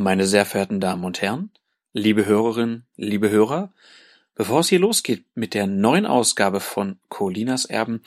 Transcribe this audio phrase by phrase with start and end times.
[0.00, 1.50] Meine sehr verehrten Damen und Herren,
[1.92, 3.74] liebe Hörerinnen, liebe Hörer,
[4.34, 8.00] bevor es hier losgeht mit der neuen Ausgabe von Colinas Erben,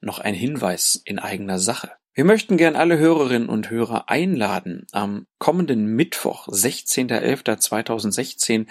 [0.00, 1.90] noch ein Hinweis in eigener Sache.
[2.14, 8.68] Wir möchten gern alle Hörerinnen und Hörer einladen, am kommenden Mittwoch, 16.11.2016,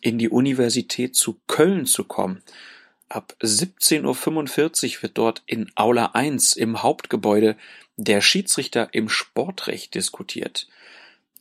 [0.00, 2.42] in die Universität zu Köln zu kommen.
[3.10, 7.58] Ab 17.45 Uhr wird dort in Aula 1 im Hauptgebäude
[7.98, 10.68] der Schiedsrichter im Sportrecht diskutiert.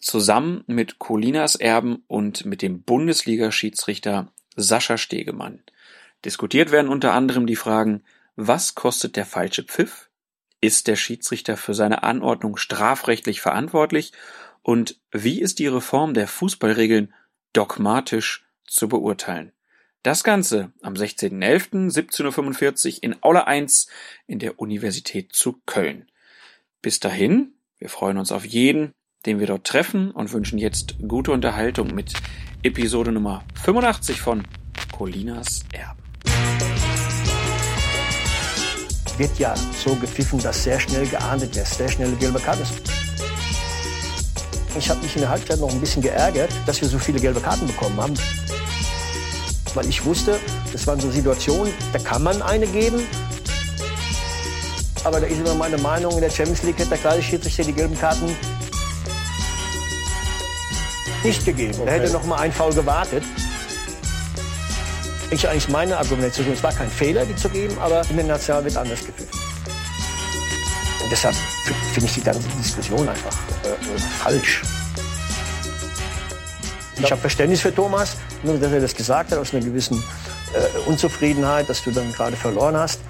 [0.03, 5.63] Zusammen mit Colinas Erben und mit dem Bundesliga-Schiedsrichter Sascha Stegemann.
[6.25, 8.03] Diskutiert werden unter anderem die Fragen,
[8.35, 10.09] was kostet der falsche Pfiff?
[10.59, 14.11] Ist der Schiedsrichter für seine Anordnung strafrechtlich verantwortlich?
[14.61, 17.13] Und wie ist die Reform der Fußballregeln
[17.53, 19.53] dogmatisch zu beurteilen?
[20.03, 21.93] Das Ganze am 16.11.
[21.93, 23.87] 17.45 Uhr in Aula 1
[24.27, 26.11] in der Universität zu Köln.
[26.81, 28.93] Bis dahin, wir freuen uns auf jeden,
[29.25, 32.13] den wir dort treffen und wünschen jetzt gute Unterhaltung mit
[32.61, 34.43] Episode Nummer 85 von
[34.91, 36.03] Colinas Erben.
[39.17, 42.81] wird ja so gepfiffen, dass sehr schnell geahndet wird, sehr schnell gelbe Karte ist.
[44.77, 47.39] Ich habe mich in der Halbzeit noch ein bisschen geärgert, dass wir so viele gelbe
[47.39, 48.15] Karten bekommen haben.
[49.75, 50.39] Weil ich wusste,
[50.71, 53.01] das waren so Situationen, da kann man eine geben.
[55.03, 57.73] Aber da ist immer meine Meinung, in der Champions League hätte der kleine Schiedsrichter die
[57.73, 58.35] gelben Karten
[61.23, 61.73] nicht gegeben.
[61.79, 61.89] Okay.
[61.89, 63.23] Er hätte noch mal ein Foul gewartet
[65.33, 66.53] ich eigentlich meine Argumentation.
[66.53, 69.39] Es war kein Fehler, die zu geben, aber in der National wird anders gepfiffen.
[71.01, 71.35] Und deshalb
[71.93, 74.61] finde ich die ganze Diskussion einfach äh, äh falsch.
[76.99, 80.01] Ich habe Verständnis für Thomas, nur dass er das gesagt hat, aus einer gewissen
[80.53, 83.01] äh, Unzufriedenheit, dass du dann gerade verloren hast.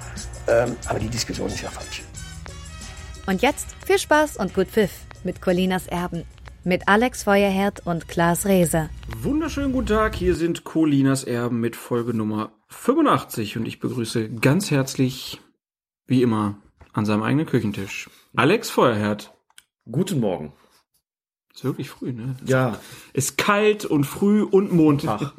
[0.48, 2.02] Ähm, aber die Diskussion ist ja falsch.
[3.26, 4.90] Und jetzt viel Spaß und gut Pfiff
[5.22, 6.24] mit Colinas Erben
[6.64, 8.88] mit Alex Feuerherd und Klaas Rehse.
[9.22, 14.70] Wunderschönen guten Tag, hier sind Colinas Erben mit Folge Nummer 85 und ich begrüße ganz
[14.70, 15.40] herzlich,
[16.06, 16.56] wie immer,
[16.92, 18.08] an seinem eigenen Küchentisch.
[18.34, 19.34] Alex Feuerherd.
[19.90, 20.52] Guten Morgen.
[21.54, 22.36] Ist wirklich früh, ne?
[22.46, 22.78] Ja.
[23.12, 25.32] Ist kalt und früh und Montag.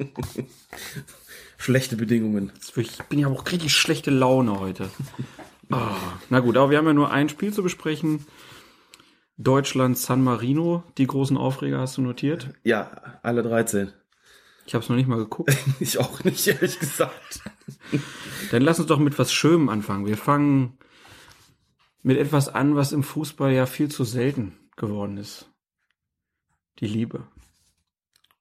[1.57, 2.51] Schlechte Bedingungen.
[2.75, 4.89] Ich bin ja auch richtig schlechte Laune heute.
[5.71, 5.77] Oh,
[6.29, 8.25] na gut, aber wir haben ja nur ein Spiel zu besprechen.
[9.37, 12.53] Deutschland San Marino, die großen Aufreger hast du notiert?
[12.63, 13.91] Ja, alle 13.
[14.65, 15.55] Ich habe es noch nicht mal geguckt.
[15.79, 17.41] ich auch nicht, ehrlich gesagt.
[18.51, 20.05] Dann lass uns doch mit was Schönem anfangen.
[20.05, 20.77] Wir fangen
[22.01, 25.49] mit etwas an, was im Fußball ja viel zu selten geworden ist.
[26.79, 27.27] Die Liebe.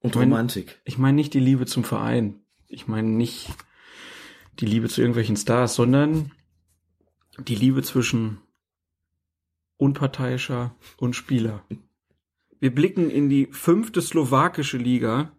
[0.00, 0.80] Und Romantik.
[0.84, 2.40] Ich meine nicht die Liebe zum Verein.
[2.68, 3.48] Ich meine nicht
[4.60, 6.30] die Liebe zu irgendwelchen Stars, sondern
[7.38, 8.38] die Liebe zwischen
[9.76, 11.64] unparteiischer und Spieler.
[12.60, 15.32] Wir blicken in die fünfte slowakische Liga.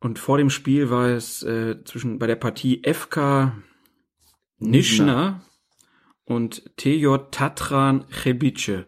[0.00, 3.52] Und vor dem Spiel war es äh, zwischen bei der Partie FK
[4.58, 5.42] Nischna
[6.24, 8.86] und TJ Tatran Chebice.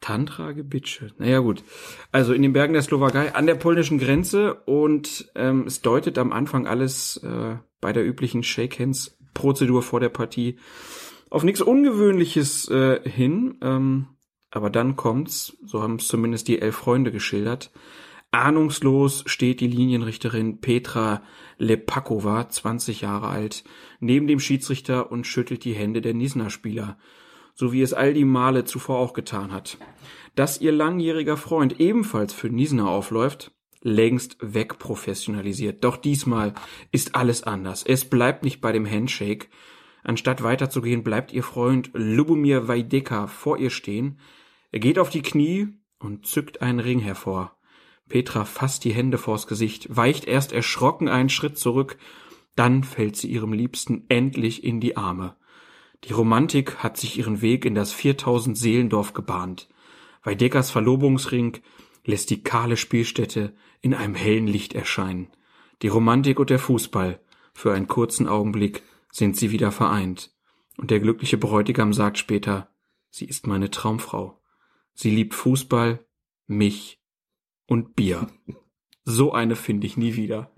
[0.00, 1.12] Tantra Gebice.
[1.18, 1.64] Naja gut.
[2.12, 6.32] Also in den Bergen der Slowakei an der polnischen Grenze und ähm, es deutet am
[6.32, 10.58] Anfang alles äh, bei der üblichen Shake Hands Prozedur vor der Partie
[11.30, 13.58] auf nichts Ungewöhnliches äh, hin.
[13.62, 14.06] Ähm,
[14.50, 17.70] aber dann kommt's, so haben es zumindest die elf Freunde geschildert.
[18.30, 21.22] Ahnungslos steht die Linienrichterin Petra
[21.58, 23.64] Lepakova, 20 Jahre alt,
[24.00, 26.98] neben dem Schiedsrichter und schüttelt die Hände der Nisna-Spieler,
[27.54, 29.78] so wie es all die Male zuvor auch getan hat.
[30.34, 33.50] Dass ihr langjähriger Freund ebenfalls für Nisna aufläuft,
[33.80, 35.82] längst wegprofessionalisiert.
[35.82, 36.52] Doch diesmal
[36.92, 37.82] ist alles anders.
[37.82, 39.48] Es bleibt nicht bei dem Handshake,
[40.02, 44.20] Anstatt weiterzugehen, bleibt ihr Freund Lubomir Vajdeka vor ihr stehen.
[44.70, 47.56] Er geht auf die Knie und zückt einen Ring hervor.
[48.08, 51.98] Petra fasst die Hände vors Gesicht, weicht erst erschrocken einen Schritt zurück,
[52.56, 55.36] dann fällt sie ihrem Liebsten endlich in die Arme.
[56.04, 59.68] Die Romantik hat sich ihren Weg in das 4000 Seelendorf gebahnt.
[60.22, 61.58] Weideckers Verlobungsring
[62.04, 65.28] lässt die kahle Spielstätte in einem hellen Licht erscheinen.
[65.82, 67.20] Die Romantik und der Fußball
[67.52, 68.82] für einen kurzen Augenblick
[69.18, 70.32] sind sie wieder vereint,
[70.78, 72.72] und der glückliche Bräutigam sagt später,
[73.10, 74.40] sie ist meine Traumfrau.
[74.94, 76.06] Sie liebt Fußball,
[76.46, 77.02] mich
[77.66, 78.28] und Bier.
[79.10, 80.50] So eine finde ich nie wieder.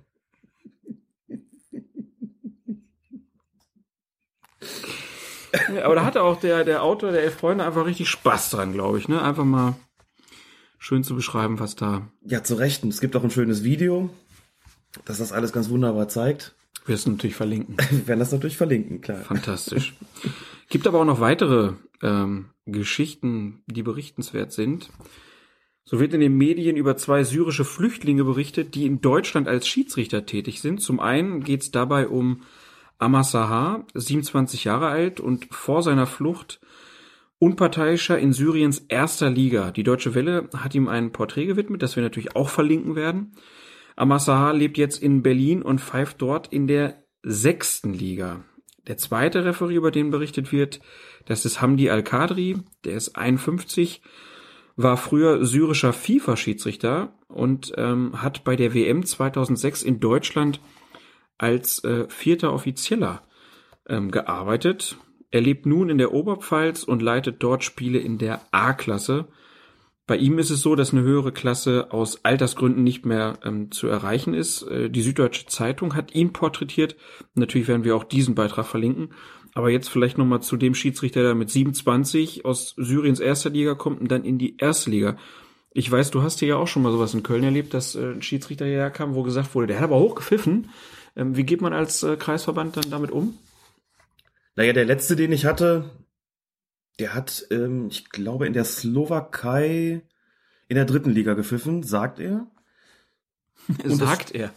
[5.85, 8.99] Aber da hatte auch der, der Autor der Elf Freunde einfach richtig Spaß dran, glaube
[8.99, 9.07] ich.
[9.07, 9.23] Ne?
[9.23, 9.77] Einfach mal
[10.81, 12.09] schön zu beschreiben, was da.
[12.23, 12.83] Ja, zu Recht.
[12.83, 14.11] Und es gibt auch ein schönes Video,
[15.05, 16.57] das das alles ganz wunderbar zeigt.
[16.87, 17.77] Wir es natürlich verlinken.
[17.91, 19.19] Wir werden das natürlich verlinken, klar.
[19.19, 19.95] Fantastisch.
[20.69, 21.73] Gibt aber auch noch weitere
[22.03, 24.91] ähm, Geschichten, die berichtenswert sind.
[25.85, 30.25] So wird in den Medien über zwei syrische Flüchtlinge berichtet, die in Deutschland als Schiedsrichter
[30.25, 30.81] tätig sind.
[30.81, 32.43] Zum einen geht es dabei um
[32.99, 36.61] Amar Sahar, 27 Jahre alt und vor seiner Flucht
[37.41, 39.71] unparteiischer in Syriens erster Liga.
[39.71, 43.33] Die Deutsche Welle hat ihm ein Porträt gewidmet, das wir natürlich auch verlinken werden.
[43.97, 48.45] Amar Sahar lebt jetzt in Berlin und pfeift dort in der sechsten Liga.
[48.87, 50.81] Der zweite Referee, über den berichtet wird,
[51.27, 54.03] das ist Hamdi Al-Kadri, der ist 51,
[54.77, 60.61] war früher syrischer FIFA-Schiedsrichter und ähm, hat bei der WM 2006 in Deutschland
[61.39, 63.23] als äh, vierter Offizieller
[63.89, 64.97] ähm, gearbeitet.
[65.31, 69.29] Er lebt nun in der Oberpfalz und leitet dort Spiele in der A-Klasse.
[70.11, 73.87] Bei ihm ist es so, dass eine höhere Klasse aus Altersgründen nicht mehr ähm, zu
[73.87, 74.63] erreichen ist.
[74.63, 76.97] Äh, die Süddeutsche Zeitung hat ihn porträtiert.
[77.35, 79.15] Natürlich werden wir auch diesen Beitrag verlinken.
[79.55, 84.01] Aber jetzt vielleicht nochmal zu dem Schiedsrichter, der mit 27 aus Syriens erster Liga kommt
[84.01, 85.17] und dann in die erste Liga.
[85.73, 88.15] Ich weiß, du hast hier ja auch schon mal sowas in Köln erlebt, dass äh,
[88.15, 90.71] ein Schiedsrichter hierher kam, wo gesagt wurde, der hat aber hochgepfiffen.
[91.15, 93.39] Ähm, wie geht man als äh, Kreisverband dann damit um?
[94.57, 95.89] Naja, der letzte, den ich hatte,
[97.01, 100.03] der hat, ähm, ich glaube, in der Slowakei
[100.69, 102.47] in der dritten Liga gepfiffen, sagt er.
[103.85, 104.53] Und sagt das, er.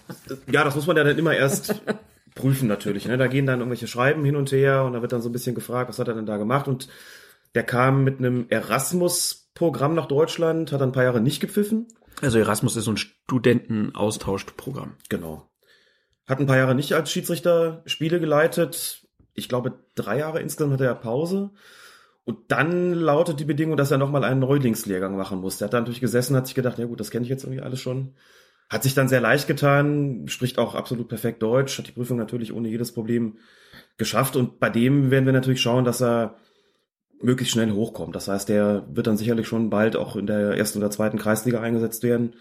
[0.51, 1.81] Ja, das muss man ja dann immer erst
[2.36, 3.07] prüfen natürlich.
[3.07, 3.18] Ne?
[3.18, 5.56] Da gehen dann irgendwelche Schreiben hin und her und da wird dann so ein bisschen
[5.56, 6.68] gefragt, was hat er denn da gemacht?
[6.68, 6.88] Und
[7.54, 11.88] der kam mit einem Erasmus-Programm nach Deutschland, hat dann ein paar Jahre nicht gepfiffen.
[12.22, 14.96] Also Erasmus ist so ein Studentenaustauschprogramm.
[15.10, 15.50] Genau.
[16.25, 19.06] Hat ein paar Jahre nicht als Schiedsrichter Spiele geleitet.
[19.34, 21.51] Ich glaube, drei Jahre insgesamt hatte er Pause.
[22.25, 25.58] Und dann lautet die Bedingung, dass er nochmal einen Neulingslehrgang machen muss.
[25.58, 27.62] Der hat da natürlich gesessen, hat sich gedacht, ja gut, das kenne ich jetzt irgendwie
[27.62, 28.14] alles schon.
[28.70, 32.54] Hat sich dann sehr leicht getan, spricht auch absolut perfekt Deutsch, hat die Prüfung natürlich
[32.54, 33.38] ohne jedes Problem
[33.98, 34.36] geschafft.
[34.38, 36.38] Und bei dem werden wir natürlich schauen, dass er
[37.22, 38.16] möglichst schnell hochkommt.
[38.16, 41.62] Das heißt, der wird dann sicherlich schon bald auch in der ersten oder zweiten Kreisliga
[41.62, 42.36] eingesetzt werden.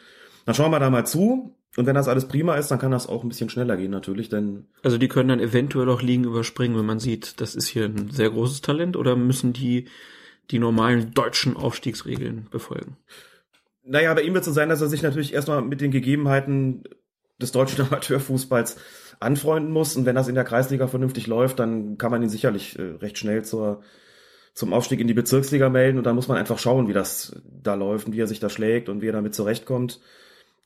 [0.44, 1.56] Dann schauen wir da mal zu.
[1.76, 4.28] Und wenn das alles prima ist, dann kann das auch ein bisschen schneller gehen natürlich,
[4.28, 4.66] denn.
[4.82, 8.10] Also die können dann eventuell auch Ligen überspringen, wenn man sieht, das ist hier ein
[8.10, 9.86] sehr großes Talent, oder müssen die
[10.50, 12.96] die normalen deutschen Aufstiegsregeln befolgen?
[13.84, 16.84] Naja, bei ihm wird es so sein, dass er sich natürlich erstmal mit den Gegebenheiten
[17.40, 18.76] des deutschen Amateurfußballs
[19.18, 19.96] anfreunden muss.
[19.96, 23.16] Und wenn das in der Kreisliga vernünftig läuft, dann kann man ihn sicherlich äh, recht
[23.16, 23.82] schnell zur,
[24.52, 25.96] zum Aufstieg in die Bezirksliga melden.
[25.96, 28.50] Und dann muss man einfach schauen, wie das da läuft und wie er sich da
[28.50, 30.00] schlägt und wie er damit zurechtkommt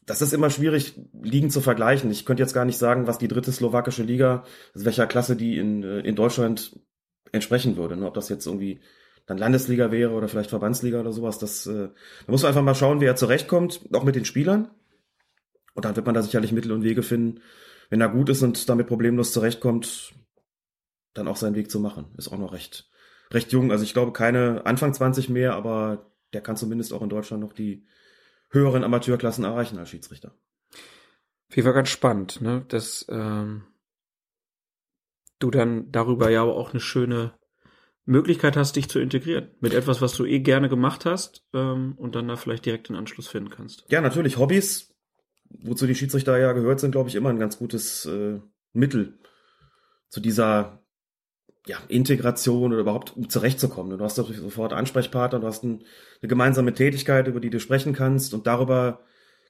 [0.06, 2.10] das ist immer schwierig, Ligen zu vergleichen.
[2.10, 5.58] Ich könnte jetzt gar nicht sagen, was die dritte slowakische Liga, also welcher Klasse die
[5.58, 6.78] in, äh, in Deutschland
[7.32, 7.96] entsprechen würde.
[7.96, 8.06] Ne?
[8.06, 8.80] Ob das jetzt irgendwie
[9.26, 11.38] dann Landesliga wäre oder vielleicht Verbandsliga oder sowas.
[11.38, 11.88] Das, äh,
[12.26, 14.70] da muss man einfach mal schauen, wie er zurechtkommt, auch mit den Spielern.
[15.74, 17.40] Und dann wird man da sicherlich Mittel und Wege finden,
[17.90, 20.14] wenn er gut ist und damit problemlos zurechtkommt,
[21.14, 22.06] dann auch seinen Weg zu machen.
[22.16, 22.88] Ist auch noch recht,
[23.32, 23.72] recht jung.
[23.72, 27.52] Also ich glaube keine Anfang 20 mehr, aber der kann zumindest auch in Deutschland noch
[27.52, 27.84] die,
[28.56, 30.34] höheren Amateurklassen erreichen als Schiedsrichter.
[31.48, 32.64] Wie war ganz spannend, ne?
[32.68, 33.64] Dass ähm,
[35.38, 37.34] du dann darüber ja auch eine schöne
[38.04, 42.14] Möglichkeit hast, dich zu integrieren mit etwas, was du eh gerne gemacht hast ähm, und
[42.14, 43.84] dann da vielleicht direkt den Anschluss finden kannst.
[43.88, 44.38] Ja, natürlich.
[44.38, 44.94] Hobbys,
[45.50, 48.40] wozu die Schiedsrichter ja gehört, sind, glaube ich, immer ein ganz gutes äh,
[48.72, 49.18] Mittel
[50.08, 50.85] zu dieser
[51.66, 53.98] ja, Integration oder überhaupt um zurechtzukommen.
[53.98, 55.82] Du hast natürlich sofort Ansprechpartner, du hast ein,
[56.22, 59.00] eine gemeinsame Tätigkeit, über die du sprechen kannst und darüber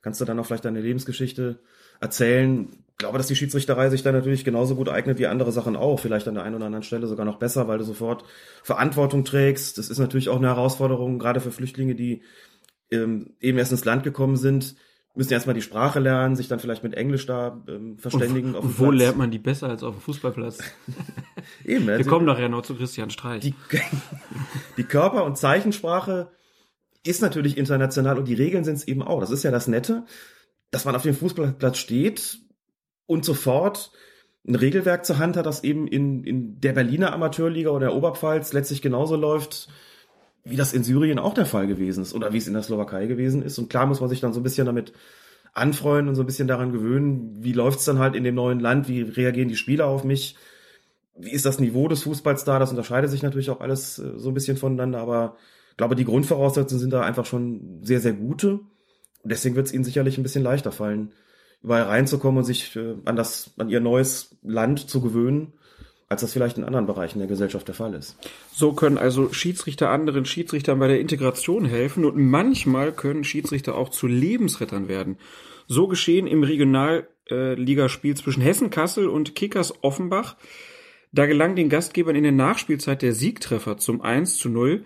[0.02, 1.58] kannst du dann auch vielleicht deine Lebensgeschichte
[2.00, 2.68] erzählen.
[2.70, 6.00] Ich glaube, dass die Schiedsrichterei sich da natürlich genauso gut eignet wie andere Sachen auch.
[6.00, 8.25] Vielleicht an der einen oder anderen Stelle sogar noch besser, weil du sofort
[8.62, 9.76] Verantwortung trägst.
[9.76, 12.23] Das ist natürlich auch eine Herausforderung, gerade für Flüchtlinge, die
[12.90, 14.76] ähm, eben erst ins Land gekommen sind,
[15.16, 18.54] müssen erstmal die Sprache lernen, sich dann vielleicht mit Englisch da ähm, verständigen.
[18.54, 18.99] Und, auf wo Platz.
[18.99, 20.58] lernt man die besser als auf dem Fußballplatz?
[21.64, 21.87] Eben.
[21.87, 23.40] Wir also kommen nachher noch zu Christian Streich.
[23.40, 23.54] Die,
[24.76, 26.30] die Körper- und Zeichensprache
[27.04, 29.20] ist natürlich international und die Regeln sind es eben auch.
[29.20, 30.04] Das ist ja das Nette,
[30.70, 32.38] dass man auf dem Fußballplatz steht
[33.06, 33.92] und sofort
[34.46, 38.52] ein Regelwerk zur Hand hat, das eben in, in der Berliner Amateurliga oder der Oberpfalz
[38.52, 39.68] letztlich genauso läuft
[40.48, 43.06] wie das in Syrien auch der Fall gewesen ist oder wie es in der Slowakei
[43.06, 43.58] gewesen ist.
[43.58, 44.92] Und klar muss man sich dann so ein bisschen damit
[45.54, 48.88] anfreuen und so ein bisschen daran gewöhnen, wie läuft's dann halt in dem neuen Land,
[48.88, 50.36] wie reagieren die Spieler auf mich,
[51.18, 54.28] wie ist das Niveau des Fußballs da, das unterscheidet sich natürlich auch alles äh, so
[54.28, 55.36] ein bisschen voneinander, aber
[55.70, 58.52] ich glaube, die Grundvoraussetzungen sind da einfach schon sehr, sehr gute.
[58.52, 61.12] Und deswegen wird es ihnen sicherlich ein bisschen leichter fallen,
[61.62, 65.52] überall reinzukommen und sich äh, an das, an ihr neues Land zu gewöhnen
[66.08, 68.16] als das vielleicht in anderen Bereichen der Gesellschaft der Fall ist.
[68.52, 73.88] So können also Schiedsrichter anderen Schiedsrichtern bei der Integration helfen und manchmal können Schiedsrichter auch
[73.88, 75.18] zu Lebensrettern werden.
[75.66, 80.36] So geschehen im Regionalligaspiel zwischen Hessen Kassel und Kickers Offenbach.
[81.10, 84.84] Da gelang den Gastgebern in der Nachspielzeit der Siegtreffer zum 1 zu 0.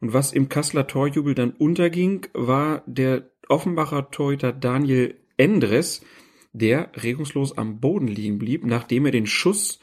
[0.00, 6.02] Und was im Kasseler Torjubel dann unterging, war der Offenbacher Torhüter Daniel Endres,
[6.52, 9.80] der regungslos am Boden liegen blieb, nachdem er den Schuss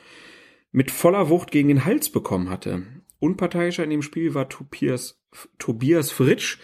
[0.72, 2.84] mit voller Wucht gegen den Hals bekommen hatte.
[3.20, 5.20] Unparteiischer in dem Spiel war Tobias,
[5.58, 6.60] Tobias Fritsch,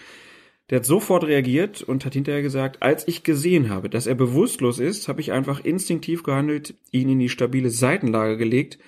[0.69, 4.79] der hat sofort reagiert und hat hinterher gesagt, als ich gesehen habe, dass er bewusstlos
[4.79, 8.79] ist, habe ich einfach instinktiv gehandelt, ihn in die stabile Seitenlage gelegt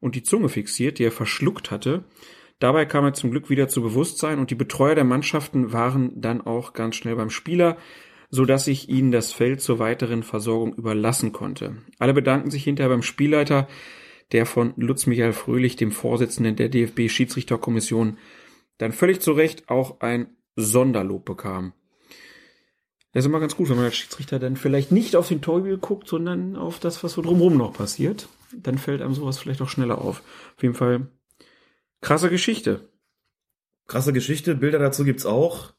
[0.00, 2.04] und die Zunge fixiert, die er verschluckt hatte.
[2.58, 6.42] Dabei kam er zum Glück wieder zu Bewusstsein und die Betreuer der Mannschaften waren dann
[6.42, 7.78] auch ganz schnell beim Spieler,
[8.28, 11.76] so dass ich ihnen das Feld zur weiteren Versorgung überlassen konnte.
[11.98, 13.68] Alle bedanken sich hinterher beim Spielleiter,
[14.32, 18.18] der von Lutz Michael Fröhlich, dem Vorsitzenden der DFB Schiedsrichterkommission,
[18.78, 21.72] dann völlig zu Recht auch ein Sonderlob bekam.
[23.12, 25.76] Das ist immer ganz gut, wenn man als Schiedsrichter dann vielleicht nicht auf den Torwheel
[25.76, 28.28] guckt, sondern auf das, was so drumherum noch passiert.
[28.56, 30.22] Dann fällt einem sowas vielleicht auch schneller auf.
[30.56, 31.08] Auf jeden Fall
[32.00, 32.88] krasse Geschichte.
[33.86, 35.72] Krasse Geschichte, Bilder dazu gibt's auch.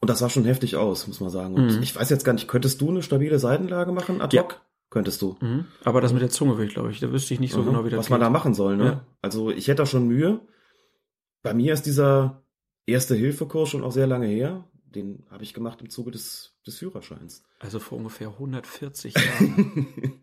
[0.00, 1.54] Und das sah schon heftig aus, muss man sagen.
[1.54, 1.82] Und Mhm.
[1.82, 4.46] ich weiß jetzt gar nicht, könntest du eine stabile Seitenlage machen ad Ja.
[4.94, 5.36] Könntest du.
[5.40, 5.66] Mhm.
[5.82, 7.66] Aber das mit der Zunge will ich, glaube ich, da wüsste ich nicht so Mhm.
[7.66, 8.32] genau, wie das was man da geht.
[8.32, 8.76] machen soll.
[8.76, 8.84] Ne?
[8.84, 9.06] Ja.
[9.22, 10.40] Also ich hätte da schon Mühe.
[11.42, 12.42] Bei mir ist dieser
[12.86, 14.64] Erste-Hilfe-Kurs schon auch sehr lange her.
[14.94, 17.42] Den habe ich gemacht im Zuge des, des Führerscheins.
[17.58, 20.20] Also vor ungefähr 140 Jahren.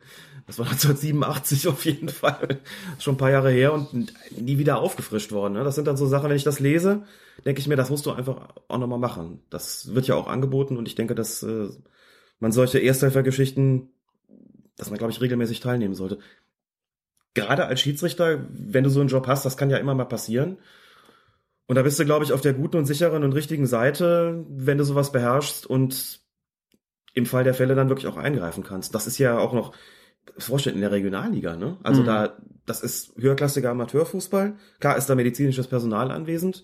[0.47, 2.61] das war 1987 auf jeden Fall.
[2.97, 5.55] Schon ein paar Jahre her und nie wieder aufgefrischt worden.
[5.55, 5.65] Ne?
[5.65, 7.03] Das sind dann so Sachen, wenn ich das lese,
[7.45, 9.41] denke ich mir, das musst du einfach auch nochmal machen.
[9.49, 11.67] Das wird ja auch angeboten und ich denke, dass äh,
[12.39, 13.89] man solche Ersthelfergeschichten,
[14.77, 16.19] dass man, glaube ich, regelmäßig teilnehmen sollte.
[17.33, 20.57] Gerade als Schiedsrichter, wenn du so einen Job hast, das kann ja immer mal passieren.
[21.67, 24.77] Und da bist du, glaube ich, auf der guten und sicheren und richtigen Seite, wenn
[24.77, 26.19] du sowas beherrschst und
[27.13, 28.93] im Fall der Fälle dann wirklich auch eingreifen kannst.
[28.95, 29.73] Das ist ja auch noch
[30.37, 31.77] vorstellen in der Regionalliga, ne?
[31.83, 32.05] Also Mhm.
[32.05, 34.55] da, das ist höherklassiger Amateurfußball.
[34.79, 36.63] Klar ist da medizinisches Personal anwesend,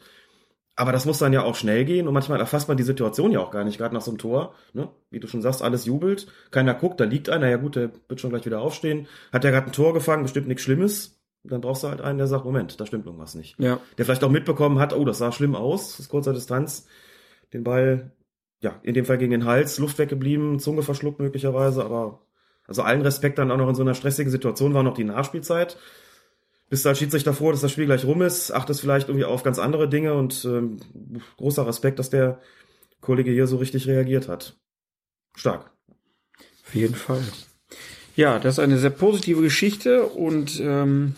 [0.78, 3.40] aber das muss dann ja auch schnell gehen und manchmal erfasst man die Situation ja
[3.40, 4.90] auch gar nicht, gerade nach so einem Tor, ne?
[5.10, 8.22] Wie du schon sagst, alles jubelt, keiner guckt, da liegt einer, ja gut, der wird
[8.22, 11.20] schon gleich wieder aufstehen, hat ja gerade ein Tor gefangen, bestimmt nichts Schlimmes.
[11.44, 13.80] Dann brauchst du halt einen, der sagt, Moment, da stimmt irgendwas nicht ja.
[13.98, 16.88] der vielleicht auch mitbekommen hat, oh, das sah schlimm aus, aus kurzer Distanz,
[17.54, 18.12] den Ball,
[18.62, 22.22] ja, in dem Fall gegen den Hals, Luft weggeblieben, Zunge verschluckt möglicherweise, aber
[22.68, 25.78] also allen Respekt dann auch noch in so einer stressigen Situation war noch die Nachspielzeit.
[26.70, 29.58] Bist als Schiedsrichter froh, dass das Spiel gleich rum ist, achtest vielleicht irgendwie auf ganz
[29.58, 30.78] andere Dinge und ähm,
[31.38, 32.42] großer Respekt, dass der
[33.00, 34.58] Kollege hier so richtig reagiert hat.
[35.36, 35.72] Stark.
[36.66, 37.24] Auf jeden Fall.
[38.16, 41.16] Ja, das ist eine sehr positive Geschichte und ähm,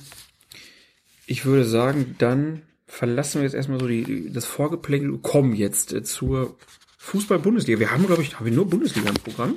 [1.25, 5.93] ich würde sagen, dann verlassen wir jetzt erstmal so die, das Vorgeplänkel und kommen jetzt
[5.93, 6.57] äh, zur
[6.97, 7.79] Fußball-Bundesliga.
[7.79, 9.55] Wir haben, glaube ich, haben wir nur Bundesliga im Programm.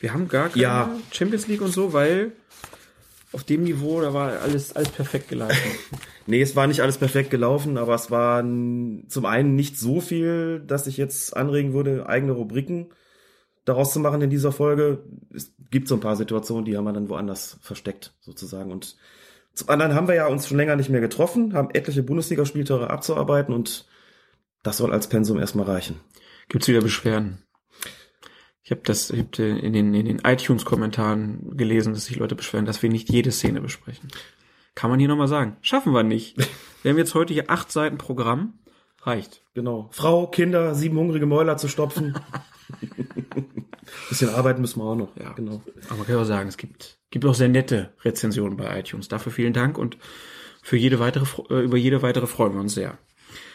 [0.00, 0.96] Wir haben gar keine Ja.
[1.12, 2.32] Champions League und so, weil
[3.34, 5.56] auf dem Niveau, da war alles, alles perfekt gelaufen.
[6.26, 10.58] Nee, es war nicht alles perfekt gelaufen, aber es war zum einen nicht so viel,
[10.66, 12.94] dass ich jetzt anregen würde, eigene Rubriken
[13.66, 15.04] daraus zu machen in dieser Folge.
[15.34, 18.72] Es gibt so ein paar Situationen, die haben wir dann woanders versteckt, sozusagen.
[18.72, 18.96] Und
[19.52, 23.54] zum anderen haben wir ja uns schon länger nicht mehr getroffen, haben etliche Bundesligaspieltage abzuarbeiten
[23.54, 23.86] und
[24.62, 26.00] das soll als Pensum erstmal reichen.
[26.48, 27.43] Gibt's wieder Beschwerden?
[28.64, 32.64] Ich habe das ich hab in den, in den iTunes-Kommentaren gelesen, dass sich Leute beschweren,
[32.64, 34.08] dass wir nicht jede Szene besprechen.
[34.74, 35.58] Kann man hier nochmal sagen.
[35.60, 36.36] Schaffen wir nicht.
[36.82, 38.58] Wir haben jetzt heute hier acht Seiten Programm.
[39.00, 39.42] Reicht.
[39.54, 39.88] Genau.
[39.90, 42.18] Frau, Kinder, sieben hungrige Mäuler zu stopfen.
[44.10, 45.16] Bisschen arbeiten müssen wir auch noch.
[45.16, 45.32] Ja.
[45.32, 45.62] genau.
[45.88, 49.08] Aber man kann auch sagen, es gibt, gibt auch sehr nette Rezensionen bei iTunes.
[49.08, 49.96] Dafür vielen Dank und
[50.62, 52.98] für jede weitere, äh, über jede weitere freuen wir uns sehr.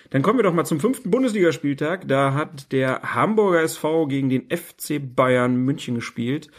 [0.10, 2.08] Dann kommen wir doch mal zum fünften Bundesligaspieltag.
[2.08, 6.50] Da hat der Hamburger SV gegen den FC Bayern München gespielt.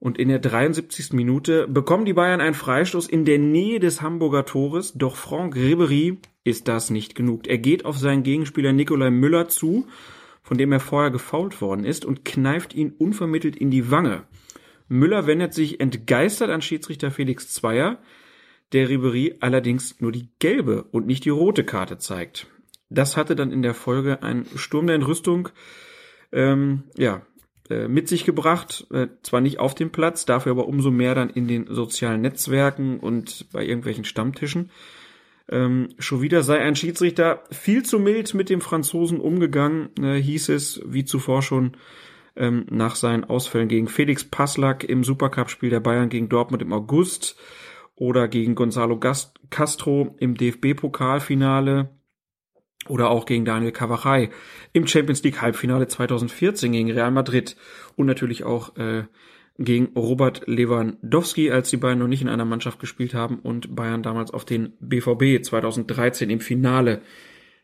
[0.00, 1.12] Und in der 73.
[1.12, 4.92] Minute bekommen die Bayern einen Freistoß in der Nähe des Hamburger Tores.
[4.94, 7.48] Doch Franck Ribéry ist das nicht genug.
[7.48, 9.86] Er geht auf seinen Gegenspieler Nikolai Müller zu,
[10.42, 14.22] von dem er vorher gefault worden ist, und kneift ihn unvermittelt in die Wange.
[14.88, 17.98] Müller wendet sich entgeistert an Schiedsrichter Felix Zweier,
[18.72, 22.46] der Ribery allerdings nur die gelbe und nicht die rote Karte zeigt.
[22.90, 25.50] Das hatte dann in der Folge einen Sturm der Entrüstung
[26.32, 27.22] ähm, ja,
[27.70, 28.86] äh, mit sich gebracht.
[28.92, 32.98] Äh, zwar nicht auf dem Platz, dafür aber umso mehr dann in den sozialen Netzwerken
[32.98, 34.70] und bei irgendwelchen Stammtischen.
[35.50, 40.50] Ähm, schon wieder sei ein Schiedsrichter viel zu mild mit dem Franzosen umgegangen, äh, hieß
[40.50, 41.72] es, wie zuvor schon
[42.36, 47.36] ähm, nach seinen Ausfällen gegen Felix Passlack im Supercup-Spiel der Bayern gegen Dortmund im August
[47.98, 51.90] oder gegen Gonzalo Gast Castro im DFB-Pokalfinale
[52.88, 54.30] oder auch gegen Daniel Cavachai
[54.72, 57.56] im Champions League Halbfinale 2014 gegen Real Madrid
[57.96, 59.04] und natürlich auch äh,
[59.58, 64.04] gegen Robert Lewandowski, als die beiden noch nicht in einer Mannschaft gespielt haben und Bayern
[64.04, 67.02] damals auf den BVB 2013 im Finale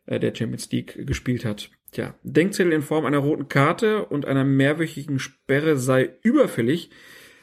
[0.06, 1.70] äh, der Champions League gespielt hat.
[1.92, 6.90] Tja, Denkzettel in Form einer roten Karte und einer mehrwöchigen Sperre sei überfällig,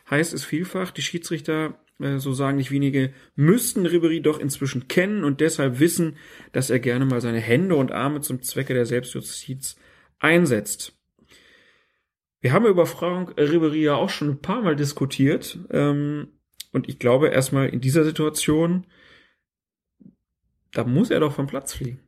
[0.09, 0.91] heißt es vielfach.
[0.91, 1.79] Die Schiedsrichter,
[2.19, 6.17] so sagen nicht wenige, müssten Ribery doch inzwischen kennen und deshalb wissen,
[6.51, 9.75] dass er gerne mal seine Hände und Arme zum Zwecke der Selbstjustiz
[10.19, 10.93] einsetzt.
[12.41, 15.59] Wir haben über Franck Ribery ja auch schon ein paar Mal diskutiert.
[15.69, 16.29] Ähm,
[16.71, 18.87] und ich glaube erstmal in dieser Situation,
[20.71, 21.99] da muss er doch vom Platz fliegen.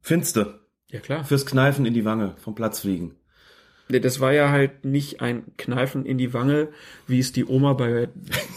[0.00, 0.66] Finste.
[0.90, 1.24] Ja, klar.
[1.24, 3.16] Fürs Kneifen in die Wange, vom Platz fliegen.
[3.88, 6.68] Das war ja halt nicht ein Kneifen in die Wange,
[7.06, 8.08] wie es die Oma bei,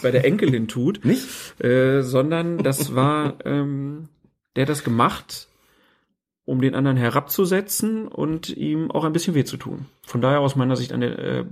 [0.02, 1.04] bei der Enkelin tut.
[1.04, 1.26] Nicht?
[1.62, 4.08] Äh, sondern das war, ähm,
[4.56, 5.48] der hat das gemacht,
[6.46, 9.84] um den anderen herabzusetzen und ihm auch ein bisschen weh zu tun.
[10.06, 11.44] Von daher aus meiner Sicht eine, äh,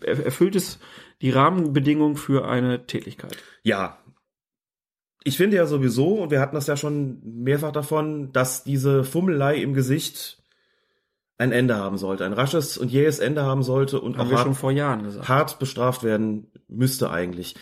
[0.00, 0.78] erfüllt es
[1.22, 3.36] die Rahmenbedingungen für eine Tätigkeit.
[3.64, 3.98] Ja.
[5.24, 9.56] Ich finde ja sowieso, und wir hatten das ja schon mehrfach davon, dass diese Fummelei
[9.56, 10.41] im Gesicht
[11.42, 14.42] ein Ende haben sollte, ein rasches und jähes Ende haben sollte und Haben auch hart,
[14.42, 15.28] schon vor Jahren gesagt.
[15.28, 17.56] hart bestraft werden müsste eigentlich.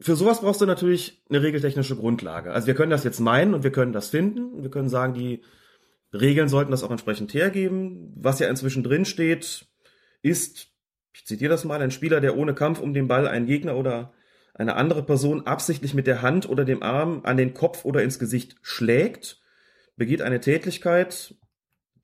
[0.00, 2.52] Für sowas brauchst du natürlich eine regeltechnische Grundlage.
[2.52, 4.62] Also wir können das jetzt meinen und wir können das finden.
[4.62, 5.42] Wir können sagen, die
[6.12, 8.12] Regeln sollten das auch entsprechend hergeben.
[8.16, 9.66] Was ja inzwischen drin steht,
[10.22, 10.68] ist,
[11.12, 14.12] ich zitiere das mal, ein Spieler, der ohne Kampf um den Ball einen Gegner oder
[14.54, 18.18] eine andere Person absichtlich mit der Hand oder dem Arm an den Kopf oder ins
[18.18, 19.40] Gesicht schlägt,
[19.96, 21.34] begeht eine Tätigkeit,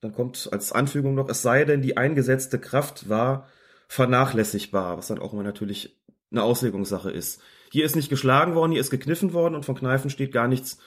[0.01, 3.47] dann kommt als Anfügung noch, es sei denn, die eingesetzte Kraft war
[3.87, 5.99] vernachlässigbar, was dann auch immer natürlich
[6.31, 7.41] eine Auslegungssache ist.
[7.71, 10.79] Hier ist nicht geschlagen worden, hier ist gekniffen worden und von Kneifen steht gar nichts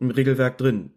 [0.00, 0.92] im Regelwerk drin.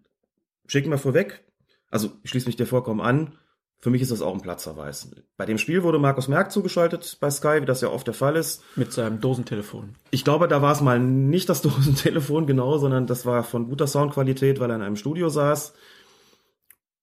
[0.67, 1.43] Schicken wir vorweg,
[1.89, 3.37] also ich schließe mich dir vollkommen an,
[3.81, 5.09] für mich ist das auch ein Platzverweis.
[5.37, 8.35] Bei dem Spiel wurde Markus Merck zugeschaltet bei Sky, wie das ja oft der Fall
[8.35, 8.63] ist.
[8.75, 9.95] Mit seinem Dosentelefon.
[10.11, 13.87] Ich glaube, da war es mal nicht das Dosentelefon genau, sondern das war von guter
[13.87, 15.73] Soundqualität, weil er in einem Studio saß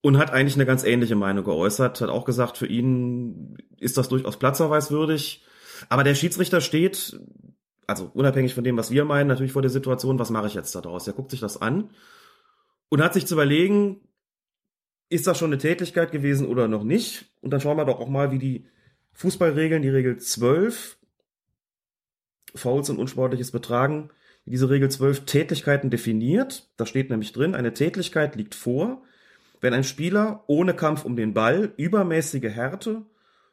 [0.09, 2.01] und hat eigentlich eine ganz ähnliche Meinung geäußert.
[2.01, 5.45] Hat auch gesagt, für ihn ist das durchaus platzerweiswürdig.
[5.91, 7.21] Aber der Schiedsrichter steht,
[7.87, 10.75] also unabhängig von dem, was wir meinen, natürlich vor der Situation, was mache ich jetzt
[10.75, 11.07] daraus?
[11.07, 11.91] Er guckt sich das an
[12.89, 14.01] und hat sich zu überlegen,
[15.11, 17.27] ist das schon eine Tätigkeit gewesen oder noch nicht?
[17.43, 18.67] Und dann schauen wir doch auch mal, wie die
[19.13, 20.97] Fußballregeln, die Regel 12,
[22.55, 24.09] Fouls und unsportliches Betragen,
[24.47, 26.71] diese Regel 12 Tätigkeiten definiert.
[26.79, 29.03] Da steht nämlich drin, eine Tätigkeit liegt vor,
[29.61, 33.03] wenn ein Spieler ohne Kampf um den Ball übermäßige Härte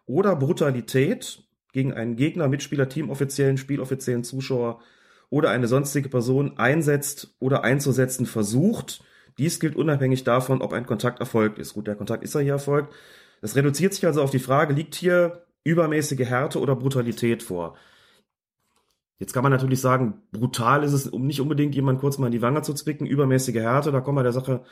[0.06, 4.80] oder Brutalität gegen einen Gegner, Mitspieler, Teamoffiziellen, Spieloffiziellen, Zuschauer
[5.30, 9.04] oder eine sonstige Person einsetzt oder einzusetzen versucht.
[9.38, 11.74] Dies gilt unabhängig davon, ob ein Kontakt erfolgt ist.
[11.74, 12.94] Gut, der Kontakt ist ja hier erfolgt.
[13.42, 17.76] Das reduziert sich also auf die Frage, liegt hier übermäßige Härte oder Brutalität vor?
[19.18, 22.32] Jetzt kann man natürlich sagen, brutal ist es, um nicht unbedingt jemand kurz mal in
[22.32, 24.64] die Wange zu zwicken, übermäßige Härte, da kommen wir der Sache,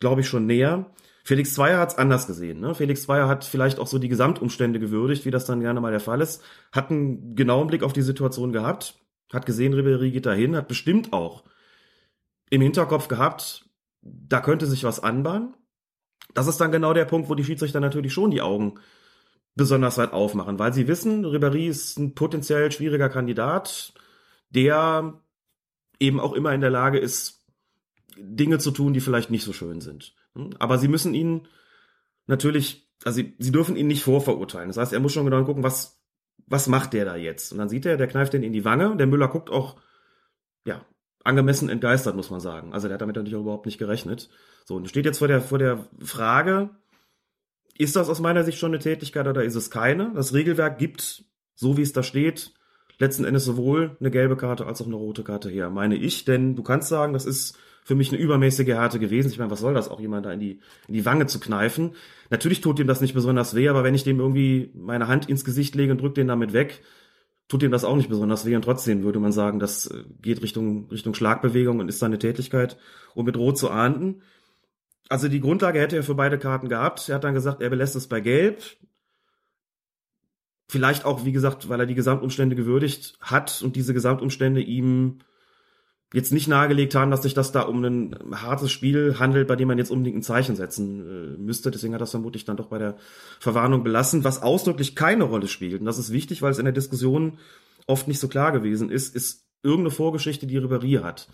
[0.00, 0.90] glaube ich, schon näher.
[1.24, 2.60] Felix Zweier hat es anders gesehen.
[2.60, 2.74] Ne?
[2.74, 6.00] Felix Zweier hat vielleicht auch so die Gesamtumstände gewürdigt, wie das dann gerne mal der
[6.00, 8.94] Fall ist, hat einen genauen Blick auf die Situation gehabt,
[9.32, 11.44] hat gesehen, Ribéry geht dahin, hat bestimmt auch
[12.50, 13.66] im Hinterkopf gehabt,
[14.00, 15.54] da könnte sich was anbahnen.
[16.32, 18.80] Das ist dann genau der Punkt, wo die Schiedsrichter natürlich schon die Augen
[19.54, 23.92] besonders weit aufmachen, weil sie wissen, Ribéry ist ein potenziell schwieriger Kandidat,
[24.50, 25.20] der
[26.00, 27.37] eben auch immer in der Lage ist,
[28.20, 30.14] Dinge zu tun, die vielleicht nicht so schön sind.
[30.58, 31.48] Aber sie müssen ihn
[32.26, 34.68] natürlich, also sie, sie dürfen ihn nicht vorverurteilen.
[34.68, 36.00] Das heißt, er muss schon genau gucken, was,
[36.46, 37.52] was macht der da jetzt?
[37.52, 38.96] Und dann sieht er, der kneift den in die Wange.
[38.96, 39.76] Der Müller guckt auch,
[40.64, 40.84] ja,
[41.24, 42.72] angemessen entgeistert, muss man sagen.
[42.72, 44.28] Also der hat damit natürlich auch überhaupt nicht gerechnet.
[44.64, 46.70] So, und steht jetzt vor der, vor der Frage,
[47.76, 50.12] ist das aus meiner Sicht schon eine Tätigkeit oder ist es keine?
[50.14, 52.52] Das Regelwerk gibt, so wie es da steht,
[52.98, 56.24] letzten Endes sowohl eine gelbe Karte als auch eine rote Karte her, meine ich.
[56.24, 57.56] Denn du kannst sagen, das ist
[57.88, 59.30] für mich eine übermäßige Härte gewesen.
[59.30, 61.94] Ich meine, was soll das auch, jemand da in die, in die Wange zu kneifen?
[62.28, 65.42] Natürlich tut ihm das nicht besonders weh, aber wenn ich dem irgendwie meine Hand ins
[65.42, 66.82] Gesicht lege und drücke den damit weg,
[67.48, 70.42] tut ihm das auch nicht besonders weh und trotzdem würde man sagen, das äh, geht
[70.42, 72.76] Richtung, Richtung Schlagbewegung und ist seine Tätigkeit,
[73.14, 74.20] um mit Rot zu ahnden.
[75.08, 77.08] Also die Grundlage hätte er für beide Karten gehabt.
[77.08, 78.62] Er hat dann gesagt, er belässt es bei Gelb.
[80.68, 85.20] Vielleicht auch, wie gesagt, weil er die Gesamtumstände gewürdigt hat und diese Gesamtumstände ihm
[86.14, 89.68] jetzt nicht nahegelegt haben, dass sich das da um ein hartes Spiel handelt, bei dem
[89.68, 91.70] man jetzt unbedingt ein Zeichen setzen äh, müsste.
[91.70, 92.96] Deswegen hat das vermutlich dann doch bei der
[93.40, 95.80] Verwarnung belassen, was ausdrücklich keine Rolle spielt.
[95.80, 97.38] Und das ist wichtig, weil es in der Diskussion
[97.86, 101.28] oft nicht so klar gewesen ist, ist irgendeine Vorgeschichte, die Ribéry hat.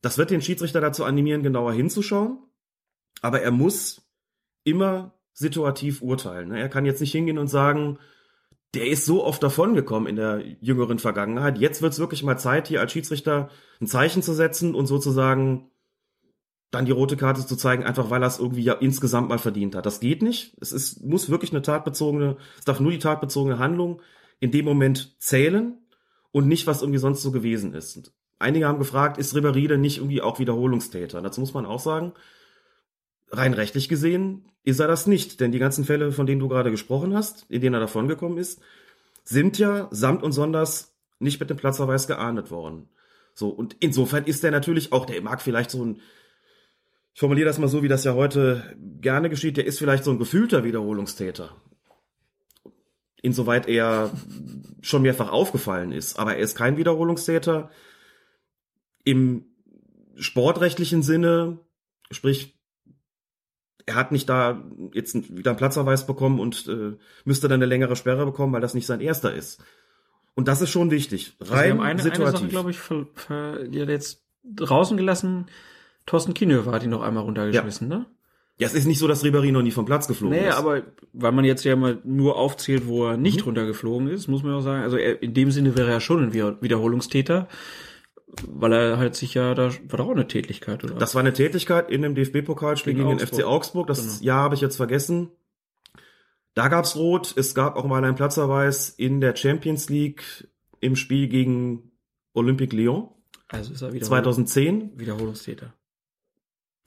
[0.00, 2.38] Das wird den Schiedsrichter dazu animieren, genauer hinzuschauen.
[3.20, 4.02] Aber er muss
[4.62, 6.52] immer situativ urteilen.
[6.52, 7.98] Er kann jetzt nicht hingehen und sagen,
[8.74, 11.58] der ist so oft davongekommen in der jüngeren Vergangenheit.
[11.58, 13.48] Jetzt wird's wirklich mal Zeit, hier als Schiedsrichter
[13.80, 15.70] ein Zeichen zu setzen und sozusagen
[16.70, 19.74] dann die rote Karte zu zeigen, einfach weil er es irgendwie ja insgesamt mal verdient
[19.74, 19.86] hat.
[19.86, 20.54] Das geht nicht.
[20.60, 24.02] Es ist, muss wirklich eine tatbezogene, es darf nur die tatbezogene Handlung
[24.38, 25.78] in dem Moment zählen
[26.30, 27.96] und nicht, was irgendwie sonst so gewesen ist.
[27.96, 31.22] Und einige haben gefragt, ist Ribéry denn nicht irgendwie auch Wiederholungstäter?
[31.22, 32.12] Dazu muss man auch sagen,
[33.30, 35.40] rein rechtlich gesehen ist er das nicht.
[35.40, 38.60] Denn die ganzen Fälle, von denen du gerade gesprochen hast, in denen er davongekommen ist,
[39.24, 42.88] sind ja samt und sonders nicht mit dem Platzverweis geahndet worden.
[43.34, 46.00] So, und insofern ist der natürlich auch, der mag vielleicht so ein
[47.18, 50.12] ich formuliere das mal so, wie das ja heute gerne geschieht, der ist vielleicht so
[50.12, 51.56] ein gefühlter Wiederholungstäter.
[53.22, 54.12] Insoweit er
[54.82, 56.16] schon mehrfach aufgefallen ist.
[56.20, 57.70] Aber er ist kein Wiederholungstäter
[59.02, 59.46] im
[60.14, 61.58] sportrechtlichen Sinne,
[62.12, 62.56] sprich,
[63.88, 67.96] er hat nicht da jetzt wieder einen Platzverweis bekommen und äh, müsste dann eine längere
[67.96, 69.62] Sperre bekommen, weil das nicht sein erster ist.
[70.34, 71.36] Und das ist schon wichtig.
[71.40, 72.26] Rein also eine, situativ.
[72.26, 72.78] Eine Sache, glaube ich,
[73.70, 75.46] die hat jetzt draußen gelassen
[76.08, 77.98] Thorsten Kienhöfer hat ihn noch einmal runtergeschmissen, ja.
[77.98, 78.06] ne?
[78.56, 80.54] Ja, es ist nicht so, dass Ribéry noch nie vom Platz geflogen nee, ist.
[80.54, 83.44] Nee, aber weil man jetzt ja mal nur aufzählt, wo er nicht mhm.
[83.44, 86.32] runtergeflogen ist, muss man auch sagen, also er, in dem Sinne wäre er schon ein
[86.32, 87.46] Wiederholungstäter,
[88.46, 90.94] weil er halt sich ja, da war doch auch eine Tätigkeit, oder?
[90.94, 93.86] Das war eine Tätigkeit in dem DFB-Pokalspiel gegen, gegen den FC Augsburg.
[93.86, 94.24] Das genau.
[94.24, 95.30] Jahr habe ich jetzt vergessen.
[96.54, 97.34] Da gab's Rot.
[97.36, 100.48] Es gab auch mal einen Platzverweis in der Champions League
[100.80, 101.92] im Spiel gegen
[102.34, 103.08] Olympique Lyon.
[103.48, 104.98] Also ist er wieder 2010.
[104.98, 105.72] Wiederholungstäter.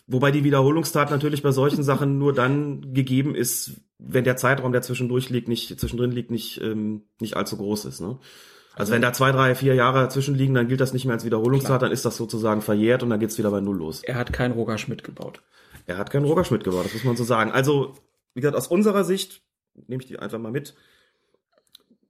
[0.08, 4.82] Wobei die Wiederholungstat natürlich bei solchen Sachen nur dann gegeben ist, wenn der Zeitraum, der
[4.82, 8.02] zwischendurch liegt, nicht, zwischendrin liegt, nicht, ähm, nicht allzu groß ist.
[8.02, 8.20] Ne?
[8.76, 11.26] Also wenn da zwei, drei, vier Jahre dazwischen liegen, dann gilt das nicht mehr als
[11.26, 14.02] Wiederholungstat, dann ist das sozusagen verjährt und dann geht's wieder bei Null los.
[14.04, 15.42] Er hat keinen Roger Schmidt gebaut.
[15.88, 17.52] Er hat keinen Roger Schmidt gebaut, das muss man so sagen.
[17.52, 17.96] Also,
[18.34, 19.42] wie gesagt, aus unserer Sicht,
[19.88, 20.74] nehme ich die einfach mal mit,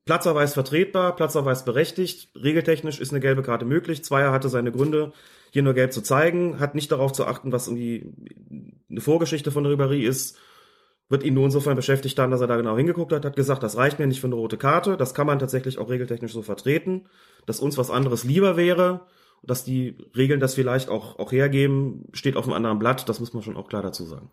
[0.05, 5.13] Platzerweis vertretbar, Platzerweis berechtigt, regeltechnisch ist eine gelbe Karte möglich, Zweier hatte seine Gründe,
[5.51, 8.11] hier nur gelb zu zeigen, hat nicht darauf zu achten, was irgendwie
[8.89, 10.37] eine Vorgeschichte von Ribéry ist,
[11.11, 13.75] wird ihn nur insofern beschäftigt haben, dass er da genau hingeguckt hat, hat gesagt, das
[13.75, 17.05] reicht mir nicht für eine rote Karte, das kann man tatsächlich auch regeltechnisch so vertreten,
[17.45, 19.01] dass uns was anderes lieber wäre,
[19.43, 23.33] dass die Regeln das vielleicht auch, auch hergeben, steht auf einem anderen Blatt, das muss
[23.33, 24.31] man schon auch klar dazu sagen.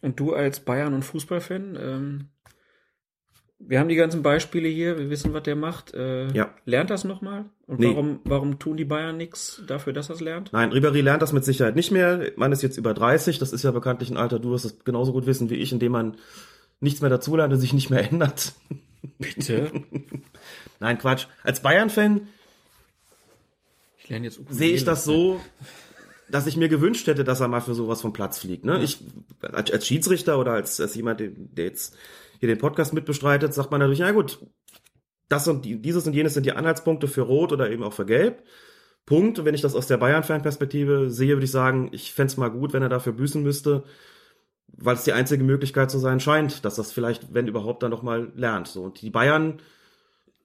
[0.00, 2.28] Und du als Bayern- und Fußballfan, ähm,
[3.68, 5.94] wir haben die ganzen Beispiele hier, wir wissen, was der macht.
[5.94, 6.54] Äh, ja.
[6.64, 7.46] Lernt das nochmal?
[7.66, 7.88] Und nee.
[7.88, 10.52] warum, warum tun die Bayern nichts dafür, dass er es lernt?
[10.52, 12.32] Nein, Ribéry lernt das mit Sicherheit nicht mehr.
[12.36, 15.12] Man ist jetzt über 30, das ist ja bekanntlich ein Alter, du wirst es genauso
[15.12, 16.16] gut wissen wie ich, indem man
[16.80, 18.52] nichts mehr dazulernt und sich nicht mehr ändert.
[19.18, 19.70] Bitte?
[20.80, 21.26] Nein, Quatsch.
[21.42, 22.28] Als Bayern-Fan
[24.50, 25.40] sehe ich das so,
[26.32, 28.64] dass ich mir gewünscht hätte, dass er mal für sowas vom Platz fliegt.
[28.64, 28.82] Ne?
[28.82, 29.04] Ich
[29.42, 31.94] als, Schiedsrichter oder als, als jemand, der jetzt
[32.40, 34.38] hier den Podcast mitbestreitet, sagt man natürlich, na gut,
[35.28, 38.06] das und die, dieses und jenes sind die Anhaltspunkte für Rot oder eben auch für
[38.06, 38.42] Gelb.
[39.04, 39.38] Punkt.
[39.38, 42.72] Und wenn ich das aus der Bayern-Fan-Perspektive sehe, würde ich sagen, ich fände mal gut,
[42.72, 43.84] wenn er dafür büßen müsste,
[44.68, 48.02] weil es die einzige Möglichkeit zu sein scheint, dass das vielleicht, wenn überhaupt, dann noch
[48.02, 48.68] mal lernt.
[48.68, 49.60] So und die Bayern,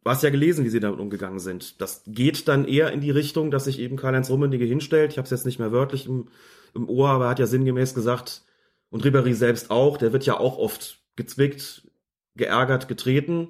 [0.07, 1.81] du hast ja gelesen, wie sie damit umgegangen sind.
[1.81, 5.11] Das geht dann eher in die Richtung, dass sich eben Karl-Heinz Rummenigge hinstellt.
[5.11, 6.29] Ich habe es jetzt nicht mehr wörtlich im,
[6.73, 8.43] im Ohr, aber er hat ja sinngemäß gesagt
[8.89, 9.97] und Ribéry selbst auch.
[9.97, 11.89] Der wird ja auch oft gezwickt,
[12.35, 13.49] geärgert, getreten.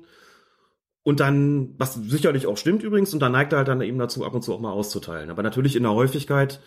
[1.03, 4.25] Und dann, was sicherlich auch stimmt übrigens, und dann neigt er halt dann eben dazu,
[4.25, 5.29] ab und zu auch mal auszuteilen.
[5.29, 6.59] Aber natürlich in einer Häufigkeit,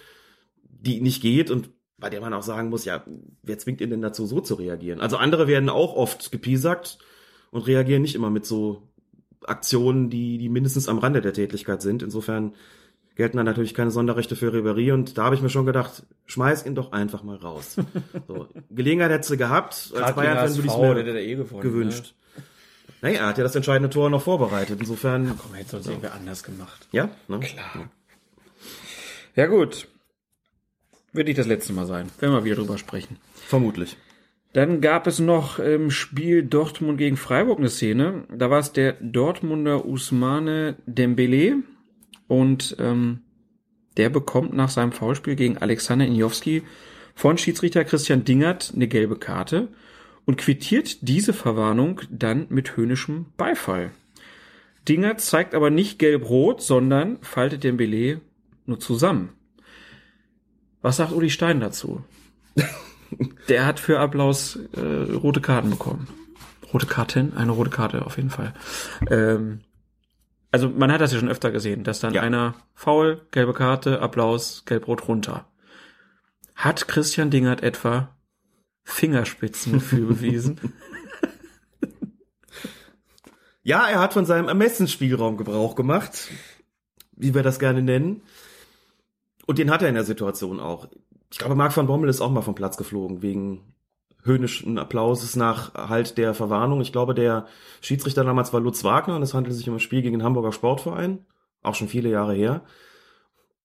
[0.62, 3.05] die nicht geht und bei der man auch sagen muss, ja,
[3.42, 5.00] wer zwingt ihn denn dazu, so zu reagieren?
[5.00, 6.98] Also andere werden auch oft gepiesackt
[7.50, 8.89] und reagieren nicht immer mit so
[9.46, 12.03] Aktionen, die, die mindestens am Rande der Tätigkeit sind.
[12.03, 12.55] Insofern
[13.16, 16.64] gelten dann natürlich keine Sonderrechte für Ribery und da habe ich mir schon gedacht, schmeiß
[16.64, 17.76] ihn doch einfach mal raus.
[18.26, 22.14] So, Gelegenheit hätte sie gehabt, als Bayern-Fan würde ich mir eh gewonnen, gewünscht.
[22.37, 22.42] Ne?
[23.03, 25.26] Naja, er hat ja das entscheidende Tor noch vorbereitet, insofern.
[25.26, 25.90] Ja, komm, hätte es so.
[25.90, 26.87] irgendwie anders gemacht.
[26.92, 27.09] Ja?
[27.29, 27.40] Ne?
[27.40, 27.90] Klar.
[29.37, 29.88] Ja gut.
[31.12, 33.18] Wird nicht das letzte Mal sein, wenn wir wieder drüber sprechen.
[33.35, 33.96] Vermutlich.
[34.52, 38.24] Dann gab es noch im Spiel Dortmund gegen Freiburg eine Szene.
[38.34, 41.62] Da war es der Dortmunder Usmane Dembele,
[42.30, 43.22] und ähm,
[43.96, 46.62] der bekommt nach seinem Foulspiel gegen Alexander Injowski
[47.16, 49.66] von Schiedsrichter Christian Dingert eine gelbe Karte
[50.26, 53.90] und quittiert diese Verwarnung dann mit höhnischem Beifall.
[54.88, 58.18] Dingert zeigt aber nicht gelb-rot, sondern faltet den Belay
[58.64, 59.30] nur zusammen.
[60.82, 62.04] Was sagt Uli Stein dazu?
[63.49, 66.09] Der hat für Applaus äh, rote Karten bekommen.
[66.73, 67.37] Rote Karten?
[67.37, 68.55] Eine rote Karte auf jeden Fall.
[69.11, 69.61] Ähm,
[70.51, 72.23] also man hat das ja schon öfter gesehen, dass dann ja.
[72.23, 75.46] einer faul, gelbe Karte, Applaus, gelb-rot runter.
[76.55, 78.16] Hat Christian Dingert etwa
[78.85, 80.61] Fingerspitzengefühl bewiesen?
[83.62, 86.29] Ja, er hat von seinem Ermessensspielraum Gebrauch gemacht,
[87.12, 88.23] wie wir das gerne nennen.
[89.46, 90.88] Und den hat er in der Situation auch.
[91.30, 93.74] Ich glaube, Marc van Bommel ist auch mal vom Platz geflogen, wegen
[94.22, 96.80] höhnischen Applauses nach halt der Verwarnung.
[96.80, 97.46] Ich glaube, der
[97.80, 100.52] Schiedsrichter damals war Lutz Wagner und es handelte sich um ein Spiel gegen den Hamburger
[100.52, 101.24] Sportverein,
[101.62, 102.62] auch schon viele Jahre her.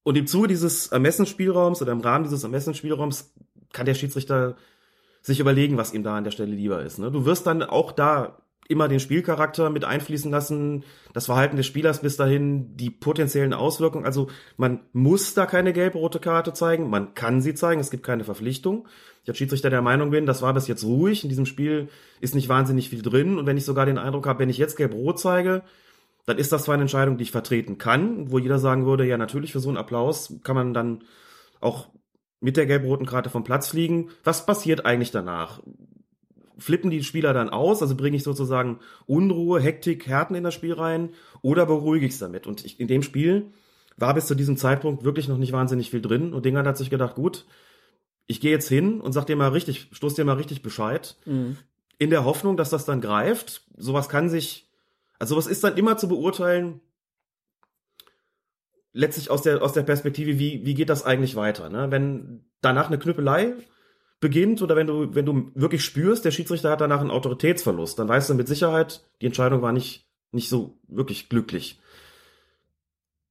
[0.03, 3.33] Und im Zuge dieses Ermessensspielraums oder im Rahmen dieses Ermessensspielraums
[3.73, 4.55] kann der Schiedsrichter
[5.21, 6.99] sich überlegen, was ihm da an der Stelle lieber ist.
[6.99, 7.11] Ne?
[7.11, 12.01] Du wirst dann auch da immer den Spielcharakter mit einfließen lassen, das Verhalten des Spielers
[12.01, 14.05] bis dahin, die potenziellen Auswirkungen.
[14.05, 18.23] Also man muss da keine gelb-rote Karte zeigen, man kann sie zeigen, es gibt keine
[18.23, 18.87] Verpflichtung.
[19.23, 21.89] Ich als Schiedsrichter der Meinung bin, das war bis jetzt ruhig, in diesem Spiel
[22.21, 24.77] ist nicht wahnsinnig viel drin und wenn ich sogar den Eindruck habe, wenn ich jetzt
[24.77, 25.63] gelb-rot zeige,
[26.25, 29.17] dann ist das zwar eine Entscheidung, die ich vertreten kann, wo jeder sagen würde, ja
[29.17, 31.03] natürlich für so einen Applaus kann man dann
[31.61, 31.89] auch
[32.39, 34.09] mit der gelb-roten Karte vom Platz fliegen.
[34.23, 35.61] Was passiert eigentlich danach?
[36.57, 40.73] Flippen die Spieler dann aus, also bringe ich sozusagen Unruhe, Hektik, Härten in das Spiel
[40.73, 41.09] rein
[41.41, 42.47] oder beruhige ich es damit?
[42.47, 43.51] Und ich, in dem Spiel
[43.97, 46.89] war bis zu diesem Zeitpunkt wirklich noch nicht wahnsinnig viel drin und Dingert hat sich
[46.89, 47.45] gedacht, gut,
[48.27, 51.57] ich gehe jetzt hin und sag dir mal richtig, stoß dir mal richtig Bescheid, mhm.
[51.97, 53.63] in der Hoffnung, dass das dann greift.
[53.77, 54.69] Sowas kann sich,
[55.19, 56.81] also sowas ist dann immer zu beurteilen,
[58.93, 61.69] letztlich aus der, aus der Perspektive, wie, wie geht das eigentlich weiter?
[61.69, 61.91] Ne?
[61.91, 63.53] Wenn danach eine Knüppelei
[64.19, 68.07] beginnt oder wenn du, wenn du wirklich spürst, der Schiedsrichter hat danach einen Autoritätsverlust, dann
[68.07, 71.79] weißt du mit Sicherheit, die Entscheidung war nicht, nicht so wirklich glücklich.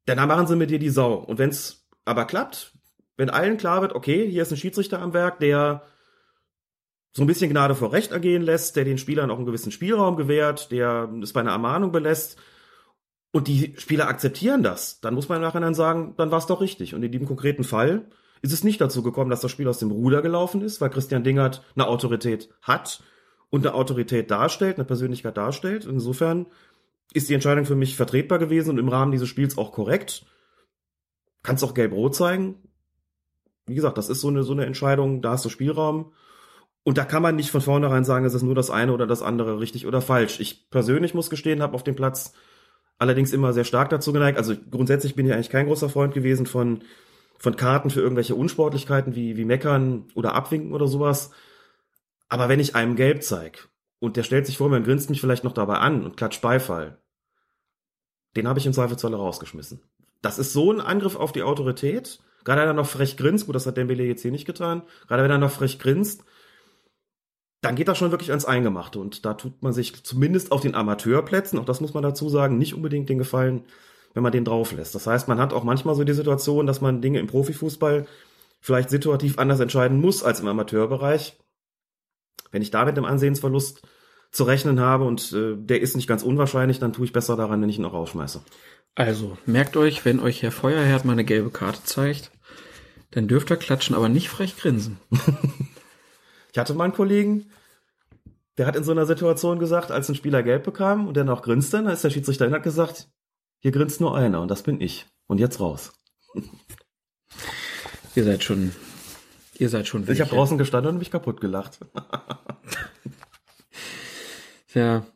[0.07, 1.15] Dann machen sie mit dir die Sau.
[1.15, 2.73] Und wenn es aber klappt,
[3.17, 5.83] wenn allen klar wird, okay, hier ist ein Schiedsrichter am Werk, der
[7.13, 10.17] so ein bisschen Gnade vor Recht ergehen lässt, der den Spielern auch einen gewissen Spielraum
[10.17, 12.39] gewährt, der es bei einer Ermahnung belässt,
[13.35, 16.61] und die Spieler akzeptieren das, dann muss man nachher dann sagen, dann war es doch
[16.61, 16.95] richtig.
[16.95, 18.07] Und in diesem konkreten Fall
[18.45, 21.25] ist es nicht dazu gekommen, dass das Spiel aus dem Ruder gelaufen ist, weil Christian
[21.25, 23.03] Dingert eine Autorität hat
[23.49, 25.87] und eine Autorität darstellt, eine Persönlichkeit darstellt.
[25.87, 26.45] Insofern
[27.15, 30.27] ist die Entscheidung für mich vertretbar gewesen und im Rahmen dieses Spiels auch korrekt.
[31.43, 32.57] Kannst auch gelb-rot zeigen.
[33.65, 36.13] Wie gesagt, das ist so eine, so eine Entscheidung, da hast du Spielraum.
[36.83, 39.23] Und da kann man nicht von vornherein sagen, es ist nur das eine oder das
[39.23, 40.39] andere richtig oder falsch.
[40.39, 42.35] Ich persönlich muss gestehen, habe auf dem Platz
[42.99, 44.37] allerdings immer sehr stark dazu geneigt.
[44.37, 46.83] Also grundsätzlich bin ich eigentlich kein großer Freund gewesen von
[47.45, 51.31] von Karten für irgendwelche Unsportlichkeiten wie, wie Meckern oder Abwinken oder sowas.
[52.29, 53.69] Aber wenn ich einem gelb zeig
[54.01, 56.41] und der stellt sich vor mir und grinst mich vielleicht noch dabei an und klatscht
[56.41, 56.99] Beifall,
[58.35, 59.83] den habe ich im Zweifelsfalle rausgeschmissen.
[60.23, 62.19] Das ist so ein Angriff auf die Autorität.
[62.45, 65.23] Gerade wenn er noch frech grinst, gut, das hat Dembele jetzt hier nicht getan, gerade
[65.23, 66.25] wenn er noch frech grinst,
[67.61, 68.99] dann geht das schon wirklich ans Eingemachte.
[68.99, 72.57] Und da tut man sich zumindest auf den Amateurplätzen, auch das muss man dazu sagen,
[72.57, 73.65] nicht unbedingt den Gefallen,
[74.15, 74.95] wenn man den drauf lässt.
[74.95, 78.07] Das heißt, man hat auch manchmal so die Situation, dass man Dinge im Profifußball
[78.61, 81.37] vielleicht situativ anders entscheiden muss als im Amateurbereich.
[82.51, 83.83] Wenn ich da mit einem Ansehensverlust
[84.31, 87.61] zu rechnen habe und äh, der ist nicht ganz unwahrscheinlich, dann tue ich besser daran,
[87.61, 88.41] wenn ich ihn auch rausschmeiße.
[88.95, 92.31] Also, merkt euch, wenn euch Herr Feuerherd mal eine gelbe Karte zeigt,
[93.11, 94.99] dann dürft ihr klatschen, aber nicht frech grinsen.
[96.53, 97.47] ich hatte mal einen Kollegen,
[98.57, 101.43] der hat in so einer Situation gesagt, als ein Spieler gelb bekam und der noch
[101.43, 103.09] grinste, dann ist der Schiedsrichter hin hat gesagt,
[103.65, 105.07] hier grinst nur einer und das bin ich.
[105.27, 105.95] Und jetzt raus.
[108.15, 108.73] ihr seid schon,
[109.55, 110.07] ihr seid schon.
[110.11, 111.79] Ich habe draußen gestanden und mich kaputt gelacht.
[114.75, 115.07] ja.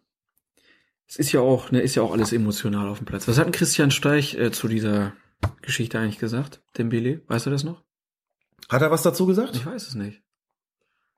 [1.06, 3.28] Es ist ja auch, ne, ist ja auch alles emotional auf dem Platz.
[3.28, 5.12] Was hat denn Christian Steich äh, zu dieser
[5.60, 6.62] Geschichte eigentlich gesagt?
[6.78, 7.84] Dembele, weißt du das noch?
[8.70, 9.56] Hat er was dazu gesagt?
[9.56, 10.22] Ich weiß es nicht.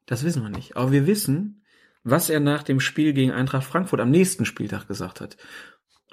[0.07, 0.77] Das wissen wir nicht.
[0.77, 1.62] Aber wir wissen,
[2.03, 5.37] was er nach dem Spiel gegen Eintracht Frankfurt am nächsten Spieltag gesagt hat.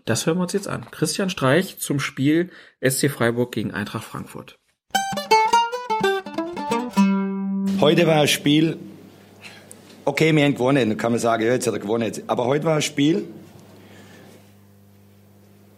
[0.08, 0.86] Das hören wir uns jetzt an.
[0.89, 2.50] Christian Streich zum Spiel
[2.82, 4.58] SC Freiburg gegen Eintracht Frankfurt.
[7.82, 8.78] Heute war ein Spiel,
[10.06, 12.10] okay, wir haben gewonnen, dann kann man sagen, jetzt hat er gewonnen.
[12.28, 13.28] Aber heute war ein Spiel,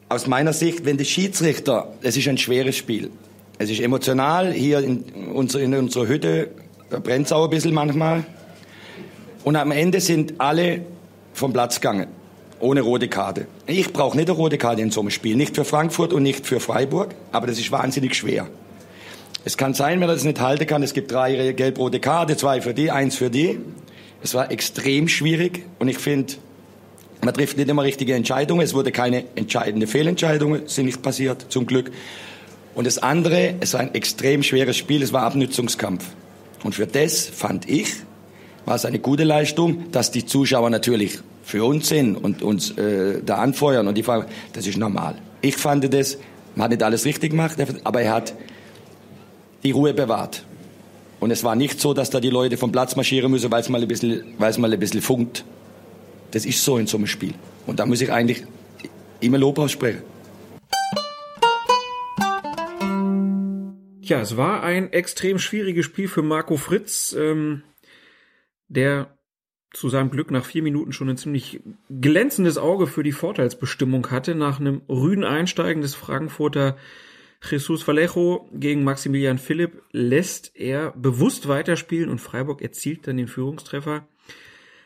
[0.09, 3.09] aus meiner Sicht, wenn der Schiedsrichter, es ist ein schweres Spiel.
[3.57, 6.51] Es ist emotional, hier in, unser, in unserer Hütte
[6.91, 8.23] brennt es auch ein bisschen manchmal.
[9.43, 10.85] Und am Ende sind alle
[11.33, 12.18] vom Platz gegangen
[12.59, 13.47] ohne rote Karte.
[13.67, 16.45] Ich brauche nicht eine rote Karte in so einem Spiel, nicht für Frankfurt und nicht
[16.45, 18.47] für Freiburg, aber das ist wahnsinnig schwer.
[19.45, 22.61] Es kann sein, wenn er das nicht halten kann, es gibt drei gelb-rote Karte, zwei
[22.61, 23.59] für die, eins für die.
[24.21, 26.33] Es war extrem schwierig und ich finde,
[27.21, 28.61] man trifft nicht immer richtige Entscheidungen.
[28.61, 31.91] Es wurde keine entscheidende Fehlentscheidungen, sind nicht passiert, zum Glück.
[32.75, 36.05] Und das andere, es war ein extrem schweres Spiel, es war Abnützungskampf.
[36.63, 37.93] Und für das fand ich,
[38.65, 41.19] war es eine gute Leistung, dass die Zuschauer natürlich
[41.49, 43.87] für uns sind und uns äh, da anfeuern.
[43.87, 45.15] Und die fragen, das ist normal.
[45.41, 46.19] Ich fand das,
[46.55, 48.35] man hat nicht alles richtig gemacht, aber er hat
[49.63, 50.45] die Ruhe bewahrt.
[51.19, 53.69] Und es war nicht so, dass da die Leute vom Platz marschieren müssen, weil es
[53.69, 55.43] mal ein bisschen, weil es mal ein bisschen funkt.
[56.31, 57.33] Das ist so in so einem Spiel.
[57.65, 58.43] Und da muss ich eigentlich
[59.19, 60.03] immer Lob aussprechen.
[64.01, 67.63] Ja, es war ein extrem schwieriges Spiel für Marco Fritz, ähm,
[68.67, 69.18] der
[69.71, 74.35] zu seinem Glück nach vier Minuten schon ein ziemlich glänzendes Auge für die Vorteilsbestimmung hatte.
[74.35, 76.77] Nach einem rüden Einsteigen des Frankfurter
[77.41, 84.07] Jesus Vallejo gegen Maximilian Philipp lässt er bewusst weiterspielen und Freiburg erzielt dann den Führungstreffer.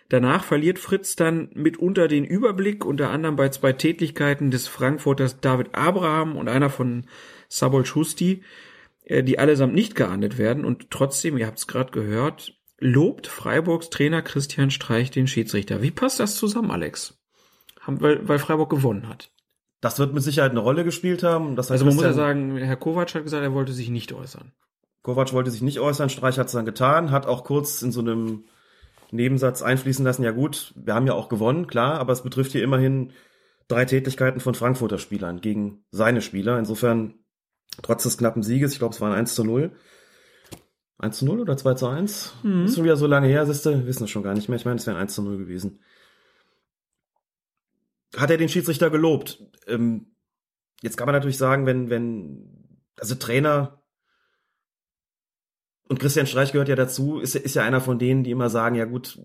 [0.09, 5.73] Danach verliert Fritz dann mitunter den Überblick, unter anderem bei zwei Tätigkeiten des Frankfurters David
[5.73, 7.05] Abraham und einer von
[7.47, 8.43] Sabol Schusti,
[9.05, 10.65] äh, die allesamt nicht geahndet werden.
[10.65, 15.81] Und trotzdem, ihr habt es gerade gehört, lobt Freiburgs Trainer Christian Streich den Schiedsrichter.
[15.81, 17.17] Wie passt das zusammen, Alex?
[17.85, 19.31] Weil, weil Freiburg gewonnen hat.
[19.81, 21.57] Das wird mit Sicherheit eine Rolle gespielt haben.
[21.57, 24.53] Also man muss ja sagen, Herr Kovac hat gesagt, er wollte sich nicht äußern.
[25.01, 27.99] Kovac wollte sich nicht äußern, Streich hat es dann getan, hat auch kurz in so
[27.99, 28.45] einem
[29.11, 32.63] Nebensatz einfließen lassen, ja gut, wir haben ja auch gewonnen, klar, aber es betrifft hier
[32.63, 33.11] immerhin
[33.67, 36.57] drei Tätigkeiten von Frankfurter Spielern gegen seine Spieler.
[36.57, 37.15] Insofern,
[37.81, 39.73] trotz des knappen Sieges, ich glaube, es waren 1 zu 0.
[40.99, 42.33] 1 zu 0 oder 2 zu 1?
[42.43, 42.65] Mhm.
[42.65, 44.57] Ist schon wieder so lange her, siehste, wissen es schon gar nicht mehr.
[44.57, 45.79] Ich meine, es wäre 1 zu 0 gewesen
[48.17, 49.43] hat er den Schiedsrichter gelobt.
[49.67, 50.15] Ähm,
[50.81, 53.83] jetzt kann man natürlich sagen, wenn, wenn, also Trainer
[55.87, 58.75] und Christian Streich gehört ja dazu, ist, ist ja einer von denen, die immer sagen,
[58.75, 59.19] ja gut,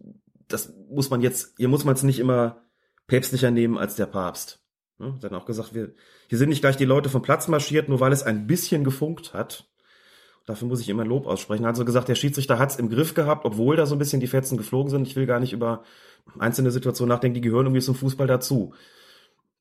[0.48, 2.62] das muss man jetzt, hier muss man es nicht immer
[3.07, 4.64] päpstlicher nehmen als der Papst.
[4.98, 5.94] Ja, dann auch gesagt, wir,
[6.28, 9.33] hier sind nicht gleich die Leute vom Platz marschiert, nur weil es ein bisschen gefunkt
[9.33, 9.70] hat.
[10.48, 11.66] Dafür muss ich immer Lob aussprechen.
[11.66, 14.26] Also gesagt, der Schiedsrichter hat es im Griff gehabt, obwohl da so ein bisschen die
[14.26, 15.06] Fetzen geflogen sind.
[15.06, 15.82] Ich will gar nicht über
[16.38, 18.72] einzelne Situationen nachdenken, die gehören irgendwie zum Fußball dazu.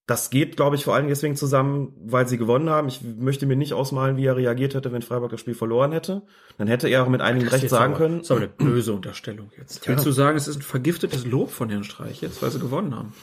[0.06, 2.88] Das geht, glaube ich, vor allem deswegen zusammen, weil sie gewonnen haben.
[2.88, 6.21] Ich möchte mir nicht ausmalen, wie er reagiert hätte, wenn Freiburg das Spiel verloren hätte.
[6.58, 8.17] Dann hätte er auch mit einigem Recht sagen aber, können.
[8.19, 9.86] Das ist aber eine böse Unterstellung jetzt.
[9.86, 9.91] Ja.
[9.91, 12.95] Willst du sagen, es ist ein vergiftetes Lob von Herrn Streich jetzt, weil sie gewonnen
[12.95, 13.13] haben?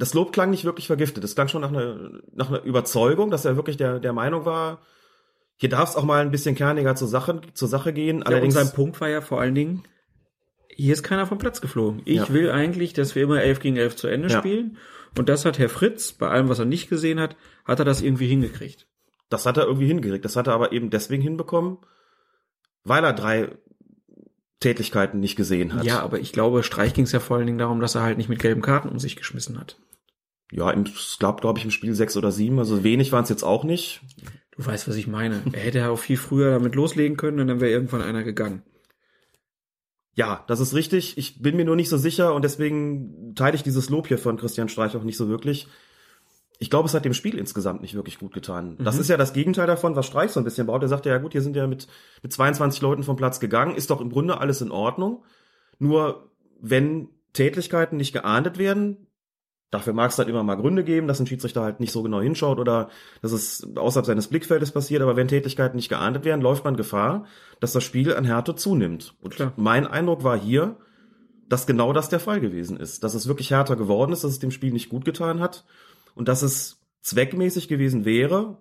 [0.00, 1.22] Das Lob klang nicht wirklich vergiftet.
[1.22, 4.80] Es klang schon nach einer, nach einer Überzeugung, dass er wirklich der, der Meinung war,
[5.56, 8.18] hier darf es auch mal ein bisschen kerniger zur Sache, zur Sache gehen.
[8.18, 9.84] Ja, Allerdings und sein Punkt war ja vor allen Dingen,
[10.68, 12.02] hier ist keiner vom Platz geflogen.
[12.04, 12.28] Ich ja.
[12.30, 14.38] will eigentlich, dass wir immer elf gegen elf zu Ende ja.
[14.38, 14.78] spielen.
[15.16, 18.00] Und das hat Herr Fritz, bei allem, was er nicht gesehen hat, hat er das
[18.00, 18.88] irgendwie hingekriegt.
[19.28, 20.24] Das hat er irgendwie hingekriegt.
[20.24, 21.78] Das hat er aber eben deswegen hinbekommen,
[22.84, 23.50] weil er drei
[24.60, 25.84] Tätigkeiten nicht gesehen hat.
[25.84, 28.16] Ja, aber ich glaube, Streich ging es ja vor allen Dingen darum, dass er halt
[28.16, 29.76] nicht mit gelben Karten um sich geschmissen hat.
[30.50, 33.42] Ja, es gab, glaube ich, im Spiel sechs oder sieben, also wenig waren es jetzt
[33.42, 34.02] auch nicht.
[34.56, 35.42] Du weißt, was ich meine.
[35.52, 38.62] Er hätte ja auch viel früher damit loslegen können und dann wäre irgendwann einer gegangen.
[40.14, 41.16] Ja, das ist richtig.
[41.16, 44.36] Ich bin mir nur nicht so sicher und deswegen teile ich dieses Lob hier von
[44.36, 45.68] Christian Streich auch nicht so wirklich.
[46.58, 48.76] Ich glaube, es hat dem Spiel insgesamt nicht wirklich gut getan.
[48.78, 48.84] Mhm.
[48.84, 50.82] Das ist ja das Gegenteil davon, was Streich so ein bisschen baut.
[50.82, 51.88] Er sagte ja gut, hier sind ja mit,
[52.22, 55.24] mit 22 Leuten vom Platz gegangen, ist doch im Grunde alles in Ordnung.
[55.78, 59.08] Nur wenn Tätigkeiten nicht geahndet werden,
[59.72, 62.20] Dafür mag es halt immer mal Gründe geben, dass ein Schiedsrichter halt nicht so genau
[62.20, 62.90] hinschaut oder
[63.22, 65.00] dass es außerhalb seines Blickfeldes passiert.
[65.00, 67.24] Aber wenn Tätigkeiten nicht geahndet werden, läuft man Gefahr,
[67.58, 69.14] dass das Spiel an Härte zunimmt.
[69.22, 69.54] Und Klar.
[69.56, 70.76] mein Eindruck war hier,
[71.48, 73.02] dass genau das der Fall gewesen ist.
[73.02, 75.64] Dass es wirklich härter geworden ist, dass es dem Spiel nicht gut getan hat
[76.14, 78.58] und dass es zweckmäßig gewesen wäre,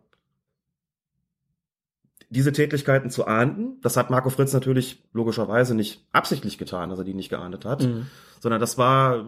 [2.32, 3.78] diese Tätigkeiten zu ahnden.
[3.82, 7.84] Das hat Marco Fritz natürlich logischerweise nicht absichtlich getan, dass er die nicht geahndet hat,
[7.84, 8.08] mhm.
[8.40, 9.26] sondern das war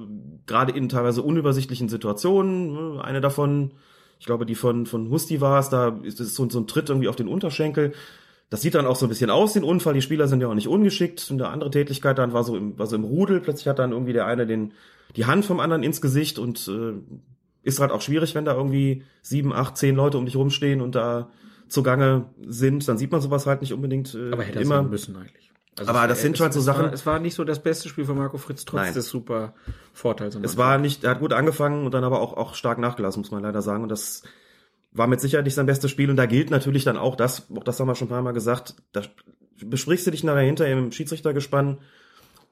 [0.48, 3.02] gerade in teilweise unübersichtlichen Situationen.
[3.02, 3.72] Eine davon,
[4.20, 6.90] ich glaube, die von, von Husti war es, da ist es so, so ein Tritt
[6.90, 7.92] irgendwie auf den Unterschenkel.
[8.50, 9.96] Das sieht dann auch so ein bisschen aus, den Unfall.
[9.96, 11.30] Die Spieler sind ja auch nicht ungeschickt.
[11.30, 13.42] Und eine andere Tätigkeit dann war so im, war so im Rudel.
[13.42, 14.72] Plötzlich hat dann irgendwie der eine den,
[15.18, 16.94] die Hand vom anderen ins Gesicht und äh,
[17.64, 20.96] ist halt auch schwierig, wenn da irgendwie sieben, acht, zehn Leute um dich rumstehen und
[20.96, 21.30] da
[21.68, 24.78] zugange sind, dann sieht man sowas halt nicht unbedingt äh, aber hätte immer.
[24.78, 25.52] Sein müssen eigentlich.
[25.78, 26.86] Also aber das sind schon so Sachen.
[26.86, 28.94] War, es war nicht so das beste Spiel von Marco Fritz, trotz Nein.
[28.94, 29.56] des super
[29.92, 30.38] Vorteils.
[30.42, 33.32] Es war nicht, er hat gut angefangen und dann aber auch, auch stark nachgelassen, muss
[33.32, 33.82] man leider sagen.
[33.82, 34.22] Und das
[34.92, 36.12] war mit Sicherheit nicht sein bestes Spiel.
[36.12, 38.34] Und da gilt natürlich dann auch das, auch das haben wir schon ein paar Mal
[38.34, 39.02] gesagt, da
[39.66, 41.80] besprichst du dich nachher hinter im Schiedsrichtergespann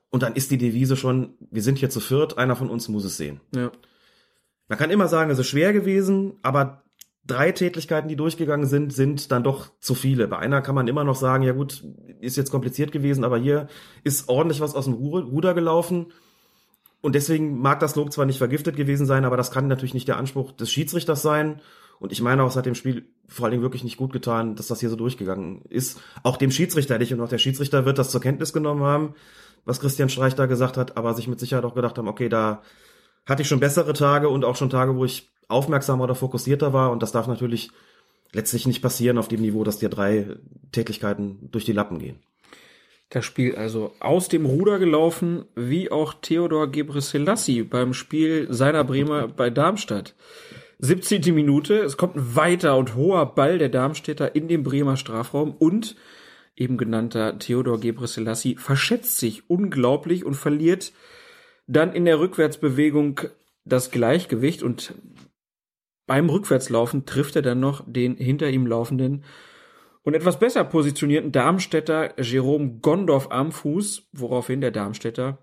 [0.10, 3.06] und dann ist die Devise schon, wir sind hier zu viert, einer von uns muss
[3.06, 3.40] es sehen.
[3.56, 3.72] Ja.
[4.68, 6.84] Man kann immer sagen, es ist schwer gewesen, aber
[7.26, 10.28] drei Tätigkeiten, die durchgegangen sind, sind dann doch zu viele.
[10.28, 11.84] Bei einer kann man immer noch sagen, ja gut,
[12.20, 13.68] ist jetzt kompliziert gewesen, aber hier
[14.04, 16.08] ist ordentlich was aus dem Ruder gelaufen.
[17.02, 20.08] Und deswegen mag das Lob zwar nicht vergiftet gewesen sein, aber das kann natürlich nicht
[20.08, 21.62] der Anspruch des Schiedsrichters sein.
[22.00, 24.56] Und ich meine auch, es hat dem Spiel vor allen Dingen wirklich nicht gut getan,
[24.56, 26.00] dass das hier so durchgegangen ist.
[26.24, 27.14] Auch dem Schiedsrichter nicht.
[27.14, 29.14] Und auch der Schiedsrichter wird das zur Kenntnis genommen haben,
[29.66, 32.62] was Christian Streich da gesagt hat, aber sich mit Sicherheit auch gedacht haben, okay, da
[33.28, 36.92] hatte ich schon bessere Tage und auch schon Tage, wo ich aufmerksamer oder fokussierter war.
[36.92, 37.72] Und das darf natürlich
[38.34, 40.38] letztlich nicht passieren auf dem Niveau, dass dir drei
[40.72, 42.20] Tätigkeiten durch die Lappen gehen.
[43.10, 49.28] Das Spiel also aus dem Ruder gelaufen, wie auch Theodor Gebrselassie beim Spiel seiner Bremer
[49.36, 50.16] bei Darmstadt.
[50.80, 51.36] 17.
[51.36, 55.96] Minute, es kommt ein weiter und hoher Ball der Darmstädter in den Bremer Strafraum und
[56.56, 60.94] eben genannter Theodor Gebrselassie verschätzt sich unglaublich und verliert
[61.68, 63.22] dann in der Rückwärtsbewegung
[63.66, 64.94] das Gleichgewicht und
[66.12, 69.24] beim Rückwärtslaufen trifft er dann noch den hinter ihm laufenden
[70.04, 75.38] und etwas besser positionierten Darmstädter Jerome Gondorf am Fuß, woraufhin der Darmstädter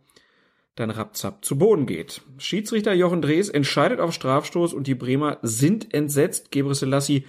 [0.75, 2.21] dann rapzapp zu Boden geht.
[2.37, 6.51] Schiedsrichter Jochen Drees entscheidet auf Strafstoß und die Bremer sind entsetzt.
[6.51, 7.25] Gebre Selassie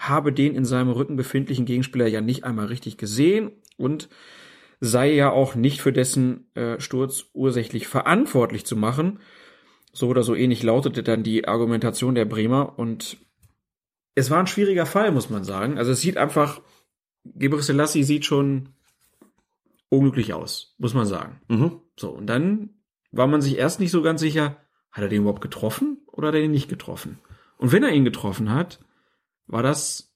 [0.00, 4.08] habe den in seinem Rücken befindlichen Gegenspieler ja nicht einmal richtig gesehen und
[4.80, 9.20] sei ja auch nicht für dessen äh, Sturz ursächlich verantwortlich zu machen.
[9.92, 13.16] So oder so ähnlich lautete dann die Argumentation der Bremer und
[14.14, 15.78] es war ein schwieriger Fall, muss man sagen.
[15.78, 16.60] Also es sieht einfach,
[17.24, 18.70] Gebre Selassie sieht schon
[19.88, 21.40] unglücklich aus, muss man sagen.
[21.48, 21.80] Mhm.
[21.98, 22.70] So, und dann
[23.12, 24.56] war man sich erst nicht so ganz sicher,
[24.92, 27.18] hat er den überhaupt getroffen oder hat er ihn nicht getroffen?
[27.58, 28.80] Und wenn er ihn getroffen hat,
[29.46, 30.14] war das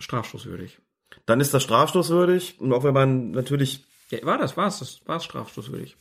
[0.00, 0.80] strafstoßwürdig.
[1.26, 5.00] Dann ist das strafstoßwürdig und auch wenn man natürlich Ja, war das, war es, das
[5.06, 5.96] war strafstoßwürdig.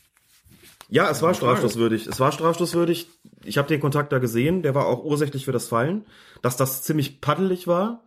[0.89, 2.07] Ja, es war strafstoßwürdig.
[2.07, 3.07] Es war strafstoßwürdig.
[3.43, 6.05] Ich habe den Kontakt da gesehen, der war auch ursächlich für das Fallen.
[6.41, 8.03] Dass das ziemlich paddelig war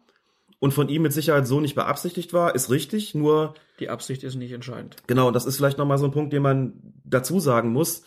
[0.58, 3.14] und von ihm mit Sicherheit so nicht beabsichtigt war, ist richtig.
[3.14, 4.96] Nur, Die Absicht ist nicht entscheidend.
[5.06, 6.74] genau, das ist vielleicht nochmal so ein Punkt, den man
[7.04, 8.02] dazu sagen muss.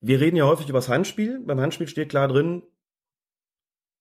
[0.00, 1.40] Wir reden ja häufig über das Handspiel.
[1.44, 2.62] Beim Handspiel steht klar drin,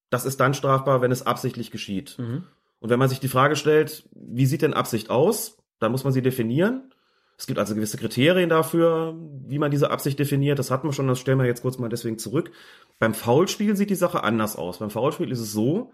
[0.09, 2.17] das ist dann strafbar, wenn es absichtlich geschieht.
[2.17, 2.43] Mhm.
[2.79, 6.13] Und wenn man sich die Frage stellt, wie sieht denn Absicht aus, dann muss man
[6.13, 6.93] sie definieren.
[7.37, 9.15] Es gibt also gewisse Kriterien dafür,
[9.45, 10.57] wie man diese Absicht definiert.
[10.57, 12.51] Das hatten wir schon, das stellen wir jetzt kurz mal deswegen zurück.
[12.97, 14.79] Beim Foulspiel sieht die Sache anders aus.
[14.79, 15.93] Beim Foulspiel ist es so,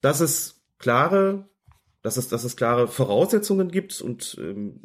[0.00, 1.46] dass es klare,
[2.00, 4.80] dass es, dass es klare Voraussetzungen gibt und ähm,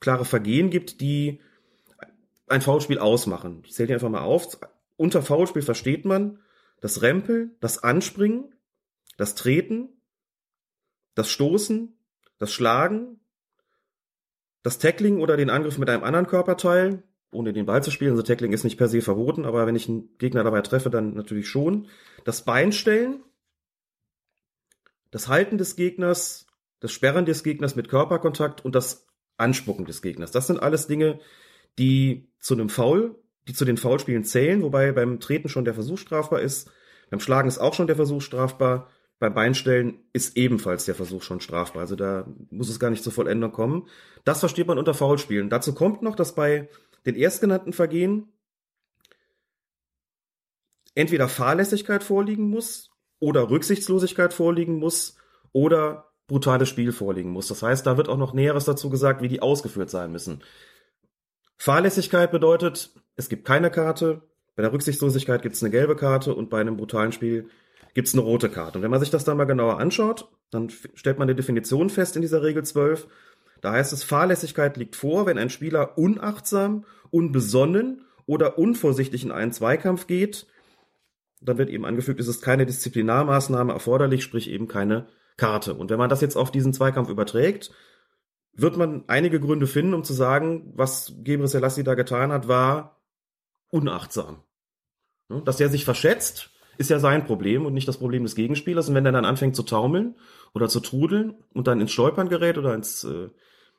[0.00, 1.40] klare Vergehen gibt, die
[2.48, 3.62] ein Foulspiel ausmachen.
[3.66, 4.58] Ich zähle die einfach mal auf.
[4.96, 6.38] Unter Foulspiel versteht man
[6.80, 8.54] das Rempeln, das Anspringen,
[9.18, 9.88] das Treten,
[11.14, 11.94] das Stoßen,
[12.38, 13.20] das Schlagen,
[14.66, 18.10] das Tackling oder den Angriff mit einem anderen Körperteil, ohne den Ball zu spielen.
[18.10, 21.14] Also Tackling ist nicht per se verboten, aber wenn ich einen Gegner dabei treffe, dann
[21.14, 21.86] natürlich schon.
[22.24, 23.22] Das Beinstellen,
[25.12, 26.48] das Halten des Gegners,
[26.80, 29.06] das Sperren des Gegners mit Körperkontakt und das
[29.36, 30.32] Anspucken des Gegners.
[30.32, 31.20] Das sind alles Dinge,
[31.78, 33.14] die zu einem Foul,
[33.46, 36.72] die zu den Foulspielen zählen, wobei beim Treten schon der Versuch strafbar ist.
[37.08, 38.90] Beim Schlagen ist auch schon der Versuch strafbar.
[39.18, 41.82] Beim Beinstellen ist ebenfalls der Versuch schon strafbar.
[41.82, 43.88] Also da muss es gar nicht zur Vollendung kommen.
[44.24, 45.48] Das versteht man unter Foulspielen.
[45.48, 46.68] Dazu kommt noch, dass bei
[47.06, 48.28] den erstgenannten Vergehen
[50.94, 55.16] entweder Fahrlässigkeit vorliegen muss oder Rücksichtslosigkeit vorliegen muss
[55.52, 57.48] oder brutales Spiel vorliegen muss.
[57.48, 60.42] Das heißt, da wird auch noch Näheres dazu gesagt, wie die ausgeführt sein müssen.
[61.56, 64.22] Fahrlässigkeit bedeutet, es gibt keine Karte,
[64.56, 67.50] bei der Rücksichtslosigkeit gibt es eine gelbe Karte und bei einem brutalen Spiel
[67.96, 68.76] gibt es eine rote Karte.
[68.76, 72.14] Und wenn man sich das dann mal genauer anschaut, dann stellt man eine Definition fest
[72.14, 73.08] in dieser Regel 12.
[73.62, 79.50] Da heißt es, Fahrlässigkeit liegt vor, wenn ein Spieler unachtsam, unbesonnen oder unvorsichtig in einen
[79.50, 80.46] Zweikampf geht.
[81.40, 85.06] Dann wird eben angefügt, es ist keine Disziplinarmaßnahme erforderlich, sprich eben keine
[85.38, 85.72] Karte.
[85.72, 87.70] Und wenn man das jetzt auf diesen Zweikampf überträgt,
[88.52, 93.00] wird man einige Gründe finden, um zu sagen, was Gebre Selassie da getan hat, war
[93.70, 94.42] unachtsam.
[95.30, 95.40] Ne?
[95.46, 98.88] Dass er sich verschätzt, ist ja sein Problem und nicht das Problem des Gegenspielers.
[98.88, 100.14] Und wenn er dann anfängt zu taumeln
[100.54, 103.28] oder zu trudeln und dann ins Stolpern gerät oder ins, äh,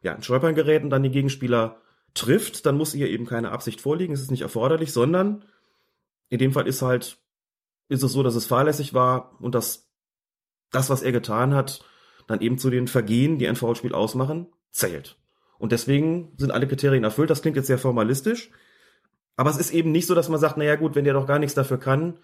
[0.02, 1.82] ja, ins Stolpern gerät und dann den Gegenspieler
[2.14, 5.46] trifft, dann muss hier eben keine Absicht vorliegen, es ist nicht erforderlich, sondern
[6.30, 7.18] in dem Fall ist halt,
[7.90, 9.90] ist es so, dass es fahrlässig war und dass
[10.72, 11.86] das, was er getan hat,
[12.28, 15.18] dann eben zu den Vergehen, die ein Foulspiel ausmachen, zählt.
[15.60, 17.30] Und deswegen sind alle Kriterien erfüllt.
[17.30, 18.52] Das klingt jetzt sehr formalistisch.
[19.36, 21.40] Aber es ist eben nicht so, dass man sagt, naja gut, wenn der doch gar
[21.40, 22.20] nichts dafür kann,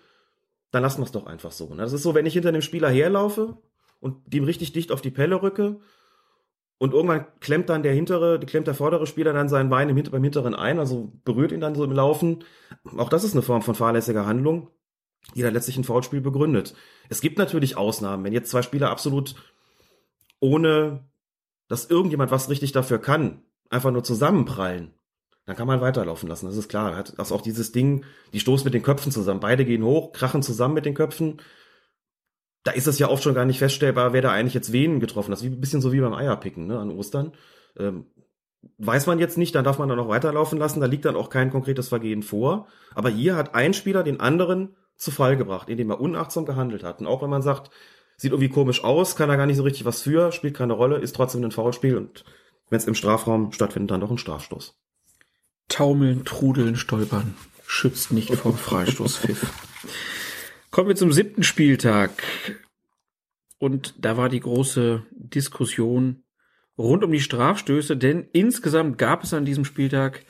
[0.73, 1.69] dann lassen wir es doch einfach so.
[1.69, 1.83] ne?
[1.83, 3.57] Das ist so, wenn ich hinter dem Spieler herlaufe
[3.99, 5.79] und dem richtig dicht auf die Pelle rücke
[6.79, 10.23] und irgendwann klemmt dann der hintere, klemmt der vordere Spieler dann sein Bein im, beim
[10.23, 12.43] hinteren ein, also berührt ihn dann so im Laufen.
[12.97, 14.71] Auch das ist eine Form von fahrlässiger Handlung,
[15.35, 16.73] die dann letztlich ein Foulspiel begründet.
[17.07, 19.35] Es gibt natürlich Ausnahmen, wenn jetzt zwei Spieler absolut
[20.39, 21.07] ohne,
[21.67, 24.95] dass irgendjemand was richtig dafür kann, einfach nur zusammenprallen,
[25.45, 26.45] dann kann man weiterlaufen lassen.
[26.45, 26.95] Das ist klar.
[26.95, 29.39] Hat das auch dieses Ding, die stoßen mit den Köpfen zusammen.
[29.39, 31.41] Beide gehen hoch, krachen zusammen mit den Köpfen.
[32.63, 35.33] Da ist es ja oft schon gar nicht feststellbar, wer da eigentlich jetzt wen getroffen
[35.33, 35.43] hat.
[35.43, 37.33] Wie, ein bisschen so wie beim Eierpicken ne, an Ostern.
[37.77, 38.05] Ähm,
[38.77, 40.79] weiß man jetzt nicht, dann darf man dann auch weiterlaufen lassen.
[40.79, 42.67] Da liegt dann auch kein konkretes Vergehen vor.
[42.95, 47.01] Aber hier hat ein Spieler den anderen zu Fall gebracht, indem er unachtsam gehandelt hat.
[47.01, 47.69] Und auch wenn man sagt,
[48.15, 50.97] sieht irgendwie komisch aus, kann er gar nicht so richtig was für, spielt keine Rolle,
[50.97, 52.23] ist trotzdem ein Foulspiel und
[52.69, 54.79] wenn es im Strafraum stattfindet, dann doch ein Strafstoß.
[55.73, 57.33] Taumeln, trudeln, stolpern
[57.65, 59.51] schützt nicht vom Freistoßpfiff.
[60.69, 62.11] Kommen wir zum siebten Spieltag.
[63.57, 66.23] Und da war die große Diskussion
[66.77, 70.23] rund um die Strafstöße, denn insgesamt gab es an diesem Spieltag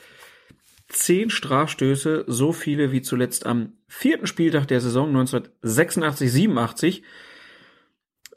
[0.87, 7.03] zehn Strafstöße, so viele wie zuletzt am vierten Spieltag der Saison 1986-87.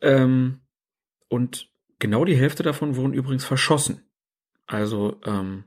[0.02, 0.60] Ähm,
[1.28, 4.02] und genau die Hälfte davon wurden übrigens verschossen.
[4.66, 5.66] Also, ähm,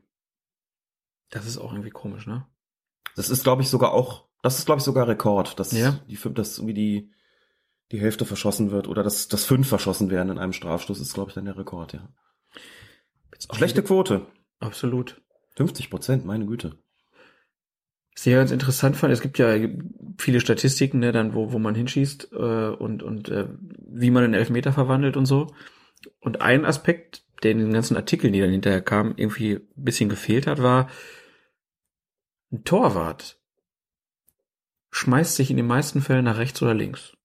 [1.29, 2.45] das ist auch irgendwie komisch, ne?
[3.15, 5.99] Das ist, glaube ich, sogar auch, das ist, glaube ich, sogar Rekord, dass Ja.
[6.09, 7.11] die fünf, dass irgendwie die,
[7.91, 11.29] die Hälfte verschossen wird oder dass, dass fünf verschossen werden in einem Strafstoß, ist, glaube
[11.31, 12.07] ich, dann der Rekord, ja.
[13.51, 14.25] Schlechte Quote.
[14.59, 15.21] Absolut.
[15.55, 16.77] 50 Prozent, meine Güte.
[18.15, 19.55] Was ich ganz interessant fand, es gibt ja
[20.17, 22.35] viele Statistiken, ne, dann wo, wo man hinschießt äh,
[22.69, 23.47] und, und äh,
[23.87, 25.47] wie man einen Elfmeter verwandelt und so.
[26.19, 30.09] Und ein Aspekt, der in den ganzen Artikeln, die dann hinterher kamen, irgendwie ein bisschen
[30.09, 30.89] gefehlt hat, war,
[32.51, 33.39] ein Torwart
[34.91, 37.15] schmeißt sich in den meisten Fällen nach rechts oder links.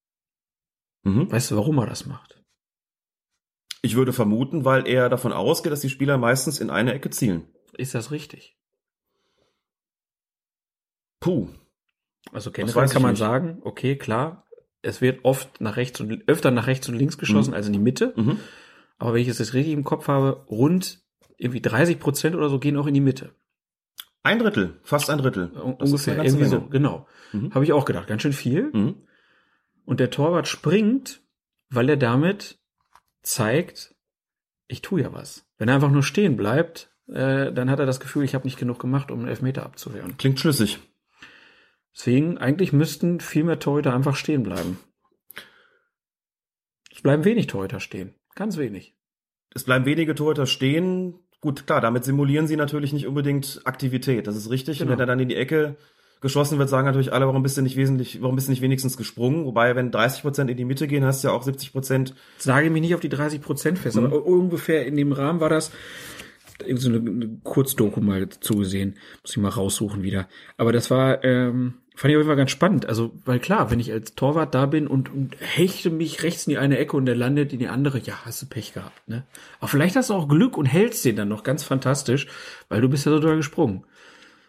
[1.03, 1.31] Mhm.
[1.31, 2.43] Weißt du, warum er das macht?
[3.83, 7.49] Ich würde vermuten, weil er davon ausgeht, dass die Spieler meistens in eine Ecke zielen.
[7.77, 8.57] Ist das richtig?
[11.21, 11.49] Puh.
[12.33, 13.19] Also generell kann man nicht.
[13.19, 14.47] sagen, okay, klar,
[14.83, 17.79] es wird oft nach rechts und öfter nach rechts und links geschossen als in die
[17.79, 18.13] Mitte.
[18.17, 18.39] Mhm.
[18.99, 21.03] Aber wenn ich es jetzt richtig im Kopf habe, rund
[21.37, 23.35] irgendwie 30 Prozent oder so gehen auch in die Mitte.
[24.25, 25.51] Ein Drittel, fast ein Drittel.
[25.79, 27.07] Das Ungefähr, irgendwie so, genau.
[27.33, 27.55] Mhm.
[27.55, 28.71] Habe ich auch gedacht, ganz schön viel.
[28.73, 29.07] Mhm.
[29.85, 31.21] Und der Torwart springt,
[31.69, 32.59] weil er damit
[33.21, 33.95] zeigt,
[34.67, 35.47] ich tue ja was.
[35.59, 38.59] Wenn er einfach nur stehen bleibt, äh, dann hat er das Gefühl, ich habe nicht
[38.59, 40.17] genug gemacht, um einen Elfmeter abzuwehren.
[40.17, 40.79] Klingt schlüssig.
[41.95, 44.79] Deswegen, eigentlich müssten viel mehr Torhüter einfach stehen bleiben.
[46.91, 48.15] Es bleiben wenig Torhüter stehen.
[48.35, 48.97] Ganz wenig.
[49.51, 51.19] Es bleiben wenige Torhüter stehen.
[51.45, 54.27] Gut, klar, damit simulieren sie natürlich nicht unbedingt Aktivität.
[54.27, 54.81] Das ist richtig.
[54.81, 54.93] Und Genau.
[54.93, 55.77] wenn er dann in die Ecke
[56.23, 58.97] geschossen wird, sagen natürlich alle, warum bist du nicht wesentlich, warum bist du nicht wenigstens
[58.97, 59.45] gesprungen?
[59.45, 62.15] Wobei, wenn 30 Prozent in die Mitte gehen, hast du ja auch 70 Prozent.
[62.39, 64.07] Sage mich nicht auf die 30 Prozent fest, Mhm.
[64.07, 65.71] aber ungefähr in dem Rahmen war das.
[66.65, 68.95] Irgend so eine, eine Kurzdoku mal zugesehen.
[69.21, 70.27] Muss ich mal raussuchen wieder.
[70.57, 72.87] Aber das war, ähm, fand ich auf jeden Fall ganz spannend.
[72.87, 76.51] Also, weil klar, wenn ich als Torwart da bin und, und hechte mich rechts in
[76.51, 79.25] die eine Ecke und der landet in die andere, ja, hast du Pech gehabt, ne?
[79.59, 82.27] Aber vielleicht hast du auch Glück und hältst den dann noch ganz fantastisch,
[82.69, 83.85] weil du bist ja so doll gesprungen.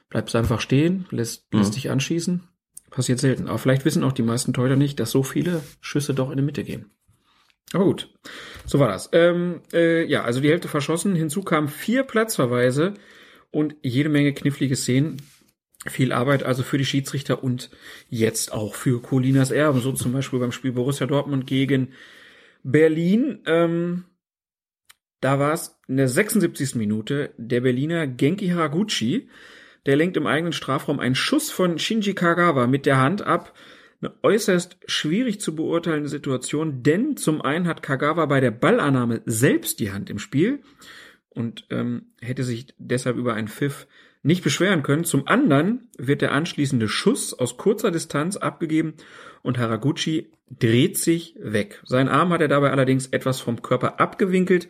[0.10, 1.60] Bleibst einfach stehen, lässt, Mhm.
[1.60, 2.44] lässt dich anschießen.
[2.90, 3.48] Passiert selten.
[3.48, 6.44] Aber vielleicht wissen auch die meisten Torhüter nicht, dass so viele Schüsse doch in die
[6.44, 6.92] Mitte gehen.
[7.74, 8.10] Aber gut,
[8.66, 9.10] so war das.
[9.12, 11.14] Ähm, äh, ja, also die Hälfte verschossen.
[11.16, 12.94] Hinzu kamen vier Platzverweise
[13.52, 15.18] und jede Menge knifflige Szenen.
[15.88, 17.70] Viel Arbeit also für die Schiedsrichter und
[18.10, 19.82] jetzt auch für Colinas Erben.
[19.82, 21.90] So zum Beispiel beim Spiel Borussia Dortmund gegen
[22.64, 23.42] Berlin.
[23.46, 24.06] Ähm,
[25.22, 26.76] da war es in der 76.
[26.76, 29.30] Minute der Berliner Genki Haraguchi.
[29.86, 33.54] Der lenkt im eigenen Strafraum einen Schuss von Shinji Kagawa mit der Hand ab.
[34.02, 39.80] Eine äußerst schwierig zu beurteilende Situation, denn zum einen hat Kagawa bei der Ballannahme selbst
[39.80, 40.64] die Hand im Spiel
[41.30, 43.88] und ähm, hätte sich deshalb über einen Pfiff
[44.26, 45.04] nicht beschweren können.
[45.04, 48.96] Zum anderen wird der anschließende Schuss aus kurzer Distanz abgegeben
[49.44, 51.82] und Haraguchi dreht sich weg.
[51.86, 54.68] Sein Arm hat er dabei allerdings etwas vom Körper abgewinkelt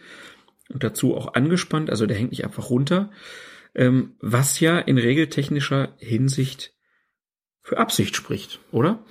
[0.67, 3.11] und dazu auch angespannt, also der hängt nicht einfach runter,
[3.73, 6.73] ähm, was ja in regeltechnischer Hinsicht
[7.61, 9.05] für Absicht spricht, oder?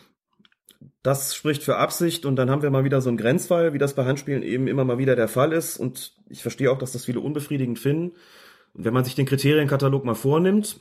[1.03, 3.95] Das spricht für Absicht und dann haben wir mal wieder so einen Grenzfall, wie das
[3.95, 5.79] bei Handspielen eben immer mal wieder der Fall ist.
[5.79, 8.17] Und ich verstehe auch, dass das viele unbefriedigend finden.
[8.75, 10.81] Und wenn man sich den Kriterienkatalog mal vornimmt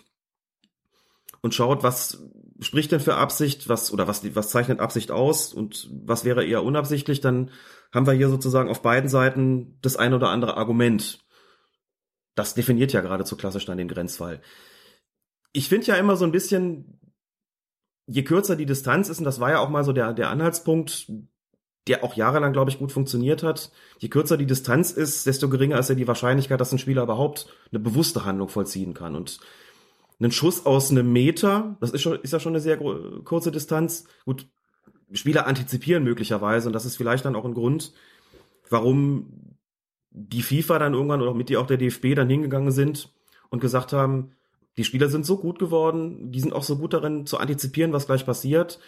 [1.42, 2.24] und schaut, was
[2.60, 6.64] spricht denn für Absicht, was oder was, was zeichnet Absicht aus und was wäre eher
[6.64, 7.52] unabsichtlich, dann
[7.92, 11.20] haben wir hier sozusagen auf beiden Seiten das ein oder andere Argument.
[12.36, 14.42] Das definiert ja geradezu klassisch dann den Grenzfall.
[15.52, 17.00] Ich finde ja immer so ein bisschen,
[18.08, 21.12] je kürzer die Distanz ist, und das war ja auch mal so der, der Anhaltspunkt,
[21.88, 25.80] der auch jahrelang, glaube ich, gut funktioniert hat, je kürzer die Distanz ist, desto geringer
[25.80, 29.16] ist ja die Wahrscheinlichkeit, dass ein Spieler überhaupt eine bewusste Handlung vollziehen kann.
[29.16, 29.40] Und
[30.22, 34.06] ein Schuss aus einem Meter, das ist, schon, ist ja schon eine sehr kurze Distanz.
[34.26, 34.48] Gut,
[35.12, 37.94] Spieler antizipieren möglicherweise, und das ist vielleicht dann auch ein Grund,
[38.70, 39.58] warum
[40.12, 43.12] die FIFA dann irgendwann oder mit die auch der DFB dann hingegangen sind
[43.50, 44.32] und gesagt haben,
[44.78, 48.06] die Spieler sind so gut geworden, die sind auch so gut darin zu antizipieren, was
[48.06, 48.80] gleich passiert.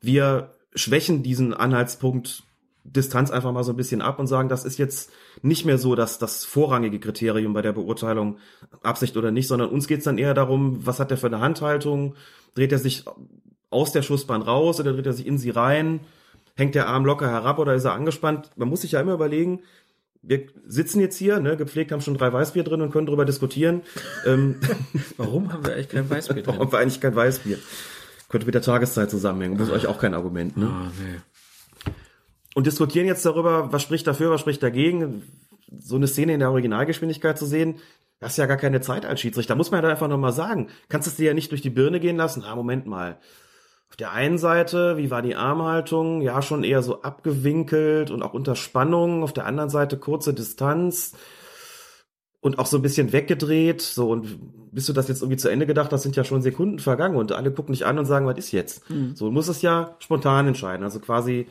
[0.00, 2.44] Wir schwächen diesen Anhaltspunkt
[2.84, 5.10] Distanz einfach mal so ein bisschen ab und sagen, das ist jetzt
[5.42, 8.38] nicht mehr so dass das vorrangige Kriterium bei der Beurteilung,
[8.82, 12.14] Absicht oder nicht, sondern uns geht's dann eher darum, was hat der für eine Handhaltung,
[12.54, 13.04] dreht er sich
[13.70, 16.00] aus der Schussbahn raus oder dreht er sich in sie rein,
[16.54, 18.50] hängt der Arm locker herab oder ist er angespannt?
[18.56, 19.62] Man muss sich ja immer überlegen,
[20.22, 23.82] wir sitzen jetzt hier, ne, gepflegt haben schon drei Weißbier drin und können darüber diskutieren.
[24.26, 24.56] ähm,
[25.16, 27.58] Warum haben wir eigentlich kein Weißbier warum haben wir eigentlich kein Weißbier?
[28.28, 29.58] Könnte mit der Tageszeit zusammenhängen.
[29.58, 30.66] Das ist euch auch kein Argument, ne?
[30.66, 31.92] Ah, nee.
[32.54, 35.22] Und diskutieren jetzt darüber, was spricht dafür, was spricht dagegen.
[35.78, 37.76] So eine Szene in der Originalgeschwindigkeit zu sehen,
[38.18, 39.54] das ist ja gar keine Zeit als Schiedsrichter.
[39.54, 40.68] Muss man ja einfach nochmal sagen.
[40.88, 42.44] Kannst es dir ja nicht durch die Birne gehen lassen.
[42.44, 43.18] Ah, Moment mal.
[43.90, 46.22] Auf der einen Seite, wie war die Armhaltung?
[46.22, 49.22] Ja, schon eher so abgewinkelt und auch unter Spannung.
[49.22, 51.12] Auf der anderen Seite kurze Distanz
[52.46, 53.82] und auch so ein bisschen weggedreht.
[53.82, 56.78] So, und bis du das jetzt irgendwie zu Ende gedacht hast, sind ja schon Sekunden
[56.78, 58.84] vergangen und alle gucken dich an und sagen, was ist jetzt?
[59.14, 60.84] So, du musst es ja spontan entscheiden.
[60.84, 61.48] Also quasi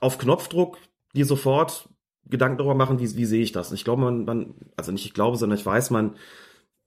[0.00, 0.78] auf Knopfdruck
[1.14, 1.88] dir sofort
[2.28, 3.70] Gedanken darüber machen, wie, wie sehe ich das?
[3.70, 6.16] Und ich glaube, man, man, also nicht ich glaube, sondern ich weiß, man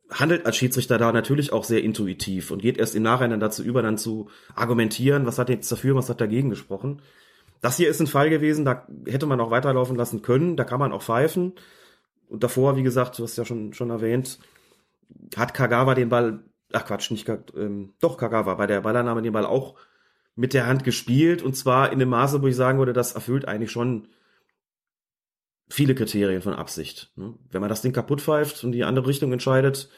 [0.10, 3.82] handelt als Schiedsrichter da natürlich auch sehr intuitiv und geht erst im Nachhinein dazu über,
[3.82, 7.02] dann zu argumentieren, was hat jetzt dafür, was hat dagegen gesprochen.
[7.62, 10.80] Das hier ist ein Fall gewesen, da hätte man auch weiterlaufen lassen können, da kann
[10.80, 11.54] man auch pfeifen.
[12.30, 14.40] Und davor, wie gesagt, du hast ja schon, schon erwähnt,
[15.36, 16.40] hat Kagawa den Ball,
[16.72, 17.28] ach Quatsch, nicht,
[17.58, 19.76] ähm, doch Kagawa, bei der Ballannahme den Ball auch
[20.36, 23.46] mit der Hand gespielt und zwar in dem Maße, wo ich sagen würde, das erfüllt
[23.48, 24.08] eigentlich schon
[25.70, 27.12] viele Kriterien von Absicht.
[27.16, 27.34] Ne?
[27.52, 29.90] Wenn man das Ding kaputt pfeift und die andere Richtung entscheidet,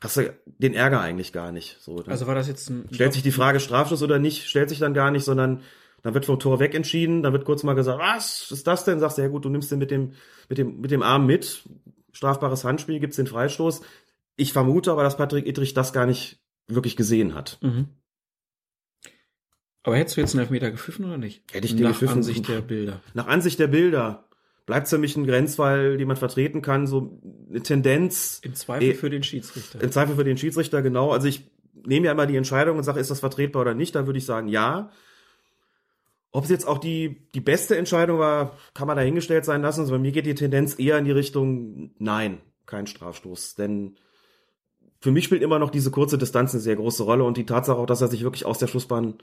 [0.00, 1.78] hast du den Ärger eigentlich gar nicht.
[1.80, 2.88] So, dann Also war das jetzt ein.
[2.92, 5.62] stellt sich die Frage Strafschuss oder nicht, stellt sich dann gar nicht, sondern
[6.04, 9.00] dann wird vom Tor weg entschieden, dann wird kurz mal gesagt, was ist das denn?
[9.00, 10.12] Sagst du, ja gut, du nimmst den mit dem,
[10.50, 11.64] mit dem, mit dem Arm mit,
[12.12, 13.80] strafbares Handspiel, gibt's den Freistoß.
[14.36, 17.58] Ich vermute aber, dass Patrick Ittrich das gar nicht wirklich gesehen hat.
[17.62, 17.88] Mhm.
[19.82, 21.42] Aber hättest du jetzt einen Elfmeter gepfiffen oder nicht?
[21.50, 22.18] Hätte ich den Nach gepfiffen.
[22.18, 23.00] Ansicht der Bilder.
[23.14, 24.28] Nach Ansicht der Bilder
[24.66, 28.40] bleibt für mich ein Grenzfall, den man vertreten kann, so eine Tendenz.
[28.42, 29.80] Im Zweifel Eh, für den Schiedsrichter.
[29.80, 31.12] Im Zweifel für den Schiedsrichter, genau.
[31.12, 31.50] Also ich
[31.86, 34.26] nehme ja immer die Entscheidung und sage, ist das vertretbar oder nicht, dann würde ich
[34.26, 34.90] sagen, ja.
[36.34, 39.82] Ob es jetzt auch die, die beste Entscheidung war, kann man dahingestellt sein lassen.
[39.82, 43.54] Also bei mir geht die Tendenz eher in die Richtung, nein, kein Strafstoß.
[43.54, 43.94] Denn
[45.00, 47.78] für mich spielt immer noch diese kurze Distanz eine sehr große Rolle und die Tatsache
[47.78, 49.14] auch, dass er sich wirklich aus der Schussbahn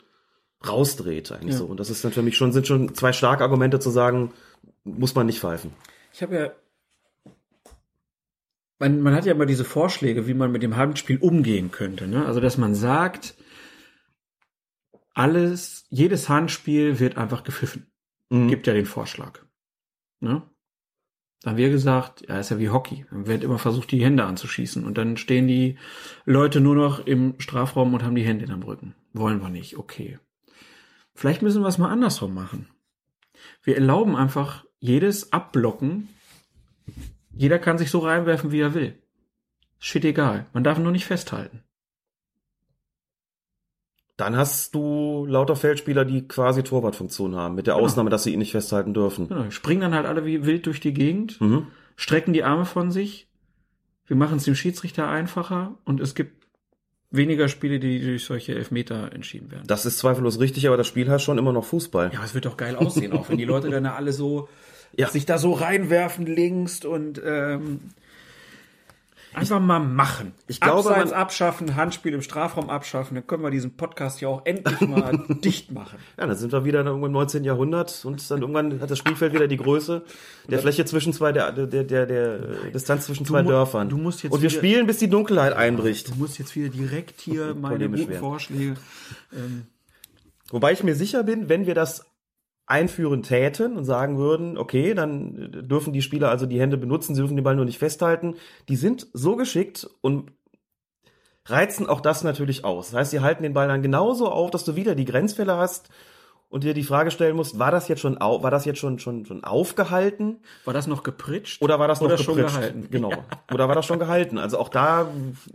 [0.66, 1.58] rausdreht eigentlich Ja.
[1.60, 1.66] so.
[1.66, 4.32] Und das ist dann für mich schon, sind schon zwei starke Argumente zu sagen,
[4.86, 5.74] muss man nicht pfeifen.
[6.14, 6.52] Ich habe ja.
[8.80, 12.08] Man, man hat ja immer diese Vorschläge, wie man mit dem Handspiel umgehen könnte.
[12.08, 12.26] Ne?
[12.26, 13.36] Also, dass man sagt,
[15.14, 17.92] alles, jedes Handspiel wird einfach gepfiffen.
[18.30, 18.48] Mhm.
[18.48, 19.40] Gibt ja den Vorschlag.
[20.20, 20.44] Ne?
[21.42, 23.06] Dann haben wir gesagt, ja, ist ja wie Hockey.
[23.10, 24.86] Dann wird immer versucht, die Hände anzuschießen.
[24.86, 25.78] Und dann stehen die
[26.26, 28.96] Leute nur noch im Strafraum und haben die Hände in am Rücken.
[29.14, 30.20] Wollen wir nicht, okay.
[31.16, 32.70] Vielleicht müssen wir es mal andersrum machen.
[33.64, 36.10] Wir erlauben einfach jedes Abblocken.
[37.34, 39.02] Jeder kann sich so reinwerfen, wie er will.
[39.80, 40.46] Shit egal.
[40.54, 41.64] Man darf nur nicht festhalten.
[44.18, 47.86] Dann hast du lauter Feldspieler, die quasi Torwartfunktion haben, mit der Genau.
[47.86, 49.30] Ausnahme, dass sie ihn nicht festhalten dürfen.
[49.30, 51.68] Genau, springen dann halt alle wie wild durch die Gegend, Mhm.
[51.96, 53.28] strecken die Arme von sich.
[54.06, 56.46] Wir machen es dem Schiedsrichter einfacher und es gibt
[57.10, 59.64] weniger Spiele, die durch solche Elfmeter entschieden werden.
[59.68, 62.12] Das ist zweifellos richtig, aber das Spiel heißt schon immer noch Fußball.
[62.14, 64.48] ja, es wird doch geil aussehen, auch wenn die Leute dann alle so
[64.98, 65.08] Ja.
[65.08, 67.80] sich da so reinwerfen links und ähm,
[69.34, 70.34] einfach mal machen.
[70.48, 74.28] Ich glaube, Abseits man- abschaffen, Handspiel im Strafraum abschaffen, dann können wir diesen Podcast ja
[74.28, 75.98] auch endlich mal dicht machen.
[76.18, 77.44] Ja, dann sind wir wieder irgendwo im 19.
[77.44, 80.04] Jahrhundert und dann irgendwann hat das Spielfeld wieder die Größe
[80.50, 82.38] der Fläche zwischen zwei, der, der, der, der
[82.74, 83.90] Distanz zwischen zwei Dörfern.
[83.90, 86.10] du musst jetzt und wir wieder- spielen, bis die Dunkelheit einbricht.
[86.10, 88.14] Du musst jetzt wieder direkt hier meine guten.
[88.14, 88.76] Vorschläge.
[89.34, 89.64] Ähm,
[90.50, 92.06] Wobei ich mir sicher bin, wenn wir das
[92.72, 97.22] einführen täten und sagen würden, okay, dann dürfen die Spieler also die Hände benutzen, sie
[97.22, 98.36] dürfen den Ball nur nicht festhalten.
[98.70, 100.32] Die sind so geschickt und
[101.46, 102.92] reizen auch das natürlich aus.
[102.92, 105.90] Das heißt, sie halten den Ball dann genauso auf, dass du wieder die Grenzfälle hast
[106.48, 109.00] und dir die Frage stellen musst, war das jetzt schon, au war das jetzt schon,
[109.00, 110.40] schon, schon aufgehalten?
[110.64, 111.62] war das noch gepritscht?
[111.62, 112.58] Oder war das noch Oder schon gepritscht?
[112.58, 112.88] gehalten?
[112.90, 113.12] Genau.
[113.54, 114.38] Oder war das schon gehalten?
[114.38, 115.10] Also auch da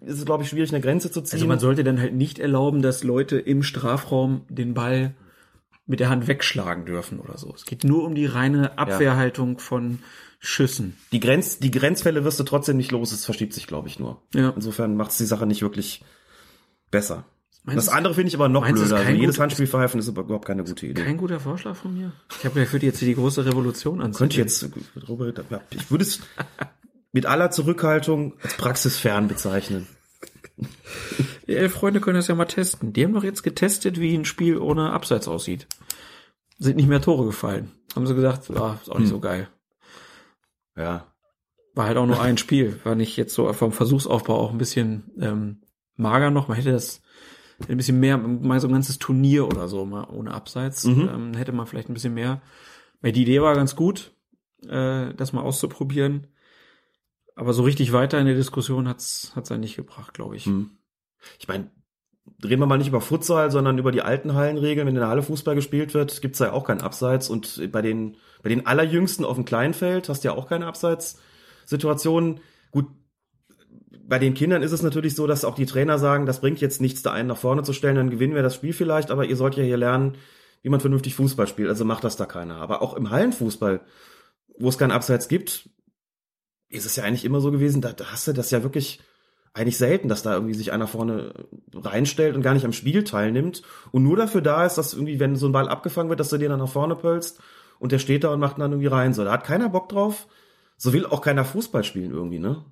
[0.05, 1.37] ist es, glaube ich, schwierig, eine Grenze zu ziehen.
[1.37, 5.15] Also man sollte dann halt nicht erlauben, dass Leute im Strafraum den Ball
[5.87, 7.53] mit der Hand wegschlagen dürfen oder so.
[7.55, 10.01] Es geht nur um die reine Abwehrhaltung von
[10.39, 10.97] Schüssen.
[11.13, 14.23] die, Grenz, die Grenzfälle wirst du trotzdem nicht los, es verschiebt sich, glaube ich, nur.
[14.35, 14.51] Ja.
[14.51, 16.05] Insofern macht es die Sache nicht wirklich
[16.91, 17.25] besser.
[17.67, 18.97] Meinst das andere finde ich aber noch blöder.
[18.97, 21.03] Also jedes Handspiel verhelfen ist überhaupt keine gute Idee.
[21.03, 22.13] Kein guter Vorschlag von mir.
[22.39, 24.13] Ich habe ja für die jetzt hier die große Revolution an.
[24.13, 26.21] Könnte jetzt ja, ich würde es
[27.11, 29.89] mit aller Zurückhaltung als praxisfern bezeichnen.
[31.47, 32.93] Die elf Freunde können das ja mal testen.
[32.93, 35.67] Die haben doch jetzt getestet, wie ein Spiel ohne Abseits aussieht.
[36.59, 37.73] Sind nicht mehr Tore gefallen.
[37.95, 39.49] Haben sie gesagt, ah, ist auch nicht so geil.
[40.77, 41.07] Ja.
[41.75, 42.81] War halt auch nur ein Spiel.
[42.85, 45.63] War nicht jetzt so vom Versuchsaufbau auch ein bisschen ähm,
[45.97, 46.49] mager noch.
[46.49, 47.03] Man hätte das
[47.69, 51.53] ein bisschen mehr, mal so ein ganzes Turnier oder so, mal ohne Abseits, ähm, hätte
[51.53, 52.43] man vielleicht ein bisschen mehr.
[53.01, 54.13] Weil die Idee war ganz gut.
[54.69, 56.27] äh, das mal auszuprobieren.
[57.35, 60.47] Aber so richtig weiter in der Diskussion hat's hat's er nicht gebracht, glaube ich.
[60.47, 60.71] Hm.
[61.39, 61.71] Ich meine,
[62.43, 64.87] reden wir mal nicht über Futsal, sondern über die alten Hallenregeln.
[64.87, 67.29] Wenn in der Halle Fußball gespielt wird, gibt's da ja auch keinen Abseits.
[67.29, 72.41] Und bei den, bei den allerjüngsten auf dem Kleinfeld hast du ja auch keine Abseitssituationen.
[72.71, 72.87] Gut,
[74.09, 76.81] bei den Kindern ist es natürlich so, dass auch die Trainer sagen, das bringt jetzt
[76.81, 79.37] nichts, da einen nach vorne zu stellen, dann gewinnen wir das Spiel vielleicht, aber ihr
[79.37, 80.17] sollt ja hier lernen,
[80.63, 81.69] wie man vernünftig Fußball spielt.
[81.69, 82.57] Also macht das da keiner.
[82.57, 83.81] Aber auch im Hallenfußball,
[84.59, 85.69] wo es keinen Abseits gibt,
[86.69, 89.01] ist es ja eigentlich immer so gewesen, da, da hast du das ja wirklich
[89.57, 91.33] eigentlich selten, dass da irgendwie sich einer vorne
[91.75, 95.35] reinstellt und gar nicht am Spiel teilnimmt und nur dafür da ist, dass irgendwie, wenn
[95.37, 97.41] so ein Ball abgefangen wird, dass du den dann nach vorne pölst
[97.79, 99.15] und der steht da und macht dann irgendwie rein.
[99.15, 100.27] So, da hat keiner Bock drauf.
[100.77, 102.65] So will auch keiner Fußball spielen irgendwie, ne?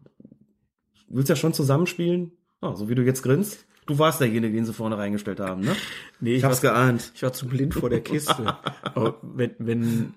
[1.09, 2.33] Du willst ja schon zusammenspielen.
[2.61, 3.65] Oh, so wie du jetzt grinst.
[3.87, 5.75] Du warst derjenige, den sie vorne reingestellt haben, ne?
[6.21, 7.13] Nee, ich, Ich hab's war, geahnt.
[7.15, 8.57] ich war zu blind vor der Kiste.
[9.23, 10.15] Wenn, wenn,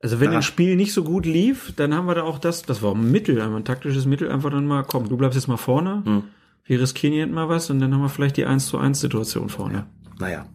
[0.00, 0.38] also wenn Ja.
[0.38, 3.10] ein Spiel nicht so gut lief, dann haben wir da auch das, das war ein
[3.10, 6.22] Mittel, ein taktisches Mittel, einfach dann mal, komm, du bleibst jetzt mal vorne, Hm.
[6.64, 9.48] wir riskieren hier mal was und dann haben wir vielleicht die 1 zu 1 Situation
[9.48, 9.86] vorne.
[10.18, 10.46] Naja.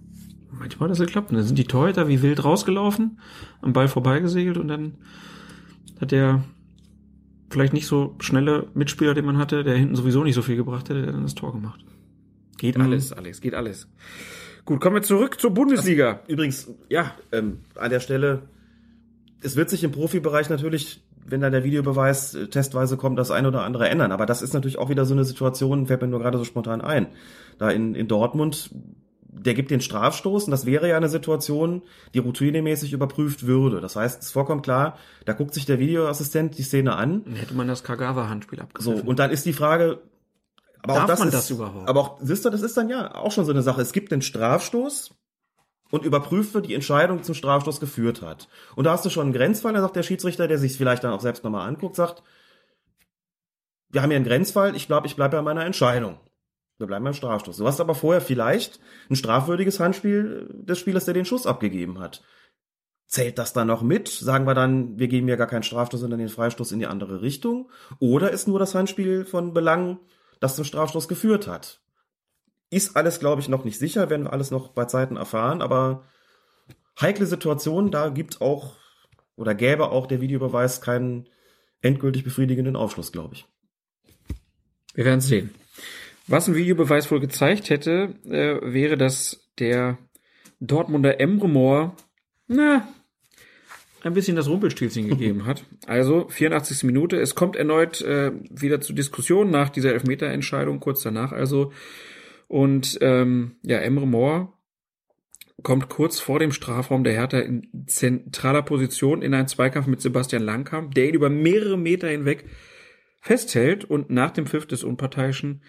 [0.51, 1.31] Manchmal hat das geklappt.
[1.31, 3.19] Und dann sind die Torhüter wie wild rausgelaufen,
[3.61, 4.93] am Ball vorbeigesegelt und dann
[5.99, 6.43] hat der
[7.49, 10.89] vielleicht nicht so schnelle Mitspieler, den man hatte, der hinten sowieso nicht so viel gebracht
[10.89, 11.83] hätte, der dann das Tor gemacht.
[12.57, 12.83] Geht Mhm.
[12.85, 13.87] alles, Alex, geht alles.
[14.65, 16.21] Gut, kommen wir zurück zur Bundesliga.
[16.27, 18.43] Übrigens, Ja, ähm, an der Stelle,
[19.43, 23.45] es wird sich im Profibereich natürlich, wenn dann der Videobeweis äh, testweise kommt, das ein
[23.45, 24.11] oder andere ändern.
[24.11, 26.81] Aber das ist natürlich auch wieder so eine Situation, fällt mir nur gerade so spontan
[26.81, 27.07] ein.
[27.57, 28.71] Da in, in Dortmund,
[29.21, 31.81] der gibt den Strafstoß und das wäre ja eine Situation,
[32.13, 33.81] die routinemäßig überprüft würde.
[33.81, 37.35] Das heißt, es ist vollkommen klar, da guckt sich der Videoassistent die Szene an dann
[37.35, 39.07] hätte man das Kagawa-Handspiel so, abgegriffen.
[39.07, 40.01] und dann ist die Frage,
[40.83, 41.89] aber Darf auch das man ist, das überhaupt?
[41.89, 43.81] Aber auch, siehst du, das ist dann ja auch schon so eine Sache.
[43.81, 45.15] Es gibt den Strafstoß
[45.93, 48.49] und überprüft wird die Entscheidung zum Strafstoß geführt hat.
[48.75, 51.13] Und da hast du schon einen Grenzfall, da sagt der Schiedsrichter, der sich vielleicht dann
[51.13, 52.23] auch selbst nochmal anguckt, sagt,
[53.89, 56.17] wir haben hier einen Grenzfall, ich glaube, ich bleibe bei meiner Entscheidung.
[56.79, 57.57] Wir bleiben beim Strafstoß.
[57.57, 58.79] Du hast aber vorher vielleicht
[59.11, 62.23] ein strafwürdiges Handspiel des Spielers, der den Schuss abgegeben hat.
[63.05, 64.07] Zählt das dann noch mit?
[64.07, 67.21] Sagen wir dann, wir geben ja gar keinen Strafstoß, sondern den Freistoß in die andere
[67.21, 67.69] Richtung?
[67.99, 69.99] Oder ist nur das Handspiel von Belang,
[70.39, 71.82] das zum Strafstoß geführt hat?
[72.73, 76.05] Ist alles, glaube ich, noch nicht sicher, werden wir alles noch bei Zeiten erfahren, aber
[76.99, 78.73] heikle Situation, da gibt auch
[79.35, 81.29] oder gäbe auch der Videobeweis keinen
[81.81, 83.45] endgültig befriedigenden Aufschluss, glaube ich.
[84.95, 85.51] Wir werden sehen.
[86.25, 89.99] Was ein Videobeweis wohl gezeigt hätte, äh, wäre, dass der
[90.59, 91.91] Dortmunder Emre Moore,
[92.47, 92.87] na,
[94.01, 95.63] ein bisschen das Rumpelstilzchen gegeben hat.
[95.85, 96.83] Also 84.
[96.85, 97.19] Minute.
[97.19, 101.71] Es kommt erneut äh, wieder zu Diskussionen nach dieser Elfmeterentscheidung, kurz danach also.
[102.47, 104.53] Und ähm, ja, Emre Moore
[105.63, 110.43] kommt kurz vor dem Strafraum der Hertha in zentraler Position in einen Zweikampf mit Sebastian
[110.43, 112.45] Langkamp, der ihn über mehrere Meter hinweg
[113.21, 115.61] festhält und nach dem Pfiff des Unparteiischen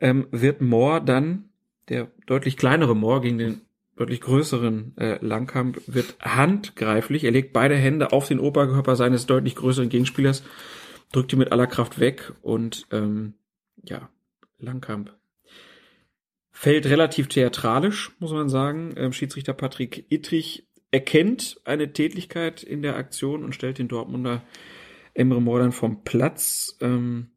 [0.00, 1.50] ähm, wird Moore dann,
[1.88, 3.60] der deutlich kleinere Moore gegen den
[3.96, 7.24] deutlich größeren äh, Langkamp, wird handgreiflich.
[7.24, 10.42] Er legt beide Hände auf den Oberkörper seines deutlich größeren Gegenspielers,
[11.12, 13.34] drückt ihn mit aller Kraft weg und ähm,
[13.84, 14.08] ja,
[14.58, 15.12] Langkamp
[16.60, 18.92] fällt relativ theatralisch, muss man sagen.
[18.98, 24.42] Ähm, Schiedsrichter Patrick Ittrich erkennt eine Tätlichkeit in der Aktion und stellt den Dortmunder
[25.14, 26.76] Emre Moore dann vom Platz.
[26.82, 27.30] Ähm,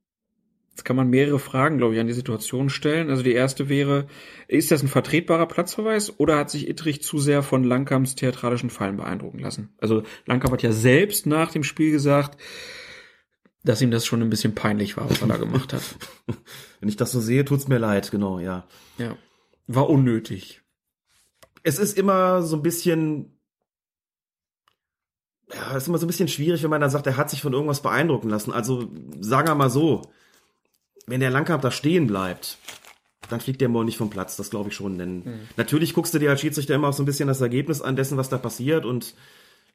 [0.72, 3.10] jetzt kann man mehrere Fragen, glaube ich, an die Situation stellen.
[3.10, 4.08] Also die erste wäre,
[4.50, 8.98] ist das ein vertretbarer Platzverweis oder hat sich Ittrich zu sehr von Langkamps theatralischen Fallen
[8.98, 9.70] beeindrucken lassen?
[9.78, 12.42] Also Langkamp hat ja selbst nach dem Spiel gesagt,
[13.64, 15.96] dass ihm das schon ein bisschen peinlich war, was er da gemacht hat.
[16.82, 18.68] Wenn ich das so sehe, tut's mir leid, genau, ja.
[18.98, 19.18] Ja.
[19.68, 20.62] War unnötig.
[21.64, 23.40] Es ist immer so ein bisschen,
[25.54, 27.42] ja, es ist immer so ein bisschen schwierig, wenn man dann sagt, er hat sich
[27.42, 28.52] von irgendwas beeindrucken lassen.
[28.52, 28.90] Also,
[29.20, 30.02] sagen wir mal so,
[31.08, 32.58] wenn der Langkamp da stehen bleibt,
[33.30, 34.98] dann fliegt der Moore nicht vom Platz, das glaube ich schon.
[34.98, 37.96] Denn natürlich guckst du dir als Schiedsrichter immer auch so ein bisschen das Ergebnis an
[37.96, 39.14] dessen, was da passiert und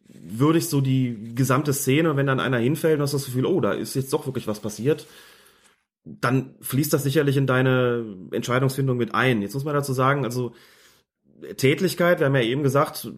[0.09, 3.73] würdigst so die gesamte Szene wenn dann einer hinfällt und hast das Gefühl, oh, da
[3.73, 5.07] ist jetzt doch wirklich was passiert,
[6.21, 9.43] dann fließt das sicherlich in deine Entscheidungsfindung mit ein.
[9.43, 10.53] Jetzt muss man dazu sagen, also
[11.57, 13.11] Tätlichkeit, wir haben ja eben gesagt,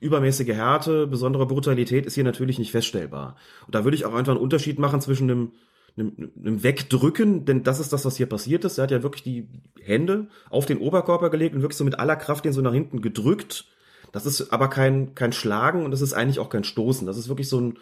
[0.00, 3.36] übermäßige Härte, besondere Brutalität ist hier natürlich nicht feststellbar.
[3.66, 5.52] Und da würde ich auch einfach einen Unterschied machen zwischen einem,
[5.96, 8.78] einem, einem Wegdrücken, denn das ist das, was hier passiert ist.
[8.78, 9.48] Er hat ja wirklich die
[9.80, 13.00] Hände auf den Oberkörper gelegt und wirklich so mit aller Kraft den so nach hinten
[13.00, 13.66] gedrückt.
[14.12, 17.06] Das ist aber kein, kein Schlagen und das ist eigentlich auch kein Stoßen.
[17.06, 17.78] Das ist wirklich so ein,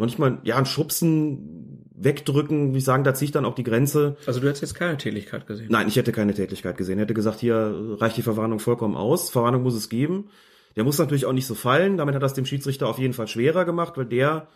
[0.00, 3.54] noch nicht mal, ja, ein Schubsen, Wegdrücken, wie ich sagen, da ziehe ich dann auch
[3.54, 4.16] die Grenze.
[4.26, 5.68] Also du hättest jetzt keine Tätigkeit gesehen.
[5.70, 6.98] Nein, ich hätte keine Tätigkeit gesehen.
[6.98, 9.28] Ich hätte gesagt, hier reicht die Verwarnung vollkommen aus.
[9.28, 10.30] Verwarnung muss es geben.
[10.76, 11.98] Der muss natürlich auch nicht so fallen.
[11.98, 14.48] Damit hat das dem Schiedsrichter auf jeden Fall schwerer gemacht, weil der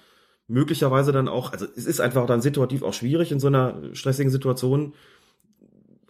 [0.49, 4.32] möglicherweise dann auch, also es ist einfach dann situativ auch schwierig in so einer stressigen
[4.32, 4.95] Situation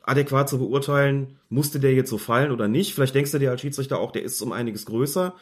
[0.03, 2.95] adäquat zu beurteilen, musste der jetzt so fallen oder nicht.
[2.95, 5.35] Vielleicht denkst du dir als Schiedsrichter auch, der ist um einiges größer.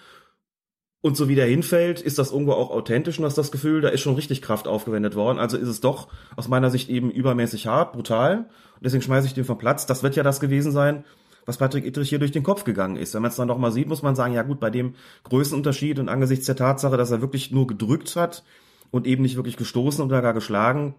[1.03, 3.89] Und so wie der hinfällt, ist das irgendwo auch authentisch und hast das Gefühl, da
[3.89, 5.39] ist schon richtig Kraft aufgewendet worden.
[5.39, 8.49] Also ist es doch aus meiner Sicht eben übermäßig hart, brutal.
[8.77, 9.85] Und deswegen schmeiße ich den vom Platz.
[9.85, 11.05] Das wird ja das gewesen sein,
[11.45, 13.15] was Patrick Ittrich hier durch den Kopf gegangen ist.
[13.15, 14.95] Wenn man es dann doch mal sieht, muss man sagen, ja gut, bei dem
[15.25, 18.45] Größenunterschied und angesichts der Tatsache, dass er wirklich nur gedrückt hat
[18.93, 20.95] und eben nicht wirklich gestoßen oder gar geschlagen,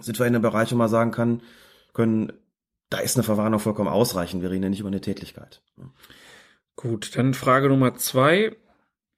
[0.00, 1.40] sind wir in einem Bereich, wo man sagen kann,
[1.94, 2.30] können,
[2.90, 4.42] da ist eine Verwarnung vollkommen ausreichend.
[4.42, 5.62] Wir reden ja nicht über eine Tätlichkeit.
[6.76, 8.54] Gut, dann Frage Nummer zwei.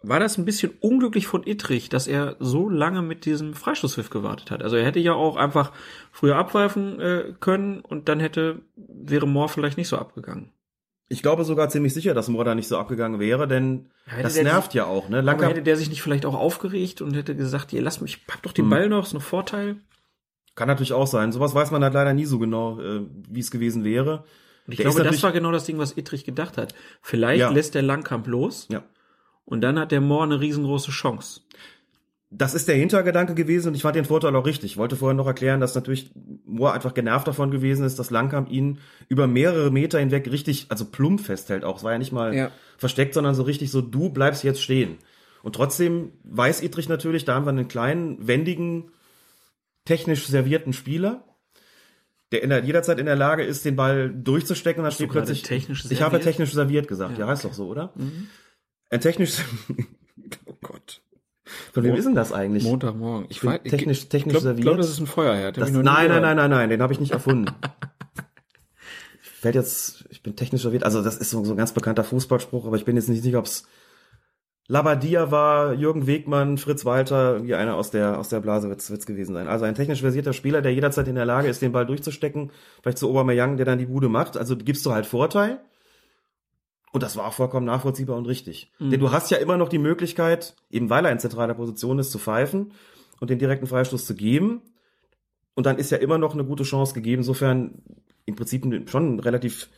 [0.09, 4.51] War das ein bisschen unglücklich von Ittrich, dass er so lange mit diesem Freistoßpfiff gewartet
[4.51, 4.63] hat?
[4.63, 5.73] Also er hätte ja auch einfach
[6.13, 10.53] früher abpfeifen äh, können und dann hätte, wäre Moore vielleicht nicht so abgegangen.
[11.09, 14.43] Ich glaube sogar ziemlich sicher, dass Moore da nicht so abgegangen wäre, denn Hätte das
[14.43, 15.09] nervt sich- ja auch.
[15.09, 15.21] Ne?
[15.21, 18.43] Lange hätte der sich nicht vielleicht auch aufgeregt und hätte gesagt, ihr lasst mich, pack
[18.43, 19.77] doch den Ball noch, ist ein Vorteil.
[20.57, 21.33] kann natürlich auch sein.
[21.33, 24.25] Sowas weiß man halt leider nie so genau, äh, wie es gewesen wäre.
[24.67, 26.75] Und ich Der glaube, das war genau das Ding, was Ittrich gedacht hat.
[27.03, 27.51] Vielleicht Ja.
[27.51, 28.83] lässt der Langkamp los Ja.
[29.47, 31.41] Und dann hat der Moore eine riesengroße Chance.
[32.29, 34.73] Das ist der Hintergedanke gewesen und ich fand den Vorteil auch richtig.
[34.73, 36.11] Ich wollte vorher noch erklären, dass natürlich
[36.45, 38.79] Moore einfach genervt davon gewesen ist, dass Langkamp ihn
[39.09, 41.79] über mehrere Meter hinweg richtig, also plump festhält auch.
[41.79, 42.51] Es war ja nicht mal Ja.
[42.79, 44.99] versteckt, sondern so richtig so, du bleibst jetzt stehen.
[45.45, 48.91] Und trotzdem weiß Idrich natürlich, da haben wir einen kleinen, wendigen,
[49.85, 51.23] technisch servierten Spieler,
[52.33, 55.43] der in der, jederzeit in der Lage ist, den Ball durchzustecken und dann steht plötzlich.
[55.45, 57.13] technisch ich habe technisch serviert gesagt.
[57.13, 57.51] Ja, Ja, heißt okay.
[57.53, 57.93] doch so, oder?
[57.95, 58.27] Mhm.
[58.91, 59.39] Ein technisch.
[60.47, 61.03] oh Gott.
[61.73, 62.65] Von wem ist denn das eigentlich?
[62.65, 63.27] Montagmorgen.
[63.29, 64.65] Ich bin weiß, technisch- ich technisch glaub, serviert.
[64.65, 65.57] glaub, das ist ein Feuerherd.
[65.57, 67.53] Das, nein, nein, nein, nein, nein, den habe ich nicht erfunden.
[69.21, 72.67] Fällt jetzt, ich bin technisch serviert, also das ist so, so ein ganz bekannter Fußballspruch,
[72.67, 73.69] aber ich bin jetzt nicht sicher, ob's
[74.69, 79.07] Labadia war, Jürgen Wegmann, Fritz Walter, wie einer aus der, aus der Blase wird's, wird's
[79.07, 79.47] gewesen sein.
[79.47, 82.51] Also ein technisch versierter Spieler, der jederzeit in der Lage ist, den Ball durchzustecken,
[82.83, 84.37] vielleicht zu Aubameyang, der dann die Bude macht.
[84.37, 85.61] Also gibst du halt Vorteil.
[86.97, 88.73] Und das war auch vollkommen nachvollziehbar und richtig.
[88.79, 88.89] Mhm.
[88.89, 92.11] Denn du hast ja immer noch die Möglichkeit, eben weil er in zentraler Position ist,
[92.11, 92.73] zu pfeifen
[93.21, 94.63] und den direkten Freistoß zu geben.
[95.53, 97.21] Und dann ist ja immer noch eine gute Chance gegeben.
[97.21, 97.83] Insofern
[98.25, 99.69] im Prinzip schon eine relativ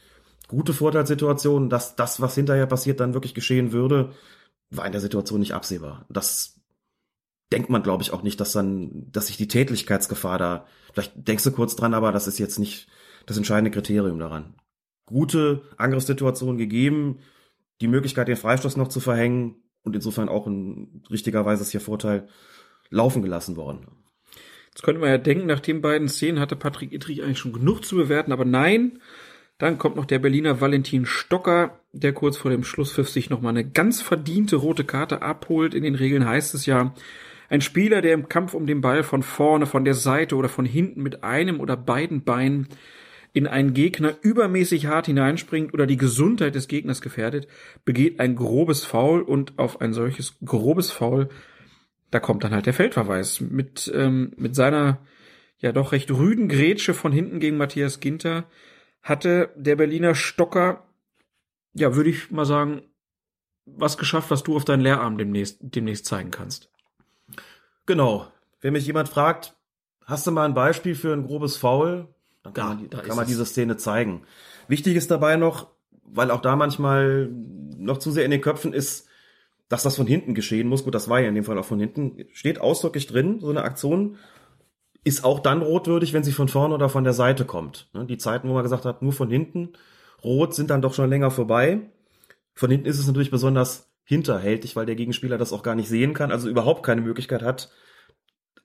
[0.47, 4.12] gute Vorteilssituation, dass das, was hinterher passiert, dann wirklich geschehen würde,
[4.71, 6.07] war in der Situation nicht absehbar.
[6.09, 6.61] Das
[7.51, 11.43] denkt man, glaube ich, auch nicht, dass dann, dass sich die Tätlichkeitsgefahr da, vielleicht denkst
[11.43, 12.87] du kurz dran, aber das ist jetzt nicht
[13.27, 14.55] das entscheidende Kriterium daran.
[15.09, 17.21] Gute Angriffssituation gegeben,
[17.81, 22.29] die Möglichkeit, den Freistoß noch zu verhängen und insofern auch ein richtigerweise ist hier Vorteil
[22.91, 23.87] laufen gelassen worden.
[24.67, 27.85] Jetzt könnte man ja denken, nach den beiden Szenen hatte Patrick Ittrich eigentlich schon genug
[27.85, 29.01] zu bewerten, aber nein.
[29.57, 33.69] Dann kommt noch der Berliner Valentin Stocker, der kurz vor dem Schlusspfiff sich nochmal eine
[33.69, 35.75] ganz verdiente rote Karte abholt.
[35.75, 36.95] In den Regeln heißt es ja,
[37.49, 40.67] ein Spieler, der im Kampf um den Ball von vorne, von der Seite oder von
[40.67, 42.69] hinten mit einem oder beiden Beinen
[43.33, 47.47] in einen Gegner übermäßig hart hineinspringt oder die Gesundheit des Gegners gefährdet,
[47.85, 51.29] begeht ein grobes Foul und auf ein solches grobes Foul,
[52.11, 54.99] da kommt dann halt der Feldverweis mit, ähm, mit seiner
[55.59, 58.45] ja doch recht rüden Grätsche von hinten gegen Matthias Ginter
[59.03, 60.85] hatte der Berliner Stocker,
[61.72, 62.83] ja, würde ich mal sagen,
[63.64, 66.70] was geschafft, was du auf deinen Lehrarm demnächst, demnächst zeigen kannst.
[67.87, 68.26] Genau.
[68.61, 69.57] Wenn mich jemand fragt,
[70.05, 72.09] hast du mal ein Beispiel für ein grobes Foul?
[72.55, 73.28] Dann kann Da, man, da kann man es.
[73.28, 74.22] diese Szene zeigen.
[74.68, 75.68] Wichtig ist dabei noch,
[76.05, 77.30] weil auch da manchmal
[77.76, 79.07] noch zu sehr in den Köpfen ist,
[79.68, 80.84] dass das von hinten geschehen muss.
[80.84, 82.24] Gut, das war ja in dem Fall auch von hinten.
[82.32, 84.16] Steht ausdrücklich drin, so eine Aktion
[85.05, 87.88] ist auch dann rotwürdig, wenn sie von vorne oder von der Seite kommt.
[87.94, 89.70] Ne, Die Zeiten, wo man gesagt hat, nur von hinten
[90.24, 91.80] rot, sind dann doch schon länger vorbei.
[92.55, 96.14] Von hinten ist es natürlich besonders hinterhältig, weil der Gegenspieler das auch gar nicht sehen
[96.14, 97.70] kann, also überhaupt keine Möglichkeit hat,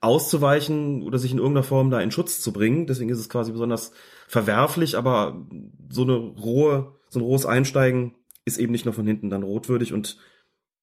[0.04, 2.86] auszuweichen oder sich in irgendeiner Form da in Schutz zu bringen.
[2.86, 3.92] Deswegen ist es quasi besonders
[4.28, 5.46] verwerflich, aber
[5.88, 9.92] so eine rohe, so ein rohes Einsteigen ist eben nicht nur von hinten dann rotwürdig
[9.92, 10.18] und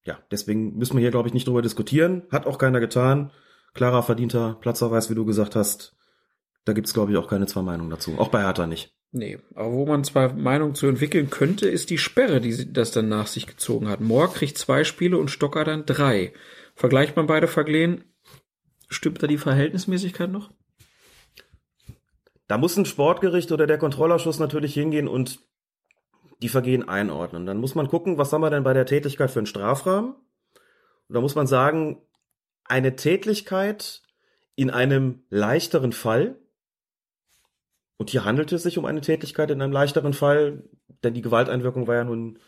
[0.04, 2.24] ja, deswegen müssen wir hier, glaube ich, nicht drüber diskutieren.
[2.32, 3.32] Hat auch keiner getan.
[3.76, 5.96] Klarer verdienter Platzverweis, wie du gesagt hast.
[6.66, 8.16] Da gibt's glaube ich, auch keine zwei Meinungen dazu.
[8.18, 8.96] Auch bei Hertha nicht.
[9.12, 13.10] Nee, aber wo man zwei Meinungen zu entwickeln könnte, ist die Sperre, die das dann
[13.10, 14.00] nach sich gezogen hat.
[14.00, 16.34] Moore kriegt zwei Spiele und Stocker dann drei.
[16.76, 18.06] Vergleicht man beide Vergehen,
[18.92, 20.52] stimmt da die Verhältnismäßigkeit noch?
[22.48, 25.40] Da muss ein Sportgericht oder der Kontrollausschuss natürlich hingehen und
[26.42, 27.46] die Vergehen einordnen.
[27.46, 30.14] Dann muss man gucken, was haben wir denn bei der Tätigkeit für einen Strafrahmen?
[30.14, 32.02] Und da muss man sagen,
[32.66, 34.02] eine Tätigkeit
[34.56, 36.38] in einem leichteren Fall,
[37.98, 40.64] und hier handelt es sich um eine Tätigkeit in einem leichteren Fall,
[41.04, 42.40] denn die Gewalteinwirkung war ja nun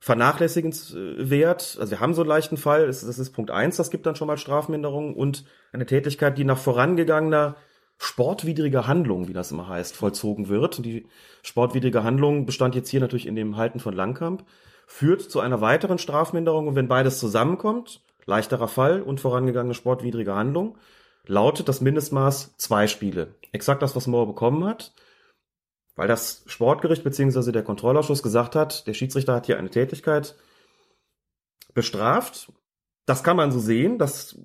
[0.00, 1.76] vernachlässigenswert.
[1.80, 4.28] Also wir haben so einen leichten Fall, das, ist Punkt eins, das gibt dann schon
[4.28, 7.56] mal Strafminderung und eine Tätigkeit, die nach vorangegangener
[7.98, 10.84] sportwidriger Handlung, wie das immer heißt, vollzogen wird.
[10.84, 11.08] Die
[11.42, 14.44] sportwidrige Handlung bestand jetzt hier natürlich in dem Halten von Langkamp,
[14.86, 20.78] führt zu einer weiteren Strafminderung und wenn beides zusammenkommt, leichterer Fall und vorangegangene sportwidrige Handlung,
[21.26, 23.34] lautet das Mindestmaß zwei Spiele.
[23.50, 24.92] Exakt das, was Moore bekommen hat
[25.98, 30.36] weil das Sportgericht beziehungsweise der Kontrollausschuss gesagt hat, der Schiedsrichter hat hier eine Tätigkeit
[31.74, 32.52] bestraft.
[33.04, 34.38] Das kann man so sehen, dass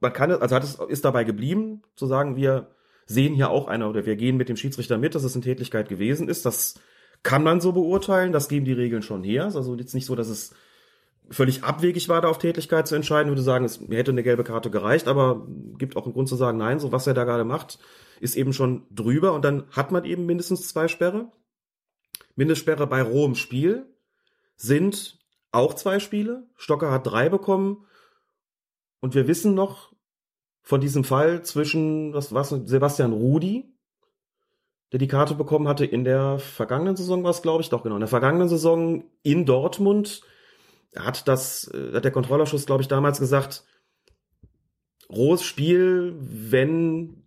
[0.00, 2.70] man kann, also hat es, ist dabei geblieben, zu sagen, wir
[3.04, 5.90] sehen hier auch eine oder wir gehen mit dem Schiedsrichter mit, dass es eine Tätigkeit
[5.90, 6.46] gewesen ist.
[6.46, 6.80] Das
[7.22, 9.44] kann man so beurteilen, das geben die Regeln schon her.
[9.44, 10.54] Also jetzt nicht so, dass es
[11.30, 13.30] völlig abwegig war, da auf Tätigkeit zu entscheiden.
[13.30, 15.46] Würde sagen, es mir hätte eine gelbe Karte gereicht, aber
[15.78, 17.78] gibt auch einen Grund zu sagen, nein, so was er da gerade macht,
[18.20, 21.30] ist eben schon drüber und dann hat man eben mindestens zwei Sperre.
[22.34, 23.86] Mindestsperre bei rohem Spiel
[24.56, 25.18] sind
[25.52, 26.46] auch zwei Spiele.
[26.56, 27.84] Stocker hat drei bekommen
[29.00, 29.92] und wir wissen noch
[30.62, 33.74] von diesem Fall zwischen was was Sebastian Rudi,
[34.92, 37.96] der die Karte bekommen hatte in der vergangenen Saison war es glaube ich doch genau
[37.96, 40.22] in der vergangenen Saison in Dortmund
[40.96, 43.64] hat das äh, hat der Kontrollausschuss glaube ich damals gesagt
[45.10, 47.22] rohes Spiel, wenn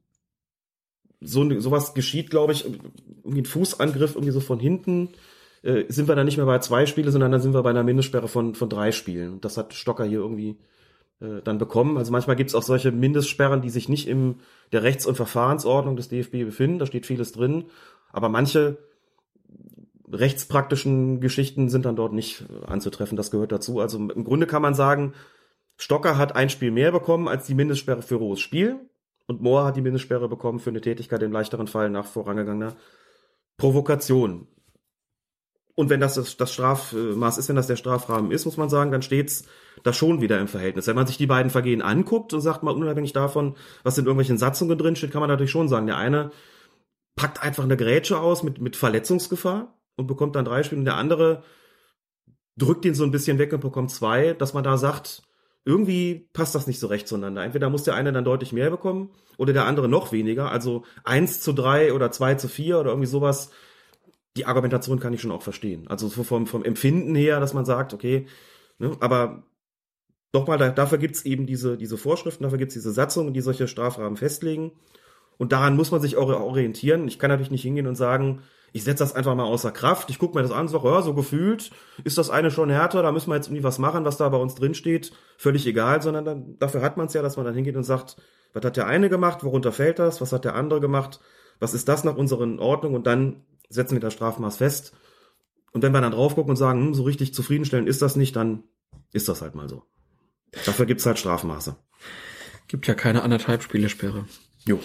[1.20, 5.10] so sowas geschieht, glaube ich, irgendwie ein Fußangriff irgendwie so von hinten,
[5.62, 7.84] äh, sind wir dann nicht mehr bei zwei Spiele, sondern dann sind wir bei einer
[7.84, 9.40] Mindestsperre von, von drei Spielen.
[9.42, 10.58] Das hat Stocker hier irgendwie
[11.20, 11.98] äh, dann bekommen.
[11.98, 14.36] Also manchmal gibt es auch solche Mindestsperren, die sich nicht im
[14.72, 16.80] der Rechts- und Verfahrensordnung des DFB befinden.
[16.80, 17.66] Da steht vieles drin.
[18.12, 18.80] Aber manche
[20.12, 23.16] rechtspraktischen Geschichten sind dann dort nicht anzutreffen.
[23.16, 23.80] Das gehört dazu.
[23.80, 25.14] Also im Grunde kann man sagen,
[25.78, 28.80] Stocker hat ein Spiel mehr bekommen als die Mindestsperre für rohes Spiel.
[29.28, 32.76] Und Moore hat die Mindestsperre bekommen für eine Tätigkeit im leichteren Fall nach vorangegangener
[33.58, 34.48] Provokation.
[35.76, 39.02] Und wenn das das Strafmaß ist, wenn das der Strafrahmen ist, muss man sagen, dann
[39.02, 39.46] steht's
[39.84, 40.88] da schon wieder im Verhältnis.
[40.88, 44.38] Wenn man sich die beiden Vergehen anguckt und sagt mal unabhängig davon, was in irgendwelchen
[44.38, 46.32] Satzungen drin steht, kann man natürlich schon sagen, der eine
[47.16, 50.98] packt einfach eine Grätsche aus mit, mit Verletzungsgefahr und bekommt dann drei Spiele und der
[50.98, 51.44] andere
[52.58, 55.24] drückt ihn so ein bisschen weg und bekommt zwei, dass man da sagt,
[55.64, 57.44] irgendwie passt das nicht so recht zueinander.
[57.44, 60.52] Entweder muss der eine dann deutlich mehr bekommen oder der andere noch weniger.
[60.52, 63.52] Also eins zu drei oder zwei zu vier oder irgendwie sowas.
[64.38, 65.88] Die Argumentation kann ich schon auch verstehen.
[65.88, 68.28] Also vom, vom Empfinden her, dass man sagt, okay,
[68.80, 69.44] ne, aber
[70.32, 74.18] doch mal, dafür gibt's eben diese, diese Vorschriften, dafür gibt's diese Satzungen, die solche Strafrahmen
[74.18, 74.72] festlegen.
[75.38, 77.08] Und daran muss man sich auch orientieren.
[77.08, 78.42] Ich kann natürlich nicht hingehen und sagen,
[78.74, 80.10] ich setze das einfach mal außer Kraft.
[80.10, 81.72] Ich gucke mir das an und sage, ja, so gefühlt
[82.04, 84.38] ist das eine schon härter, da müssen wir jetzt irgendwie was machen, was da bei
[84.38, 85.12] uns drin steht.
[85.38, 88.18] Völlig egal, sondern dann, dafür hat man es ja, dass man dann hingeht und sagt,
[88.54, 91.20] was hat der eine gemacht, worunter fällt das, was hat der andere gemacht,
[91.60, 94.94] was ist das nach unseren Ordnungen und dann setzen wir das Strafmaß fest.
[95.74, 98.36] Und wenn wir dann drauf gucken und sagen, hm, so richtig zufriedenstellend ist das nicht,
[98.36, 98.64] dann
[99.14, 99.84] ist das halt mal so.
[100.66, 101.76] Dafür gibt's halt Strafmaße.
[102.68, 104.26] Gibt ja keine anderthalb Spielesperre.
[104.66, 104.80] Jo.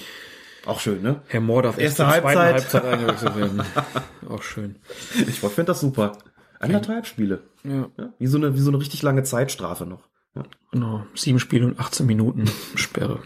[0.66, 1.22] Auch schön, ne?
[1.28, 2.54] Herr Mohr darf erste erst Halbzeit.
[2.54, 3.62] Halbzeit eingewechselt werden.
[4.28, 4.76] Auch schön.
[5.26, 6.18] Ich finde das super.
[6.58, 7.44] Anderthalb Spiele.
[7.64, 7.88] Ja.
[7.96, 8.12] ja.
[8.18, 10.08] Wie so eine, wie so eine richtig lange Zeitstrafe noch.
[10.34, 10.42] Ja.
[10.72, 11.06] Genau.
[11.14, 12.44] Sieben Spiele und 18 Minuten
[12.74, 13.20] Sperre.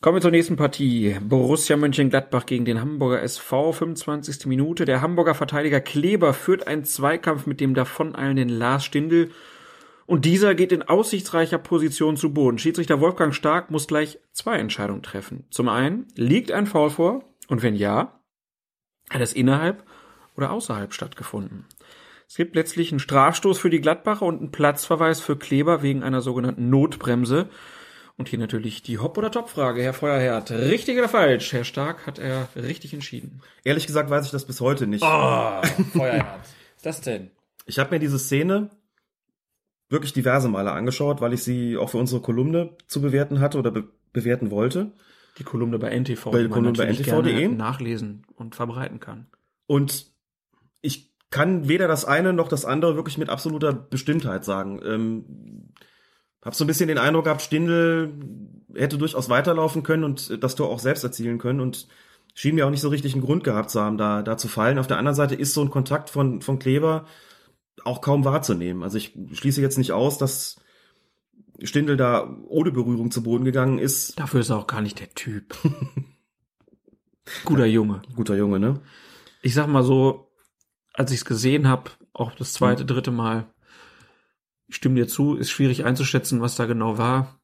[0.00, 1.16] Kommen wir zur nächsten Partie.
[1.20, 4.46] Borussia Mönchengladbach gegen den Hamburger SV, 25.
[4.46, 4.86] Minute.
[4.86, 9.30] Der Hamburger Verteidiger Kleber führt einen Zweikampf mit dem davoneilenden Lars Stindl
[10.10, 12.58] und dieser geht in aussichtsreicher Position zu Boden.
[12.58, 15.44] Schiedsrichter Wolfgang Stark muss gleich zwei Entscheidungen treffen.
[15.50, 17.22] Zum einen, liegt ein Foul vor?
[17.46, 18.20] Und wenn ja,
[19.08, 19.84] hat es innerhalb
[20.36, 21.64] oder außerhalb stattgefunden?
[22.26, 26.22] Es gibt letztlich einen Strafstoß für die Gladbacher und einen Platzverweis für Kleber wegen einer
[26.22, 27.48] sogenannten Notbremse.
[28.16, 30.50] Und hier natürlich die Hopp- oder Top-Frage, Herr Feuerherd.
[30.50, 31.52] Richtig oder falsch?
[31.52, 33.42] Herr Stark hat er richtig entschieden.
[33.62, 35.04] Ehrlich gesagt weiß ich das bis heute nicht.
[35.04, 36.40] Oh, Feuerherd.
[36.74, 37.30] Was das denn?
[37.66, 38.70] Ich habe mir diese Szene
[39.90, 43.70] wirklich diverse Male angeschaut, weil ich sie auch für unsere Kolumne zu bewerten hatte oder
[43.70, 44.90] be bewerten wollte.
[45.38, 49.26] Die Kolumne bei NTV, bei die Kolumne bei NTV.de nachlesen und verbreiten kann.
[49.68, 50.06] Und
[50.82, 54.80] ich kann weder das eine noch das andere wirklich mit absoluter Bestimmtheit sagen.
[54.84, 55.24] Ähm,
[56.42, 58.12] hab so ein bisschen den Eindruck gehabt, Stindl
[58.74, 61.86] hätte durchaus weiterlaufen können und das Tor auch selbst erzielen können und
[62.34, 64.78] schien mir auch nicht so richtig einen Grund gehabt zu haben, da, da zu fallen.
[64.78, 67.06] Auf der anderen Seite ist so ein Kontakt von, von Kleber
[67.84, 68.82] auch kaum wahrzunehmen.
[68.82, 70.56] Also ich schließe jetzt nicht aus, dass
[71.62, 74.18] Stindel da ohne Berührung zu Boden gegangen ist.
[74.18, 75.56] Dafür ist er auch gar nicht der Typ.
[77.44, 78.02] Guter Junge.
[78.14, 78.80] Guter Junge, ne?
[79.42, 80.30] Ich sag mal so,
[80.92, 83.46] als ich es gesehen habe, auch das zweite, dritte Mal,
[84.66, 87.40] ich stimme dir zu, ist schwierig einzuschätzen, was da genau war.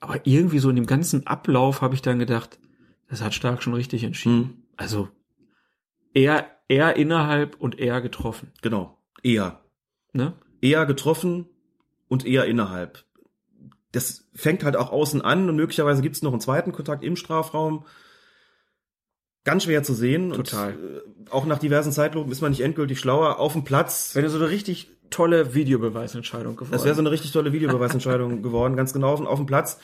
[0.00, 2.58] Aber irgendwie so in dem ganzen Ablauf habe ich dann gedacht,
[3.08, 4.38] das hat Stark schon richtig entschieden.
[4.38, 4.62] Mhm.
[4.76, 5.08] Also
[6.14, 8.52] er, er innerhalb und er getroffen.
[8.62, 8.97] Genau.
[9.22, 9.60] Eher.
[10.12, 10.34] Ne?
[10.60, 11.46] eher getroffen
[12.08, 13.04] und eher innerhalb.
[13.92, 17.16] Das fängt halt auch außen an und möglicherweise gibt es noch einen zweiten Kontakt im
[17.16, 17.86] Strafraum.
[19.44, 20.32] Ganz schwer zu sehen.
[20.32, 20.74] Total.
[20.74, 23.38] Und, äh, auch nach diversen Zeitlupen ist man nicht endgültig schlauer.
[23.38, 24.14] Auf dem Platz.
[24.14, 26.72] Wenn du so eine richtig tolle Videobeweisentscheidung geworden.
[26.72, 29.14] Das wäre so eine richtig tolle Videobeweisentscheidung geworden, ganz genau.
[29.14, 29.78] Und auf dem Platz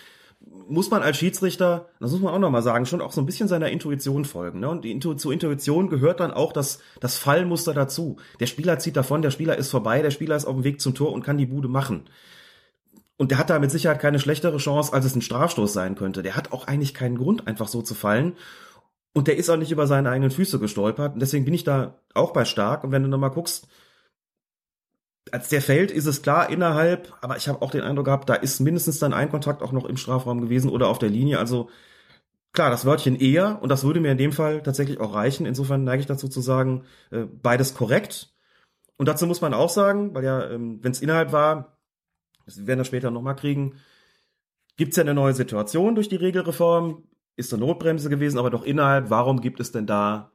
[0.69, 3.49] muss man als Schiedsrichter, das muss man auch nochmal sagen, schon auch so ein bisschen
[3.49, 4.61] seiner Intuition folgen.
[4.61, 4.69] Ne?
[4.69, 8.17] Und die Intu zur Intuition gehört dann auch das, das Fallmuster dazu.
[8.41, 10.95] Der Spieler zieht davon, der Spieler ist vorbei, der Spieler ist auf dem Weg zum
[10.95, 12.05] Tor und kann die Bude machen.
[13.17, 16.23] Und der hat da mit Sicherheit keine schlechtere Chance, als es ein Strafstoß sein könnte.
[16.23, 18.35] Der hat auch eigentlich keinen Grund, einfach so zu fallen.
[19.13, 21.15] Und der ist auch nicht über seine eigenen Füße gestolpert.
[21.15, 22.83] Und deswegen bin ich da auch bei stark.
[22.83, 23.69] Und wenn du nochmal guckst,
[25.35, 28.35] als der fällt, ist es klar innerhalb, aber ich habe auch den Eindruck gehabt, da
[28.35, 31.41] ist mindestens dann ein Kontakt auch noch im Strafraum gewesen oder auf der Linie.
[31.41, 31.71] Also
[32.53, 35.45] klar, das Wörtchen eher, und das würde mir in dem Fall tatsächlich auch reichen.
[35.45, 38.33] Insofern neige ich dazu zu sagen, äh, beides korrekt.
[38.97, 41.79] Und dazu muss man auch sagen, weil ja, ähm, wenn es innerhalb war,
[42.47, 43.75] das werden wir später nochmal kriegen,
[44.77, 49.11] gibt's ja eine neue Situation durch die Regelreform, ist eine Notbremse gewesen, aber doch innerhalb,
[49.11, 50.31] warum gibt es denn da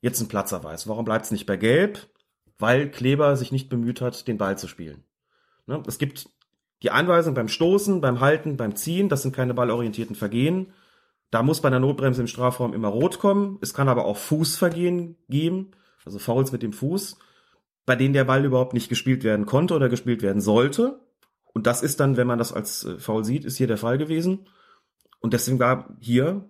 [0.00, 0.88] jetzt einen Platzerweis?
[0.88, 2.08] Warum bleibt es nicht bei Gelb?
[2.58, 5.04] Weil Kleber sich nicht bemüht hat, den Ball zu spielen.
[5.66, 5.82] Ne?
[5.86, 6.28] Es gibt
[6.82, 10.72] die Anweisung beim Stoßen, beim Halten, beim Ziehen, das sind keine ballorientierten Vergehen.
[11.30, 13.58] Da muss bei einer Notbremse im Strafraum immer rot kommen.
[13.60, 15.72] Es kann aber auch Fußvergehen geben,
[16.04, 17.18] also Fouls mit dem Fuß,
[17.86, 21.00] bei denen der Ball überhaupt nicht gespielt werden konnte oder gespielt werden sollte.
[21.54, 23.96] Und das ist dann, wenn man das als äh, Foul sieht, ist hier der Fall
[23.96, 24.46] gewesen.
[25.20, 26.48] Und deswegen war hier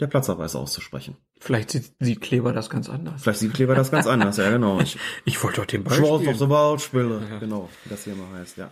[0.00, 1.16] der Platzerweis auszusprechen.
[1.40, 3.22] Vielleicht sieht, sieht Kleber das ganz anders.
[3.22, 4.80] Vielleicht sieht Kleber das ganz anders, ja genau.
[4.82, 6.30] Ich, Ich wollte doch den Ball Schwarz spielen.
[6.32, 7.22] auf the Ball spiele.
[7.40, 8.70] Genau, wie das hier mal heißt, ja.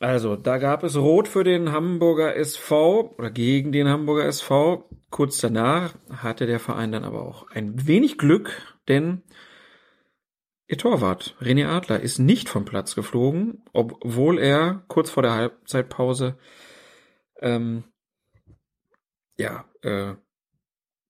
[0.00, 4.88] Also, da gab es Rot für den Hamburger SV oder gegen den Hamburger SV.
[5.10, 8.50] Kurz danach hatte der Verein dann aber auch ein wenig Glück,
[8.88, 9.22] denn
[10.66, 16.36] ihr Torwart René Adler ist nicht vom Platz geflogen, obwohl er kurz vor der Halbzeitpause
[17.40, 17.84] ähm,
[19.36, 20.14] ja, äh,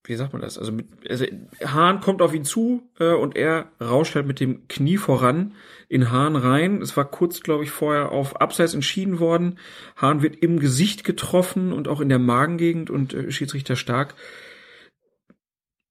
[0.04, 0.58] wie sagt man das?
[0.58, 1.24] Also, mit, also
[1.64, 5.54] Hahn kommt auf ihn zu äh, und er rauscht halt mit dem Knie voran
[5.88, 6.82] in Hahn rein.
[6.82, 9.58] Es war kurz, glaube ich, vorher auf Abseits entschieden worden.
[9.96, 14.14] Hahn wird im Gesicht getroffen und auch in der Magengegend und äh, Schiedsrichter stark.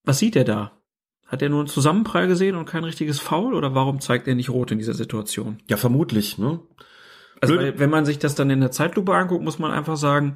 [0.03, 0.77] Was sieht er da?
[1.25, 4.51] Hat er nur einen Zusammenprall gesehen und kein richtiges Foul oder warum zeigt er nicht
[4.51, 5.57] rot in dieser Situation?
[5.67, 6.59] Ja, vermutlich, ne?
[7.41, 10.35] Also, weil, wenn man sich das dann in der Zeitlupe anguckt, muss man einfach sagen,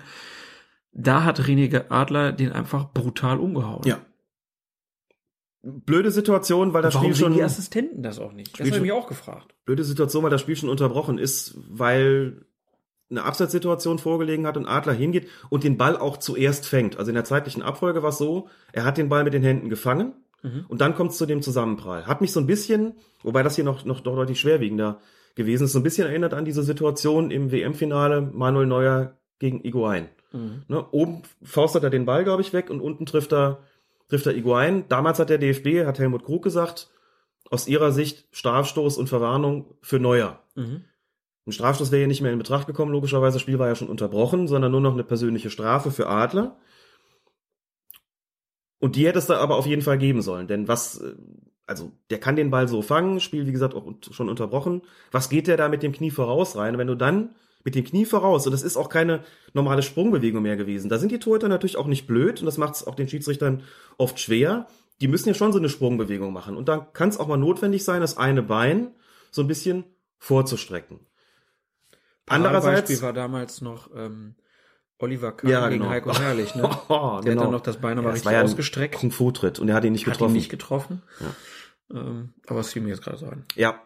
[0.97, 3.83] da hat René Adler den einfach brutal umgehauen.
[3.85, 3.99] Ja.
[5.61, 8.51] Blöde Situation, weil das Warum Spiel sehen schon die Assistenten das auch nicht?
[8.51, 9.53] Das Spiel habe ich mich auch gefragt.
[9.65, 12.45] blöde Situation, weil das Spiel schon unterbrochen ist, weil
[13.09, 16.97] eine Abseitssituation vorgelegen hat und Adler hingeht und den Ball auch zuerst fängt.
[16.97, 19.69] Also in der zeitlichen Abfolge war es so, er hat den Ball mit den Händen
[19.69, 20.13] gefangen
[20.67, 22.05] und dann kommt es zu dem Zusammenprall.
[22.05, 22.93] Hat mich so ein bisschen,
[23.23, 24.99] wobei das hier noch, noch doch deutlich schwerwiegender
[25.35, 30.09] gewesen ist, so ein bisschen erinnert an diese Situation im WM-Finale Manuel Neuer gegen Iguain.
[30.67, 33.59] Ne, oben faustet er den Ball, glaube ich, weg und unten trifft er,
[34.09, 34.87] trifft er Iguain.
[34.89, 36.89] Damals hat der DFB, hat Helmut Krug gesagt,
[37.49, 40.41] aus ihrer Sicht Strafstoß und Verwarnung für Neuer.
[40.55, 40.83] Mhm.
[41.45, 43.87] Ein Strafstoß wäre ja nicht mehr in Betracht gekommen, logischerweise, das Spiel war ja schon
[43.87, 46.57] unterbrochen, sondern nur noch eine persönliche Strafe für Adler.
[48.79, 51.15] Und die hätte es da aber auf jeden Fall geben sollen, denn was, äh,
[51.65, 54.81] also der kann den Ball so fangen, Spiel wie gesagt auch schon unterbrochen.
[55.11, 56.77] Was geht der da mit dem Knie voraus rein?
[56.77, 57.35] Wenn du dann
[57.67, 61.11] mit dem Knie voraus, und das ist auch keine normale Sprungbewegung mehr gewesen, da sind
[61.11, 63.63] die Torhüter natürlich auch nicht blöd und das macht es auch den Schiedsrichtern
[63.97, 64.67] oft schwer.
[65.01, 67.83] Die müssen ja schon so eine Sprungbewegung machen und dann kann es auch mal notwendig
[67.83, 68.91] sein, das eine Bein
[69.31, 69.83] so ein bisschen
[70.17, 71.01] vorzustrecken.
[72.25, 74.35] Andererseits, Beispiel war damals noch ähm,
[74.99, 75.91] Oliver Kahn Ja, gegen genau.
[75.91, 76.55] Heiko Herrlich.
[76.55, 76.63] Ne?
[76.87, 77.41] Oh, Der genau.
[77.41, 78.95] hat dann noch das Bein aber Ja, richtig ja ein ausgestreckt.
[78.95, 80.31] Kung Fu Tritt und er hat ihn nicht Hat getroffen.
[80.35, 81.03] ihn nicht getroffen.
[81.93, 83.43] Ähm, aber es fiel mir jetzt gerade so ein.
[83.55, 83.81] Ja.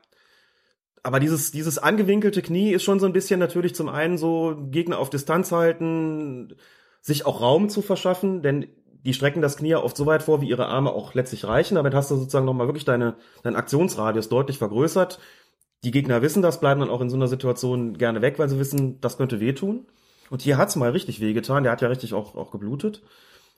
[1.03, 4.99] Aber dieses, dieses angewinkelte Knie ist schon so ein bisschen natürlich zum einen so Gegner
[4.99, 6.56] auf Distanz halten,
[7.02, 8.68] sich auch Raum zu verschaffen, denn
[9.03, 11.76] die strecken das Knie ja oft so weit vor, wie ihre Arme auch letztlich reichen.
[11.76, 15.19] Damit hast du sozusagen nochmal wirklich deine, deinen Aktionsradius deutlich vergrößert.
[15.84, 18.60] Die Gegner wissen das, bleiben dann auch in so einer Situation gerne weg, weil sie
[18.60, 19.88] wissen, das könnte wehtun.
[20.30, 21.64] Und hier hat's mal richtig wehgetan.
[21.64, 23.02] Der hat ja richtig auch, auch geblutet.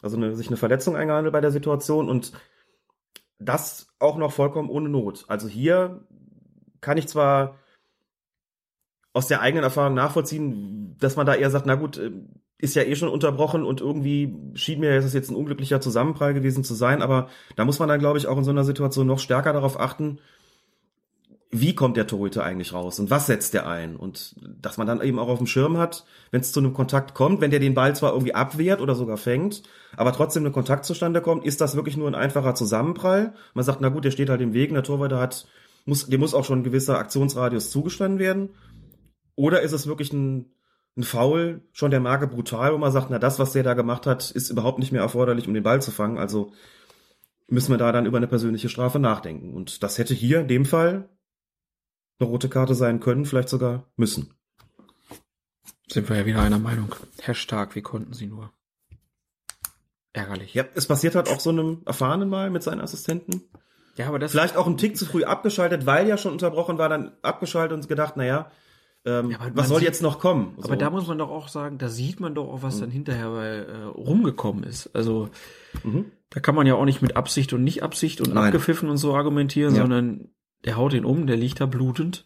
[0.02, 2.32] Also eine, sich eine Verletzung eingehandelt bei der Situation und
[3.40, 5.26] das auch noch vollkommen ohne Not.
[5.28, 6.08] Also hier
[6.84, 7.56] kann ich zwar
[9.14, 12.12] aus der eigenen Erfahrung nachvollziehen, dass man da eher sagt, na gut, äh,
[12.58, 16.64] ist ja eh schon unterbrochen und irgendwie schien mir es jetzt ein unglücklicher Zusammenprall gewesen
[16.64, 19.20] zu sein, aber da muss man dann, glaube ich, auch in so einer Situation noch
[19.20, 20.20] stärker darauf achten,
[21.52, 25.02] wie kommt der Torhüter eigentlich raus und was setzt der ein und dass man dann
[25.02, 27.76] eben auch auf dem Schirm hat, wenn es zu einem Kontakt kommt, wenn der den
[27.76, 29.62] Ball zwar irgendwie abwehrt oder sogar fängt,
[29.96, 33.34] aber trotzdem ein Kontakt zustande kommt, ist das wirklich nur ein einfacher Zusammenprall.
[33.54, 35.46] Man sagt, na gut, der steht halt im Weg, der Torwart hat
[35.86, 38.50] muss, dem muss auch schon ein gewisser Aktionsradius zugestanden werden.
[39.36, 40.54] Oder ist es wirklich ein,
[40.96, 44.06] ein Foul schon der Marke brutal, wo man sagt, na das, was der da gemacht
[44.06, 46.18] hat, ist überhaupt nicht mehr erforderlich, um den Ball zu fangen.
[46.18, 46.52] Also
[47.48, 49.54] müssen wir da dann über eine persönliche Strafe nachdenken.
[49.54, 51.10] Und das hätte hier in dem Fall
[52.20, 54.34] eine rote Karte sein können, vielleicht sogar müssen.
[55.92, 56.96] Sind wir ja wieder einer Meinung.
[57.20, 58.52] Herr Stark, wie konnten Sie nur?
[60.14, 60.54] Ärgerlich.
[60.54, 63.42] Ja, es passiert halt auch so einem Erfahrenen mal mit seinen Assistenten.
[63.96, 66.90] Ja, aber das Vielleicht auch einen Tick zu früh abgeschaltet, weil ja schon unterbrochen war,
[66.90, 68.50] dann abgeschaltet und gedacht, naja,
[69.06, 70.58] ähm, Ja, was soll sieht- jetzt noch kommen?
[70.64, 73.30] Aber da muss man doch auch sagen, da sieht man doch auch, was dann hinterher
[73.32, 74.90] bei, äh, rumgekommen ist.
[74.96, 75.30] Also
[76.30, 78.46] da kann man ja auch nicht mit Absicht und nicht Absicht und Nein.
[78.46, 79.82] abgepfiffen und so argumentieren, Ja.
[79.82, 80.30] sondern
[80.66, 82.26] der haut ihn um, der liegt da blutend.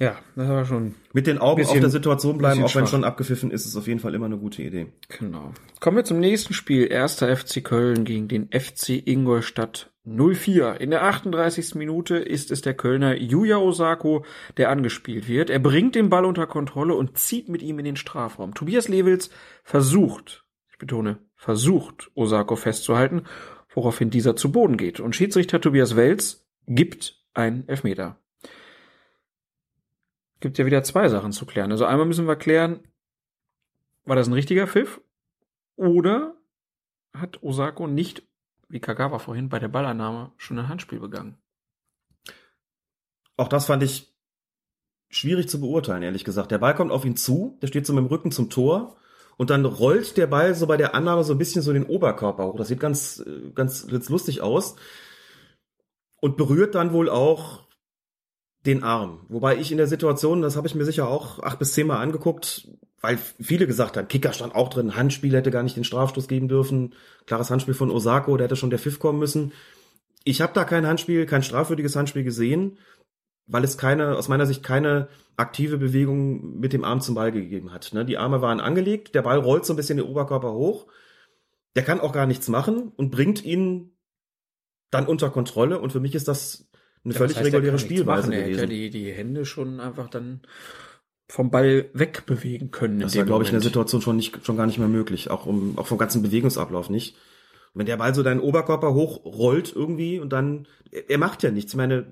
[0.00, 3.04] Ja, das war schon mit den Augen bisschen- auf der Situation bleiben, auch wenn schon
[3.04, 4.86] abgepfiffen ist, ist auf jeden Fall immer eine gute Idee.
[5.18, 5.52] Genau.
[5.78, 6.90] Kommen wir zum nächsten Spiel.
[6.90, 10.80] Erster FC Köln gegen den FC Ingolstadt 04.
[10.80, 11.74] In der 38.
[11.74, 14.24] Minute ist es der Kölner Yuya Osako,
[14.56, 15.50] der angespielt wird.
[15.50, 18.54] Er bringt den Ball unter Kontrolle und zieht mit ihm in den Strafraum.
[18.54, 19.28] Tobias Lewels
[19.64, 23.24] versucht, ich betone, versucht, Osako festzuhalten,
[23.74, 24.98] woraufhin dieser zu Boden geht.
[24.98, 28.16] Und Schiedsrichter Tobias Wels gibt einen Elfmeter.
[30.40, 31.70] Gibt ja wieder zwei Sachen zu klären.
[31.70, 32.80] Also einmal müssen wir klären,
[34.04, 35.00] war das ein richtiger Pfiff?
[35.76, 36.34] Oder
[37.14, 38.22] hat Osako nicht,
[38.68, 41.36] wie Kagawa vorhin, bei der Ballannahme schon ein Handspiel begangen?
[43.36, 44.14] Auch das fand ich
[45.08, 46.50] schwierig zu beurteilen, ehrlich gesagt.
[46.50, 48.96] Der Ball kommt auf ihn zu, der steht so mit dem Rücken zum Tor
[49.36, 52.46] und dann rollt der Ball so bei der Annahme so ein bisschen so den Oberkörper
[52.46, 52.56] hoch.
[52.56, 54.76] Das sieht ganz, äh, ganz, ganz lustig aus
[56.20, 57.66] und berührt dann wohl auch
[58.66, 59.20] den Arm.
[59.28, 62.68] Wobei ich in der Situation, das habe ich mir sicher auch acht bis zehnmal angeguckt,
[63.00, 66.48] weil viele gesagt haben, Kicker stand auch drin, Handspiel hätte gar nicht den Strafstoß geben
[66.48, 66.94] dürfen,
[67.26, 69.52] klares Handspiel von Osako, da hätte schon der Pfiff kommen müssen.
[70.24, 72.76] Ich habe da kein Handspiel, kein strafwürdiges Handspiel gesehen,
[73.46, 77.72] weil es keine, aus meiner Sicht keine aktive Bewegung mit dem Arm zum Ball gegeben
[77.72, 77.94] hat.
[77.94, 78.04] Ne?
[78.04, 80.86] Die Arme waren angelegt, der Ball rollt so ein bisschen den Oberkörper hoch,
[81.74, 83.92] der kann auch gar nichts machen und bringt ihn
[84.90, 86.69] dann unter Kontrolle und für mich ist das
[87.04, 88.70] eine völlig reguläre Spielweise Er hätte ja gewesen.
[88.70, 90.42] die, die Hände schon einfach dann
[91.28, 93.00] vom Ball wegbewegen können.
[93.00, 93.62] Das war, glaube ich, in der.
[93.62, 95.30] Situation schon nicht, schon gar nicht mehr möglich.
[95.30, 97.14] Auch um, auch vom ganzen Bewegungsablauf nicht.
[97.72, 101.50] Und wenn der Ball so deinen Oberkörper hochrollt irgendwie und dann, er, er macht ja
[101.50, 101.72] nichts.
[101.72, 102.06] Ich meine,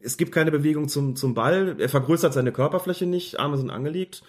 [0.00, 1.76] es gibt keine Bewegung zum, zum Ball.
[1.78, 3.38] Er vergrößert seine Körperfläche nicht.
[3.38, 4.22] Arme sind angelegt.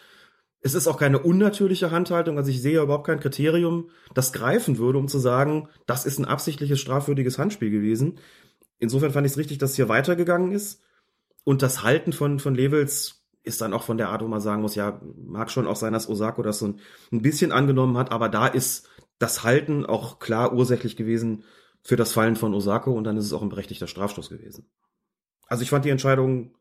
[0.62, 2.38] Es ist auch keine unnatürliche Handhaltung.
[2.38, 6.26] Also ich sehe überhaupt kein Kriterium, das greifen würde, um zu sagen, das ist ein
[6.26, 8.18] absichtliches strafwürdiges Handspiel gewesen.
[8.80, 10.82] Insofern fand ich es richtig, dass es hier weitergegangen ist.
[11.44, 14.62] Und das Halten von, von Levels ist dann auch von der Art, wo man sagen
[14.62, 16.80] muss, ja, mag schon auch sein, dass Osako das so ein,
[17.12, 18.90] ein bisschen angenommen hat, aber da ist
[19.20, 21.44] das Halten auch klar ursächlich gewesen
[21.84, 24.68] für das Fallen von Osako und dann ist es auch ein berechtigter Strafstoß gewesen.
[25.48, 26.56] Also ich fand die Entscheidung,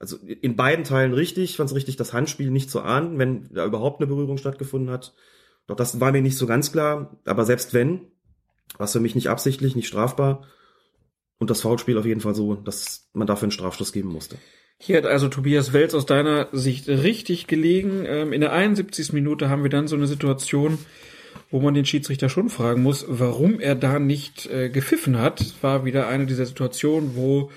[0.00, 3.48] also in beiden Teilen richtig, ich fand es richtig, das Handspiel nicht zu ahnen, wenn
[3.52, 5.14] da überhaupt eine Berührung stattgefunden hat.
[5.68, 8.10] Doch das war mir nicht so ganz klar, aber selbst wenn,
[8.76, 10.44] war es für mich nicht absichtlich, nicht strafbar
[11.38, 14.36] und das Foulspiel auf jeden Fall so, dass man dafür einen Strafstoß geben musste.
[14.80, 18.04] Hier hat also Tobias Welz aus deiner Sicht richtig gelegen.
[18.06, 19.12] Ähm, in der 71.
[19.12, 20.78] Minute haben wir dann so eine Situation,
[21.50, 25.40] wo man den Schiedsrichter schon fragen muss, warum er da nicht äh, gepfiffen hat.
[25.40, 27.50] Es war wieder eine dieser Situationen, wo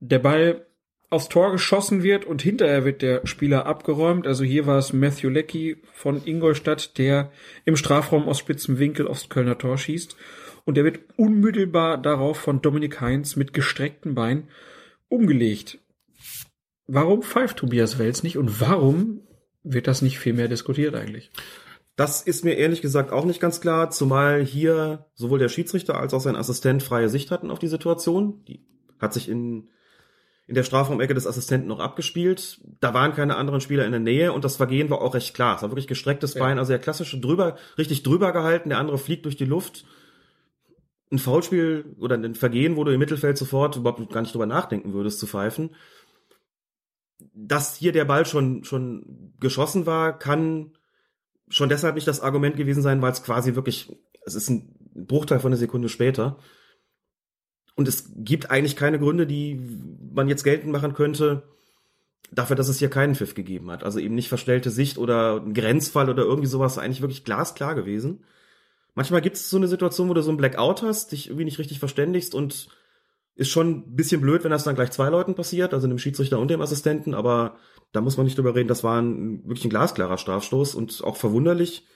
[0.00, 0.66] der Ball
[1.10, 4.26] aufs Tor geschossen wird und hinterher wird der Spieler abgeräumt.
[4.26, 7.30] Also hier war es Matthew Leckie von Ingolstadt, der
[7.66, 10.16] im Strafraum aus spitzem Winkel aufs Kölner Tor schießt.
[10.64, 14.48] Und der wird unmittelbar darauf von Dominik Heinz mit gestreckten Beinen
[15.08, 15.78] umgelegt.
[16.86, 19.22] Warum pfeift Tobias Welz nicht und warum
[19.62, 21.30] wird das nicht viel mehr diskutiert eigentlich?
[21.96, 26.14] Das ist mir ehrlich gesagt auch nicht ganz klar, zumal hier sowohl der Schiedsrichter als
[26.14, 28.44] auch sein Assistent freie Sicht hatten auf die Situation.
[28.46, 28.64] Die
[28.98, 29.68] hat sich in,
[30.46, 32.60] in der Strafraumecke des Assistenten noch abgespielt.
[32.80, 35.56] Da waren keine anderen Spieler in der Nähe und das Vergehen war auch recht klar.
[35.56, 39.26] Es war wirklich gestrecktes Bein, also der klassische drüber, richtig drüber gehalten, der andere fliegt
[39.26, 39.84] durch die Luft.
[41.12, 44.94] Ein Foulspiel oder ein Vergehen, wo du im Mittelfeld sofort überhaupt gar nicht drüber nachdenken
[44.94, 45.74] würdest zu pfeifen.
[47.34, 50.72] Dass hier der Ball schon, schon geschossen war, kann
[51.48, 53.94] schon deshalb nicht das Argument gewesen sein, weil es quasi wirklich,
[54.24, 56.38] es ist ein Bruchteil von einer Sekunde später.
[57.74, 59.60] Und es gibt eigentlich keine Gründe, die
[60.14, 61.42] man jetzt geltend machen könnte,
[62.30, 63.84] dafür, dass es hier keinen Pfiff gegeben hat.
[63.84, 68.24] Also eben nicht verstellte Sicht oder ein Grenzfall oder irgendwie sowas, eigentlich wirklich glasklar gewesen.
[68.94, 71.58] Manchmal gibt es so eine Situation, wo du so ein Blackout hast, dich irgendwie nicht
[71.58, 72.68] richtig verständigst und
[73.34, 76.38] ist schon ein bisschen blöd, wenn das dann gleich zwei Leuten passiert, also dem Schiedsrichter
[76.38, 77.56] und dem Assistenten, aber
[77.92, 81.16] da muss man nicht drüber reden, das war ein, wirklich ein glasklarer Strafstoß und auch
[81.16, 81.86] verwunderlich,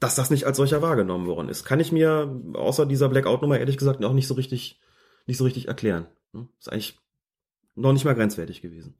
[0.00, 1.64] dass das nicht als solcher wahrgenommen worden ist.
[1.64, 4.80] Kann ich mir außer dieser Blackout-Nummer ehrlich gesagt auch nicht so richtig
[5.26, 6.06] nicht so richtig erklären.
[6.32, 6.48] Ne?
[6.58, 6.98] Ist eigentlich
[7.74, 8.94] noch nicht mal grenzwertig gewesen.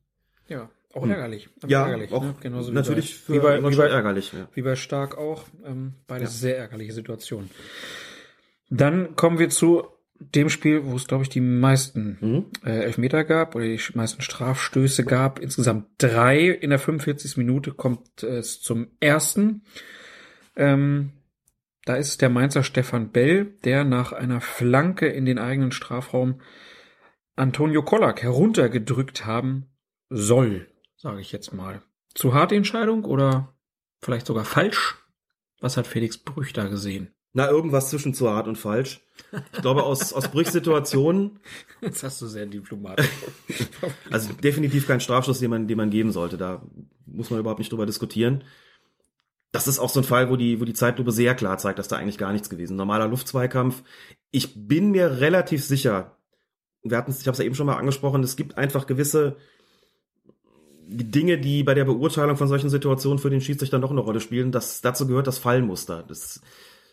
[0.48, 1.48] Ja, auch ärgerlich.
[1.62, 2.34] Aber Ja, ärgerlich, auch ne?
[2.40, 4.32] Genauso natürlich für wie bei, wie bei, ärgerlich.
[4.32, 4.48] Ja.
[4.54, 5.44] Wie bei Stark auch.
[5.64, 7.50] Ähm, beides sehr ärgerliche Situationen.
[8.70, 9.86] Dann kommen wir zu
[10.18, 12.46] dem Spiel, wo es, glaube ich, die meisten Mhm.
[12.64, 15.38] äh, Elfmeter gab oder die meisten Strafstöße gab.
[15.40, 16.48] Insgesamt drei.
[16.48, 17.36] In der 45.
[17.36, 19.62] Minute kommt es zum ersten.
[20.56, 21.12] Ähm,
[21.84, 26.40] da ist der Mainzer Stefan Bell, der nach einer Flanke in den eigenen Strafraum
[27.36, 29.66] Antonio Kollack heruntergedrückt haben
[30.08, 30.66] soll,
[31.06, 31.82] sage ich jetzt mal.
[32.16, 33.54] Zu harte Entscheidung oder
[34.00, 34.96] vielleicht sogar falsch?
[35.60, 37.14] Was hat Felix Brüch da gesehen?
[37.32, 39.00] Na, irgendwas zwischen zu hart und falsch.
[39.52, 41.38] Ich glaube, aus, aus Brüchsituationen,
[41.80, 43.08] Jetzt hast du sehr diplomatisch.
[44.10, 46.36] also definitiv kein Strafschuss, den man, den man geben sollte.
[46.38, 46.60] Da
[47.06, 48.42] muss man überhaupt nicht drüber diskutieren.
[49.52, 51.86] Das ist auch so ein Fall, wo die, wo die Zeitlupe sehr klar zeigt, dass
[51.86, 52.74] da eigentlich gar nichts gewesen.
[52.76, 53.84] Normaler Luftzweikampf.
[54.32, 56.16] Ich bin mir relativ sicher,
[56.82, 59.36] wir hatten es, ich habe es ja eben schon mal angesprochen, es gibt einfach gewisse
[60.88, 64.52] Dinge, die bei der Beurteilung von solchen Situationen für den Schiedsrichter noch eine Rolle spielen.
[64.52, 66.04] Das, dazu gehört das Fallmuster.
[66.06, 66.40] Das,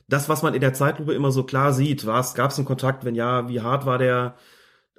[0.07, 2.65] das, was man in der Zeitlupe immer so klar sieht, war es, gab es einen
[2.65, 4.35] Kontakt, wenn ja, wie hart war der,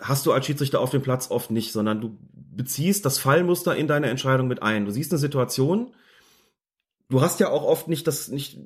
[0.00, 3.88] hast du als Schiedsrichter auf dem Platz oft nicht, sondern du beziehst das Fallmuster in
[3.88, 4.84] deine Entscheidung mit ein.
[4.84, 5.92] Du siehst eine Situation,
[7.08, 8.58] du hast ja auch oft nicht das, nicht,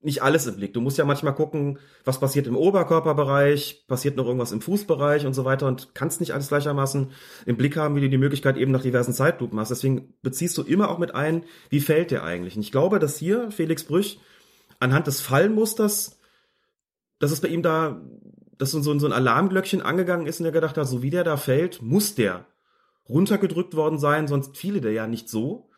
[0.00, 0.72] nicht alles im Blick.
[0.74, 5.34] Du musst ja manchmal gucken, was passiert im Oberkörperbereich, passiert noch irgendwas im Fußbereich und
[5.34, 7.10] so weiter und kannst nicht alles gleichermaßen
[7.46, 9.70] im Blick haben, wie du die Möglichkeit eben nach diversen Zeitlupen hast.
[9.70, 12.54] Deswegen beziehst du immer auch mit ein, wie fällt der eigentlich?
[12.54, 14.20] Und ich glaube, dass hier Felix Brüch
[14.78, 16.20] anhand des Fallmusters,
[17.18, 18.00] dass es bei ihm da,
[18.56, 21.36] dass so, so ein Alarmglöckchen angegangen ist und er gedacht hat, so wie der da
[21.36, 22.46] fällt, muss der
[23.08, 25.70] runtergedrückt worden sein, sonst fiele der ja nicht so.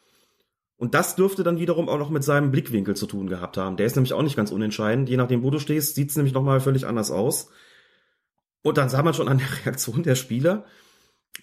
[0.81, 3.77] Und das dürfte dann wiederum auch noch mit seinem Blickwinkel zu tun gehabt haben.
[3.77, 5.11] Der ist nämlich auch nicht ganz unentscheidend.
[5.11, 7.51] Je nachdem, wo du stehst, sieht es nämlich nochmal völlig anders aus.
[8.63, 10.65] Und dann sah man schon an der Reaktion der Spieler,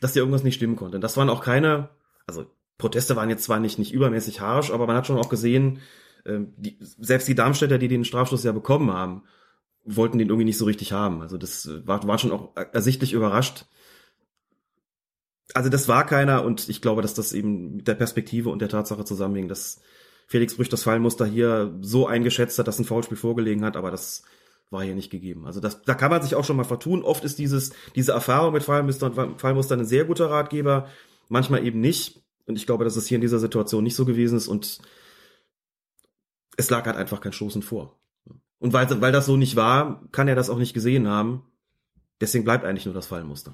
[0.02, 0.98] dass dir irgendwas nicht stimmen konnte.
[0.98, 1.90] Und das waren auch keine,
[2.26, 2.48] also
[2.80, 5.82] Proteste waren jetzt zwar nicht, nicht übermäßig harsch, aber man hat schon auch gesehen,
[6.26, 9.22] ähm, die, selbst die Darmstädter, die den Strafstoß ja bekommen haben,
[9.86, 11.22] wollten den irgendwie nicht so richtig haben.
[11.22, 13.68] Also das war, war schon auch ersichtlich überrascht.
[15.54, 18.70] Also das war keiner und ich glaube, dass das eben mit der Perspektive und der
[18.70, 19.82] Tatsache zusammenhing, dass
[20.28, 24.24] Felix Brüch das Fallmuster hier so eingeschätzt hat, dass ein Foulspiel vorgelegen hat, aber das
[24.70, 25.46] war hier nicht gegeben.
[25.46, 27.04] Also das, da kann man sich auch schon mal vertun.
[27.04, 30.90] Oft ist dieses, diese Erfahrung mit Fallmuster und Fallmuster ein sehr guter Ratgeber,
[31.30, 32.22] manchmal eben nicht.
[32.46, 34.80] Und ich glaube, dass es hier in dieser Situation nicht so gewesen ist und
[36.58, 37.98] es lag halt einfach kein Stoßen vor.
[38.60, 41.44] Und weil, weil das so nicht war, kann er das auch nicht gesehen haben.
[42.20, 43.54] Deswegen bleibt eigentlich nur das Fallmuster.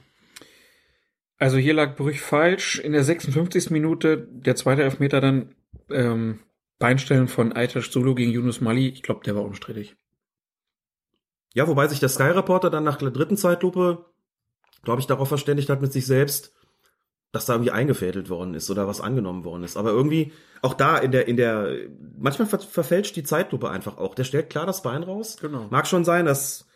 [1.37, 2.79] Also hier lag Brüch falsch.
[2.79, 3.69] In der 56.
[3.69, 5.55] Minute der zweite Elfmeter dann
[5.89, 6.39] ähm,
[6.79, 8.89] Beinstellen von Aytash Solo gegen Yunus Mali.
[8.89, 9.95] Ich glaube, der war unstrittig.
[11.53, 14.05] Ja, wobei sich der Sky Reporter dann nach der dritten Zeitlupe,
[14.83, 16.53] glaube ich, darauf verständigt hat mit sich selbst,
[17.31, 19.77] dass da irgendwie eingefädelt worden ist oder was angenommen worden ist.
[19.77, 21.75] Aber irgendwie auch da in der in der
[22.17, 24.15] manchmal ver verfälscht die Zeitlupe einfach auch.
[24.15, 25.37] Der stellt klar das Bein raus.
[25.41, 25.67] Genau.
[25.69, 26.67] Mag schon sein, dass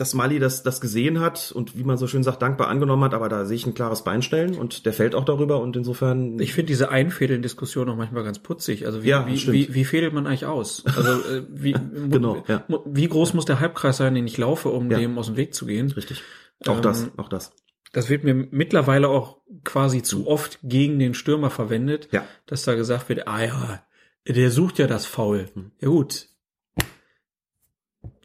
[0.00, 3.12] dass Mali das das gesehen hat und wie man so schön sagt dankbar angenommen hat,
[3.14, 6.54] aber da sehe ich ein klares Beinstellen und der fällt auch darüber und insofern Ich
[6.54, 8.86] finde diese Einfädeln-Diskussion auch manchmal ganz putzig.
[8.86, 9.54] Also wie, Ja, wie, stimmt.
[9.56, 10.84] wie, wie fädelt man eigentlich aus?
[10.86, 11.72] Also äh, wie,
[12.10, 12.64] Genau, ja.
[12.86, 14.98] wie groß muss der Halbkreis sein, den ich laufe, um Ja.
[14.98, 15.90] dem aus dem Weg zu gehen?
[15.92, 16.22] richtig.
[16.66, 17.52] Auch Ähm, das, auch das.
[17.92, 22.24] Das wird mir mittlerweile auch quasi zu oft gegen den Stürmer verwendet, Ja.
[22.46, 23.82] dass da gesagt wird, ah ja,
[24.26, 25.48] der sucht ja das Foul.
[25.80, 26.28] Ja gut.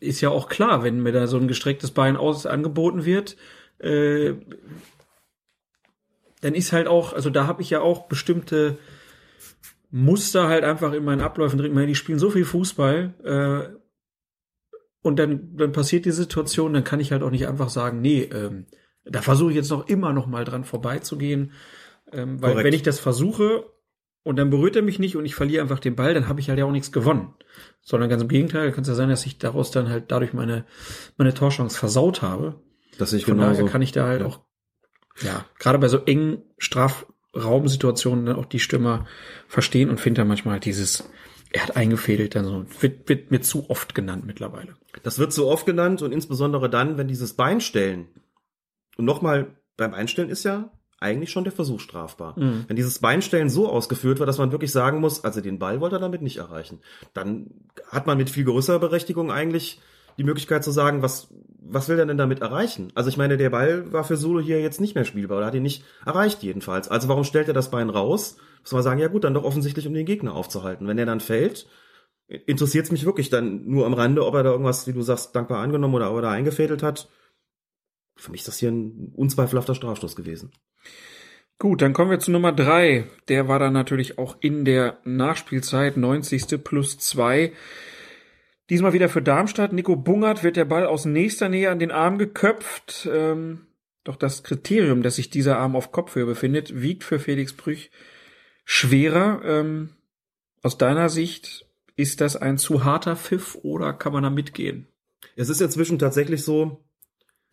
[0.06, 3.36] Ist ja auch klar, wenn mir da so ein gestrecktes Bein aus angeboten wird,
[3.80, 4.34] äh,
[6.42, 8.78] dann ist halt auch, also da habe ich ja auch bestimmte
[9.92, 11.72] Muster halt einfach in meinen Abläufen drin.
[11.72, 13.76] Ich meine, die spielen so viel Fußball, äh,
[15.06, 18.24] und dann, dann passiert die Situation, dann kann ich halt auch nicht einfach sagen, nee,
[18.24, 18.66] ähm,
[19.04, 21.52] da versuche ich jetzt noch immer noch mal dran vorbeizugehen.
[22.12, 22.66] Ähm, weil Korrekt.
[22.66, 23.66] wenn ich das versuche
[24.26, 26.50] und dann berührt er mich nicht und ich verliere einfach den Ball, dann habe ich
[26.50, 27.36] halt ja auch nichts gewonnen.
[27.82, 30.66] Sondern ganz im Gegenteil, kann es ja sein, dass ich daraus dann halt dadurch meine,
[31.16, 32.60] meine Torchance versaut habe.
[32.98, 33.60] Das ich Von genauso.
[33.60, 34.28] daher kann ich da halt Ja.
[34.28, 34.40] auch,
[35.22, 39.06] ja, gerade bei so engen Strafraumsituationen dann auch die Stürmer
[39.48, 41.08] verstehen und finde da manchmal halt dieses,
[41.52, 44.76] er hat eingefädelt, dann so, wird, wird mir zu oft genannt mittlerweile.
[45.04, 48.08] Das wird so oft genannt und insbesondere dann, wenn dieses Beinstellen
[48.98, 52.40] und nochmal beim Einstellen ist ja eigentlich schon der Versuch strafbar.
[52.40, 52.66] Mhm.
[52.68, 55.98] Wenn dieses Beinstellen so ausgeführt wird, dass man wirklich sagen muss, also den Ball wollte
[55.98, 56.80] er damit nicht erreichen,
[57.14, 57.48] dann
[57.90, 59.82] hat man mit viel größerer Berechtigung eigentlich
[60.18, 61.28] die Möglichkeit zu sagen, was,
[61.60, 62.92] was will er denn damit erreichen?
[62.96, 65.56] Also ich meine, der Ball war für Solo hier jetzt nicht mehr spielbar oder hat
[65.56, 66.88] ihn nicht erreicht jedenfalls.
[66.88, 68.38] Also warum stellt er das Bein raus?
[68.62, 70.88] Muss man sagen, ja gut, dann doch offensichtlich, um den Gegner aufzuhalten.
[70.88, 71.68] Wenn er dann fällt,
[72.28, 75.36] interessiert es mich wirklich dann nur am Rande, ob er da irgendwas, wie du sagst,
[75.36, 77.10] dankbar angenommen oder ob er da eingefädelt hat.
[78.16, 80.52] Für mich ist das hier ein unzweifelhafter Strafstoß gewesen.
[81.58, 83.08] Gut, dann kommen wir zu Nummer drei.
[83.30, 86.64] Der war dann natürlich auch in der Nachspielzeit 90.
[86.64, 87.54] plus zwei.
[88.70, 89.72] Diesmal wieder für Darmstadt.
[89.72, 93.08] Nico Bungert wird der Ball aus nächster Nähe an den Arm geköpft.
[93.12, 93.68] Ähm,
[94.04, 97.90] doch das Kriterium, dass sich dieser Arm auf Kopfhöhe befindet, wiegt für Felix Brüch
[98.66, 99.42] schwerer.
[99.46, 99.92] Ähm,
[100.62, 101.66] aus deiner Sicht
[101.96, 104.88] ist das ein zu harter Pfiff oder kann man da mitgehen?
[105.36, 106.85] Es ist inzwischen tatsächlich so,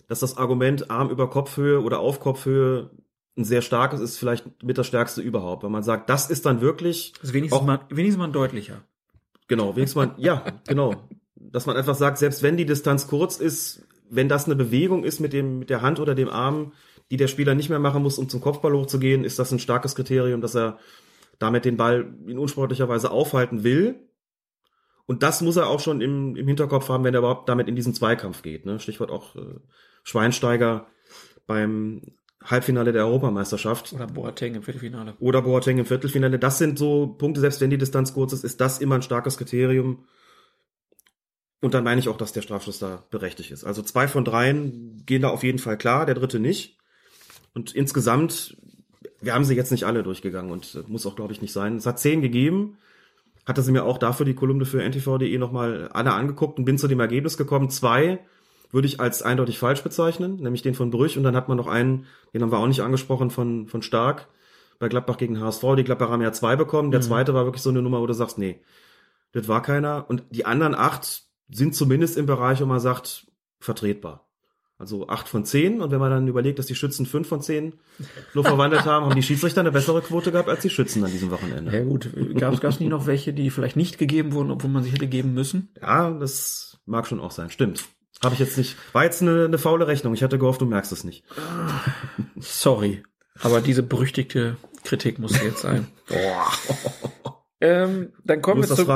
[0.08, 2.90] dass das Argument Arm über Kopfhöhe oder auf Kopfhöhe
[3.36, 5.62] ein sehr starkes ist, vielleicht mit das stärkste überhaupt.
[5.62, 7.14] Weil man sagt, das ist dann wirklich.
[7.20, 8.82] Also wenigstens, auch, mal, wenigstens mal deutlicher.
[9.48, 10.94] Genau, wenigstens mal, ja, genau.
[11.36, 15.20] Dass man einfach sagt, selbst wenn die Distanz kurz ist, wenn das eine Bewegung ist
[15.20, 16.72] mit dem, mit der Hand oder dem Arm,
[17.10, 19.94] die der Spieler nicht mehr machen muss, um zum Kopfball hochzugehen, ist das ein starkes
[19.94, 20.78] Kriterium, dass er
[21.38, 23.96] damit den Ball in unsportlicher Weise aufhalten will.
[25.06, 27.76] Und das muss er auch schon im, im Hinterkopf haben, wenn er überhaupt damit in
[27.76, 28.66] diesen Zweikampf geht.
[28.66, 28.78] Ne?
[28.78, 29.60] Stichwort auch äh,
[30.04, 30.86] Schweinsteiger
[31.46, 32.02] beim
[32.44, 33.92] Halbfinale der Europameisterschaft.
[33.92, 35.14] Oder Boateng im Viertelfinale.
[35.18, 36.38] Oder Boateng im Viertelfinale.
[36.38, 39.36] Das sind so Punkte, selbst wenn die Distanz kurz ist, ist das immer ein starkes
[39.36, 40.06] Kriterium.
[41.60, 43.64] Und dann meine ich auch, dass der Strafschuss da berechtigt ist.
[43.64, 46.78] Also zwei von dreien gehen da auf jeden Fall klar, der dritte nicht.
[47.54, 48.56] Und insgesamt,
[49.20, 51.76] wir haben sie jetzt nicht alle durchgegangen und muss auch, glaube ich, nicht sein.
[51.76, 52.78] Es hat zehn gegeben.
[53.44, 56.88] Hatte sie mir auch dafür die Kolumne für ntv.de nochmal alle angeguckt und bin zu
[56.88, 57.70] dem Ergebnis gekommen.
[57.70, 58.20] Zwei
[58.70, 61.16] würde ich als eindeutig falsch bezeichnen, nämlich den von Brüch.
[61.16, 64.28] Und dann hat man noch einen, den haben wir auch nicht angesprochen, von, von Stark
[64.78, 65.62] bei Gladbach gegen HSV.
[65.76, 66.90] Die Gladbacher haben ja zwei bekommen.
[66.90, 67.04] Der mhm.
[67.04, 68.60] zweite war wirklich so eine Nummer, wo du sagst, nee,
[69.32, 70.06] das war keiner.
[70.08, 73.26] Und die anderen acht sind zumindest im Bereich, wo man sagt,
[73.60, 74.26] vertretbar.
[74.82, 75.80] Also acht von zehn.
[75.80, 77.74] Und wenn man dann überlegt, dass die Schützen fünf von zehn
[78.34, 81.30] nur verwandelt haben, haben die Schiedsrichter eine bessere Quote gehabt als die Schützen an diesem
[81.30, 81.72] Wochenende.
[81.72, 84.90] Ja gut, gab es nie noch welche, die vielleicht nicht gegeben wurden, obwohl man sie
[84.90, 85.68] hätte geben müssen?
[85.80, 87.48] Ja, das mag schon auch sein.
[87.48, 87.84] Stimmt.
[88.24, 88.76] Habe ich jetzt nicht.
[88.92, 90.14] War jetzt eine, eine faule Rechnung.
[90.14, 91.22] Ich hatte gehofft, du merkst es nicht.
[92.40, 93.04] Sorry.
[93.40, 95.86] Aber diese berüchtigte Kritik muss jetzt sein.
[96.08, 96.50] Boah.
[97.60, 98.88] Ähm, dann kommen wir zum,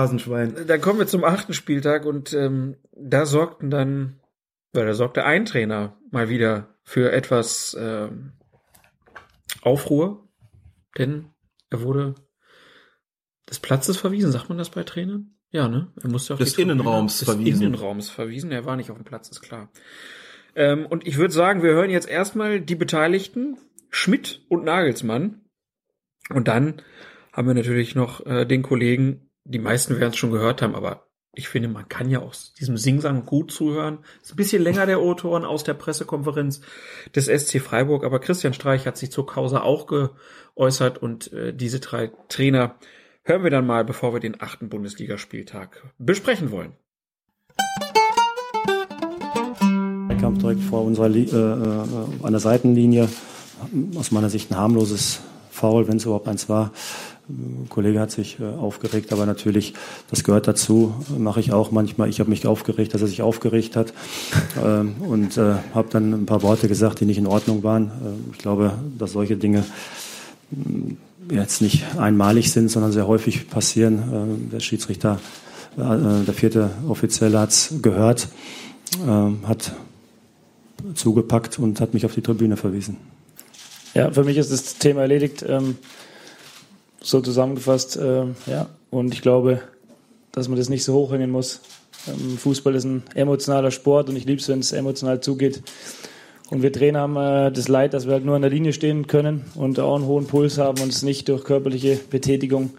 [0.66, 4.18] dann kommen wir zum achten Spieltag und ähm, da sorgten dann,
[4.76, 8.32] weil da sorgte ein Trainer mal wieder für etwas ähm,
[9.62, 10.28] Aufruhr,
[10.96, 11.30] denn
[11.70, 12.14] er wurde
[13.48, 14.32] des Platzes verwiesen.
[14.32, 15.36] Sagt man das bei Trainern?
[15.50, 15.92] Ja, ne?
[16.02, 17.62] Er musste auf des Innenraums des verwiesen.
[17.62, 18.52] Innenraums verwiesen.
[18.52, 19.70] Er war nicht auf dem Platz, ist klar.
[20.54, 23.58] Ähm, und ich würde sagen, wir hören jetzt erstmal die Beteiligten,
[23.90, 25.42] Schmidt und Nagelsmann.
[26.30, 26.82] Und dann
[27.32, 31.06] haben wir natürlich noch äh, den Kollegen, die meisten werden es schon gehört haben, aber
[31.36, 33.98] ich finde, man kann ja aus diesem Singsang gut zuhören.
[34.22, 36.62] Ist ein bisschen länger der O-Ton aus der Pressekonferenz
[37.14, 41.80] des SC Freiburg, aber Christian Streich hat sich zur Causa auch geäußert und äh, diese
[41.80, 42.76] drei Trainer
[43.22, 46.72] hören wir dann mal, bevor wir den achten Bundesligaspieltag besprechen wollen.
[50.08, 53.10] Der Kampf direkt vor unserer äh, äh, an der Seitenlinie,
[53.94, 56.72] aus meiner Sicht ein harmloses Foul, wenn es überhaupt eins war.
[57.28, 59.74] Ein Kollege hat sich äh, aufgeregt, aber natürlich,
[60.10, 62.08] das gehört dazu, mache ich auch manchmal.
[62.08, 63.92] Ich habe mich aufgeregt, dass er sich aufgeregt hat
[64.64, 67.86] ähm, und äh, habe dann ein paar Worte gesagt, die nicht in Ordnung waren.
[67.86, 69.64] Äh, ich glaube, dass solche Dinge
[70.52, 74.48] äh, jetzt nicht einmalig sind, sondern sehr häufig passieren.
[74.52, 75.18] Der Schiedsrichter,
[75.76, 78.28] der vierte Offizielle hat es gehört,
[79.42, 79.72] hat
[80.94, 82.98] zugepackt und hat mich auf die Tribüne verwiesen.
[83.92, 85.44] Ja, für mich ist das Thema erledigt.
[87.06, 88.66] So zusammengefasst, äh, ja.
[88.90, 89.60] Und ich glaube,
[90.32, 91.60] dass man das nicht so hochhängen muss.
[92.08, 95.62] Ähm, Fußball ist ein emotionaler Sport und ich liebe es, wenn es emotional zugeht.
[96.50, 99.06] Und wir Trainer haben äh, das Leid, dass wir halt nur an der Linie stehen
[99.06, 102.70] können und auch einen hohen Puls haben und es nicht durch körperliche Betätigung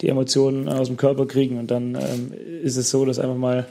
[0.00, 1.58] die Emotionen aus dem Körper kriegen.
[1.58, 2.32] Und dann ähm,
[2.62, 3.66] ist es so, dass einfach mal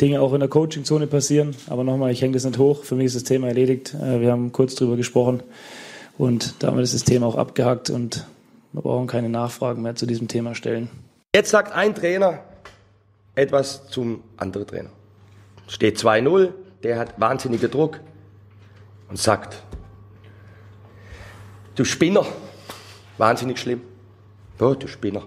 [0.00, 1.56] Dinge auch in der Coachingzone passieren.
[1.66, 2.84] Aber nochmal, ich hänge das nicht hoch.
[2.84, 3.92] Für mich ist das Thema erledigt.
[3.94, 5.42] Äh, wir haben kurz drüber gesprochen
[6.16, 8.24] und damit ist das Thema auch abgehakt und
[8.72, 10.90] wir brauchen keine Nachfragen mehr zu diesem Thema stellen.
[11.34, 12.42] Jetzt sagt ein Trainer
[13.34, 14.90] etwas zum anderen Trainer.
[15.68, 18.00] Steht 2-0, der hat wahnsinnigen Druck
[19.08, 19.62] und sagt,
[21.74, 22.26] du Spinner,
[23.16, 23.82] wahnsinnig schlimm.
[24.58, 25.22] Oh, du Spinner.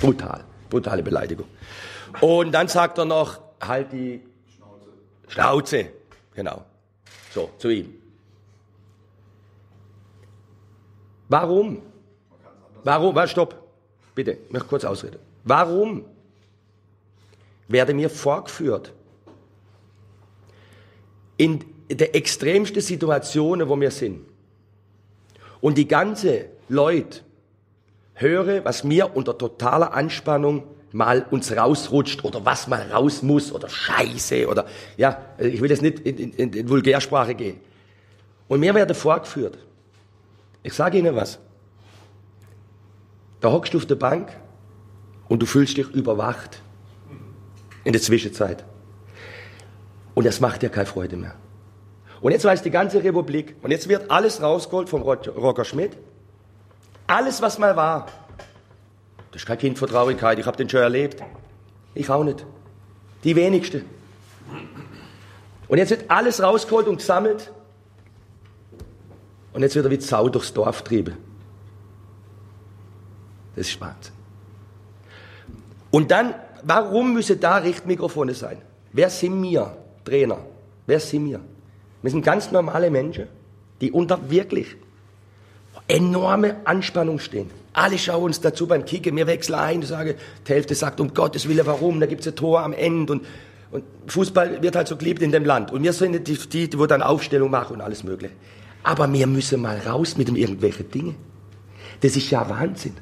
[0.00, 1.46] Brutal, brutale Beleidigung.
[2.20, 4.22] Und dann sagt er noch, halt die
[4.56, 4.88] Schnauze.
[5.28, 5.92] Schnauze,
[6.34, 6.64] genau.
[7.30, 7.94] So, zu ihm.
[11.28, 11.82] Warum?
[12.84, 13.56] Warum, was, stopp,
[14.14, 15.18] bitte, ich möchte kurz ausreden.
[15.44, 16.04] Warum
[17.68, 18.92] werde mir vorgeführt,
[21.36, 24.26] in der extremsten Situation, wo wir sind,
[25.60, 27.20] und die ganze Leute
[28.14, 33.68] höre, was mir unter totaler Anspannung mal uns rausrutscht oder was mal raus muss oder
[33.68, 37.60] Scheiße oder ja, ich will jetzt nicht in, in, in Vulgärsprache gehen.
[38.48, 39.58] Und wir werden vorgeführt.
[40.62, 41.38] Ich sage Ihnen was.
[43.42, 44.32] Da hockst du auf der Bank
[45.28, 46.62] und du fühlst dich überwacht
[47.84, 48.64] in der Zwischenzeit.
[50.14, 51.34] Und das macht dir keine Freude mehr.
[52.20, 55.96] Und jetzt weiß die ganze Republik, und jetzt wird alles rausgeholt vom Roger Schmidt.
[57.08, 58.06] Alles, was mal war.
[59.32, 61.20] Das ist kein Kind vor Traurigkeit, ich habe den schon erlebt.
[61.94, 62.46] Ich auch nicht.
[63.24, 63.84] Die wenigste.
[65.66, 67.50] Und jetzt wird alles rausgeholt und gesammelt.
[69.52, 71.16] Und jetzt wird er wie Sau durchs Dorf trieben.
[73.56, 74.14] Das ist Wahnsinn.
[75.90, 78.58] Und dann, warum müssen da Richtmikrofone sein?
[78.92, 80.38] Wer sind wir, Trainer?
[80.86, 81.40] Wer sind wir?
[82.02, 83.28] Wir sind ganz normale Menschen,
[83.80, 84.76] die unter wirklich
[85.88, 87.50] enorme Anspannung stehen.
[87.72, 90.16] Alle schauen uns dazu beim Kicken, wir wechseln ein, sage,
[90.46, 92.00] die Hälfte sagt, um Gottes Willen, warum?
[92.00, 93.22] Da gibt's ein Tor am Ende und,
[93.70, 95.72] und Fußball wird halt so geliebt in dem Land.
[95.72, 98.34] Und wir sind die, die, die dann Aufstellung machen und alles mögliche.
[98.82, 101.14] Aber wir müssen mal raus mit dem irgendwelche Dinge.
[102.00, 102.94] Das ist ja Wahnsinn.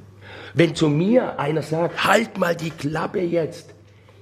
[0.55, 3.75] Wenn zu mir einer sagt, halt mal die Klappe jetzt.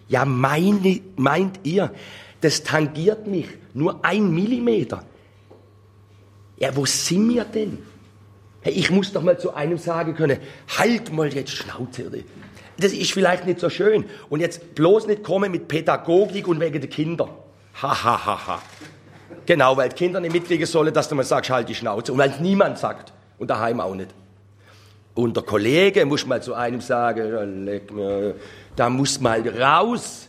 [0.09, 1.93] Ja, meine, meint ihr,
[2.41, 5.05] das tangiert mich nur ein Millimeter.
[6.59, 7.79] Ja, wo sind wir denn?
[8.65, 10.39] Ich muss doch mal zu einem sagen können,
[10.77, 12.11] halt mal jetzt Schnauze.
[12.79, 14.05] Das ist vielleicht nicht so schön.
[14.29, 17.29] Und jetzt bloß nicht kommen mit Pädagogik und wegen der Kinder.
[17.83, 18.63] Ha, ha, ha, ha.
[19.47, 22.13] Genau, weil die Kinder nicht mitkriegen sollen, dass du mal sagst, halt die Schnauze.
[22.13, 23.13] Und weil es niemand sagt.
[23.39, 24.11] Und daheim auch nicht.
[25.15, 27.69] Und der Kollege muss mal zu einem sagen,
[28.77, 30.29] da muss mal raus.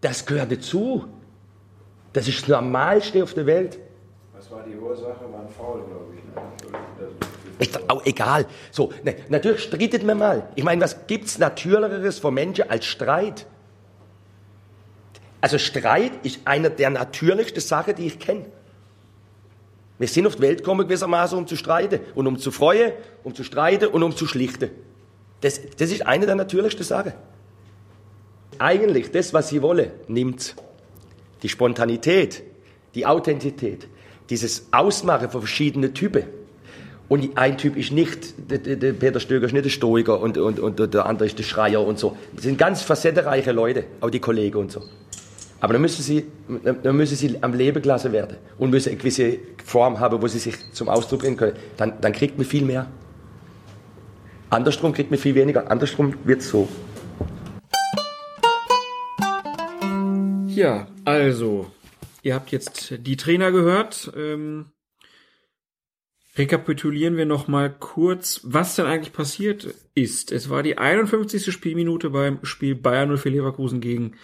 [0.00, 1.04] Das gehört dazu.
[2.12, 3.78] Das ist das Normalste auf der Welt.
[4.36, 5.20] Was war die Ursache?
[5.32, 6.22] War ein Foul, glaube ich.
[6.24, 7.08] Ne?
[7.58, 8.46] Ist auch egal.
[8.70, 10.48] So, ne, natürlich streitet man mal.
[10.54, 13.46] Ich meine, was gibt's Natürlicheres von Menschen als Streit?
[15.40, 18.46] Also Streit ist eine der natürlichsten Sachen, die ich kenne.
[19.98, 22.92] Wir sind auf die Welt gekommen gewissermaßen, um zu streiten und um zu freuen,
[23.22, 24.70] um zu streiten und um zu schlichten.
[25.40, 27.12] Das, das ist eine der natürlichsten Sachen.
[28.58, 30.54] Eigentlich, das, was sie wollen, nimmt
[31.42, 32.42] die Spontanität,
[32.94, 33.86] die Authentizität,
[34.30, 36.24] dieses Ausmachen von verschiedenen Typen.
[37.08, 40.58] Und ein Typ ist nicht, der, der Peter Stöger ist nicht der Stoiker und, und,
[40.58, 42.16] und der andere ist der Schreier und so.
[42.32, 44.82] Das sind ganz facettenreiche Leute, auch die Kollegen und so.
[45.64, 46.26] Aber dann müssen sie,
[46.82, 50.38] dann müssen sie am Leben gelassen werden und müssen eine gewisse Form haben, wo sie
[50.38, 51.56] sich zum Ausdruck bringen können.
[51.78, 52.86] Dann, dann kriegt man viel mehr.
[54.50, 55.70] Andersrum kriegt man viel weniger.
[55.70, 56.68] Andersrum wird es so.
[60.48, 61.72] Ja, also,
[62.20, 64.12] ihr habt jetzt die Trainer gehört.
[64.14, 64.66] Ähm,
[66.36, 70.30] rekapitulieren wir noch mal kurz, was denn eigentlich passiert ist.
[70.30, 71.50] Es war die 51.
[71.50, 74.16] Spielminute beim Spiel Bayern 04 Leverkusen gegen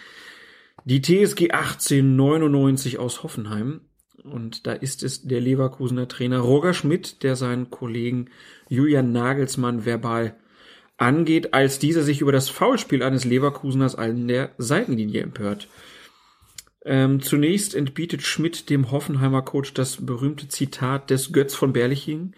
[0.85, 3.81] die TSG 1899 aus Hoffenheim.
[4.23, 8.29] Und da ist es der Leverkusener Trainer Roger Schmidt, der seinen Kollegen
[8.69, 10.35] Julian Nagelsmann verbal
[10.97, 15.67] angeht, als dieser sich über das Foulspiel eines Leverkuseners an der Seitenlinie empört.
[16.85, 22.33] Ähm, zunächst entbietet Schmidt dem Hoffenheimer Coach das berühmte Zitat des Götz von Berliching.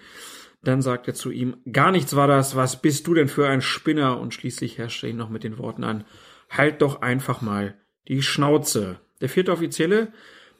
[0.63, 3.61] Dann sagt er zu ihm, gar nichts war das, was bist du denn für ein
[3.61, 4.19] Spinner?
[4.19, 6.05] Und schließlich herrscht er ihn noch mit den Worten an,
[6.49, 7.75] halt doch einfach mal
[8.07, 8.99] die Schnauze.
[9.21, 10.11] Der vierte Offizielle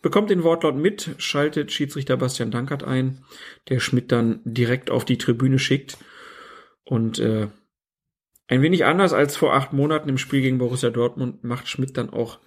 [0.02, 3.24] bekommt den Wortlaut mit, schaltet Schiedsrichter Bastian Dankert ein,
[3.70, 5.98] der Schmidt dann direkt auf die Tribüne schickt
[6.84, 7.48] und äh,
[8.48, 12.10] ein wenig anders als vor acht Monaten im Spiel gegen Borussia Dortmund macht Schmidt dann
[12.10, 12.40] auch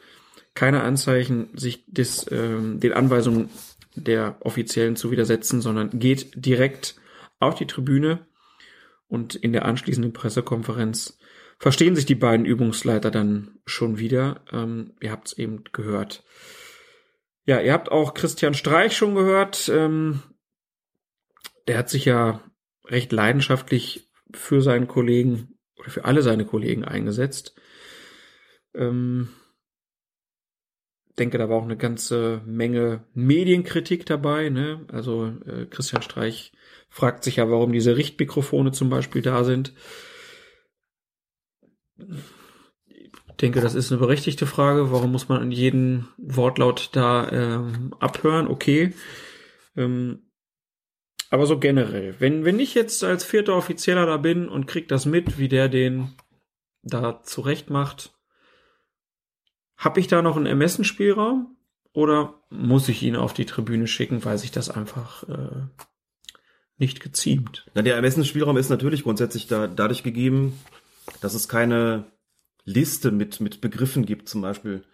[0.55, 3.51] keine Anzeichen, sich des, ähm, den Anweisungen
[3.95, 6.97] der Offiziellen zu widersetzen, sondern geht direkt
[7.39, 8.27] auf die Tribüne
[9.09, 11.16] und in der anschließenden Pressekonferenz
[11.59, 14.43] verstehen sich die beiden Übungsleiter dann schon wieder.
[14.53, 16.25] Ähm, ihr habt es eben gehört.
[17.45, 19.69] Ja, ihr habt auch Christian Streich schon gehört.
[19.69, 20.23] Ähm,
[21.69, 22.41] der hat sich ja
[22.85, 27.55] recht leidenschaftlich für seinen Kollegen oder für alle seine Kollegen eingesetzt.
[28.75, 29.29] Ähm,
[31.19, 34.49] denke, da war auch eine ganze Menge Medienkritik dabei.
[34.51, 34.85] Ne?
[34.93, 36.53] Also äh, Christian Streich
[36.89, 39.73] fragt sich ja, warum diese Richtmikrofone zum Beispiel da sind.
[41.99, 44.91] Ich denke, das ist eine berechtigte Frage.
[44.93, 48.49] Warum muss man an jeden Wortlaut da ähm, abhören?
[48.49, 48.95] Okay.
[49.77, 50.23] Ähm,
[51.31, 55.07] aber so generell, wenn, wenn ich jetzt als vierter Offizieller da bin und krieg das
[55.07, 56.15] mit, wie der den
[56.83, 58.15] da zurecht macht,
[59.77, 61.57] habe ich da noch einen Ermessensspielraum
[61.93, 65.67] oder muss ich ihn auf die Tribüne schicken, weil sich das einfach äh,
[66.79, 67.67] nicht geziemt?
[67.75, 70.59] Na, der Ermessensspielraum ist natürlich grundsätzlich da, dadurch gegeben,
[71.21, 72.13] dass es keine
[72.65, 74.85] Liste mit, mit Begriffen gibt, zum Beispiel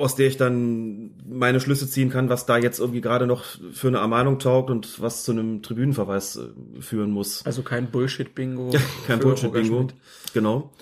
[0.00, 3.88] aus der ich dann meine Schlüsse ziehen kann, was da jetzt irgendwie gerade noch für
[3.88, 7.44] eine Ermahnung taugt und was zu einem Tribünenverweis äh, führen muss.
[7.44, 8.72] Also kein Bullshit-Bingo.
[9.06, 9.88] Kein Bullshit-Bingo.
[10.32, 10.72] Genau.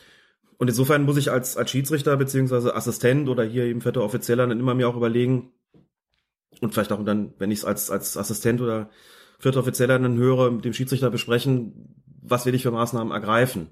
[0.57, 4.61] Und insofern muss ich als, als Schiedsrichter beziehungsweise Assistent oder hier eben vierter Offizieller dann
[4.61, 5.53] immer mir auch überlegen
[6.61, 8.91] und vielleicht auch dann, wenn ich es als, als Assistent oder
[9.39, 13.69] vierter Offizieller dann höre, mit dem Schiedsrichter besprechen, was will ich für Maßnahmen ergreifen.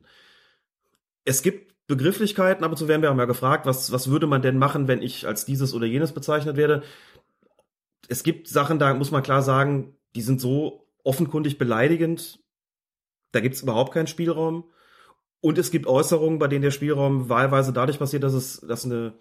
[1.24, 4.58] Es gibt Begrifflichkeiten, aber zu werden wir auch mal gefragt, was, was würde man denn
[4.58, 6.82] machen, wenn ich als dieses oder jenes bezeichnet werde.
[8.08, 12.40] Es gibt Sachen, da muss man klar sagen, die sind so offenkundig beleidigend,
[13.32, 14.64] da gibt es überhaupt keinen Spielraum.
[15.40, 19.14] Und es gibt Äußerungen, bei denen der Spielraum wahlweise dadurch passiert, dass es, dass eine,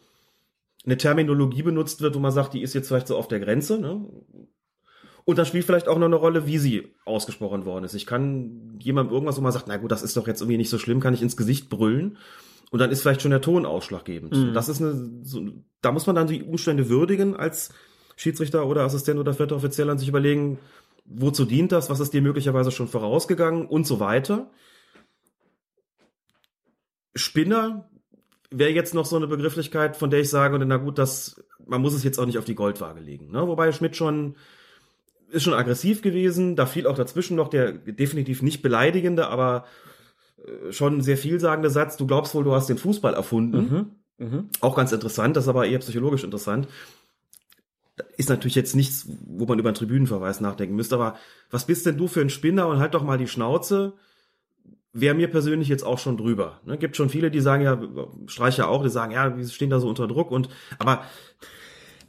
[0.85, 3.77] eine Terminologie benutzt wird, wo man sagt, die ist jetzt vielleicht so auf der Grenze.
[3.77, 4.07] Ne?
[5.25, 7.95] Und dann spielt vielleicht auch noch eine Rolle, wie sie ausgesprochen worden ist.
[7.95, 10.69] Ich kann jemandem irgendwas, wo man sagt, na gut, das ist doch jetzt irgendwie nicht
[10.69, 12.17] so schlimm, kann ich ins Gesicht brüllen.
[12.69, 14.35] Und dann ist vielleicht schon der Ton ausschlaggebend.
[14.35, 14.53] Mhm.
[14.53, 15.41] Das ist eine, so,
[15.81, 17.71] da muss man dann die Umstände würdigen als
[18.15, 20.59] Schiedsrichter oder Assistent oder vierter Offizieller und sich überlegen,
[21.05, 24.51] wozu dient das, was ist dir möglicherweise schon vorausgegangen und so weiter.
[27.15, 27.89] Spinner
[28.51, 31.93] wäre jetzt noch so eine Begrifflichkeit, von der ich sage, na gut, das, man muss
[31.93, 33.31] es jetzt auch nicht auf die Goldwaage legen.
[33.31, 33.47] Ne?
[33.47, 34.35] Wobei Schmidt schon
[35.29, 39.65] ist schon aggressiv gewesen, da fiel auch dazwischen noch der definitiv nicht beleidigende, aber
[40.37, 43.91] äh, schon sehr vielsagende Satz, du glaubst wohl, du hast den Fußball erfunden.
[44.17, 44.49] Mhm.
[44.61, 46.67] Auch ganz interessant, das ist aber eher psychologisch interessant.
[48.17, 51.17] Ist natürlich jetzt nichts, wo man über einen Tribünenverweis nachdenken müsste, aber
[51.49, 53.93] was bist denn du für ein Spinner und halt doch mal die Schnauze?
[54.93, 56.61] Wäre mir persönlich jetzt auch schon drüber.
[56.65, 57.77] Ne, gibt schon viele, die sagen ja,
[58.27, 60.47] Streicher auch, die sagen, ja, wir stehen da so unter Druck und,
[60.79, 61.03] aber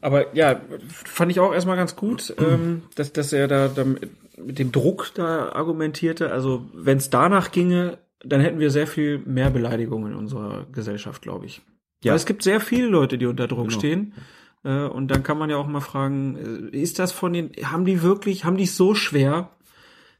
[0.06, 4.60] Aber ja, fand ich auch erstmal ganz gut, ähm, dass, dass er da, da mit
[4.60, 6.30] dem Druck da argumentierte.
[6.30, 11.22] Also wenn es danach ginge, dann hätten wir sehr viel mehr Beleidigungen in unserer Gesellschaft,
[11.22, 11.60] glaube ich.
[12.04, 12.12] Ja.
[12.12, 13.80] Weil es gibt sehr viele Leute, die unter Druck Genau.
[13.80, 14.14] stehen.
[14.62, 17.84] Äh, und dann kann man ja auch mal fragen, äh, ist das von den, haben
[17.84, 19.50] die wirklich, haben die es so schwer,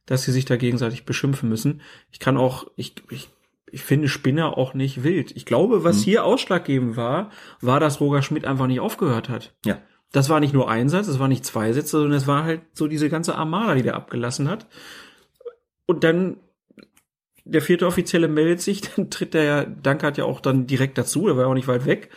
[0.05, 1.81] dass sie sich da gegenseitig beschimpfen müssen?
[2.11, 3.29] Ich kann auch, ich, ich,
[3.71, 5.33] ich finde Spinner auch nicht wild.
[5.37, 7.31] Ich glaube, was hier ausschlaggebend war,
[7.61, 9.55] war, dass Roger Schmidt einfach nicht aufgehört hat.
[9.65, 9.81] ja.
[10.13, 12.63] Das war nicht nur ein Satz, es war nicht zwei Sätze, sondern es war halt
[12.73, 14.67] so diese ganze Armada, die der abgelassen hat.
[15.87, 16.39] Und dann
[17.45, 21.27] der vierte Offizielle meldet sich, dann tritt der ja, Dankert ja auch dann direkt dazu,
[21.27, 22.11] der war ja auch nicht weit weg.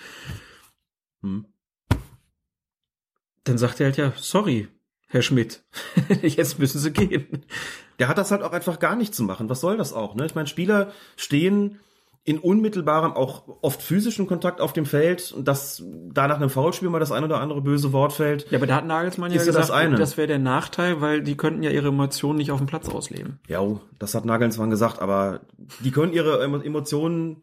[1.21, 1.45] Hm.
[3.43, 4.67] Dann sagt er halt ja, sorry,
[5.07, 5.63] Herr Schmidt,
[6.21, 7.45] jetzt müssen Sie gehen.
[7.99, 9.49] Der hat das halt auch einfach gar nicht zu machen.
[9.49, 10.15] Was soll das auch?
[10.15, 10.25] Ne?
[10.25, 11.79] Ich meine, Spieler stehen
[12.25, 15.81] in unmittelbarem, auch oft physischem Kontakt auf dem Feld und dass
[16.13, 18.49] da nach einem Foulspiel mal das ein oder andere böse Wort fällt.
[18.51, 19.95] Ja, aber da hat Nagelsmann ja gesagt, das eine.
[19.95, 23.39] das wäre der Nachteil, weil die könnten ja ihre Emotionen nicht auf dem Platz ausleben.
[23.47, 23.61] Ja,
[23.97, 25.39] das hat Nagelsmann gesagt, aber
[25.79, 27.37] die können ihre Emo- Emotionen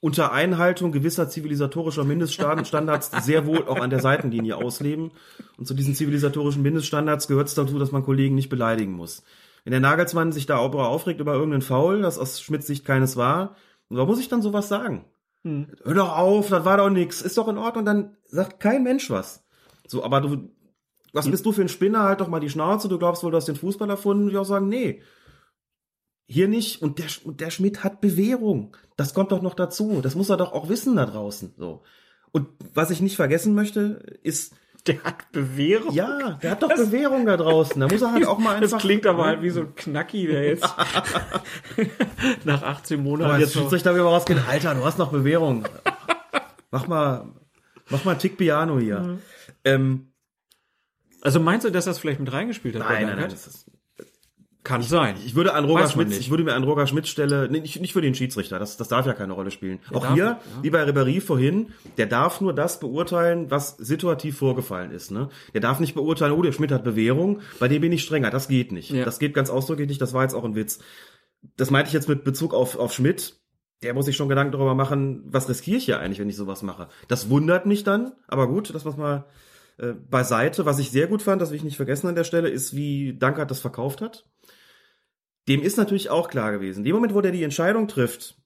[0.00, 5.12] unter Einhaltung gewisser zivilisatorischer Mindeststandards sehr wohl auch an der Seitenlinie ausleben.
[5.56, 9.22] Und zu diesen zivilisatorischen Mindeststandards gehört es dazu, dass man Kollegen nicht beleidigen muss.
[9.64, 13.16] Wenn der Nagelsmann sich da auch aufregt über irgendeinen Foul, das aus Schmidts Sicht keines
[13.16, 13.56] war,
[13.88, 15.04] warum muss ich dann sowas sagen?
[15.44, 19.10] Hör doch auf, das war doch nix, ist doch in Ordnung, dann sagt kein Mensch
[19.10, 19.44] was.
[19.86, 20.50] So, aber du,
[21.12, 22.04] was bist du für ein Spinner?
[22.04, 24.36] Halt doch mal die Schnauze, du glaubst wohl, du hast den Fußball erfunden, und ich
[24.36, 25.02] auch sagen, nee,
[26.26, 26.80] hier nicht.
[26.80, 28.76] Und der, und der Schmidt hat Bewährung.
[28.96, 30.00] Das kommt doch noch dazu.
[30.00, 31.54] Das muss er doch auch wissen da draußen.
[31.56, 31.82] So.
[32.30, 34.54] Und was ich nicht vergessen möchte, ist,
[34.88, 35.94] Der hat Bewährung.
[35.94, 37.80] ja, der hat doch Bewährung da draußen.
[37.80, 38.70] Da muss er halt auch mal einfach.
[38.72, 40.64] Das klingt aber halt wie so ein Knacki, der jetzt
[42.44, 44.40] nach 18 Aber Monaten jetzt jetzt noch Schiedsrichter wieder rausgehen.
[44.48, 45.64] Alter, du hast noch Bewährung.
[46.70, 47.26] Mach mal,
[47.90, 48.98] mach mal einen Tick Piano hier.
[49.00, 49.18] Mhm.
[49.64, 50.12] Ähm,
[51.22, 52.82] Also meinst du, dass das vielleicht mit reingespielt hat?
[52.88, 53.30] nein, nein, nein.
[53.30, 53.70] Das ist,
[54.64, 55.16] Kann sein.
[55.26, 57.80] Ich würde an Roger man Schmidt, ich würde mir an Roger Schmidt Stelle, nee, nicht,
[57.80, 59.80] nicht für den Schiedsrichter, das, das darf ja keine Rolle spielen.
[59.92, 60.62] Auch darf hier, nicht, ja.
[60.62, 65.10] wie bei Ribéry vorhin, der darf nur das beurteilen, was situativ vorgefallen ist.
[65.10, 65.30] Ne?
[65.52, 68.30] Der darf nicht beurteilen, oh, der Schmidt hat Bewährung, bei dem bin ich strenger.
[68.30, 68.90] Das geht nicht.
[68.90, 69.04] Ja.
[69.04, 70.78] Das geht ganz ausdrücklich nicht, das war jetzt auch ein Witz.
[71.56, 73.40] Das meinte ich jetzt mit Bezug auf, auf Schmidt.
[73.82, 76.62] Der muss sich schon Gedanken darüber machen, was riskiere ich hier eigentlich, wenn ich sowas
[76.62, 76.86] mache.
[77.08, 79.24] Das wundert mich dann, aber gut, das was mal
[79.78, 80.66] äh, beiseite.
[80.66, 83.18] Was ich sehr gut fand, das will ich nicht vergessen an der Stelle, ist, wie
[83.18, 84.24] Dankert das verkauft hat
[85.48, 86.80] dem ist natürlich auch klar gewesen.
[86.80, 88.36] In dem Moment, wo der die Entscheidung trifft,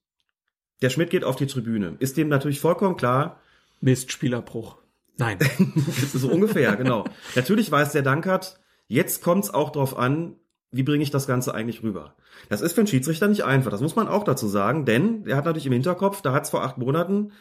[0.83, 3.41] der Schmidt geht auf die Tribüne, ist dem natürlich vollkommen klar,
[3.81, 4.79] Mist, Spielerbruch.
[5.17, 5.39] Nein.
[5.87, 7.05] das ist so ungefähr, genau.
[7.35, 10.37] Natürlich weiß der Dankert, jetzt kommt es auch drauf an,
[10.71, 12.15] wie bringe ich das Ganze eigentlich rüber.
[12.49, 15.37] Das ist für einen Schiedsrichter nicht einfach, das muss man auch dazu sagen, denn er
[15.37, 17.33] hat natürlich im Hinterkopf, da hat es vor acht Monaten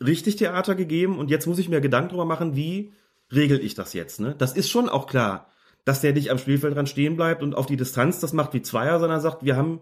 [0.00, 2.92] richtig Theater gegeben und jetzt muss ich mir Gedanken darüber machen, wie
[3.32, 4.20] regel ich das jetzt.
[4.20, 4.34] Ne?
[4.38, 5.50] Das ist schon auch klar,
[5.88, 9.00] dass der nicht am Spielfeldrand stehen bleibt und auf die Distanz das macht wie Zweier,
[9.00, 9.80] sondern sagt, wir haben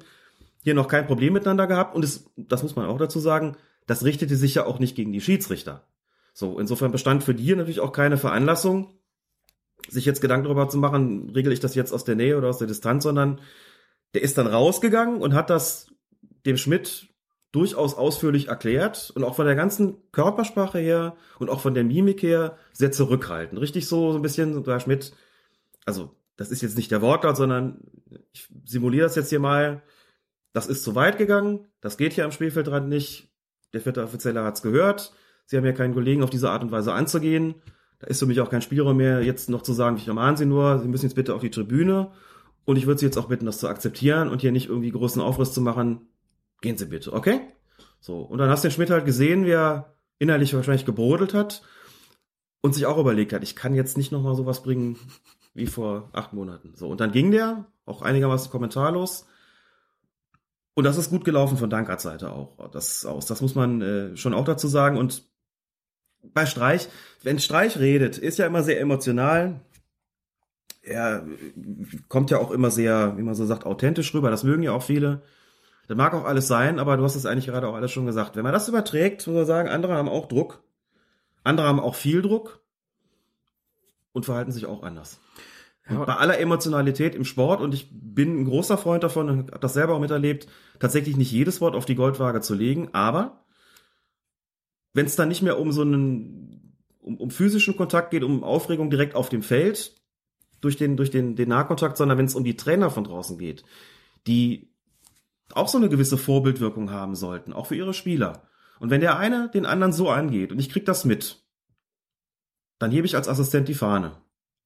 [0.62, 3.57] hier noch kein Problem miteinander gehabt und es, das muss man auch dazu sagen,
[3.89, 5.85] das richtete sich ja auch nicht gegen die Schiedsrichter,
[6.33, 9.01] So, insofern bestand für die natürlich auch keine Veranlassung,
[9.89, 12.59] sich jetzt Gedanken darüber zu machen, regel ich das jetzt aus der Nähe oder aus
[12.59, 13.41] der Distanz, sondern
[14.15, 15.89] der ist dann rausgegangen und hat das
[16.47, 17.09] dem Schmidt
[17.51, 22.23] durchaus ausführlich erklärt und auch von der ganzen Körpersprache her und auch von der Mimik
[22.23, 23.61] her sehr zurückhaltend.
[23.61, 25.12] Richtig so, so ein bisschen, der Schmidt,
[25.86, 27.80] also das ist jetzt nicht der Wortlaut, sondern
[28.32, 29.82] ich simuliere das jetzt hier mal.
[30.52, 33.30] Das ist zu weit gegangen, das geht hier am Spielfeldrand nicht.
[33.72, 35.12] Der vierte Offizielle hat's gehört.
[35.46, 37.54] Sie haben ja keinen Kollegen auf diese Art und Weise anzugehen.
[37.98, 40.46] Da ist für mich auch kein Spielraum mehr, jetzt noch zu sagen, ich ermahne Sie
[40.46, 42.12] nur, Sie müssen jetzt bitte auf die Tribüne.
[42.64, 45.22] Und ich würde Sie jetzt auch bitten, das zu akzeptieren und hier nicht irgendwie großen
[45.22, 46.08] Aufriss zu machen.
[46.60, 47.40] Gehen Sie bitte, okay?
[48.00, 48.20] So.
[48.20, 51.62] Und dann hast du den Schmidt halt gesehen, wie er innerlich wahrscheinlich gebrodelt hat
[52.60, 54.98] und sich auch überlegt hat, ich kann jetzt nicht nochmal sowas bringen
[55.57, 56.74] wie vor acht Monaten.
[56.77, 56.89] So.
[56.89, 59.27] Und dann ging der, auch einigermaßen kommentarlos.
[60.74, 62.70] Und das ist gut gelaufen von Dankards Seite auch.
[62.70, 63.24] Das aus.
[63.24, 64.99] Das muss man äh, schon auch dazu sagen.
[64.99, 65.24] Und
[66.23, 66.89] bei Streich,
[67.23, 69.61] wenn Streich redet, ist ja immer sehr emotional.
[70.83, 71.27] Er
[72.09, 74.31] kommt ja auch immer sehr, wie man so sagt, authentisch rüber.
[74.31, 75.23] Das mögen ja auch viele.
[75.89, 78.37] Das mag auch alles sein, aber du hast es eigentlich gerade auch alles schon gesagt.
[78.37, 80.62] Wenn man das überträgt, muss man sagen, andere haben auch Druck.
[81.45, 82.61] Andere haben auch viel Druck
[84.16, 85.20] und verhalten sich auch anders.
[85.88, 86.05] Ja.
[86.05, 89.74] Bei aller Emotionalität im Sport, und ich bin ein großer Freund davon und habe das
[89.74, 90.48] selber auch miterlebt,
[90.80, 93.44] tatsächlich nicht jedes Wort auf die Goldwaage zu legen, aber
[94.94, 98.88] wenn es dann nicht mehr um so einen, um, um physischen Kontakt geht, um Aufregung
[98.88, 99.94] direkt auf dem Feld,
[100.62, 103.62] durch den, durch den, den Nahkontakt, sondern wenn es um die Trainer von draußen geht,
[104.26, 104.72] die
[105.52, 108.48] auch so eine gewisse Vorbildwirkung haben sollten, auch für ihre Spieler.
[108.80, 111.45] Und wenn der eine den anderen so angeht und ich krieg das mit,
[112.78, 114.16] dann hebe ich als Assistent die Fahne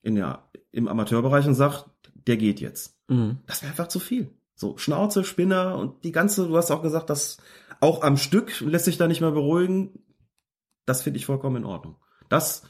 [0.03, 1.85] in der, im Amateurbereich und sag,
[2.15, 2.99] der geht jetzt.
[3.09, 3.39] Mhm.
[3.47, 4.31] Das wäre einfach zu viel.
[4.55, 7.39] So, Schnauze, Spinner und die ganze, du hast auch gesagt, dass
[7.81, 9.99] auch am Stück lässt sich da nicht mehr beruhigen.
[10.87, 11.97] Das finde ich vollkommen in Ordnung.
[12.29, 12.63] Das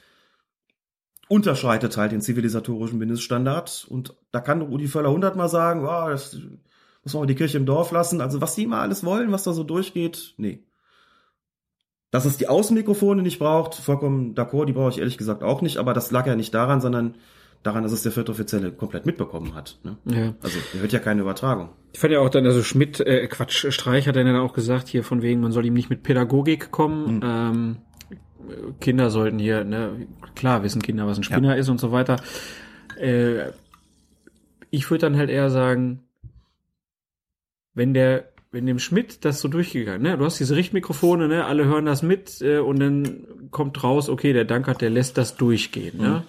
[1.29, 6.37] unterschreitet halt den zivilisatorischen Mindeststandard und da kann Rudi Völler hundertmal sagen, oh, das
[7.03, 8.21] muss man mal die Kirche im Dorf lassen.
[8.21, 10.65] Also was die immer alles wollen, was da so durchgeht, nee.
[12.11, 15.77] Dass es die Außenmikrofone nicht braucht, vollkommen d'accord, die brauche ich ehrlich gesagt auch nicht,
[15.77, 17.15] aber das lag ja nicht daran, sondern
[17.63, 19.79] daran, dass es der vierte Offizielle komplett mitbekommen hat.
[19.85, 19.97] Ne?
[20.07, 20.35] Ja.
[20.43, 21.71] Also er hört ja keine Übertragung.
[21.93, 25.05] Ich fand ja auch dann, also Schmidt, äh, Quatsch, Streich hat dann auch gesagt, hier
[25.05, 27.17] von wegen, man soll ihm nicht mit Pädagogik kommen.
[27.17, 27.23] Mhm.
[27.23, 27.77] Ähm,
[28.81, 31.61] Kinder sollten hier, ne, klar wissen Kinder, was ein Spinner ja.
[31.61, 32.17] ist und so weiter.
[32.99, 33.51] Äh,
[34.71, 36.03] ich würde dann halt eher sagen,
[37.75, 40.19] wenn der wenn dem Schmidt das so durchgegangen, ne?
[40.19, 41.45] Du hast diese Richtmikrofone, ne?
[41.45, 45.37] Alle hören das mit äh, und dann kommt raus, okay, der Dankert, der lässt das
[45.37, 46.09] durchgehen, ne?
[46.09, 46.15] mhm.
[46.15, 46.25] ne?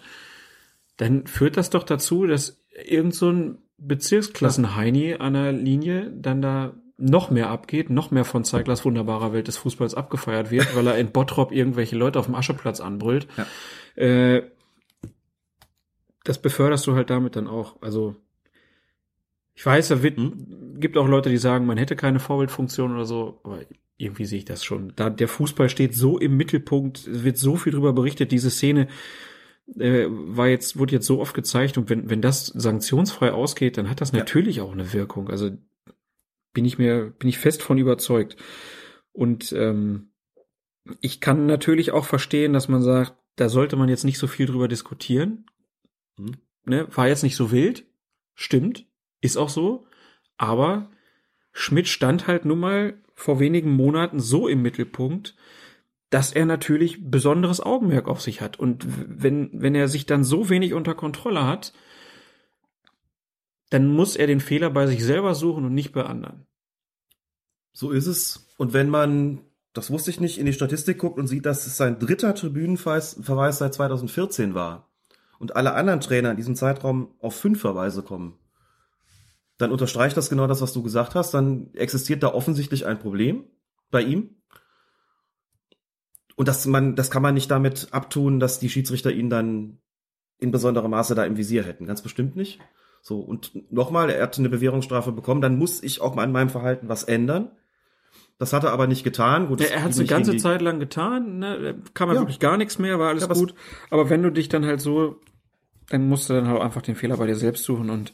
[0.97, 6.73] Dann führt das doch dazu, dass irgend so ein Bezirksklassen-Heini an der Linie dann da
[6.97, 10.99] noch mehr abgeht, noch mehr von Zeiglers wunderbarer Welt des Fußballs abgefeiert wird, weil er
[10.99, 13.27] in Bottrop irgendwelche Leute auf dem Ascheplatz anbrüllt.
[13.37, 14.03] Ja.
[14.03, 14.43] Äh,
[16.23, 17.81] das beförderst du halt damit dann auch.
[17.81, 18.15] Also
[19.53, 20.77] ich weiß, es hm?
[20.79, 23.61] gibt auch Leute, die sagen, man hätte keine Vorbildfunktion oder so, aber
[23.97, 24.93] irgendwie sehe ich das schon.
[24.95, 28.87] Da der Fußball steht so im Mittelpunkt, es wird so viel drüber berichtet, diese Szene
[29.77, 33.89] äh, war jetzt, wurde jetzt so oft gezeigt und wenn, wenn das sanktionsfrei ausgeht, dann
[33.89, 34.19] hat das ja.
[34.19, 35.29] natürlich auch eine Wirkung.
[35.29, 35.51] Also
[36.53, 38.35] bin ich mir, bin ich fest von überzeugt.
[39.13, 40.11] Und ähm,
[40.99, 44.45] ich kann natürlich auch verstehen, dass man sagt, da sollte man jetzt nicht so viel
[44.45, 45.45] drüber diskutieren.
[46.17, 46.37] Hm.
[46.65, 46.87] Ne?
[46.95, 47.85] War jetzt nicht so wild,
[48.33, 48.85] stimmt.
[49.21, 49.85] Ist auch so.
[50.37, 50.89] Aber
[51.53, 55.35] Schmidt stand halt nun mal vor wenigen Monaten so im Mittelpunkt,
[56.09, 58.59] dass er natürlich besonderes Augenmerk auf sich hat.
[58.59, 61.73] Und wenn, wenn er sich dann so wenig unter Kontrolle hat,
[63.69, 66.45] dann muss er den Fehler bei sich selber suchen und nicht bei anderen.
[67.71, 68.49] So ist es.
[68.57, 69.39] Und wenn man,
[69.71, 73.57] das wusste ich nicht, in die Statistik guckt und sieht, dass es sein dritter Tribünenverweis
[73.57, 74.89] seit 2014 war
[75.39, 78.37] und alle anderen Trainer in diesem Zeitraum auf fünf Verweise kommen,
[79.61, 81.33] dann unterstreicht das genau das, was du gesagt hast.
[81.33, 83.45] Dann existiert da offensichtlich ein Problem
[83.89, 84.35] bei ihm.
[86.35, 89.79] Und das, man, das kann man nicht damit abtun, dass die Schiedsrichter ihn dann
[90.39, 91.85] in besonderem Maße da im Visier hätten.
[91.85, 92.59] Ganz bestimmt nicht.
[93.01, 96.49] So, und nochmal, er hat eine Bewährungsstrafe bekommen, dann muss ich auch mal an meinem
[96.49, 97.51] Verhalten was ändern.
[98.37, 99.47] Das hat er aber nicht getan.
[99.47, 101.81] Gut, ja, er hat es eine ganze Zeit lang getan, ne?
[101.93, 103.53] kam ja, wirklich gar nichts mehr, war alles ja, gut.
[103.91, 105.19] Aber wenn du dich dann halt so,
[105.89, 108.13] dann musst du dann halt einfach den Fehler bei dir selbst suchen und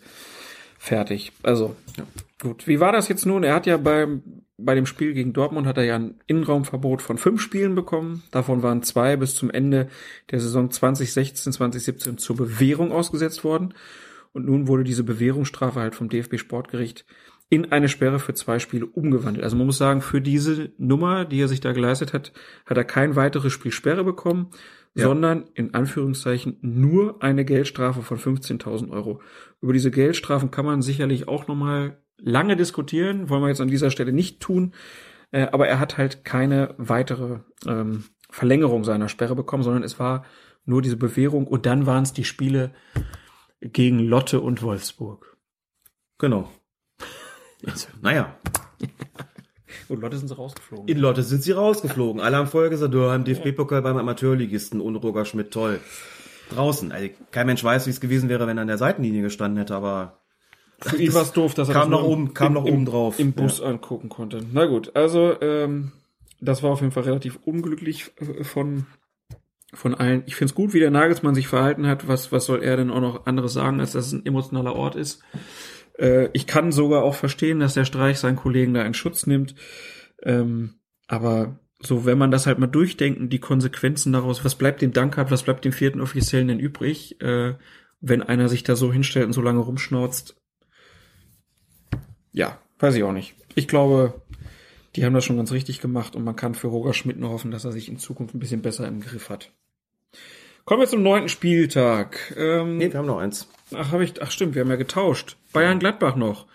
[0.78, 1.32] fertig.
[1.44, 2.04] Also, ja.
[2.42, 2.68] gut.
[2.68, 3.44] Wie war das jetzt nun?
[3.44, 4.22] Er hat ja beim,
[4.58, 8.24] bei dem Spiel gegen Dortmund hat er ja ein Innenraumverbot von fünf Spielen bekommen.
[8.32, 9.90] Davon waren zwei bis zum Ende
[10.32, 13.74] der Saison 2016, 2017 zur Bewährung ausgesetzt worden.
[14.34, 17.06] Und nun wurde diese Bewährungsstrafe halt vom DFB Sportgericht
[17.50, 19.44] in eine Sperre für zwei Spiele umgewandelt.
[19.44, 22.34] Also man muss sagen, für diese Nummer, die er sich da geleistet hat,
[22.66, 24.50] hat er kein weiteres Spiel Sperre bekommen,
[24.96, 25.06] Ja.
[25.06, 29.22] sondern in Anführungszeichen nur eine Geldstrafe von 15.000 Euro.
[29.62, 33.92] Über diese Geldstrafen kann man sicherlich auch nochmal lange diskutieren, wollen wir jetzt an dieser
[33.92, 34.74] Stelle nicht tun,
[35.32, 40.26] äh, aber er hat halt keine weitere ähm, Verlängerung seiner Sperre bekommen, sondern es war
[40.66, 42.74] nur diese Bewährung und dann waren es die Spiele
[43.62, 45.38] gegen Lotte und Wolfsburg.
[46.18, 46.50] Genau.
[48.02, 48.36] Naja,
[49.90, 50.88] Und Lotte sind sie rausgeflogen.
[50.88, 52.22] in Lotte sind sie rausgeflogen.
[52.22, 55.80] Alle haben vorher gesagt, du, im DFB-Pokal beim Amateurligisten ohne Roger Schmidt, toll.
[56.50, 56.92] Draußen.
[56.92, 59.76] Also, kein Mensch weiß, wie es gewesen wäre, wenn er an der Seitenlinie gestanden hätte,
[59.76, 60.20] aber
[60.82, 62.74] Für ihn war es doof, dass er kam das noch nur oben- kam noch im,
[62.76, 63.20] oben drauf.
[63.20, 64.42] im Bus angucken konnte.
[64.52, 65.92] Na gut, also ähm,
[66.42, 68.86] das war auf jeden Fall relativ unglücklich äh, von
[69.74, 70.24] von allen.
[70.28, 72.08] Ich finde es gut, wie der Nagelsmann sich verhalten hat.
[72.08, 74.96] Was was soll er denn auch noch anderes sagen, als dass es ein emotionaler Ort
[74.96, 75.22] ist?
[75.98, 79.56] Äh, ich kann sogar auch verstehen, dass der Streich seinen Kollegen da in Schutz nimmt.
[80.24, 80.76] Ähm,
[81.08, 85.32] aber so, wenn man das halt mal durchdenken, die Konsequenzen daraus, was bleibt dem Dankert,
[85.32, 87.56] was bleibt dem vierten Offiziellen denn übrig, äh,
[88.00, 90.36] wenn einer sich da so hinstellt und so lange rumschnauzt?
[92.32, 93.36] Ja, weiß ich auch nicht.
[93.56, 94.22] Ich glaube,
[94.96, 97.52] die haben das schon ganz richtig gemacht und man kann für Roger Schmidt nur hoffen,
[97.52, 99.52] dass er sich in Zukunft ein bisschen besser im Griff hat.
[100.66, 102.34] Kommen wir zum neunten Spieltag.
[102.36, 103.48] Ähm, nee, wir haben noch eins.
[103.74, 105.38] Ach, habe ich, ach stimmt, wir haben ja getauscht.
[105.54, 106.48] Bayern Gladbach noch.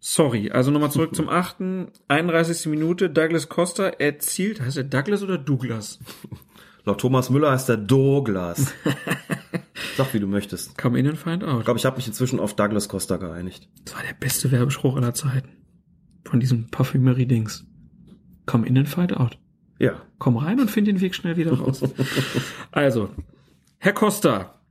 [0.00, 1.88] Sorry, also nochmal zurück zum achten.
[2.08, 2.66] 31.
[2.66, 6.00] Minute, Douglas Costa erzielt, heißt er Douglas oder Douglas?
[6.84, 8.74] Laut Thomas Müller heißt der Douglas.
[9.96, 10.76] Sag, wie du möchtest.
[10.76, 11.60] Come in and find out.
[11.60, 13.68] Ich glaube, ich habe mich inzwischen auf Douglas Costa geeinigt.
[13.84, 15.50] Das war der beste Werbespruch aller Zeiten.
[16.24, 17.64] Von diesem Parfümerie-Dings.
[18.46, 19.38] Come in and find out.
[19.78, 20.02] Ja.
[20.18, 21.82] Komm rein und find den Weg schnell wieder raus.
[22.72, 23.10] also,
[23.78, 24.61] Herr Costa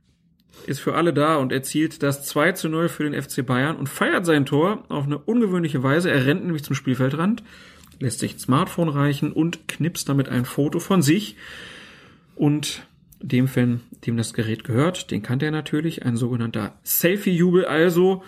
[0.66, 3.88] ist für alle da und erzielt das 2 zu 0 für den FC Bayern und
[3.88, 6.10] feiert sein Tor auf eine ungewöhnliche Weise.
[6.10, 7.42] Er rennt nämlich zum Spielfeldrand,
[7.98, 11.36] lässt sich ein Smartphone reichen und knipst damit ein Foto von sich.
[12.34, 12.86] Und
[13.20, 18.22] dem Fan, dem das Gerät gehört, den kannte er natürlich, ein sogenannter Selfie-Jubel also.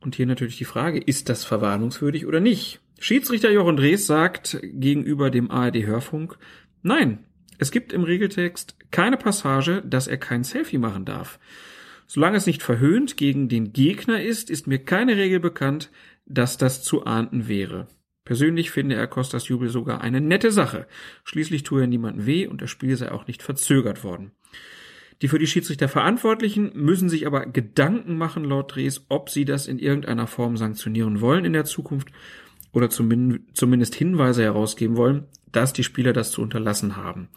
[0.00, 2.80] Und hier natürlich die Frage, ist das verwarnungswürdig oder nicht?
[3.00, 6.38] Schiedsrichter Jochen Drees sagt gegenüber dem ARD-Hörfunk,
[6.82, 7.24] nein,
[7.58, 11.38] es gibt im Regeltext keine Passage, dass er kein Selfie machen darf.
[12.06, 15.90] Solange es nicht verhöhnt gegen den Gegner ist, ist mir keine Regel bekannt,
[16.24, 17.88] dass das zu ahnden wäre.
[18.24, 20.86] Persönlich finde er Costas Jubel sogar eine nette Sache.
[21.24, 24.32] Schließlich tue er niemandem weh und das Spiel sei auch nicht verzögert worden.
[25.20, 29.66] Die für die Schiedsrichter Verantwortlichen müssen sich aber Gedanken machen, laut Drees, ob sie das
[29.66, 32.08] in irgendeiner Form sanktionieren wollen in der Zukunft
[32.72, 37.28] oder zumindest, zumindest Hinweise herausgeben wollen, dass die Spieler das zu unterlassen haben.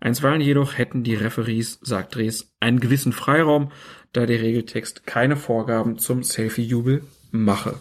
[0.00, 3.72] Einstweilen jedoch hätten die Referees, sagt Drees, einen gewissen Freiraum,
[4.12, 7.80] da der Regeltext keine Vorgaben zum Selfie-Jubel mache.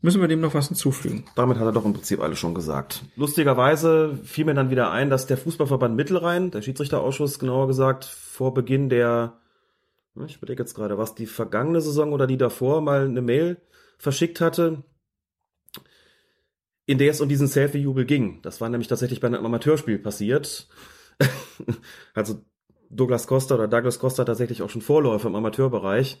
[0.00, 1.24] Müssen wir dem noch was hinzufügen?
[1.34, 3.02] Damit hat er doch im Prinzip alles schon gesagt.
[3.16, 8.54] Lustigerweise fiel mir dann wieder ein, dass der Fußballverband Mittelrhein, der Schiedsrichterausschuss genauer gesagt, vor
[8.54, 9.38] Beginn der,
[10.24, 13.56] ich überlege jetzt gerade, was die vergangene Saison oder die davor mal eine Mail
[13.98, 14.84] verschickt hatte,
[16.88, 18.40] in der es um diesen Selfie-Jubel ging.
[18.40, 20.68] Das war nämlich tatsächlich bei einem Amateurspiel passiert.
[22.14, 22.40] also
[22.88, 26.18] Douglas Costa oder Douglas Costa tatsächlich auch schon Vorläufer im Amateurbereich.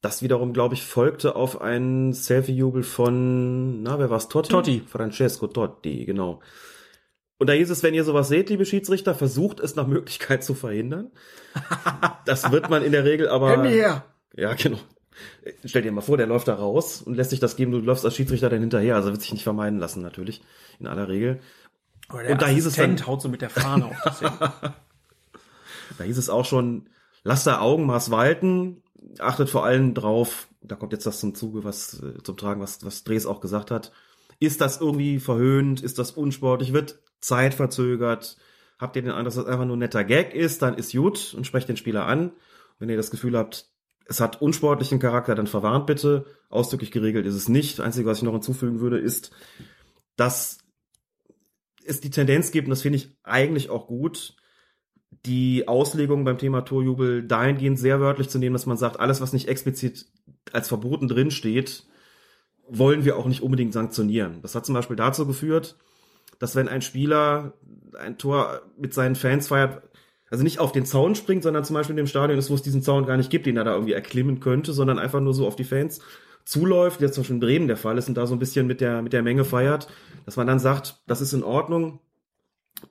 [0.00, 4.28] Das wiederum, glaube ich, folgte auf einen Selfie-Jubel von, na, wer war's?
[4.28, 4.50] Totti?
[4.50, 4.82] Totti.
[4.88, 6.40] Francesco Totti, genau.
[7.38, 10.54] Und da hieß es, wenn ihr sowas seht, liebe Schiedsrichter, versucht es nach Möglichkeit zu
[10.54, 11.12] verhindern.
[12.26, 13.52] Das wird man in der Regel aber.
[13.52, 14.04] Handy her!
[14.34, 14.78] Ja, genau.
[15.64, 18.04] Stell dir mal vor, der läuft da raus und lässt sich das geben, du läufst
[18.04, 18.96] als Schiedsrichter dann hinterher.
[18.96, 20.42] Also wird sich nicht vermeiden lassen, natürlich.
[20.78, 21.40] In aller Regel.
[22.10, 24.20] Und da hieß es dann- haut so mit der Fahne auf das.
[25.96, 26.88] Da hieß es auch schon,
[27.24, 28.82] lasst da Augenmaß walten,
[29.18, 32.84] achtet vor allem drauf, da kommt jetzt das zum Zuge, was äh, zum Tragen, was,
[32.84, 33.90] was Dres auch gesagt hat.
[34.38, 35.80] Ist das irgendwie verhöhnt?
[35.80, 36.72] Ist das unsportlich?
[36.72, 38.36] Wird Zeit verzögert?
[38.78, 40.62] Habt ihr den Eindruck, dass das einfach nur ein netter Gag ist?
[40.62, 42.32] Dann ist gut und sprecht den Spieler an.
[42.78, 43.66] Wenn ihr das Gefühl habt,
[44.08, 46.24] es hat unsportlichen Charakter, dann verwarnt bitte.
[46.48, 47.78] Ausdrücklich geregelt ist es nicht.
[47.78, 49.30] Einzige, was ich noch hinzufügen würde, ist,
[50.16, 50.58] dass
[51.84, 54.34] es die Tendenz gibt, und das finde ich eigentlich auch gut,
[55.26, 59.32] die Auslegung beim Thema Torjubel dahingehend sehr wörtlich zu nehmen, dass man sagt, alles, was
[59.32, 60.06] nicht explizit
[60.52, 61.84] als verboten drin steht,
[62.66, 64.40] wollen wir auch nicht unbedingt sanktionieren.
[64.42, 65.76] Das hat zum Beispiel dazu geführt,
[66.38, 67.54] dass wenn ein Spieler
[67.98, 69.82] ein Tor mit seinen Fans feiert,
[70.30, 72.62] also nicht auf den Zaun springt, sondern zum Beispiel in dem Stadion ist, wo es
[72.62, 75.46] diesen Zaun gar nicht gibt, den er da irgendwie erklimmen könnte, sondern einfach nur so
[75.46, 76.00] auf die Fans
[76.44, 78.66] zuläuft, wie jetzt zum Beispiel in Bremen der Fall ist und da so ein bisschen
[78.66, 79.88] mit der, mit der Menge feiert,
[80.24, 82.00] dass man dann sagt, das ist in Ordnung,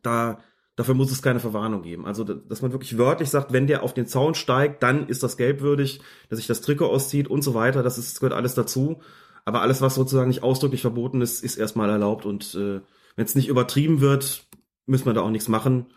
[0.04, 0.40] da,
[0.76, 2.06] dafür muss es keine Verwarnung geben.
[2.06, 5.38] Also, dass man wirklich wörtlich sagt, wenn der auf den Zaun steigt, dann ist das
[5.38, 9.00] gelbwürdig, dass sich das Trikot auszieht und so weiter, das ist, gehört alles dazu.
[9.44, 12.26] Aber alles, was sozusagen nicht ausdrücklich verboten ist, ist erstmal erlaubt.
[12.26, 12.82] Und äh,
[13.16, 14.46] wenn es nicht übertrieben wird,
[14.86, 15.88] müssen wir da auch nichts machen.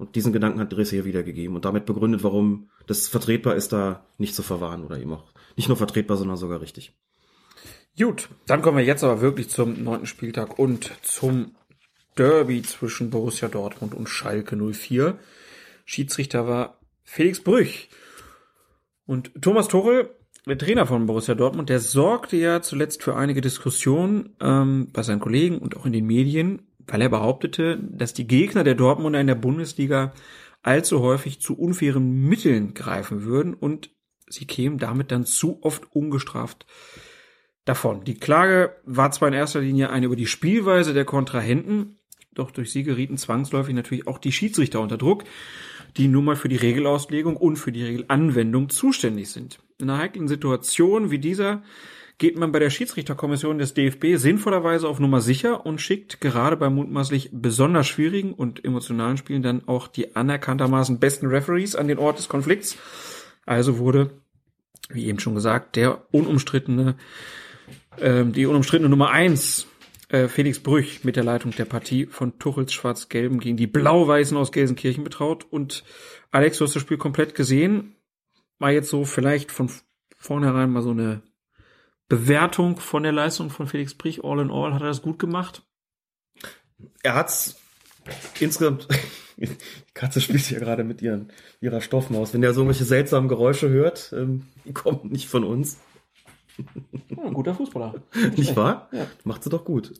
[0.00, 4.06] Und diesen Gedanken hat Driss hier wiedergegeben und damit begründet, warum das vertretbar ist, da
[4.16, 6.96] nicht zu verwahren oder eben auch nicht nur vertretbar, sondern sogar richtig.
[7.98, 11.54] Gut, dann kommen wir jetzt aber wirklich zum neunten Spieltag und zum
[12.16, 15.18] Derby zwischen Borussia Dortmund und Schalke 04.
[15.84, 17.90] Schiedsrichter war Felix Brüch.
[19.04, 20.16] Und Thomas Tuchel,
[20.46, 25.20] der Trainer von Borussia Dortmund, der sorgte ja zuletzt für einige Diskussionen ähm, bei seinen
[25.20, 29.28] Kollegen und auch in den Medien, weil er behauptete, dass die Gegner der Dortmunder in
[29.28, 30.12] der Bundesliga
[30.62, 33.90] allzu häufig zu unfairen Mitteln greifen würden und
[34.28, 36.66] sie kämen damit dann zu oft ungestraft
[37.64, 38.04] davon.
[38.04, 41.98] Die Klage war zwar in erster Linie eine über die Spielweise der Kontrahenten,
[42.34, 45.24] doch durch sie gerieten zwangsläufig natürlich auch die Schiedsrichter unter Druck,
[45.96, 49.60] die nun mal für die Regelauslegung und für die Regelanwendung zuständig sind.
[49.78, 51.62] In einer heiklen Situation wie dieser
[52.20, 56.68] geht man bei der Schiedsrichterkommission des DFB sinnvollerweise auf Nummer sicher und schickt gerade bei
[56.68, 62.18] mutmaßlich besonders schwierigen und emotionalen Spielen dann auch die anerkanntermaßen besten Referees an den Ort
[62.18, 62.76] des Konflikts.
[63.46, 64.10] Also wurde,
[64.90, 66.96] wie eben schon gesagt, der unumstrittene,
[67.96, 69.66] äh, die unumstrittene Nummer eins
[70.10, 74.52] äh, Felix Brüch mit der Leitung der Partie von Tuchels Schwarz-Gelben gegen die Blau-Weißen aus
[74.52, 75.46] Gelsenkirchen betraut.
[75.48, 75.84] Und
[76.32, 77.96] Alex, du hast das Spiel komplett gesehen.
[78.58, 79.70] Mal jetzt so vielleicht von
[80.18, 81.22] vornherein mal so eine
[82.10, 85.62] Bewertung von der Leistung von Felix Brich, all in all, hat er das gut gemacht?
[87.02, 87.56] Er hat's
[88.40, 88.88] insgesamt,
[89.36, 89.48] die
[89.94, 92.34] Katze spielt ja gerade mit ihren, ihrer Stoffmaus.
[92.34, 95.78] Wenn der so irgendwelche seltsamen Geräusche hört, ähm, die kommen nicht von uns.
[97.08, 97.94] Ja, ein guter Fußballer.
[98.36, 98.90] Nicht wahr?
[98.92, 99.06] Ja.
[99.24, 99.94] Macht sie doch gut.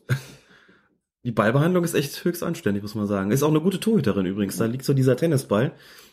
[1.24, 3.30] Die Ballbehandlung ist echt höchst anständig, muss man sagen.
[3.30, 4.58] Ist auch eine gute Torhüterin übrigens.
[4.58, 5.72] Da liegt so dieser Tennisball.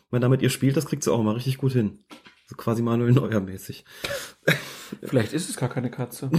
[0.09, 1.99] Wenn damit ihr spielt, das kriegt sie auch mal richtig gut hin.
[2.47, 3.83] So quasi Manuel Neuer mäßig.
[5.03, 6.29] Vielleicht ist es gar keine Katze.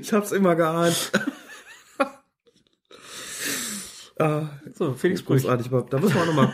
[0.00, 1.12] Ich hab's immer geahnt.
[4.18, 5.42] ah, So, Felix Brüch.
[5.42, 5.68] großartig.
[5.68, 6.52] aber Da müssen wir auch nochmal.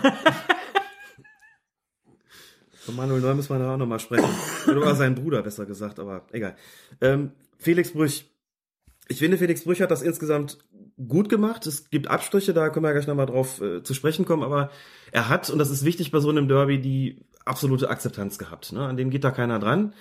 [2.84, 4.28] Von Manuel Neuer müssen wir da auch nochmal sprechen.
[4.68, 6.56] Oder sein Bruder, besser gesagt, aber egal.
[7.00, 8.30] Ähm, Felix Brüch.
[9.08, 10.58] Ich finde, Felix Brüch hat das insgesamt
[10.96, 11.66] gut gemacht.
[11.66, 14.70] Es gibt Abstriche, da können wir gleich nochmal drauf äh, zu sprechen kommen, aber
[15.12, 18.72] er hat, und das ist wichtig bei so einem Derby, die absolute Akzeptanz gehabt.
[18.72, 18.80] Ne?
[18.80, 19.94] An dem geht da keiner dran.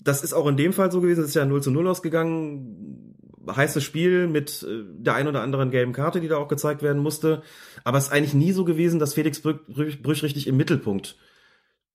[0.00, 3.16] Das ist auch in dem Fall so gewesen, es ist ja 0 zu 0 ausgegangen.
[3.48, 7.02] Heißes Spiel mit äh, der ein oder anderen gelben Karte, die da auch gezeigt werden
[7.02, 7.42] musste.
[7.82, 11.16] Aber es ist eigentlich nie so gewesen, dass Felix Brüch, Brüch, richtig im Mittelpunkt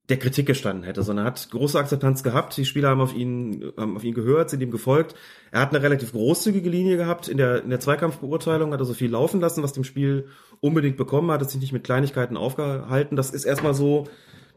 [0.10, 2.58] der Kritik gestanden hätte, sondern er hat große Akzeptanz gehabt.
[2.58, 5.16] Die Spieler haben auf ihn, haben auf ihn gehört, sind ihm gefolgt.
[5.52, 7.28] Er hat eine relativ großzügige Linie gehabt.
[7.28, 10.28] In der, in der Zweikampfbeurteilung hat er so viel laufen lassen, was dem Spiel
[10.62, 13.16] unbedingt bekommen hat, hat sich nicht mit Kleinigkeiten aufgehalten.
[13.16, 14.08] Das ist erstmal so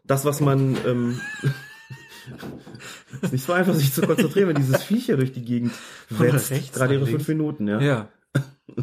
[0.05, 1.21] das, was man, ähm,
[3.21, 5.73] ist nicht so einfach, sich zu konzentrieren, wenn dieses Viech hier durch die Gegend
[6.19, 7.81] rechts Gerade ihre fünf Minuten, ja.
[7.81, 8.09] Ja.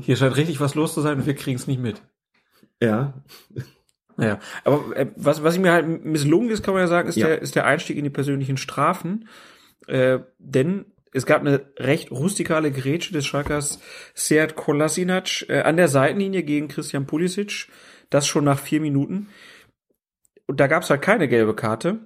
[0.02, 2.00] Hier scheint richtig was los zu sein und wir kriegen es nicht mit.
[2.82, 3.16] Ja.
[4.20, 7.16] Naja, aber äh, was, was ich mir halt misslungen ist, kann man ja sagen, ist,
[7.16, 7.28] Ja.
[7.28, 9.28] der, ist der Einstieg in die persönlichen Strafen.
[9.88, 13.80] Äh, denn es gab eine recht rustikale Grätsche des Schalkers
[14.14, 17.68] Sead Kolasinac äh, an der Seitenlinie gegen Christian Pulisic.
[18.12, 19.28] Das schon nach vier Minuten.
[20.48, 22.00] Und da gab es halt keine gelbe Karte.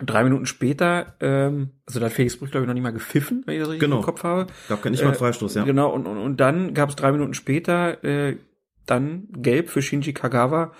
[0.00, 2.94] Und drei Minuten später, ähm, also da hat Felix Brüch, glaube ich, noch nicht mal
[2.94, 3.98] gepfiffen, wenn ich das richtig Genau.
[3.98, 4.46] im Kopf habe.
[4.68, 5.64] Gab nicht mal einen Äh, Freistoß, ja.
[5.64, 8.38] Genau, und, und, und dann gab es drei Minuten später äh,
[8.86, 10.72] dann gelb für Shinji Kagawa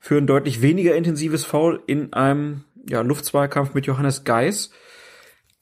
[0.00, 4.70] für ein deutlich weniger intensives Foul in einem ja, Luftzweikampf mit Johannes Geis.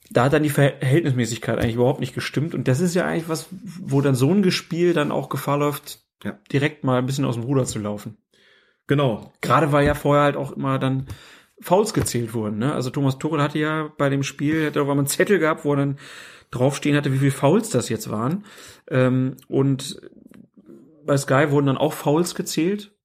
[0.09, 2.55] Da hat dann die Verhältnismäßigkeit eigentlich überhaupt nicht gestimmt.
[2.55, 5.99] Und das ist ja eigentlich was, wo dann so ein Gespiel dann auch Gefahr läuft,
[6.23, 6.39] Ja.
[6.51, 8.17] direkt mal ein bisschen aus dem Ruder zu laufen.
[8.87, 9.33] Genau.
[9.41, 11.05] Gerade weil ja vorher halt auch immer dann
[11.61, 12.57] Fouls gezählt wurden.
[12.57, 12.73] Ne?
[12.73, 15.65] Also Thomas Tuchel hatte ja bei dem Spiel, hat er auch mal einen Zettel gehabt,
[15.65, 15.99] wo er dann
[16.51, 18.45] draufstehen hatte, wie viele Fouls das jetzt waren.
[18.89, 20.01] Ähm, und
[21.05, 22.95] bei Sky wurden dann auch Fouls gezählt,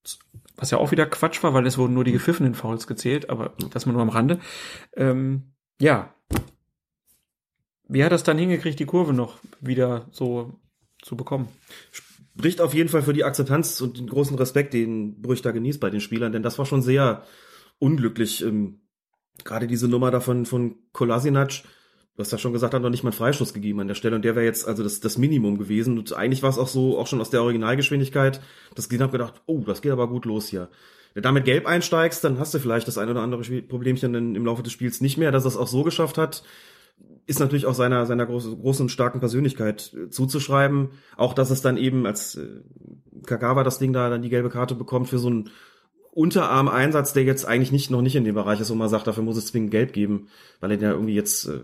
[0.57, 3.53] was ja auch wieder Quatsch war, weil es wurden nur die gepfiffenen Fouls gezählt, aber
[3.71, 4.39] das mal nur am Rande.
[4.95, 6.13] Ähm, ja.
[7.87, 10.59] Wie hat das dann hingekriegt, die Kurve noch wieder so
[11.01, 11.49] zu bekommen?
[12.37, 15.79] spricht auf jeden Fall für die Akzeptanz und den großen Respekt, den Brüch da genießt
[15.79, 17.23] bei den Spielern, denn das war schon sehr
[17.79, 18.43] unglücklich.
[18.43, 18.81] Ähm,
[19.43, 21.63] Gerade diese Nummer davon von Kolasinac,
[22.15, 24.15] du hast ja schon gesagt, hat noch nicht mal einen Freistoß gegeben an der Stelle
[24.15, 26.97] und der wäre jetzt also das, das Minimum gewesen und eigentlich war es auch so,
[26.97, 28.41] auch schon aus der Originalgeschwindigkeit,
[28.75, 30.69] das gesehen hab gedacht, oh, das geht aber gut los hier.
[31.13, 34.45] Wenn du damit gelb einsteigst, dann hast du vielleicht das ein oder andere Problemchen im
[34.45, 36.43] Laufe des Spiels nicht mehr, dass er es auch so geschafft hat,
[37.27, 40.89] ist natürlich auch seiner, seiner großen, großen und starken Persönlichkeit äh, zuzuschreiben.
[41.17, 42.61] Auch, dass es dann eben als äh,
[43.25, 45.49] Kagawa das Ding da dann die gelbe Karte bekommt für so einen
[46.11, 49.23] Unterarm-Einsatz, der jetzt eigentlich nicht noch nicht in dem Bereich ist, wo man sagt, dafür
[49.23, 50.29] muss es zwingend gelb geben,
[50.59, 51.61] weil er ja irgendwie jetzt, äh,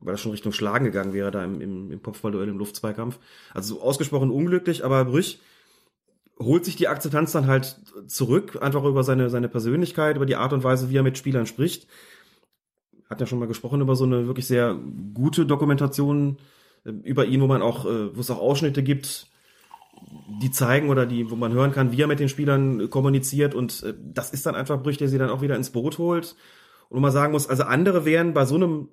[0.00, 3.18] weil er schon Richtung Schlagen gegangen wäre da im, im, im Kopfballduell im Luftzweikampf.
[3.54, 5.40] Also so ausgesprochen unglücklich, aber Brüch
[6.38, 10.52] holt sich die Akzeptanz dann halt zurück, einfach über seine, seine Persönlichkeit, über die Art
[10.52, 11.88] und Weise, wie er mit Spielern spricht.
[13.10, 14.76] Hat ja schon mal gesprochen über so eine wirklich sehr
[15.14, 16.38] gute Dokumentation
[16.84, 19.26] äh, über ihn, wo man auch, äh, wo es auch Ausschnitte gibt,
[20.40, 23.82] die zeigen oder die, wo man hören kann, wie er mit den Spielern kommuniziert und
[23.82, 26.36] äh, das ist dann einfach Brüch, der sie dann auch wieder ins Boot holt.
[26.88, 28.88] Und man sagen muss, also andere wären bei so einem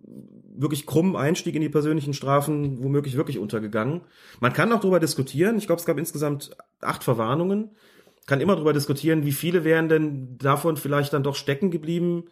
[0.57, 4.01] wirklich krummen Einstieg in die persönlichen Strafen womöglich wirklich untergegangen.
[4.39, 5.57] Man kann auch darüber diskutieren.
[5.57, 7.71] Ich glaube, es gab insgesamt acht Verwarnungen.
[8.25, 12.25] Kann immer darüber diskutieren, wie viele wären denn davon vielleicht dann doch stecken geblieben,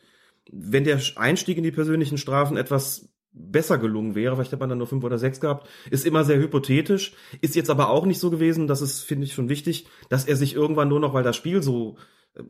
[0.52, 4.78] wenn der Einstieg in die persönlichen Strafen etwas besser gelungen wäre, vielleicht hätte man dann
[4.78, 8.30] nur fünf oder sechs gehabt, ist immer sehr hypothetisch, ist jetzt aber auch nicht so
[8.30, 11.36] gewesen, das ist, finde ich, schon wichtig, dass er sich irgendwann nur noch, weil das
[11.36, 11.98] Spiel so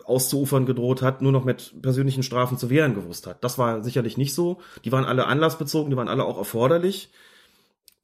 [0.06, 3.44] auszuufern gedroht hat, nur noch mit persönlichen Strafen zu wehren gewusst hat.
[3.44, 4.62] Das war sicherlich nicht so.
[4.86, 7.12] Die waren alle anlassbezogen, die waren alle auch erforderlich.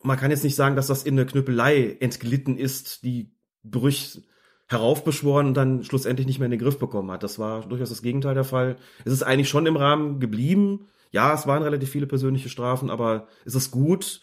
[0.01, 3.31] Man kann jetzt nicht sagen, dass das in eine Knüppelei entglitten ist, die
[3.63, 4.21] Brüch
[4.67, 7.23] heraufbeschworen und dann schlussendlich nicht mehr in den Griff bekommen hat.
[7.23, 8.77] Das war durchaus das Gegenteil der Fall.
[9.03, 13.27] Es ist eigentlich schon im Rahmen geblieben, ja, es waren relativ viele persönliche Strafen, aber
[13.45, 14.21] es ist gut,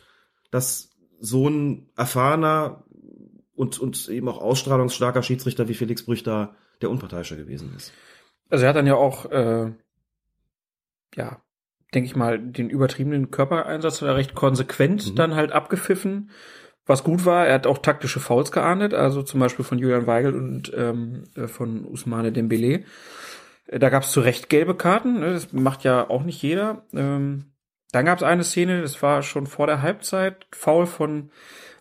[0.52, 2.84] dass so ein erfahrener
[3.54, 7.92] und, und eben auch ausstrahlungsstarker Schiedsrichter wie Felix Brüch da der Unparteiische gewesen ist.
[8.48, 9.72] Also er hat dann ja auch, äh,
[11.14, 11.40] ja,
[11.94, 15.14] denke ich mal, den übertriebenen Körpereinsatz oder recht konsequent mhm.
[15.16, 16.30] dann halt abgepfiffen.
[16.84, 20.34] Was gut war, er hat auch taktische Fouls geahndet, also zum Beispiel von Julian Weigel
[20.34, 22.84] und ähm, äh, von Usmane Dembele.
[23.66, 25.32] Da gab es zu Recht gelbe Karten, ne?
[25.32, 26.86] das macht ja auch nicht jeder.
[26.92, 27.46] Ähm,
[27.90, 31.30] dann gab es eine Szene, das war schon vor der Halbzeit, Foul von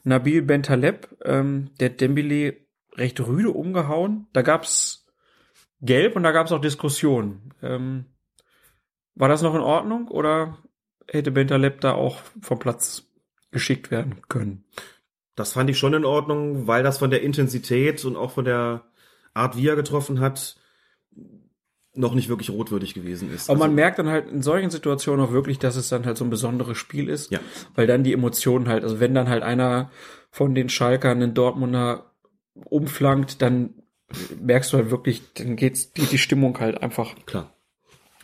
[0.03, 2.64] Nabil Bentaleb, ähm, der Dembele
[2.95, 4.27] recht rüde umgehauen.
[4.33, 5.05] Da gab es
[5.81, 7.53] gelb und da gab es auch Diskussionen.
[7.61, 8.05] Ähm,
[9.15, 10.57] war das noch in Ordnung oder
[11.07, 13.07] hätte Bentaleb da auch vom Platz
[13.51, 14.65] geschickt werden können?
[15.35, 18.83] Das fand ich schon in Ordnung, weil das von der Intensität und auch von der
[19.33, 20.55] Art, wie er getroffen hat,
[21.93, 23.49] noch nicht wirklich rotwürdig gewesen ist.
[23.49, 26.17] Aber also, man merkt dann halt in solchen Situationen auch wirklich, dass es dann halt
[26.17, 27.39] so ein besonderes Spiel ist, ja.
[27.73, 29.91] weil dann die Emotionen halt, also wenn dann halt einer
[30.29, 32.11] von den Schalkern einen Dortmunder
[32.55, 33.73] umflankt, dann
[34.39, 37.53] merkst du halt wirklich, dann geht's die, die Stimmung halt einfach klar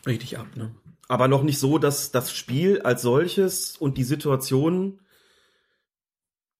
[0.05, 0.73] richtig ab, ne?
[1.07, 5.01] Aber noch nicht so, dass das Spiel als solches und die Situation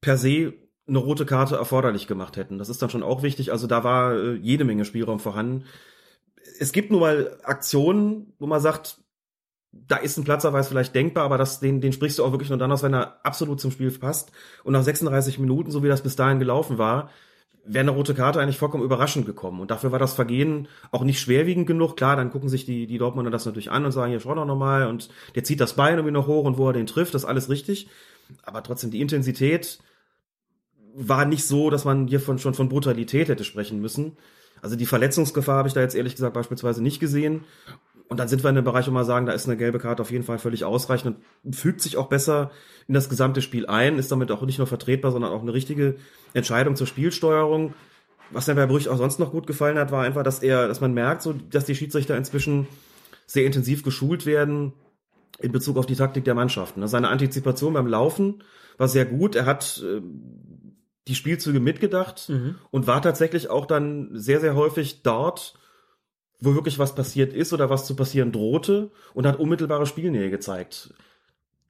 [0.01, 0.53] per se
[0.87, 2.57] eine rote Karte erforderlich gemacht hätten.
[2.57, 3.53] Das ist dann schon auch wichtig.
[3.53, 5.63] Also da war äh, jede Menge Spielraum vorhanden
[6.59, 8.97] es gibt nur mal Aktionen, wo man sagt,
[9.71, 12.59] da ist ein Platzerweis vielleicht denkbar, aber das, den, den sprichst du auch wirklich nur
[12.59, 14.31] dann aus, wenn er absolut zum Spiel passt.
[14.63, 17.09] Und nach 36 Minuten, so wie das bis dahin gelaufen war,
[17.63, 19.61] wäre eine rote Karte eigentlich vollkommen überraschend gekommen.
[19.61, 21.95] Und dafür war das Vergehen auch nicht schwerwiegend genug.
[21.95, 24.45] Klar, dann gucken sich die, die Dortmunder das natürlich an und sagen, hier schau doch
[24.45, 24.87] nochmal.
[24.87, 27.29] Und der zieht das Bein irgendwie noch hoch und wo er den trifft, das ist
[27.29, 27.87] alles richtig.
[28.43, 29.79] Aber trotzdem, die Intensität
[30.95, 34.17] war nicht so, dass man hier von, schon von Brutalität hätte sprechen müssen.
[34.61, 37.43] Also die Verletzungsgefahr habe ich da jetzt ehrlich gesagt beispielsweise nicht gesehen.
[38.11, 40.01] Und dann sind wir in dem Bereich, wo wir sagen, da ist eine gelbe Karte
[40.01, 41.15] auf jeden Fall völlig ausreichend
[41.45, 42.51] und fügt sich auch besser
[42.89, 45.95] in das gesamte Spiel ein, ist damit auch nicht nur vertretbar, sondern auch eine richtige
[46.33, 47.73] Entscheidung zur Spielsteuerung.
[48.29, 50.81] Was mir bei Brüch auch sonst noch gut gefallen hat, war einfach, dass er, dass
[50.81, 52.67] man merkt, so, dass die Schiedsrichter inzwischen
[53.27, 54.73] sehr intensiv geschult werden
[55.39, 56.85] in Bezug auf die Taktik der Mannschaften.
[56.89, 58.43] Seine Antizipation beim Laufen
[58.77, 59.37] war sehr gut.
[59.37, 60.01] Er hat äh,
[61.07, 62.55] die Spielzüge mitgedacht mhm.
[62.71, 65.53] und war tatsächlich auch dann sehr, sehr häufig dort,
[66.41, 70.93] wo wirklich was passiert ist oder was zu passieren drohte und hat unmittelbare Spielnähe gezeigt.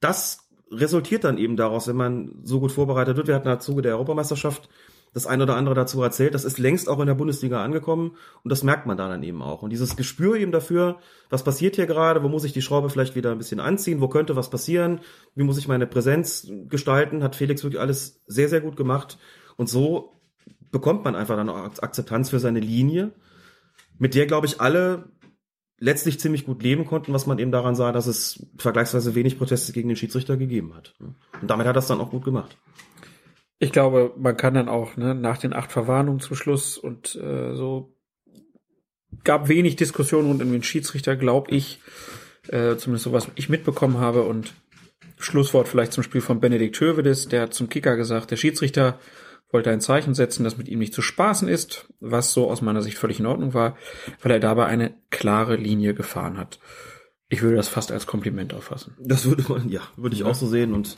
[0.00, 3.28] Das resultiert dann eben daraus, wenn man so gut vorbereitet wird.
[3.28, 4.68] Wir hatten Zuge der Europameisterschaft
[5.12, 6.32] das eine oder andere dazu erzählt.
[6.32, 9.42] Das ist längst auch in der Bundesliga angekommen und das merkt man da dann eben
[9.42, 9.62] auch.
[9.62, 13.14] Und dieses Gespür eben dafür, was passiert hier gerade, wo muss ich die Schraube vielleicht
[13.14, 15.00] wieder ein bisschen anziehen, wo könnte was passieren,
[15.34, 19.18] wie muss ich meine Präsenz gestalten, hat Felix wirklich alles sehr, sehr gut gemacht.
[19.56, 20.14] Und so
[20.70, 23.12] bekommt man einfach dann auch Akzeptanz für seine Linie,
[23.98, 25.10] mit der, glaube ich, alle
[25.78, 29.72] letztlich ziemlich gut leben konnten, was man eben daran sah, dass es vergleichsweise wenig Proteste
[29.72, 30.94] gegen den Schiedsrichter gegeben hat.
[31.00, 32.56] Und damit hat er es dann auch gut gemacht.
[33.58, 37.54] Ich glaube, man kann dann auch ne, nach den acht Verwarnungen zum Schluss und äh,
[37.54, 37.96] so
[39.24, 41.80] gab wenig Diskussion rund um den Schiedsrichter, glaube ich,
[42.48, 44.54] äh, zumindest so was ich mitbekommen habe und
[45.18, 48.98] Schlusswort vielleicht zum Spiel von Benedikt Hövedes, der hat zum Kicker gesagt, der Schiedsrichter
[49.52, 52.82] wollte ein Zeichen setzen, das mit ihm nicht zu spaßen ist, was so aus meiner
[52.82, 53.76] Sicht völlig in Ordnung war,
[54.22, 56.58] weil er dabei eine klare Linie gefahren hat.
[57.28, 58.94] Ich würde das fast als Kompliment auffassen.
[58.98, 60.26] Das würde man, ja, würde ich ja.
[60.26, 60.96] auch so sehen und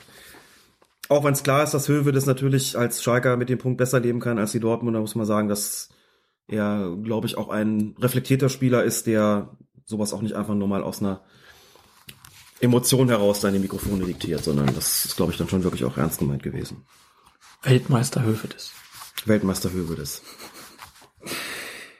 [1.07, 3.99] auch wenn es klar ist, dass Höwe das natürlich als Schalker mit dem Punkt besser
[3.99, 5.89] leben kann als die Dortmunder, muss man sagen, das
[6.47, 10.83] er, glaube ich, auch ein reflektierter Spieler ist, der sowas auch nicht einfach nur mal
[10.83, 11.21] aus einer
[12.59, 16.19] Emotion heraus seine Mikrofone diktiert, sondern das ist, glaube ich, dann schon wirklich auch ernst
[16.19, 16.85] gemeint gewesen.
[17.65, 18.73] Weltmeister Hövedes.
[19.25, 20.21] Weltmeister Hövedes.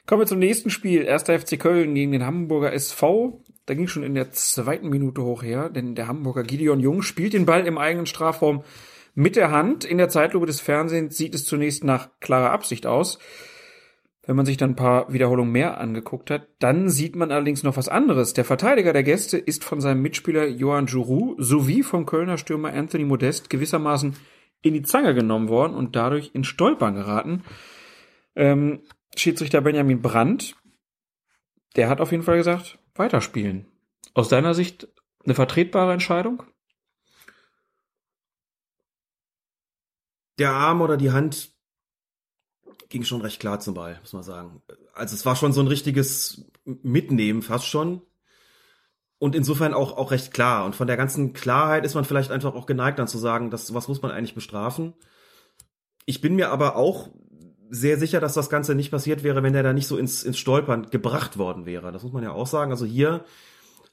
[0.05, 1.01] Kommen wir zum nächsten Spiel.
[1.01, 3.41] Erster FC Köln gegen den Hamburger SV.
[3.65, 7.33] Da ging schon in der zweiten Minute hoch her, denn der Hamburger Gideon Jung spielt
[7.33, 8.63] den Ball im eigenen Strafraum
[9.15, 9.85] mit der Hand.
[9.85, 13.17] In der Zeitlupe des Fernsehens sieht es zunächst nach klarer Absicht aus.
[14.27, 17.75] Wenn man sich dann ein paar Wiederholungen mehr angeguckt hat, dann sieht man allerdings noch
[17.75, 18.33] was anderes.
[18.33, 23.05] Der Verteidiger der Gäste ist von seinem Mitspieler Johann Jourou sowie vom Kölner Stürmer Anthony
[23.05, 24.15] Modest gewissermaßen
[24.65, 27.43] in die Zange genommen worden und dadurch in Stolpern geraten.
[28.35, 28.81] Ähm,
[29.15, 30.55] Schiedsrichter Benjamin Brandt,
[31.75, 33.67] der hat auf jeden Fall gesagt, weiterspielen.
[34.13, 34.87] Aus deiner Sicht
[35.23, 36.43] eine vertretbare Entscheidung?
[40.39, 41.53] Der Arm oder die Hand
[42.89, 44.61] ging schon recht klar zum Ball, muss man sagen.
[44.93, 48.01] Also es war schon so ein richtiges Mitnehmen fast schon.
[49.17, 50.65] Und insofern auch, auch recht klar.
[50.65, 53.73] Und von der ganzen Klarheit ist man vielleicht einfach auch geneigt dann zu sagen, das,
[53.73, 54.93] was muss man eigentlich bestrafen.
[56.05, 57.09] Ich bin mir aber auch
[57.69, 60.37] sehr sicher, dass das Ganze nicht passiert wäre, wenn er da nicht so ins, ins
[60.37, 61.91] Stolpern gebracht worden wäre.
[61.91, 62.71] Das muss man ja auch sagen.
[62.71, 63.23] Also hier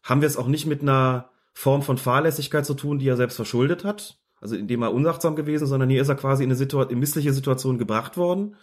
[0.02, 3.36] haben wir es auch nicht mit einer Form von Fahrlässigkeit zu tun, die er selbst
[3.36, 4.18] verschuldet hat.
[4.40, 7.32] Also indem er unsachtsam gewesen, sondern hier ist er quasi in eine, Situation, in missliche
[7.32, 8.56] Situation gebracht worden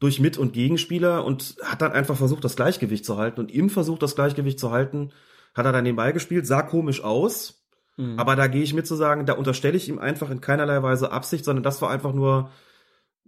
[0.00, 3.38] durch Mit- und Gegenspieler und hat dann einfach versucht, das Gleichgewicht zu halten.
[3.38, 5.12] Und im Versuch, das Gleichgewicht zu halten,
[5.54, 7.64] hat er dann den Ball gespielt, sah komisch aus.
[7.96, 8.18] Mhm.
[8.18, 11.12] Aber da gehe ich mit zu sagen, da unterstelle ich ihm einfach in keinerlei Weise
[11.12, 12.50] Absicht, sondern das war einfach nur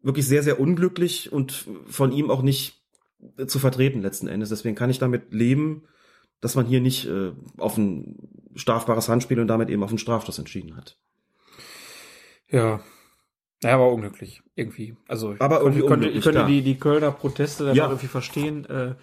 [0.02, 2.82] wirklich sehr, sehr unglücklich und von ihm auch nicht
[3.46, 4.50] zu vertreten letzten Endes.
[4.50, 5.84] Deswegen kann ich damit leben,
[6.40, 8.16] dass man hier nicht äh, auf ein
[8.54, 10.98] strafbares Handspiel und damit eben auf einen Strafstoß entschieden hat.
[12.48, 12.80] Ja,
[13.62, 14.94] naja, war unglücklich, irgendwie.
[15.08, 17.86] Also aber irgendwie ich konnte, ich könnte die, die Kölner Proteste dann Ja.
[17.86, 18.66] irgendwie verstehen.
[18.66, 18.94] Äh,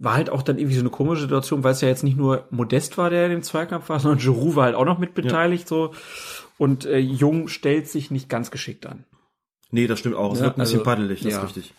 [0.00, 2.46] war halt auch dann irgendwie so eine komische Situation, weil es ja jetzt nicht nur
[2.50, 5.68] Modest war, der in dem Zweikampf war, sondern Giroud war halt auch noch mit beteiligt
[5.68, 5.92] so.
[6.58, 9.04] Und äh, Jung stellt sich nicht ganz geschickt an.
[9.70, 10.32] Nee, das stimmt auch.
[10.32, 11.38] Es Ja, wird ein bisschen also, paddelig, das ja.
[11.38, 11.74] ist richtig.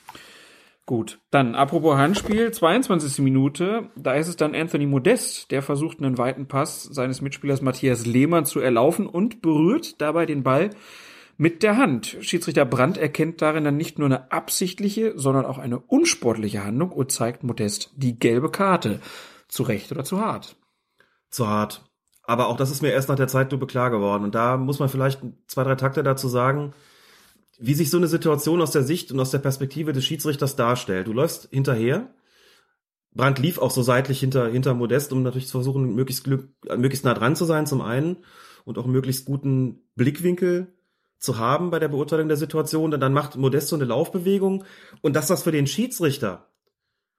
[0.86, 3.20] Gut, dann apropos Handspiel, 22.
[3.20, 8.06] Minute, da ist es dann Anthony Modest, der versucht einen weiten Pass seines Mitspielers Matthias
[8.06, 10.72] Lehmann zu erlaufen und berührt dabei den Ball
[11.42, 12.18] mit der Hand.
[12.22, 17.12] Schiedsrichter Brandt erkennt darin dann nicht nur eine absichtliche, sondern auch eine unsportliche Handlung und
[17.12, 19.00] zeigt Modest die gelbe Karte.
[19.48, 20.56] Zu Recht oder zu hart?
[21.32, 21.84] Zu hart.
[22.22, 24.24] Aber auch das ist mir erst nach der Zeitlupe klar geworden.
[24.24, 26.76] Und da muss man vielleicht zwei, drei Takte dazu sagen,
[27.58, 31.08] wie sich so eine Situation aus der Sicht und aus der Perspektive des Schiedsrichters darstellt.
[31.08, 32.14] Du läufst hinterher.
[33.16, 36.78] Brandt lief auch so seitlich hinter, hinter Modest, um natürlich zu versuchen, möglichst, Glück, äh,
[36.78, 38.18] möglichst nah dran zu sein, zum einen,
[38.64, 40.76] und auch möglichst guten Blickwinkel
[41.22, 42.94] zu haben bei der Beurteilung der Situation.
[42.94, 44.66] Und dann macht Modest so eine Laufbewegung.
[45.02, 46.50] Und dass das für den Schiedsrichter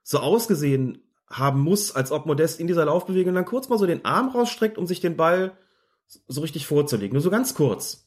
[0.03, 0.99] so ausgesehen
[1.31, 4.77] haben muss, als ob Modest in dieser Laufbewegung dann kurz mal so den Arm rausstreckt,
[4.77, 5.57] um sich den Ball
[6.29, 7.15] so richtig vorzulegen.
[7.15, 8.05] Nur so ganz kurz.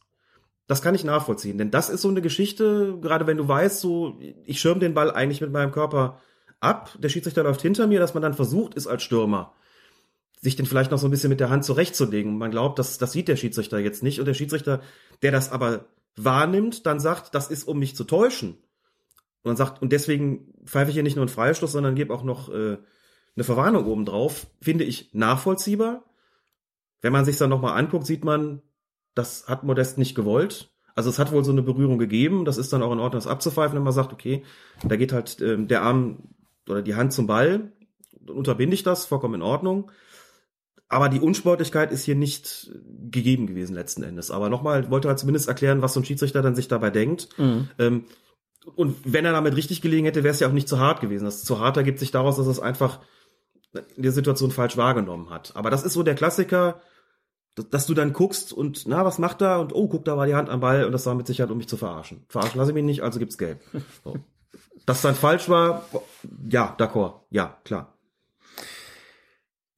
[0.68, 4.18] Das kann ich nachvollziehen, denn das ist so eine Geschichte, gerade wenn du weißt, so,
[4.46, 6.20] ich schirm den Ball eigentlich mit meinem Körper
[6.60, 9.54] ab, der Schiedsrichter läuft hinter mir, dass man dann versucht ist als Stürmer,
[10.42, 12.34] sich den vielleicht noch so ein bisschen mit der Hand zurechtzulegen.
[12.34, 14.20] Und man glaubt, das, das sieht der Schiedsrichter jetzt nicht.
[14.20, 14.82] Und der Schiedsrichter,
[15.22, 15.86] der das aber
[16.16, 18.52] wahrnimmt, dann sagt, das ist, um mich zu täuschen.
[19.44, 22.24] Und dann sagt, und deswegen pfeife ich hier nicht nur einen Freistoß, sondern gebe auch
[22.24, 22.78] noch äh,
[23.36, 26.04] eine Verwarnung obendrauf, finde ich nachvollziehbar.
[27.02, 28.62] Wenn man sich dann nochmal anguckt, sieht man,
[29.14, 30.72] das hat Modest nicht gewollt.
[30.96, 32.46] Also es hat wohl so eine Berührung gegeben.
[32.46, 34.44] Das ist dann auch in Ordnung, das abzupfeifen, wenn man sagt, okay,
[34.84, 36.30] da geht halt ähm, der Arm
[36.68, 37.72] oder die Hand zum Ball.
[38.22, 39.92] Dann unterbinde ich das, vollkommen in Ordnung.
[40.88, 42.72] Aber die Unsportlichkeit ist hier nicht
[43.10, 44.30] gegeben gewesen letzten Endes.
[44.30, 47.30] Aber nochmal, wollte halt zumindest erklären, was so ein Schiedsrichter dann sich dabei denkt.
[47.80, 48.06] Ähm,
[48.76, 51.26] und wenn er damit richtig gelegen hätte, wäre es ja auch nicht zu hart gewesen.
[51.26, 53.00] Das zu hart ergibt sich daraus, dass es einfach
[53.96, 55.56] in der Situation falsch wahrgenommen hat.
[55.56, 56.82] Aber das ist so der Klassiker,
[57.56, 59.60] dass, dass du dann guckst und, na, was macht er?
[59.60, 61.58] Und, oh, guck, da war die Hand am Ball und das war mit Sicherheit, um
[61.58, 62.26] mich zu verarschen.
[62.30, 63.60] Verarschen lasse ich mich nicht, also gibt's Gelb.
[64.04, 64.18] So.
[64.86, 65.86] Dass dann falsch war,
[66.48, 67.95] ja, d'accord, ja, klar.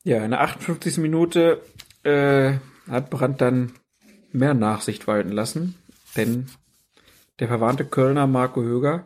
[0.07, 0.99] Ja, in der 58.
[0.99, 1.61] Minute
[2.03, 2.53] äh,
[2.89, 3.73] hat Brandt dann
[4.31, 5.75] mehr Nachsicht walten lassen,
[6.15, 6.47] denn
[7.39, 9.05] der verwarnte Kölner Marco Höger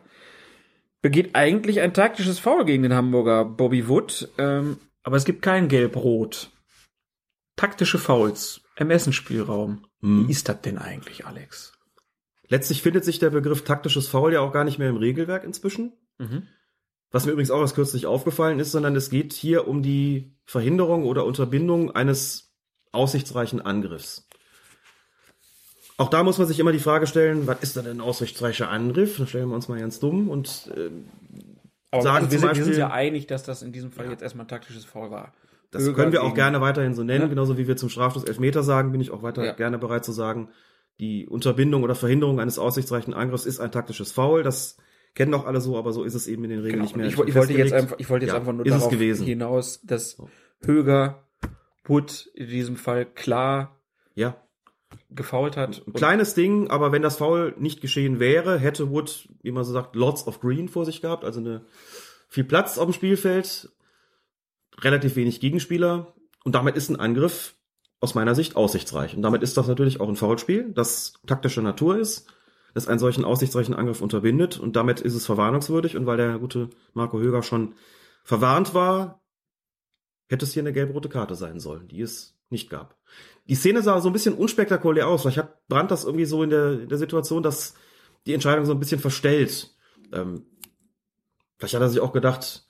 [1.00, 5.66] begeht eigentlich ein taktisches Foul gegen den Hamburger Bobby Wood, ähm, aber es gibt kein
[5.66, 6.52] Gelb-Rot.
[7.56, 9.84] Taktische Fouls, Ermessensspielraum.
[10.02, 10.28] Hm.
[10.28, 11.72] Wie ist das denn eigentlich, Alex?
[12.46, 15.94] Letztlich findet sich der Begriff taktisches Foul ja auch gar nicht mehr im Regelwerk inzwischen.
[16.18, 16.46] Mhm.
[17.12, 21.04] Was mir übrigens auch erst kürzlich aufgefallen ist, sondern es geht hier um die Verhinderung
[21.04, 22.52] oder Unterbindung eines
[22.90, 24.26] aussichtsreichen Angriffs.
[25.98, 29.18] Auch da muss man sich immer die Frage stellen, was ist denn ein aussichtsreicher Angriff?
[29.18, 30.90] Dann stellen wir uns mal ganz dumm und äh,
[31.90, 34.22] Aber sagen wir, sind, wir Beispiel, sind ja einig, dass das in diesem Fall jetzt
[34.22, 35.32] erstmal ein taktisches Foul war.
[35.70, 37.28] das Höger können wir auch gegen- gerne weiterhin so nennen, Ja.
[37.28, 39.52] genauso wie wir zum Strafstoß Elfmeter sagen, bin ich auch weiter Ja.
[39.52, 40.48] gerne bereit zu sagen,
[41.00, 44.42] die Unterbindung oder Verhinderung eines aussichtsreichen Angriffs ist ein taktisches Foul.
[44.42, 44.76] Das
[45.14, 46.84] kennen doch alle so, aber so ist es eben in den Regeln Genau.
[46.84, 47.06] nicht mehr.
[47.06, 49.26] Ich, ich wollte jetzt einfach, ich wollte jetzt Ja, einfach nur darauf gewesen.
[49.26, 50.16] hinaus, dass
[50.64, 51.26] Höger
[51.84, 53.80] Wood in diesem Fall klar
[54.14, 54.36] Ja,
[55.10, 55.82] gefault hat.
[55.86, 59.72] Ein kleines Ding, aber wenn das Foul nicht geschehen wäre, hätte Wood, wie man so
[59.72, 61.64] sagt, lots of green vor sich gehabt, also eine,
[62.28, 63.70] viel Platz auf dem Spielfeld,
[64.80, 66.14] relativ wenig Gegenspieler
[66.44, 67.54] und damit ist ein Angriff
[68.00, 69.14] aus meiner Sicht aussichtsreich.
[69.14, 72.26] Und damit ist das natürlich auch ein Foulspiel, das taktischer Natur ist,
[72.74, 76.70] das einen solchen aussichtsreichen Angriff unterbindet und damit ist es verwarnungswürdig und weil der gute
[76.94, 77.74] Marco Höger schon
[78.24, 79.22] verwarnt war,
[80.28, 82.96] hätte es hier eine gelb-rote Karte sein sollen, die es nicht gab.
[83.48, 85.22] Die Szene sah so ein bisschen unspektakulär aus.
[85.22, 87.74] Vielleicht hat Brandt das irgendwie so in der, in der Situation, dass
[88.26, 89.74] die Entscheidung so ein bisschen verstellt.
[90.12, 90.46] Ähm,
[91.58, 92.64] vielleicht hat er sich auch gedacht,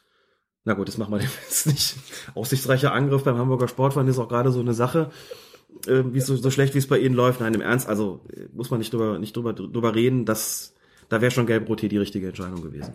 [0.65, 1.97] na gut, das machen wir jetzt nicht.
[2.35, 5.11] Aussichtsreicher Angriff beim Hamburger Sportverein ist auch gerade so eine Sache.
[5.87, 7.41] Äh, wie es so, so schlecht, wie es bei ihnen läuft.
[7.41, 8.21] Nein, im Ernst, also
[8.53, 10.75] muss man nicht drüber, nicht drüber, drüber reden, dass
[11.09, 12.95] da wäre schon gelb-rot hier die richtige Entscheidung gewesen.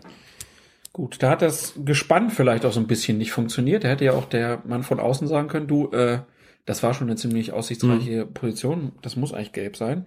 [0.92, 3.84] Gut, da hat das Gespann vielleicht auch so ein bisschen nicht funktioniert.
[3.84, 6.20] Da hätte ja auch der Mann von außen sagen können, du, äh,
[6.64, 10.06] das war schon eine ziemlich aussichtsreiche Position, das muss eigentlich gelb sein.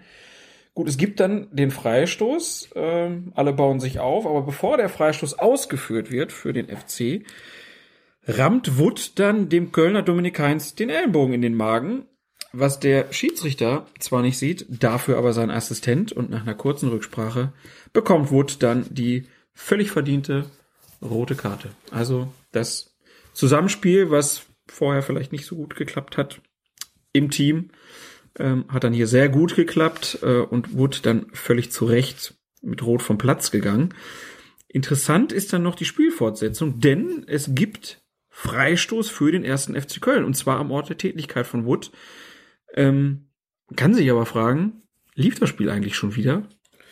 [0.73, 5.39] Gut, es gibt dann den Freistoß, ähm, alle bauen sich auf, aber bevor der Freistoß
[5.39, 7.26] ausgeführt wird für den FC,
[8.27, 12.06] rammt Wood dann dem Kölner Dominik Heinz den Ellenbogen in den Magen,
[12.53, 17.53] was der Schiedsrichter zwar nicht sieht, dafür aber sein Assistent und nach einer kurzen Rücksprache
[17.94, 20.45] bekommt Wood dann die völlig verdiente
[21.02, 21.69] rote Karte.
[21.91, 22.95] Also das
[23.34, 26.41] Zusammenspiel, was vorher vielleicht nicht so gut geklappt hat
[27.14, 27.72] im Team,
[28.38, 32.84] ähm, hat dann hier sehr gut geklappt äh, und Wood dann völlig zu Recht mit
[32.84, 33.94] Rot vom Platz gegangen.
[34.68, 40.23] Interessant ist dann noch die Spielfortsetzung, denn es gibt Freistoß für den ersten FC Köln
[40.23, 41.91] und zwar am Ort der Tätigkeit von Wood.
[42.76, 43.27] Ähm,
[43.76, 44.84] kann sich aber fragen,
[45.15, 46.43] lief das Spiel eigentlich schon wieder,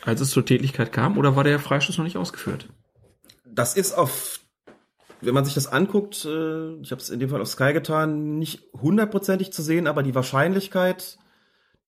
[0.03, 2.69] als es zur Tätigkeit kam, oder war der Freistoß noch nicht ausgeführt?
[3.45, 4.39] Das ist auf,
[5.21, 8.37] wenn man sich das anguckt, äh, ich habe es in dem Fall auf Sky getan,
[8.37, 11.17] nicht hundertprozentig zu sehen, aber die Wahrscheinlichkeit,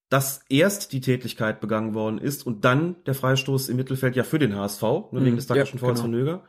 [0.10, 4.40] dass erst die Tätigkeit begangen worden ist und dann der Freistoß im Mittelfeld ja für
[4.40, 6.02] den HSV, ne, Mhm, wegen des taktischen ja, Fouls genau.
[6.02, 6.44] von Nöger,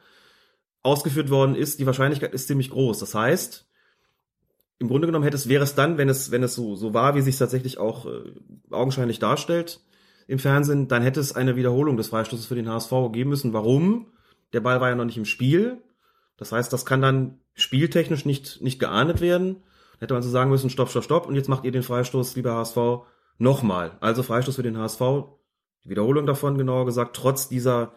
[0.82, 2.98] ausgeführt worden ist, die Wahrscheinlichkeit ist ziemlich groß.
[2.98, 3.68] Das heißt,
[4.78, 7.14] im Grunde genommen hätte es, wäre es dann, wenn es, wenn es so, so war,
[7.14, 8.32] wie sich tatsächlich auch äh,
[8.70, 9.80] augenscheinlich darstellt
[10.26, 13.52] im Fernsehen, dann hätte es eine Wiederholung des Freistoßes für den HSV geben müssen.
[13.52, 14.08] Warum?
[14.52, 15.82] Der Ball war ja noch nicht im Spiel.
[16.36, 19.62] Das heißt, das kann dann spieltechnisch nicht, nicht geahndet werden.
[20.00, 22.54] Hätte man so sagen müssen, stopp, stopp, stopp, und jetzt macht ihr den Freistoß, lieber
[22.54, 23.06] HSV,
[23.38, 23.92] nochmal.
[24.00, 25.00] Also Freistoß für den HSV,
[25.84, 27.92] die Wiederholung davon, genauer gesagt, trotz dieser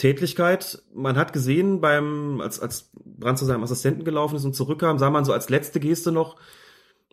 [0.00, 0.82] Tätlichkeit.
[0.94, 5.10] Man hat gesehen, beim, als, als Brand zu seinem Assistenten gelaufen ist und zurückkam, sah
[5.10, 6.36] man so als letzte Geste noch,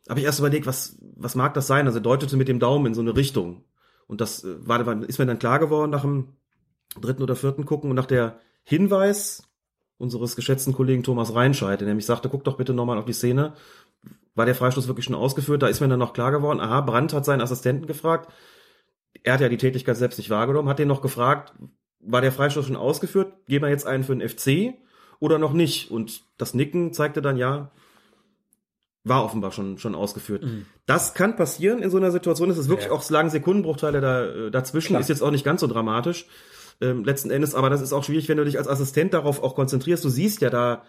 [0.09, 1.85] habe ich erst überlegt, was, was mag das sein?
[1.85, 3.63] Also er deutete mit dem Daumen in so eine Richtung.
[4.07, 6.37] Und das äh, war, war, ist mir dann klar geworden nach dem
[6.99, 9.43] dritten oder vierten Gucken und nach der Hinweis
[9.97, 13.53] unseres geschätzten Kollegen Thomas Reinscheid, der nämlich sagte, guck doch bitte nochmal auf die Szene.
[14.35, 15.61] War der Freistoß wirklich schon ausgeführt?
[15.61, 18.31] Da ist mir dann noch klar geworden, aha, Brandt hat seinen Assistenten gefragt.
[19.23, 21.53] Er hat ja die Tätigkeit selbst nicht wahrgenommen, hat den noch gefragt,
[21.99, 23.33] war der Freistoß schon ausgeführt?
[23.47, 24.75] Geben wir jetzt einen für den FC
[25.19, 25.91] oder noch nicht?
[25.91, 27.71] Und das Nicken zeigte dann, ja,
[29.03, 30.43] war offenbar schon, schon ausgeführt.
[30.85, 32.49] Das kann passieren in so einer Situation.
[32.49, 32.93] Es ist wirklich Ja.
[32.93, 34.89] auch, lagen Sekundenbruchteile da, äh, dazwischen.
[34.89, 35.01] Klar.
[35.01, 36.27] Ist jetzt auch nicht ganz so dramatisch.
[36.81, 39.55] Ähm, letzten Endes, aber das ist auch schwierig, wenn du dich als Assistent darauf auch
[39.55, 40.03] konzentrierst.
[40.03, 40.83] Du siehst ja da,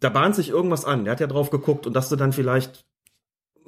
[0.00, 1.04] da bahnt sich irgendwas an.
[1.04, 2.84] Der hat ja drauf geguckt und dass du dann vielleicht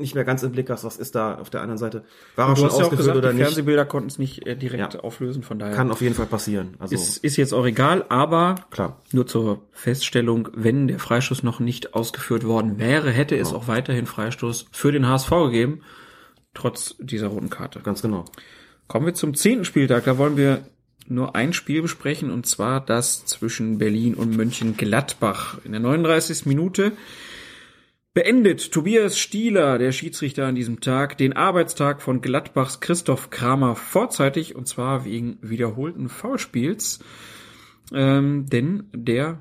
[0.01, 2.05] nicht mehr ganz im Blick hast, was ist da auf der anderen Seite.
[2.37, 3.45] War er schon hast ja ausgeführt gesagt, oder die nicht?
[3.45, 5.01] Fernsehbilder konnten es nicht äh, direkt Ja.
[5.01, 6.75] auflösen, von daher Kann auf jeden Fall passieren.
[6.79, 9.01] Also ist, ist jetzt auch egal, aber klar.
[9.13, 14.07] nur zur Feststellung, wenn der Freistoß noch nicht ausgeführt worden wäre, hätte es auch weiterhin
[14.07, 15.83] Freistoß für den HSV gegeben,
[16.55, 17.81] trotz dieser roten Karte.
[17.81, 18.25] Ganz genau.
[18.87, 20.05] Kommen wir zum zehnten Spieltag.
[20.05, 20.63] Da wollen wir
[21.11, 25.59] nur ein Spiel besprechen, und zwar das zwischen Berlin und Mönchengladbach.
[25.65, 26.47] In der 39.
[26.47, 26.93] Minute
[28.19, 34.57] beendet Tobias Stieler, der Schiedsrichter an diesem Tag, den Arbeitstag von Gladbachs Christoph Kramer vorzeitig,
[34.57, 36.99] und zwar wegen wiederholten Foulspiels.
[37.93, 39.39] Ähm, denn der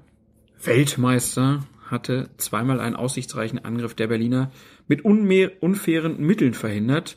[0.63, 4.51] Weltmeister hatte zweimal einen aussichtsreichen Angriff der Berliner
[4.87, 7.15] mit unfairen Mitteln verhindert,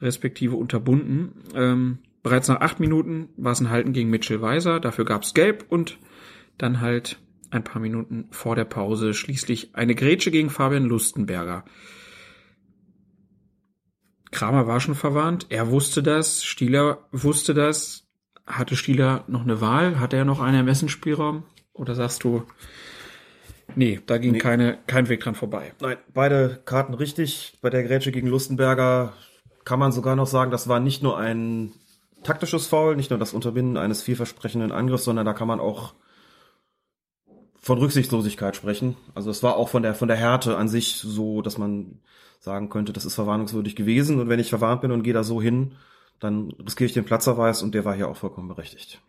[0.00, 1.42] respektive unterbunden.
[1.54, 5.66] Ähm, bereits nach acht Minuten war es ein Halten gegen Mitchell Weiser, dafür gab's Gelb
[5.68, 5.98] und
[6.56, 7.18] dann halt
[7.56, 11.64] ein paar Minuten vor der Pause schließlich eine Grätsche gegen Fabian Lustenberger.
[14.30, 18.04] Kramer war schon verwarnt, er wusste das, Stieler wusste das.
[18.46, 19.98] Hatte Stieler noch eine Wahl?
[19.98, 21.44] Hatte er noch einen Ermessensspielraum?
[21.72, 22.44] Oder sagst du,
[23.74, 24.38] nee, da ging Nee.
[24.38, 25.72] keine, kein Weg dran vorbei?
[25.80, 27.54] Nein, beide Karten richtig.
[27.60, 29.14] Bei der Grätsche gegen Lustenberger
[29.64, 31.72] kann man sogar noch sagen, das war nicht nur ein
[32.22, 35.94] taktisches Foul, nicht nur das Unterbinden eines vielversprechenden Angriffs, sondern da kann man auch
[37.66, 38.96] von Rücksichtslosigkeit sprechen.
[39.16, 41.98] Also es war auch von der von der Härte an sich so, dass man
[42.38, 45.42] sagen könnte, das ist verwarnungswürdig gewesen und wenn ich verwarnt bin und gehe da so
[45.42, 45.72] hin,
[46.20, 49.00] dann riskiere ich den Platzverweis und der war hier auch vollkommen berechtigt.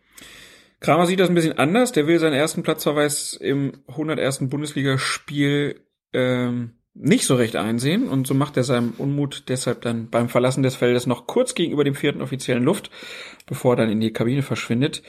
[0.80, 1.92] Kramer sieht das ein bisschen anders.
[1.92, 4.48] Der will seinen ersten Platzverweis im 101.
[4.48, 5.80] Bundesligaspiel
[6.12, 10.64] ähm, nicht so recht einsehen und so macht er seinem Unmut deshalb dann beim Verlassen
[10.64, 12.90] des Feldes noch kurz gegenüber dem vierten offiziellen Luft,
[13.46, 15.04] bevor er dann in die Kabine verschwindet.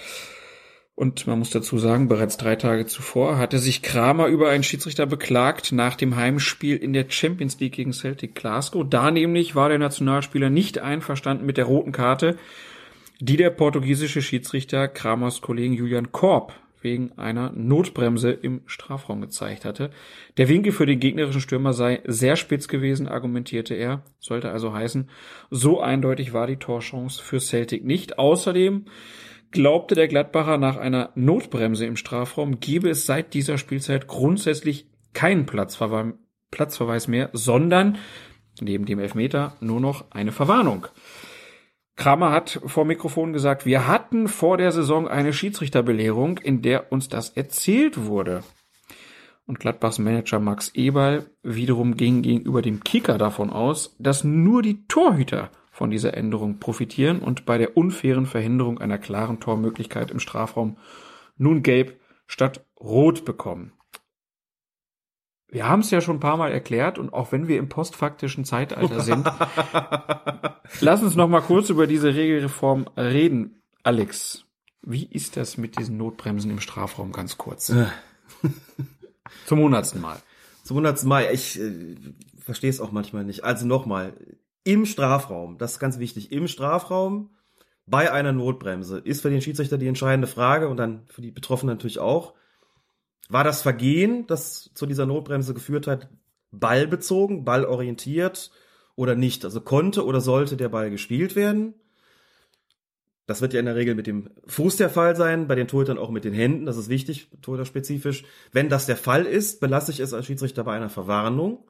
[1.00, 5.06] Und man muss dazu sagen, bereits drei Tage zuvor hatte sich Kramer über einen Schiedsrichter
[5.06, 8.86] beklagt nach dem Heimspiel in der Champions League gegen Celtic Glasgow.
[8.86, 12.36] Da nämlich war der Nationalspieler nicht einverstanden mit der roten Karte,
[13.22, 19.92] die der portugiesische Schiedsrichter Kramers Kollegen Julian Korb wegen einer Notbremse im Strafraum gezeigt hatte.
[20.36, 24.04] Der Winkel für den gegnerischen Stürmer sei sehr spitz gewesen, argumentierte er.
[24.20, 25.10] Sollte also heißen,
[25.50, 28.20] so eindeutig war die Torchance für Celtic nicht.
[28.20, 28.84] Außerdem
[29.52, 35.46] glaubte der Gladbacher nach einer Notbremse im Strafraum gebe es seit dieser Spielzeit grundsätzlich keinen
[35.46, 36.14] Platzverwe
[36.52, 38.00] Platzverweis mehr, sondern
[38.60, 40.88] neben dem Elfmeter nur noch eine Verwarnung.
[41.96, 47.10] Kramer hat vor Mikrofon gesagt, wir hatten vor der Saison eine Schiedsrichterbelehrung, in der uns
[47.10, 48.44] das erzählt wurde.
[49.46, 54.88] Und Gladbachs Manager Max Eberl wiederum ging gegenüber dem Kicker davon aus, dass nur die
[54.88, 60.76] Torhüter von dieser Änderung profitieren und bei der unfairen Verhinderung einer klaren Tormöglichkeit im Strafraum
[61.38, 63.72] nun gelb statt rot bekommen.
[65.48, 68.44] Wir haben es ja schon ein paar Mal erklärt und auch wenn wir im postfaktischen
[68.44, 69.26] Zeitalter sind,
[70.82, 73.62] lass uns noch mal kurz über diese Regelreform reden.
[73.82, 74.44] Alex,
[74.82, 77.74] wie ist das mit diesen Notbremsen im Strafraum ganz kurz?
[79.46, 80.22] Zum hundertsten Mal.
[80.66, 81.96] Zum hundertsten Mal, ich äh,
[82.38, 83.46] verstehe es auch manchmal nicht.
[83.46, 84.12] Also nochmal,
[84.64, 87.31] im Strafraum, das ist ganz wichtig, im Strafraum
[87.86, 91.76] bei einer Notbremse ist für den Schiedsrichter die entscheidende Frage und dann für die Betroffenen
[91.76, 92.36] natürlich auch,
[93.30, 96.10] war das Vergehen, das zu dieser Notbremse geführt hat,
[96.52, 98.52] ballbezogen, ballorientiert
[98.95, 99.45] oder nicht?
[99.45, 101.73] Also konnte oder sollte der Ball gespielt werden?
[103.27, 105.99] Das wird ja in der Regel mit dem Fuß der Fall sein, bei den Torhütern
[105.99, 108.23] auch mit den Händen, das ist wichtig, torhüterspezifisch.
[108.52, 111.64] Wenn das der Fall ist, belasse ich es als Schiedsrichter bei einer Verwarnung.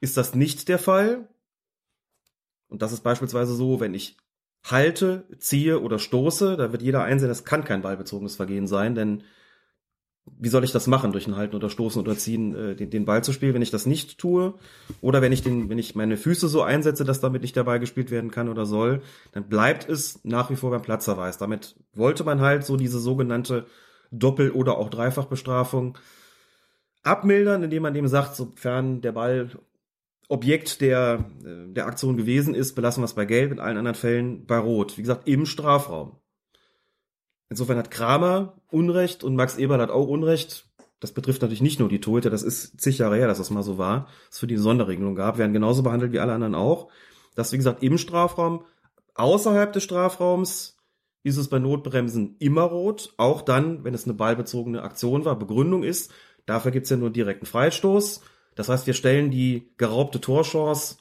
[0.00, 1.28] Ist das nicht der Fall?
[2.70, 4.16] Und das ist beispielsweise so, wenn ich
[4.64, 9.22] halte, ziehe oder stoße, da wird jeder einsehen, das kann kein ballbezogenes Vergehen sein, denn
[10.38, 13.04] wie soll ich das machen, durch ein Halten oder Stoßen oder Ziehen äh, den, den
[13.04, 14.54] Ball zu spielen, wenn ich das nicht tue?
[15.00, 17.80] Oder wenn ich den, wenn ich meine Füße so einsetze, dass damit nicht der Ball
[17.80, 19.02] gespielt werden kann oder soll,
[19.32, 21.38] dann bleibt es nach wie vor beim Platzverweis.
[21.38, 23.66] Damit wollte man halt so diese sogenannte
[24.12, 25.98] Doppel- oder auch Dreifachbestrafung
[27.02, 29.50] abmildern, indem man dem sagt, sofern der Ball
[30.30, 33.96] Objekt der, äh, der Aktion gewesen ist, belassen wir es bei Gelb, in allen anderen
[33.96, 34.96] Fällen bei Rot.
[34.96, 36.16] Wie gesagt, im Strafraum.
[37.48, 40.66] Insofern hat Kramer Unrecht und Max Eberl hat auch Unrecht.
[41.00, 43.62] Das betrifft natürlich nicht nur die Torhüter, das ist zig Jahre her, dass das mal
[43.62, 46.88] so war, dass es für die Sonderregelung gab, werden genauso behandelt wie alle anderen auch.
[47.34, 48.64] Das, wie gesagt, im Strafraum,
[49.14, 50.76] außerhalb des Strafraums
[51.22, 55.38] ist es bei Notbremsen immer rot, auch dann, wenn es eine ballbezogene Aktion war.
[55.38, 56.12] Begründung ist,
[56.46, 58.20] dafür gibt's ja nur direkten Freistoß.
[58.60, 60.98] Das heißt, wir stellen die geraubte Torchance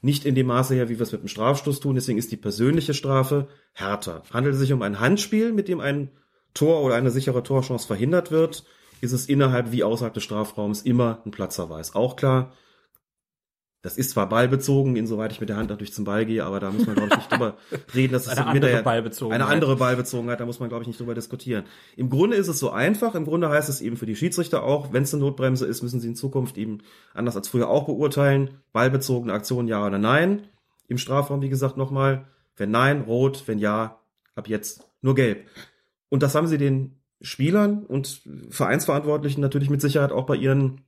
[0.00, 1.96] nicht in dem Maße her, wie wir es mit dem Strafstoß tun.
[1.96, 4.22] Deswegen ist die persönliche Strafe härter.
[4.32, 6.08] Handelt es sich um ein Handspiel, mit dem ein
[6.54, 8.64] Tor oder eine sichere Torchance verhindert wird,
[9.02, 11.94] ist es innerhalb wie außerhalb des Strafraums immer ein Platzverweis.
[11.94, 12.54] Auch klar,
[13.84, 16.70] das ist zwar ballbezogen, insoweit ich mit der Hand natürlich zum Ball gehe, aber da
[16.70, 17.58] muss man, glaube ich, nicht drüber
[17.94, 18.14] reden.
[18.14, 19.42] Das ist Eine andere Ballbezogenheit.
[19.42, 21.64] Eine andere Ballbezogenheit, da muss man, glaube ich, nicht drüber diskutieren.
[21.94, 23.14] Im Grunde ist es so einfach.
[23.14, 26.00] Im Grunde heißt es eben für die Schiedsrichter auch, wenn es eine Notbremse ist, müssen
[26.00, 26.78] sie in Zukunft eben
[27.12, 28.62] anders als früher auch beurteilen.
[28.72, 30.48] Ballbezogene Aktion, ja oder nein.
[30.88, 32.24] Im Strafraum, wie gesagt, nochmal.
[32.56, 33.42] Wenn nein, rot.
[33.44, 34.00] Wenn ja,
[34.34, 35.46] ab jetzt nur gelb.
[36.08, 40.83] Und das haben sie den Spielern und Vereinsverantwortlichen natürlich mit Sicherheit auch bei ihren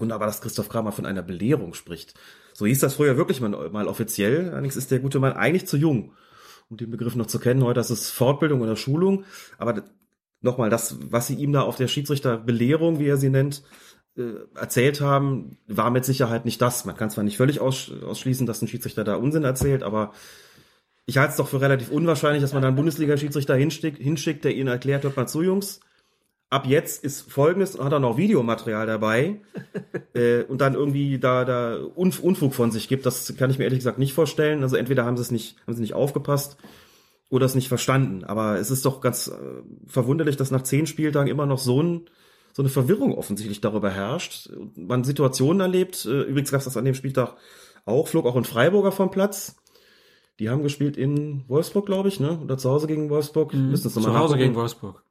[0.00, 2.14] Wunderbar, dass Christoph Kramer von einer Belehrung spricht.
[2.54, 4.50] So hieß das früher wirklich mal, mal offiziell.
[4.50, 6.12] Allerdings ist der gute Mann eigentlich zu jung,
[6.68, 7.62] um den Begriff noch zu kennen.
[7.62, 9.24] Heute ist es Fortbildung oder Schulung.
[9.58, 9.84] Aber
[10.40, 13.62] nochmal, das, was sie ihm da auf der Schiedsrichterbelehrung, wie er sie nennt,
[14.16, 16.84] äh, erzählt haben, war mit Sicherheit nicht das.
[16.84, 20.12] Man kann zwar nicht völlig aus, ausschließen, dass ein Schiedsrichter da Unsinn erzählt, aber
[21.06, 24.54] ich halte es doch für relativ unwahrscheinlich, dass man da einen Bundesliga-Schiedsrichter hinschickt, hinschickt, der
[24.54, 25.80] ihnen erklärt, hört mal zu, Jungs,
[26.50, 29.40] ab jetzt ist folgendes, hat er noch Videomaterial dabei
[30.14, 33.64] äh, und dann irgendwie da, da Unf Unfug von sich gibt, das kann ich mir
[33.64, 34.62] ehrlich gesagt nicht vorstellen.
[34.62, 36.56] Also entweder haben sie es nicht, haben sie nicht aufgepasst
[37.30, 38.24] oder es nicht verstanden.
[38.24, 42.10] Aber es ist doch ganz äh, verwunderlich, dass nach zehn Spieltagen immer noch so ein
[42.52, 44.50] so eine Verwirrung offensichtlich darüber herrscht.
[44.74, 46.04] Man Situationen erlebt.
[46.04, 47.36] Äh, übrigens gab es das an dem Spieltag
[47.84, 49.56] auch, flog auch ein Freiburger vom Platz.
[50.40, 52.40] Die haben gespielt in Wolfsburg, glaube ich, ne?
[52.42, 53.54] Oder zu Hause gegen Wolfsburg.
[53.54, 53.70] Mhm.
[53.70, 55.04] Müssen es noch Zu Hause gegen Wolfsburg.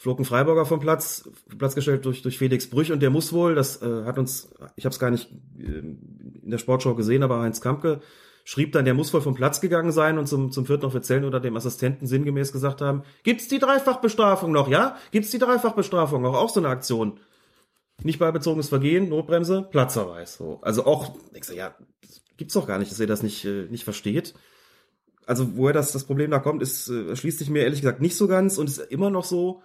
[0.00, 1.28] Flog Freiburger vom Platz,
[1.58, 4.86] Platz gestellt durch, durch Felix Brüch und der muss wohl, das äh, hat uns, ich
[4.86, 8.00] habe es gar nicht äh, in der Sportschau gesehen, aber Heinz Kampke
[8.44, 11.38] schrieb dann, der muss wohl vom Platz gegangen sein und zum, zum vierten Offiziellen oder
[11.38, 14.96] dem Assistenten sinngemäß gesagt haben, gibt's die Dreifachbestrafung noch, ja?
[15.10, 16.34] Gibt's die Dreifachbestrafung noch?
[16.34, 17.20] Auch so eine Aktion.
[18.02, 20.34] Nicht beibezogenes Vergehen, Notbremse, Platzverweis.
[20.34, 20.60] So.
[20.62, 21.74] Also auch, ich sag, ja,
[22.38, 24.32] gibt's doch gar nicht, dass ihr das nicht, äh, nicht versteht.
[25.26, 28.16] Also woher das, das Problem da kommt, ist, äh, erschließt sich mir ehrlich gesagt nicht
[28.16, 29.62] so ganz und ist immer noch so,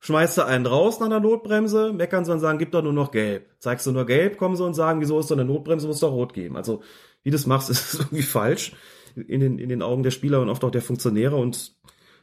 [0.00, 3.10] schmeißt du einen raus nach einer Notbremse, meckern sie und sagen, gib doch nur noch
[3.12, 3.48] gelb.
[3.58, 6.12] Zeigst du nur gelb, kommen sie und sagen, wieso ist doch eine Notbremse, muss doch
[6.12, 6.56] rot geben.
[6.56, 6.82] Also,
[7.22, 8.72] wie du das machst, ist irgendwie falsch
[9.14, 11.72] in den, in den Augen der Spieler und oft auch der Funktionäre und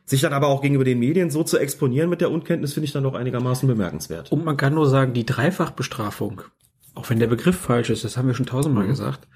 [0.05, 2.93] sich dann aber auch gegenüber den Medien so zu exponieren mit der Unkenntnis, finde ich
[2.93, 4.31] dann doch einigermaßen bemerkenswert.
[4.31, 6.41] Und man kann nur sagen, die Dreifachbestrafung,
[6.95, 8.89] auch wenn der Begriff falsch ist, das haben wir schon tausendmal Mhm.
[8.89, 9.27] gesagt,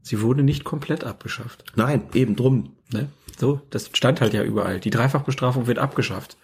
[0.00, 1.64] sie wurde nicht komplett abgeschafft.
[1.74, 2.76] Nein, eben drum.
[2.92, 3.08] Ne?
[3.38, 4.78] So, das stand halt ja überall.
[4.78, 6.36] Die Dreifachbestrafung wird abgeschafft.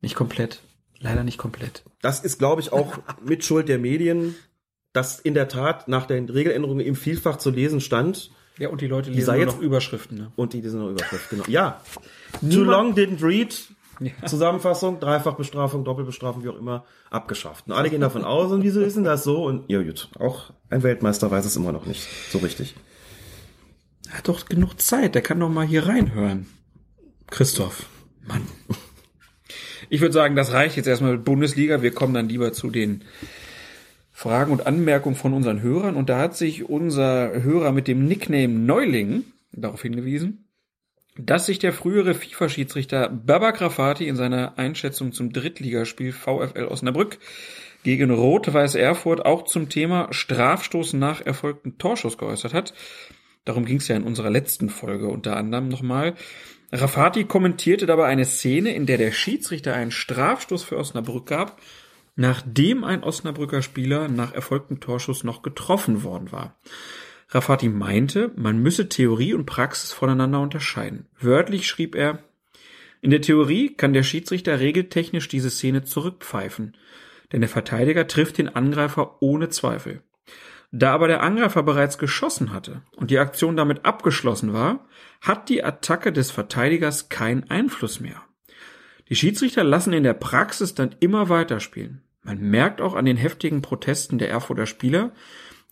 [0.00, 0.62] Nicht komplett.
[1.00, 1.82] Leider nicht komplett.
[2.02, 4.34] Das ist, glaube ich, auch mit Schuld der Medien,
[4.92, 8.86] dass in der Tat nach den Regeländerungen im Vielfach zu lesen stand, Ja, und die
[8.86, 10.18] Leute Die lesen sei nur jetzt- noch Überschriften.
[10.18, 10.32] Ne?
[10.36, 11.44] Und die, die sind noch Überschrift, genau.
[11.48, 11.80] Ja.
[12.40, 13.68] Too long didn't read.
[14.00, 14.26] Ja.
[14.26, 17.66] Zusammenfassung, Dreifachbestrafung, Doppelbestrafung, wie auch immer, abgeschafft.
[17.66, 19.44] Und alle gehen davon aus, und wieso ist denn das so?
[19.44, 20.08] Und ja, gut.
[20.18, 22.06] Auch ein Weltmeister weiß es immer noch nicht.
[22.30, 22.74] So richtig.
[24.08, 26.46] Er hat doch genug Zeit, der kann doch mal hier reinhören.
[27.30, 27.86] Christoph.
[28.26, 28.46] Mann.
[29.92, 31.82] Ich würde sagen, das reicht jetzt erstmal mit Bundesliga.
[31.82, 33.02] Wir kommen dann lieber zu den
[34.12, 35.96] Fragen und Anmerkungen von unseren Hörern.
[35.96, 40.46] Und da hat sich unser Hörer mit dem Nickname Neuling darauf hingewiesen,
[41.18, 47.18] dass sich der frühere FIFA-Schiedsrichter Baba Grafati in seiner Einschätzung zum Drittligaspiel VfL Osnabrück
[47.82, 52.74] gegen Rot-Weiß Erfurt auch zum Thema Strafstoß nach erfolgten Torschuss geäußert hat.
[53.44, 56.14] Darum ging es ja in unserer letzten Folge unter anderem nochmal.
[56.72, 61.60] Rafati kommentierte dabei eine Szene, in der der Schiedsrichter einen Strafstoß für Osnabrück gab,
[62.14, 66.58] nachdem ein Osnabrücker Spieler nach erfolgtem Torschuss noch getroffen worden war.
[67.28, 71.06] Rafati meinte, man müsse Theorie und Praxis voneinander unterscheiden.
[71.18, 72.22] Wörtlich schrieb er,
[73.00, 76.76] in der Theorie kann der Schiedsrichter regeltechnisch diese Szene zurückpfeifen,
[77.32, 80.02] denn der Verteidiger trifft den Angreifer ohne Zweifel.
[80.72, 84.86] Da aber der Angreifer bereits geschossen hatte und die Aktion damit abgeschlossen war,
[85.20, 88.22] hat die Attacke des Verteidigers keinen Einfluss mehr.
[89.08, 92.02] Die Schiedsrichter lassen in der Praxis dann immer weiterspielen.
[92.22, 95.12] Man merkt auch an den heftigen Protesten der Erfurter Spieler,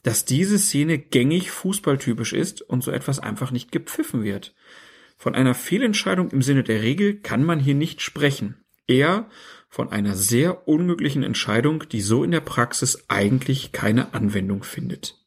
[0.03, 4.55] dass diese Szene gängig fußballtypisch ist und so etwas einfach nicht gepfiffen wird.
[5.17, 8.65] Von einer Fehlentscheidung im Sinne der Regel kann man hier nicht sprechen.
[8.87, 9.29] Eher
[9.69, 15.18] von einer sehr unmöglichen Entscheidung, die so in der Praxis eigentlich keine Anwendung findet.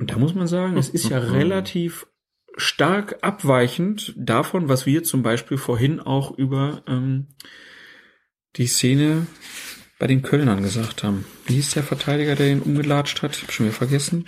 [0.00, 2.06] Und da muss man sagen, es ist ja relativ
[2.56, 7.28] stark abweichend davon, was wir zum Beispiel vorhin auch über ähm,
[8.56, 9.26] die Szene
[9.98, 11.26] bei den Kölnern gesagt haben.
[11.44, 13.42] Wie hieß der Verteidiger, der ihn umgelatscht hat?
[13.42, 14.24] Hab schon wieder vergessen.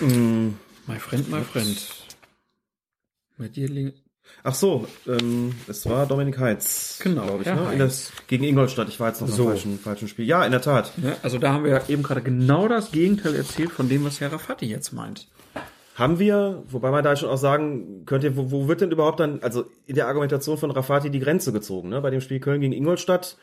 [0.00, 1.78] My friend, my friend.
[3.38, 3.94] Bei dir
[4.44, 7.00] Ach so, ähm, es war Dominik Heitz.
[7.02, 7.72] Genau, glaube ich, ne?
[7.72, 8.88] In das, gegen Ingolstadt.
[8.88, 9.44] Ich war jetzt noch So.
[9.44, 10.24] im falschen, falschen Spiel.
[10.26, 10.92] Ja, in der Tat.
[11.02, 14.20] Ja, also da haben wir ja eben gerade genau das Gegenteil erzählt von dem, was
[14.20, 15.28] Herr Rafati jetzt meint.
[15.96, 19.42] Haben wir, wobei man da schon auch sagen könnte, wo, wo wird denn überhaupt dann,
[19.42, 22.00] also in der Argumentation von Rafati die Grenze gezogen, ne?
[22.00, 23.36] Bei dem Spiel Köln gegen Ingolstadt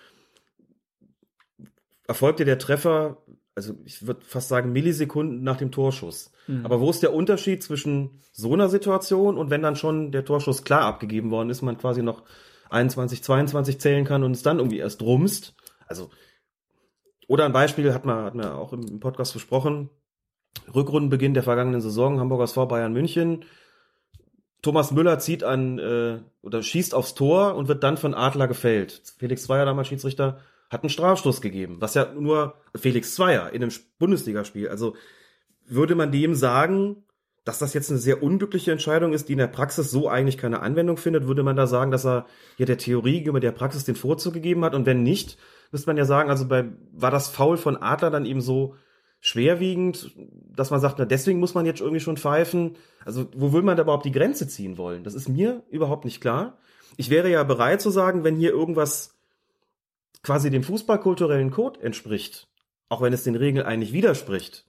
[2.08, 3.18] erfolgte der Treffer,
[3.56, 6.32] also ich würde fast sagen Millisekunden nach dem Torschuss.
[6.64, 10.64] Aber wo ist der Unterschied zwischen so einer Situation und wenn dann schon der Torschuss
[10.64, 12.24] klar abgegeben worden ist, man quasi noch
[12.70, 15.56] 21, 22 zählen kann und es dann irgendwie erst rumst?
[15.88, 16.10] Also,
[17.28, 19.90] oder ein Beispiel hat man, hat man auch im Podcast besprochen,
[20.74, 23.46] Rückrundenbeginn der vergangenen Saison, Hamburger SV Bayern München.
[24.62, 29.14] Thomas Müller zieht an äh, oder schießt aufs Tor und wird dann von Adler gefällt.
[29.18, 30.40] Felix Zweier, damals Schiedsrichter,
[30.76, 34.68] hat einen Strafstoß gegeben, was ja nur Felix Zweier in einem Bundesligaspiel.
[34.68, 34.96] Also
[35.66, 37.06] würde man dem sagen,
[37.46, 40.62] dass das jetzt eine sehr unglückliche Entscheidung ist, die in der Praxis so eigentlich keine
[40.62, 42.26] Anwendung findet, würde man da sagen, dass er
[42.58, 45.38] ja der Theorie gegenüber der Praxis den Vorzug gegeben hat und wenn nicht,
[45.72, 48.76] müsste man ja sagen, also bei war das Foul von Adler dann eben so
[49.22, 50.12] schwerwiegend,
[50.56, 52.76] dass man sagt, na deswegen muss man jetzt irgendwie schon pfeifen.
[53.06, 55.04] Also wo will man da überhaupt die Grenze ziehen wollen?
[55.04, 56.58] Das ist mir überhaupt nicht klar.
[56.98, 59.15] Ich wäre ja bereit zu sagen, wenn hier irgendwas
[60.26, 62.48] quasi dem fußballkulturellen Code entspricht,
[62.90, 64.66] auch wenn es den Regeln eigentlich widerspricht,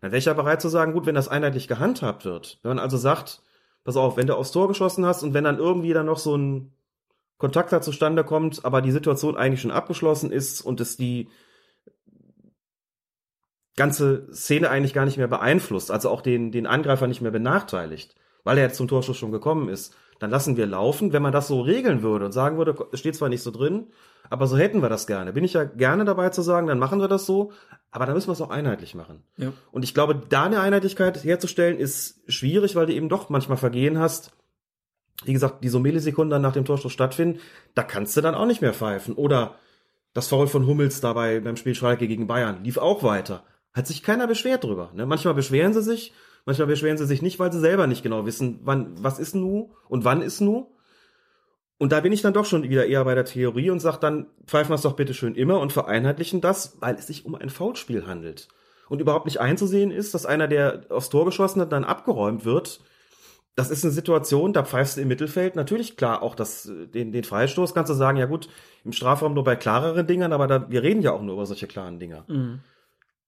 [0.00, 2.60] dann wäre ich ja bereit zu sagen, gut, wenn das einheitlich gehandhabt wird.
[2.62, 3.42] Wenn man also sagt,
[3.82, 6.36] pass auf, wenn du aufs Tor geschossen hast und wenn dann irgendwie dann noch so
[6.36, 6.72] ein
[7.38, 11.28] Kontakt da zustande kommt, aber die Situation eigentlich schon abgeschlossen ist und es die
[13.74, 18.14] ganze Szene eigentlich gar nicht mehr beeinflusst, also auch den, den Angreifer nicht mehr benachteiligt,
[18.44, 21.12] weil er jetzt zum Torschuss schon gekommen ist, dann lassen wir laufen.
[21.12, 23.88] Wenn man das so regeln würde und sagen würde, es steht zwar nicht so drin,
[24.30, 25.32] aber so hätten wir das gerne.
[25.32, 27.52] Bin ich ja gerne dabei zu sagen, dann machen wir das so,
[27.90, 29.22] aber dann müssen wir es auch einheitlich machen.
[29.36, 29.52] Ja.
[29.70, 33.98] Und ich glaube, da eine Einheitlichkeit herzustellen, ist schwierig, weil du eben doch manchmal Vergehen
[33.98, 34.32] hast,
[35.24, 37.40] wie gesagt, die so Millisekunden nach dem Torschuss stattfinden,
[37.74, 39.14] da kannst du dann auch nicht mehr pfeifen.
[39.14, 39.56] Oder
[40.12, 43.44] das Foul von Hummels dabei beim Spiel Schalke gegen Bayern lief auch weiter.
[43.72, 44.90] Hat sich keiner beschwert drüber.
[44.94, 45.06] Ne?
[45.06, 46.12] Manchmal beschweren sie sich,
[46.44, 49.74] manchmal beschweren sie sich nicht, weil sie selber nicht genau wissen, wann, was ist nu
[49.88, 50.70] und wann ist nu.
[51.78, 54.26] Und da bin ich dann doch schon wieder eher bei der Theorie und sage dann,
[54.46, 57.50] pfeifen wir es doch bitte schön immer und vereinheitlichen das, weil es sich um ein
[57.50, 58.48] Foulspiel handelt.
[58.88, 62.80] Und überhaupt nicht einzusehen ist, dass einer, der aufs Tor geschossen hat, dann abgeräumt wird.
[63.56, 67.24] Das ist eine Situation, da pfeifst du im Mittelfeld natürlich klar auch das, den, den
[67.24, 67.74] Freistoß.
[67.74, 68.48] Kannst du sagen, ja gut,
[68.84, 71.66] im Strafraum nur bei klareren Dingern, aber da, wir reden ja auch nur über solche
[71.66, 72.24] klaren Dinger.
[72.28, 72.60] Mhm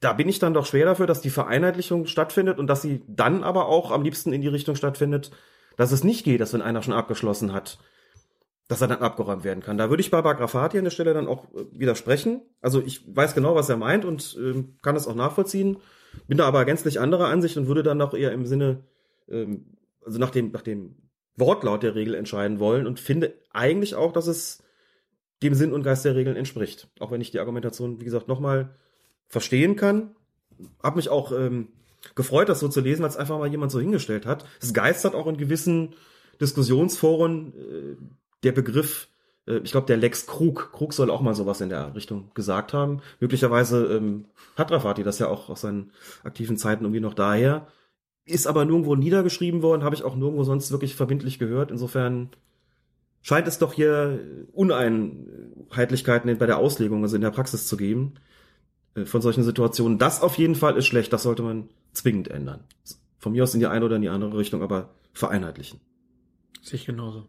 [0.00, 3.42] da bin ich dann doch schwer dafür, dass die Vereinheitlichung stattfindet und dass sie dann
[3.42, 5.30] aber auch am liebsten in die Richtung stattfindet,
[5.76, 7.78] dass es nicht geht, dass wenn einer schon abgeschlossen hat,
[8.68, 9.78] dass er dann abgeräumt werden kann.
[9.78, 12.42] Da würde ich bei Bagrafati an der Stelle dann auch äh, widersprechen.
[12.60, 15.78] Also ich weiß genau, was er meint und ähm, kann es auch nachvollziehen,
[16.26, 18.84] bin da aber gänzlich anderer Ansicht und würde dann auch eher im Sinne,
[19.28, 20.96] ähm, also nach dem, nach dem
[21.36, 24.62] Wortlaut der Regel entscheiden wollen und finde eigentlich auch, dass es
[25.42, 26.88] dem Sinn und Geist der Regeln entspricht.
[26.98, 28.74] Auch wenn ich die Argumentation, wie gesagt, nochmal
[29.28, 30.14] verstehen kann.
[30.82, 31.68] Hab mich auch ähm,
[32.14, 34.44] gefreut, das so zu lesen, es einfach mal jemand so hingestellt hat.
[34.60, 35.94] Es geistert auch in gewissen
[36.40, 37.96] Diskussionsforen äh,
[38.42, 39.08] der Begriff,
[39.46, 40.72] äh, ich glaube, der Lex Krug.
[40.72, 43.00] Krug soll auch mal sowas in der Richtung gesagt haben.
[43.20, 44.26] Möglicherweise ähm,
[44.56, 45.92] hat Rafati das ja auch aus seinen
[46.24, 47.66] aktiven Zeiten irgendwie noch daher.
[48.24, 51.70] Ist aber nirgendwo niedergeschrieben worden, habe ich auch nirgendwo sonst wirklich verbindlich gehört.
[51.70, 52.30] Insofern
[53.22, 54.20] scheint es doch hier
[54.52, 58.14] Uneinheitlichkeiten bei der Auslegung, also in der Praxis zu geben.
[58.96, 59.98] Äh, von solchen Situationen.
[59.98, 62.64] Das auf jeden Fall ist schlecht, das sollte man zwingend ändern.
[63.18, 65.80] Von mir aus in die eine oder in die andere Richtung, aber vereinheitlichen.
[66.62, 67.26] Sich genauso.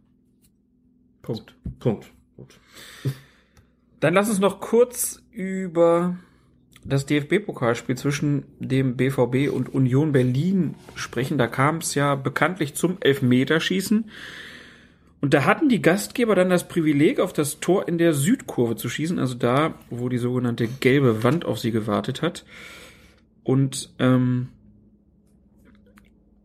[1.21, 1.55] Punkt.
[1.79, 2.11] Punkt.
[2.35, 2.59] Gut.
[3.99, 6.17] Dann lass uns noch kurz über
[6.85, 11.37] das DFB-Pokalspiel zwischen dem BVB und Union Berlin sprechen.
[11.37, 14.09] Da kam es ja bekanntlich zum Elfmeterschießen.
[15.19, 18.87] Und da hatten die Gastgeber dann das Privileg, auf das Tor in der Südkurve zu
[18.87, 22.45] schießen, also da, wo die sogenannte gelbe Wand auf sie gewartet hat.
[23.43, 24.49] Und ähm,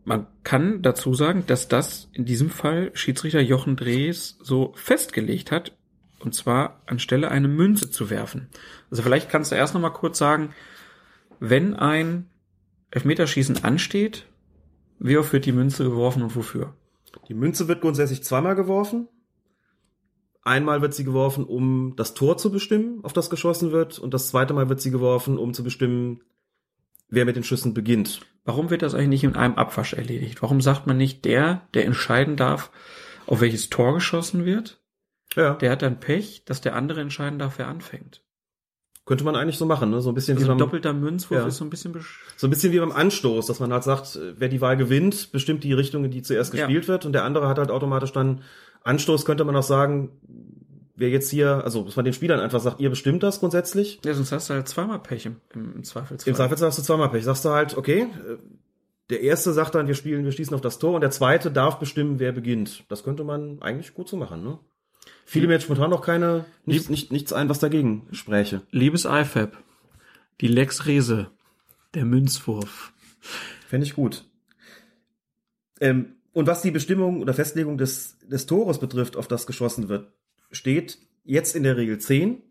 [0.05, 5.73] man kann dazu sagen, dass das in diesem Fall Schiedsrichter Jochen Drees so festgelegt hat,
[6.19, 8.47] und zwar anstelle eine Münze zu werfen.
[8.89, 10.53] Also vielleicht kannst du erst noch mal kurz sagen,
[11.39, 12.27] wenn ein
[12.91, 14.25] Elfmeterschießen ansteht,
[14.99, 16.73] wie oft wird die Münze geworfen und wofür?
[17.27, 19.07] Die Münze wird grundsätzlich zweimal geworfen.
[20.41, 24.27] Einmal wird sie geworfen, um das Tor zu bestimmen, auf das geschossen wird, und das
[24.27, 26.21] zweite Mal wird sie geworfen, um zu bestimmen,
[27.07, 28.21] wer mit den Schüssen beginnt.
[28.43, 30.41] Warum wird das eigentlich nicht in einem Abwasch erledigt?
[30.41, 32.71] Warum sagt man nicht der, der entscheiden darf,
[33.25, 34.81] auf welches Tor geschossen wird?
[35.35, 35.53] Ja.
[35.55, 38.23] Der hat dann Pech, dass der andere entscheiden darf, wer anfängt.
[39.05, 40.01] Könnte man eigentlich so machen, ne?
[40.01, 41.47] So ein bisschen Also wie beim, doppelter Münzwurf Ja.
[41.47, 41.93] ist so ein bisschen
[42.37, 45.63] so ein bisschen wie beim Anstoß, dass man halt sagt, wer die Wahl gewinnt, bestimmt
[45.65, 46.65] die Richtung, in die zuerst Ja.
[46.65, 48.41] gespielt wird, und der andere hat halt automatisch dann
[48.83, 50.11] Anstoß, könnte man auch sagen,
[50.95, 53.99] wer jetzt hier, also dass man den Spielern einfach sagt, ihr bestimmt das grundsätzlich.
[54.05, 56.29] Ja, sonst hast du halt zweimal Pech im, im Zweifelsfall.
[56.31, 57.23] Im Zweifelsfall hast du zweimal Pech.
[57.25, 58.37] Sagst du halt, okay, äh,
[59.09, 61.77] der erste sagt dann, wir spielen, wir schießen auf das Tor und der zweite darf
[61.77, 62.85] bestimmen, wer beginnt.
[62.89, 64.59] Das könnte man eigentlich gut so machen, ne?
[65.25, 68.61] Viele mir jetzt spontan noch keine, nichts, nicht, nichts ein, was dagegen spräche.
[68.71, 69.57] Liebes IFAB,
[70.41, 71.31] die Lex Rese,
[71.93, 72.93] der Münzwurf.
[73.67, 74.25] Fände ich gut.
[75.79, 80.11] Ähm, und was die Bestimmung oder Festlegung des, des Tores betrifft, auf das geschossen wird,
[80.51, 82.41] steht jetzt in der Regel 10.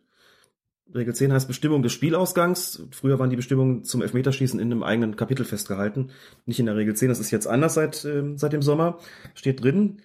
[0.94, 2.82] Regel 10 heißt Bestimmung des Spielausgangs.
[2.90, 6.10] Früher waren die Bestimmungen zum Elfmeterschießen in einem eigenen Kapitel festgehalten.
[6.44, 8.98] Nicht in der Regel 10, das ist jetzt anders seit, ähm, seit dem Sommer.
[9.34, 10.02] Steht drin,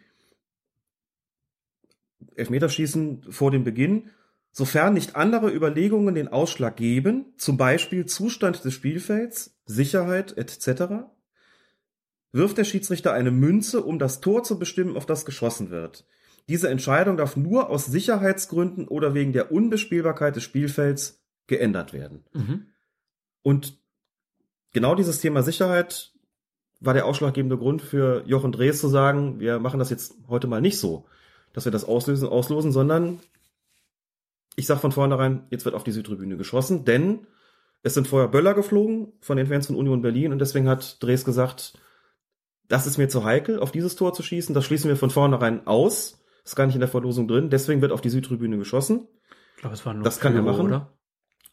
[2.38, 4.10] Elfmeterschießen vor dem Beginn,
[4.52, 11.06] sofern nicht andere Überlegungen den Ausschlag geben, zum Beispiel Zustand des Spielfelds, Sicherheit etc.,
[12.32, 16.06] wirft der Schiedsrichter eine Münze, um das Tor zu bestimmen, auf das geschossen wird.
[16.50, 22.24] Diese Entscheidung darf nur aus Sicherheitsgründen oder wegen der Unbespielbarkeit des Spielfelds geändert werden.
[22.34, 22.68] Mhm.
[23.42, 23.80] Und
[24.74, 26.14] genau dieses Thema Sicherheit
[26.80, 30.62] war der ausschlaggebende Grund für Jochen Drees zu sagen, wir machen das jetzt heute mal
[30.62, 31.06] nicht so.
[31.58, 33.20] Dass wir das auslösen, auslosen, sondern
[34.56, 37.26] ich sag von vornherein, jetzt wird auf die Südtribüne geschossen, denn
[37.82, 41.26] es sind vorher Böller geflogen von den Fans von Union Berlin und deswegen hat Dres
[41.26, 41.74] gesagt,
[42.68, 45.66] das ist mir zu heikel, auf dieses Tor zu schießen, das schließen wir von vornherein
[45.66, 46.20] aus.
[46.46, 49.08] Ist gar nicht in der Verlosung drin, deswegen wird auf die Südtribüne geschossen.
[49.56, 50.66] Ich glaube, es war nur Das kann er Pyro, machen.
[50.68, 50.94] oder?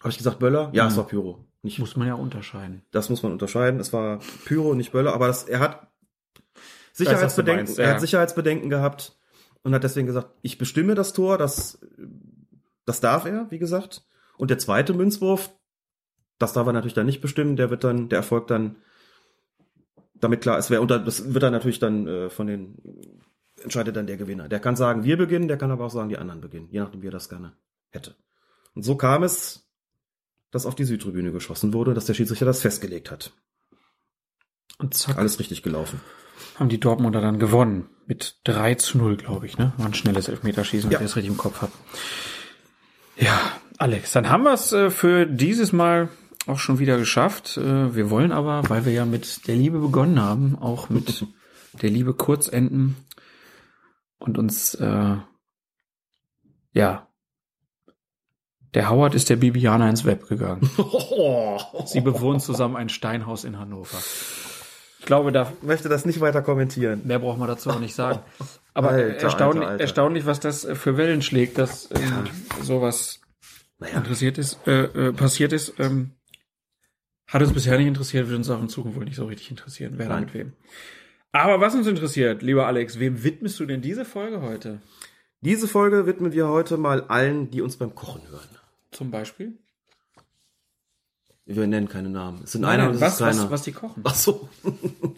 [0.01, 0.69] Habe ich gesagt Böller?
[0.75, 0.91] Ja, Mhm.
[0.91, 1.47] es war Pyro.
[1.63, 2.83] Nicht, Muss man ja unterscheiden.
[2.91, 3.81] das muss man unterscheiden.
[3.81, 5.87] Es war Pyro, nicht Böller, aber das, er hat
[6.93, 7.95] Sicherheitsbedenken, meinst, er ja.
[7.95, 9.17] hat Sicherheitsbedenken gehabt
[9.65, 11.81] und hat deswegen gesagt, ich bestimme das Tor, das,
[12.85, 14.05] das darf er, wie gesagt.
[14.37, 15.51] Und der zweite Münzwurf,
[16.39, 18.77] das darf er natürlich dann nicht bestimmen, der wird dann, der erfolgt dann,
[20.15, 22.77] damit klar ist, wer unter, das wird dann natürlich dann äh, von den,
[23.63, 24.49] entscheidet dann der Gewinner.
[24.49, 27.03] Der kann sagen, wir beginnen, der kann aber auch sagen, die anderen beginnen, je nachdem,
[27.03, 27.53] wie er das gerne
[27.91, 28.15] hätte.
[28.75, 29.67] Und so kam es,
[30.51, 33.33] dass auf die Südtribüne geschossen wurde, dass der Schiedsrichter das festgelegt hat.
[34.79, 36.01] Und zack, Alles richtig gelaufen.
[36.57, 37.89] Haben die Dortmunder dann gewonnen.
[38.07, 39.73] Mit 3 zu 0, glaube ich, ne?
[39.79, 40.99] War ein schnelles Elfmeterschießen, Ja.
[40.99, 41.73] wenn ich das richtig im Kopf habe.
[43.17, 43.41] Ja,
[43.79, 46.09] Alex, dann haben wir es äh, für dieses Mal
[46.47, 47.57] auch schon wieder geschafft.
[47.57, 51.27] Äh, wir wollen aber, weil wir ja mit der Liebe begonnen haben, auch mit
[51.83, 52.97] der Liebe kurz enden
[54.19, 55.17] und uns, äh,
[56.73, 57.09] ja,
[58.75, 60.69] der Howard ist der Bibiana ins Web gegangen.
[61.87, 63.99] Sie bewohnen zusammen ein Steinhaus in Hannover.
[65.05, 67.03] Ich glaube, da möchte das nicht weiter kommentieren.
[67.05, 68.21] Mehr braucht man dazu auch nicht sagen.
[68.73, 69.83] Aber Alter, erstaunlich, Alter, Alter.
[69.83, 72.25] erstaunlich, was das äh, für Wellen schlägt, dass ähm,
[72.63, 73.21] sowas
[73.79, 73.99] Naja.
[73.99, 75.75] interessiert ist, äh, äh, passiert ist.
[75.79, 76.13] Ähm,
[77.29, 79.93] hat uns bisher nicht interessiert, wird uns auch in Zukunft wohl nicht so richtig interessieren,
[79.99, 80.21] wer Nein.
[80.25, 80.53] mit wem.
[81.33, 84.81] Aber was uns interessiert, lieber Alex, wem widmest du denn diese Folge heute?
[85.43, 88.49] Diese Folge widmen wir heute mal allen, die uns beim Kochen hören.
[88.91, 89.59] Zum Beispiel?
[91.47, 92.43] Wir nennen keine Namen.
[92.45, 93.43] Es sind Nein, einer und es was, ist keiner.
[93.45, 94.03] was, was die kochen.
[94.07, 94.49] Ach so.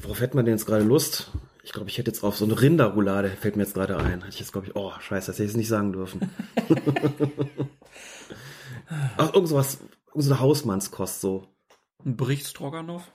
[0.00, 1.30] Worauf hätte man denn jetzt gerade Lust?
[1.62, 4.20] Ich glaube, ich hätte jetzt auf so eine Rinderroulade, fällt mir jetzt gerade ein.
[4.20, 6.30] Hätte ich jetzt, glaube ich, oh, scheiße, das hätte ich jetzt nicht sagen dürfen.
[9.16, 9.78] Ach, irgend sowas,
[10.14, 11.48] so eine Hausmannskost so.
[12.04, 13.10] Ein Bericht Stroganoff?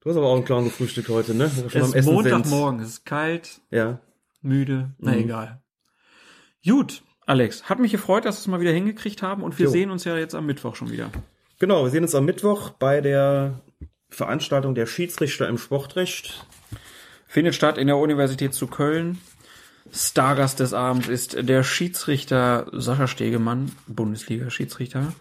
[0.00, 1.50] Du hast aber auch einen Clown gefrühstückt heute, ne?
[1.68, 3.60] Schon Es ist Montagmorgen, es ist kalt.
[3.70, 4.00] Ja.
[4.40, 5.18] müde, na Mhm.
[5.18, 5.62] egal.
[6.64, 9.70] Gut, Alex, hat mich gefreut, dass wir es mal wieder hingekriegt haben und wir Jo.
[9.70, 11.10] sehen uns ja jetzt am Mittwoch schon wieder.
[11.58, 13.60] Genau, wir sehen uns am Mittwoch bei der
[14.08, 16.44] Veranstaltung der Schiedsrichter im Sportrecht.
[17.26, 19.18] Findet statt in der Universität zu Köln.
[19.92, 25.12] Stargast des Abends ist der Schiedsrichter Sascha Stegemann, Bundesliga-Schiedsrichter.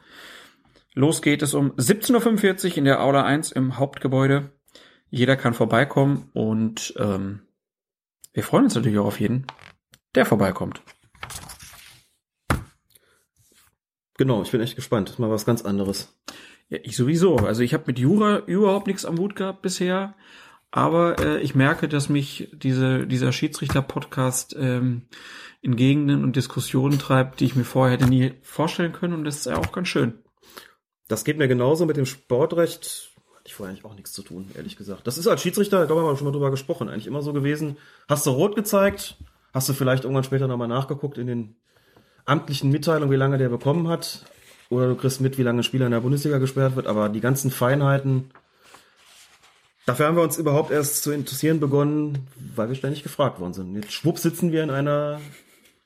[0.94, 4.52] Los geht es um 17.45 Uhr in der Aula 1 im Hauptgebäude.
[5.10, 7.42] Jeder kann vorbeikommen und ähm,
[8.34, 9.46] wir freuen uns natürlich auch auf jeden,
[10.16, 10.82] der vorbeikommt.
[14.22, 15.08] Genau, ich bin echt gespannt.
[15.08, 16.16] Das ist mal was ganz anderes.
[16.69, 17.38] Ja, ich sowieso.
[17.38, 20.14] Also ich habe mit Jura überhaupt nichts am Hut gehabt bisher.
[20.69, 25.08] Aber äh, ich merke, dass mich diese, dieser Schiedsrichter-Podcast ähm,
[25.64, 29.16] in Gegenden und Diskussionen treibt, die ich mir vorher hätte nie vorstellen können.
[29.16, 30.19] Und das ist ja auch ganz schön.
[31.08, 33.16] Das geht mir genauso mit dem Sportrecht.
[33.33, 35.08] Hatte ich vorher eigentlich auch nichts zu tun, ehrlich gesagt.
[35.08, 37.77] Das ist als Schiedsrichter, da haben wir schon mal drüber gesprochen, eigentlich immer so gewesen.
[38.08, 39.17] Hast du rot gezeigt,
[39.51, 41.56] hast du vielleicht irgendwann später nochmal nachgeguckt in den
[42.32, 44.26] amtlichen Mitteilungen, wie lange der bekommen hat.
[44.69, 46.88] Oder du kriegst mit, wie lange ein Spieler in der Bundesliga gesperrt wird.
[46.88, 48.32] Aber die ganzen Feinheiten,
[49.85, 53.76] dafür haben wir uns überhaupt erst zu interessieren begonnen, weil wir ständig gefragt worden sind.
[53.76, 55.19] Jetzt schwupp sitzen wir in einer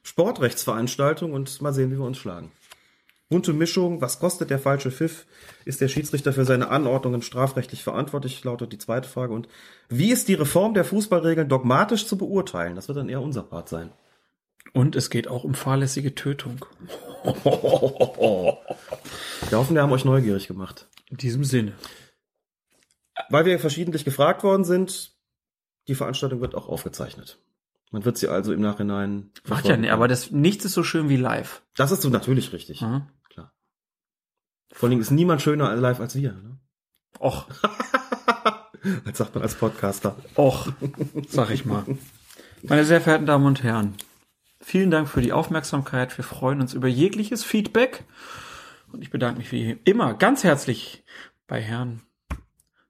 [0.04, 2.52] Sportrechtsveranstaltung und mal sehen, wie wir uns schlagen.
[3.28, 5.26] Bunte Mischung, was kostet der falsche Pfiff?
[5.66, 8.44] Ist der Schiedsrichter für seine Anordnungen strafrechtlich verantwortlich?
[8.44, 9.34] Lautet die zweite Frage.
[9.34, 9.48] Und
[9.90, 12.76] wie ist die Reform der Fußballregeln dogmatisch zu beurteilen?
[12.76, 13.90] Das wird dann eher unser Part sein.
[14.76, 16.66] Und es geht auch um fahrlässige Tötung.
[19.50, 20.88] Wir hoffen, wir haben euch neugierig gemacht.
[21.10, 21.74] In diesem Sinne.
[23.30, 25.16] Weil wir verschiedentlich gefragt worden sind,
[25.88, 27.40] die Veranstaltung wird auch aufgezeichnet.
[27.92, 29.32] Man wird sie also im Nachhinein.
[29.48, 31.62] Macht ja nicht, aber das nichts ist so schön wie live.
[31.76, 32.82] das ist so natürlich richtig.
[32.82, 33.08] Mhm.
[33.30, 33.54] Klar.
[34.74, 36.34] Vor allem ist niemand schöner live als wir.
[36.34, 36.60] Ne?
[37.20, 37.46] Och,
[39.06, 40.16] Als sagt man als Podcaster.
[40.36, 40.68] och,
[41.30, 41.86] sag ich mal.
[42.62, 43.96] Meine sehr verehrten Damen und Herren,
[44.66, 46.18] vielen Dank für die Aufmerksamkeit.
[46.18, 48.04] Wir freuen uns über jegliches Feedback.
[48.92, 51.04] Und ich bedanke mich wie immer ganz herzlich
[51.48, 52.02] bei Herrn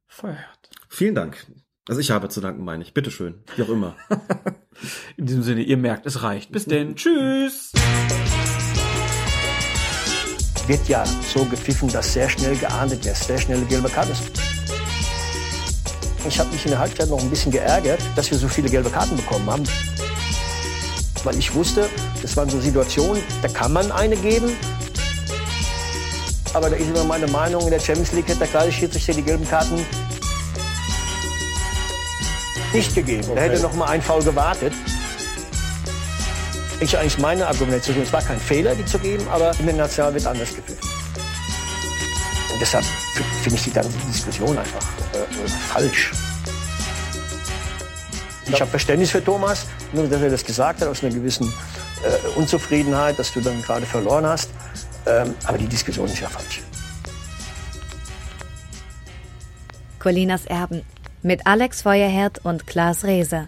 [0.08, 0.70] Feuerherd.
[0.88, 1.46] Vielen Dank.
[1.88, 2.94] Also ich habe zu danken, meine ich.
[2.94, 3.44] Bitteschön.
[3.56, 3.96] Wie auch immer.
[5.18, 6.52] In diesem Sinne, ihr merkt, es reicht.
[6.52, 6.96] Bis denn.
[6.96, 7.74] Tschüss.
[10.68, 14.32] Wird ja so gepfiffen, dass sehr schnell geahndet wird, sehr schnelle gelbe Karte ist.
[16.28, 18.90] Ich habe mich in der Halbzeit noch ein bisschen geärgert, dass wir so viele gelbe
[18.90, 19.64] Karten bekommen haben.
[21.26, 21.90] Weil ich wusste,
[22.22, 24.56] das waren so Situationen, da kann man eine geben.
[26.54, 29.24] Aber da ist immer meine Meinung, in der Champions League hätte der gerade Schiedsrichter die
[29.24, 29.84] gelben Karten
[32.74, 33.26] nicht gegeben.
[33.36, 34.72] Er hätte noch mal einen Foul gewartet.
[36.80, 40.14] Ich eigentlich meine Argumentation, es war kein Fehler, die zu geben, aber in der National
[40.14, 40.88] wird anders gepfiffen.
[42.54, 42.86] Und deshalb
[43.42, 46.12] finde ich die ganze Diskussion einfach äh, äh, falsch.
[48.48, 51.52] Ich habe Verständnis für Thomas, nur dass er das gesagt hat, aus einer gewissen
[52.04, 54.50] äh, Unzufriedenheit, dass du dann gerade verloren hast.
[55.08, 56.62] Ähm, aber die Diskussion ist ja falsch.
[60.00, 60.84] Colinas Erben
[61.24, 63.48] mit Alex Feuerherd und Klaas Reese.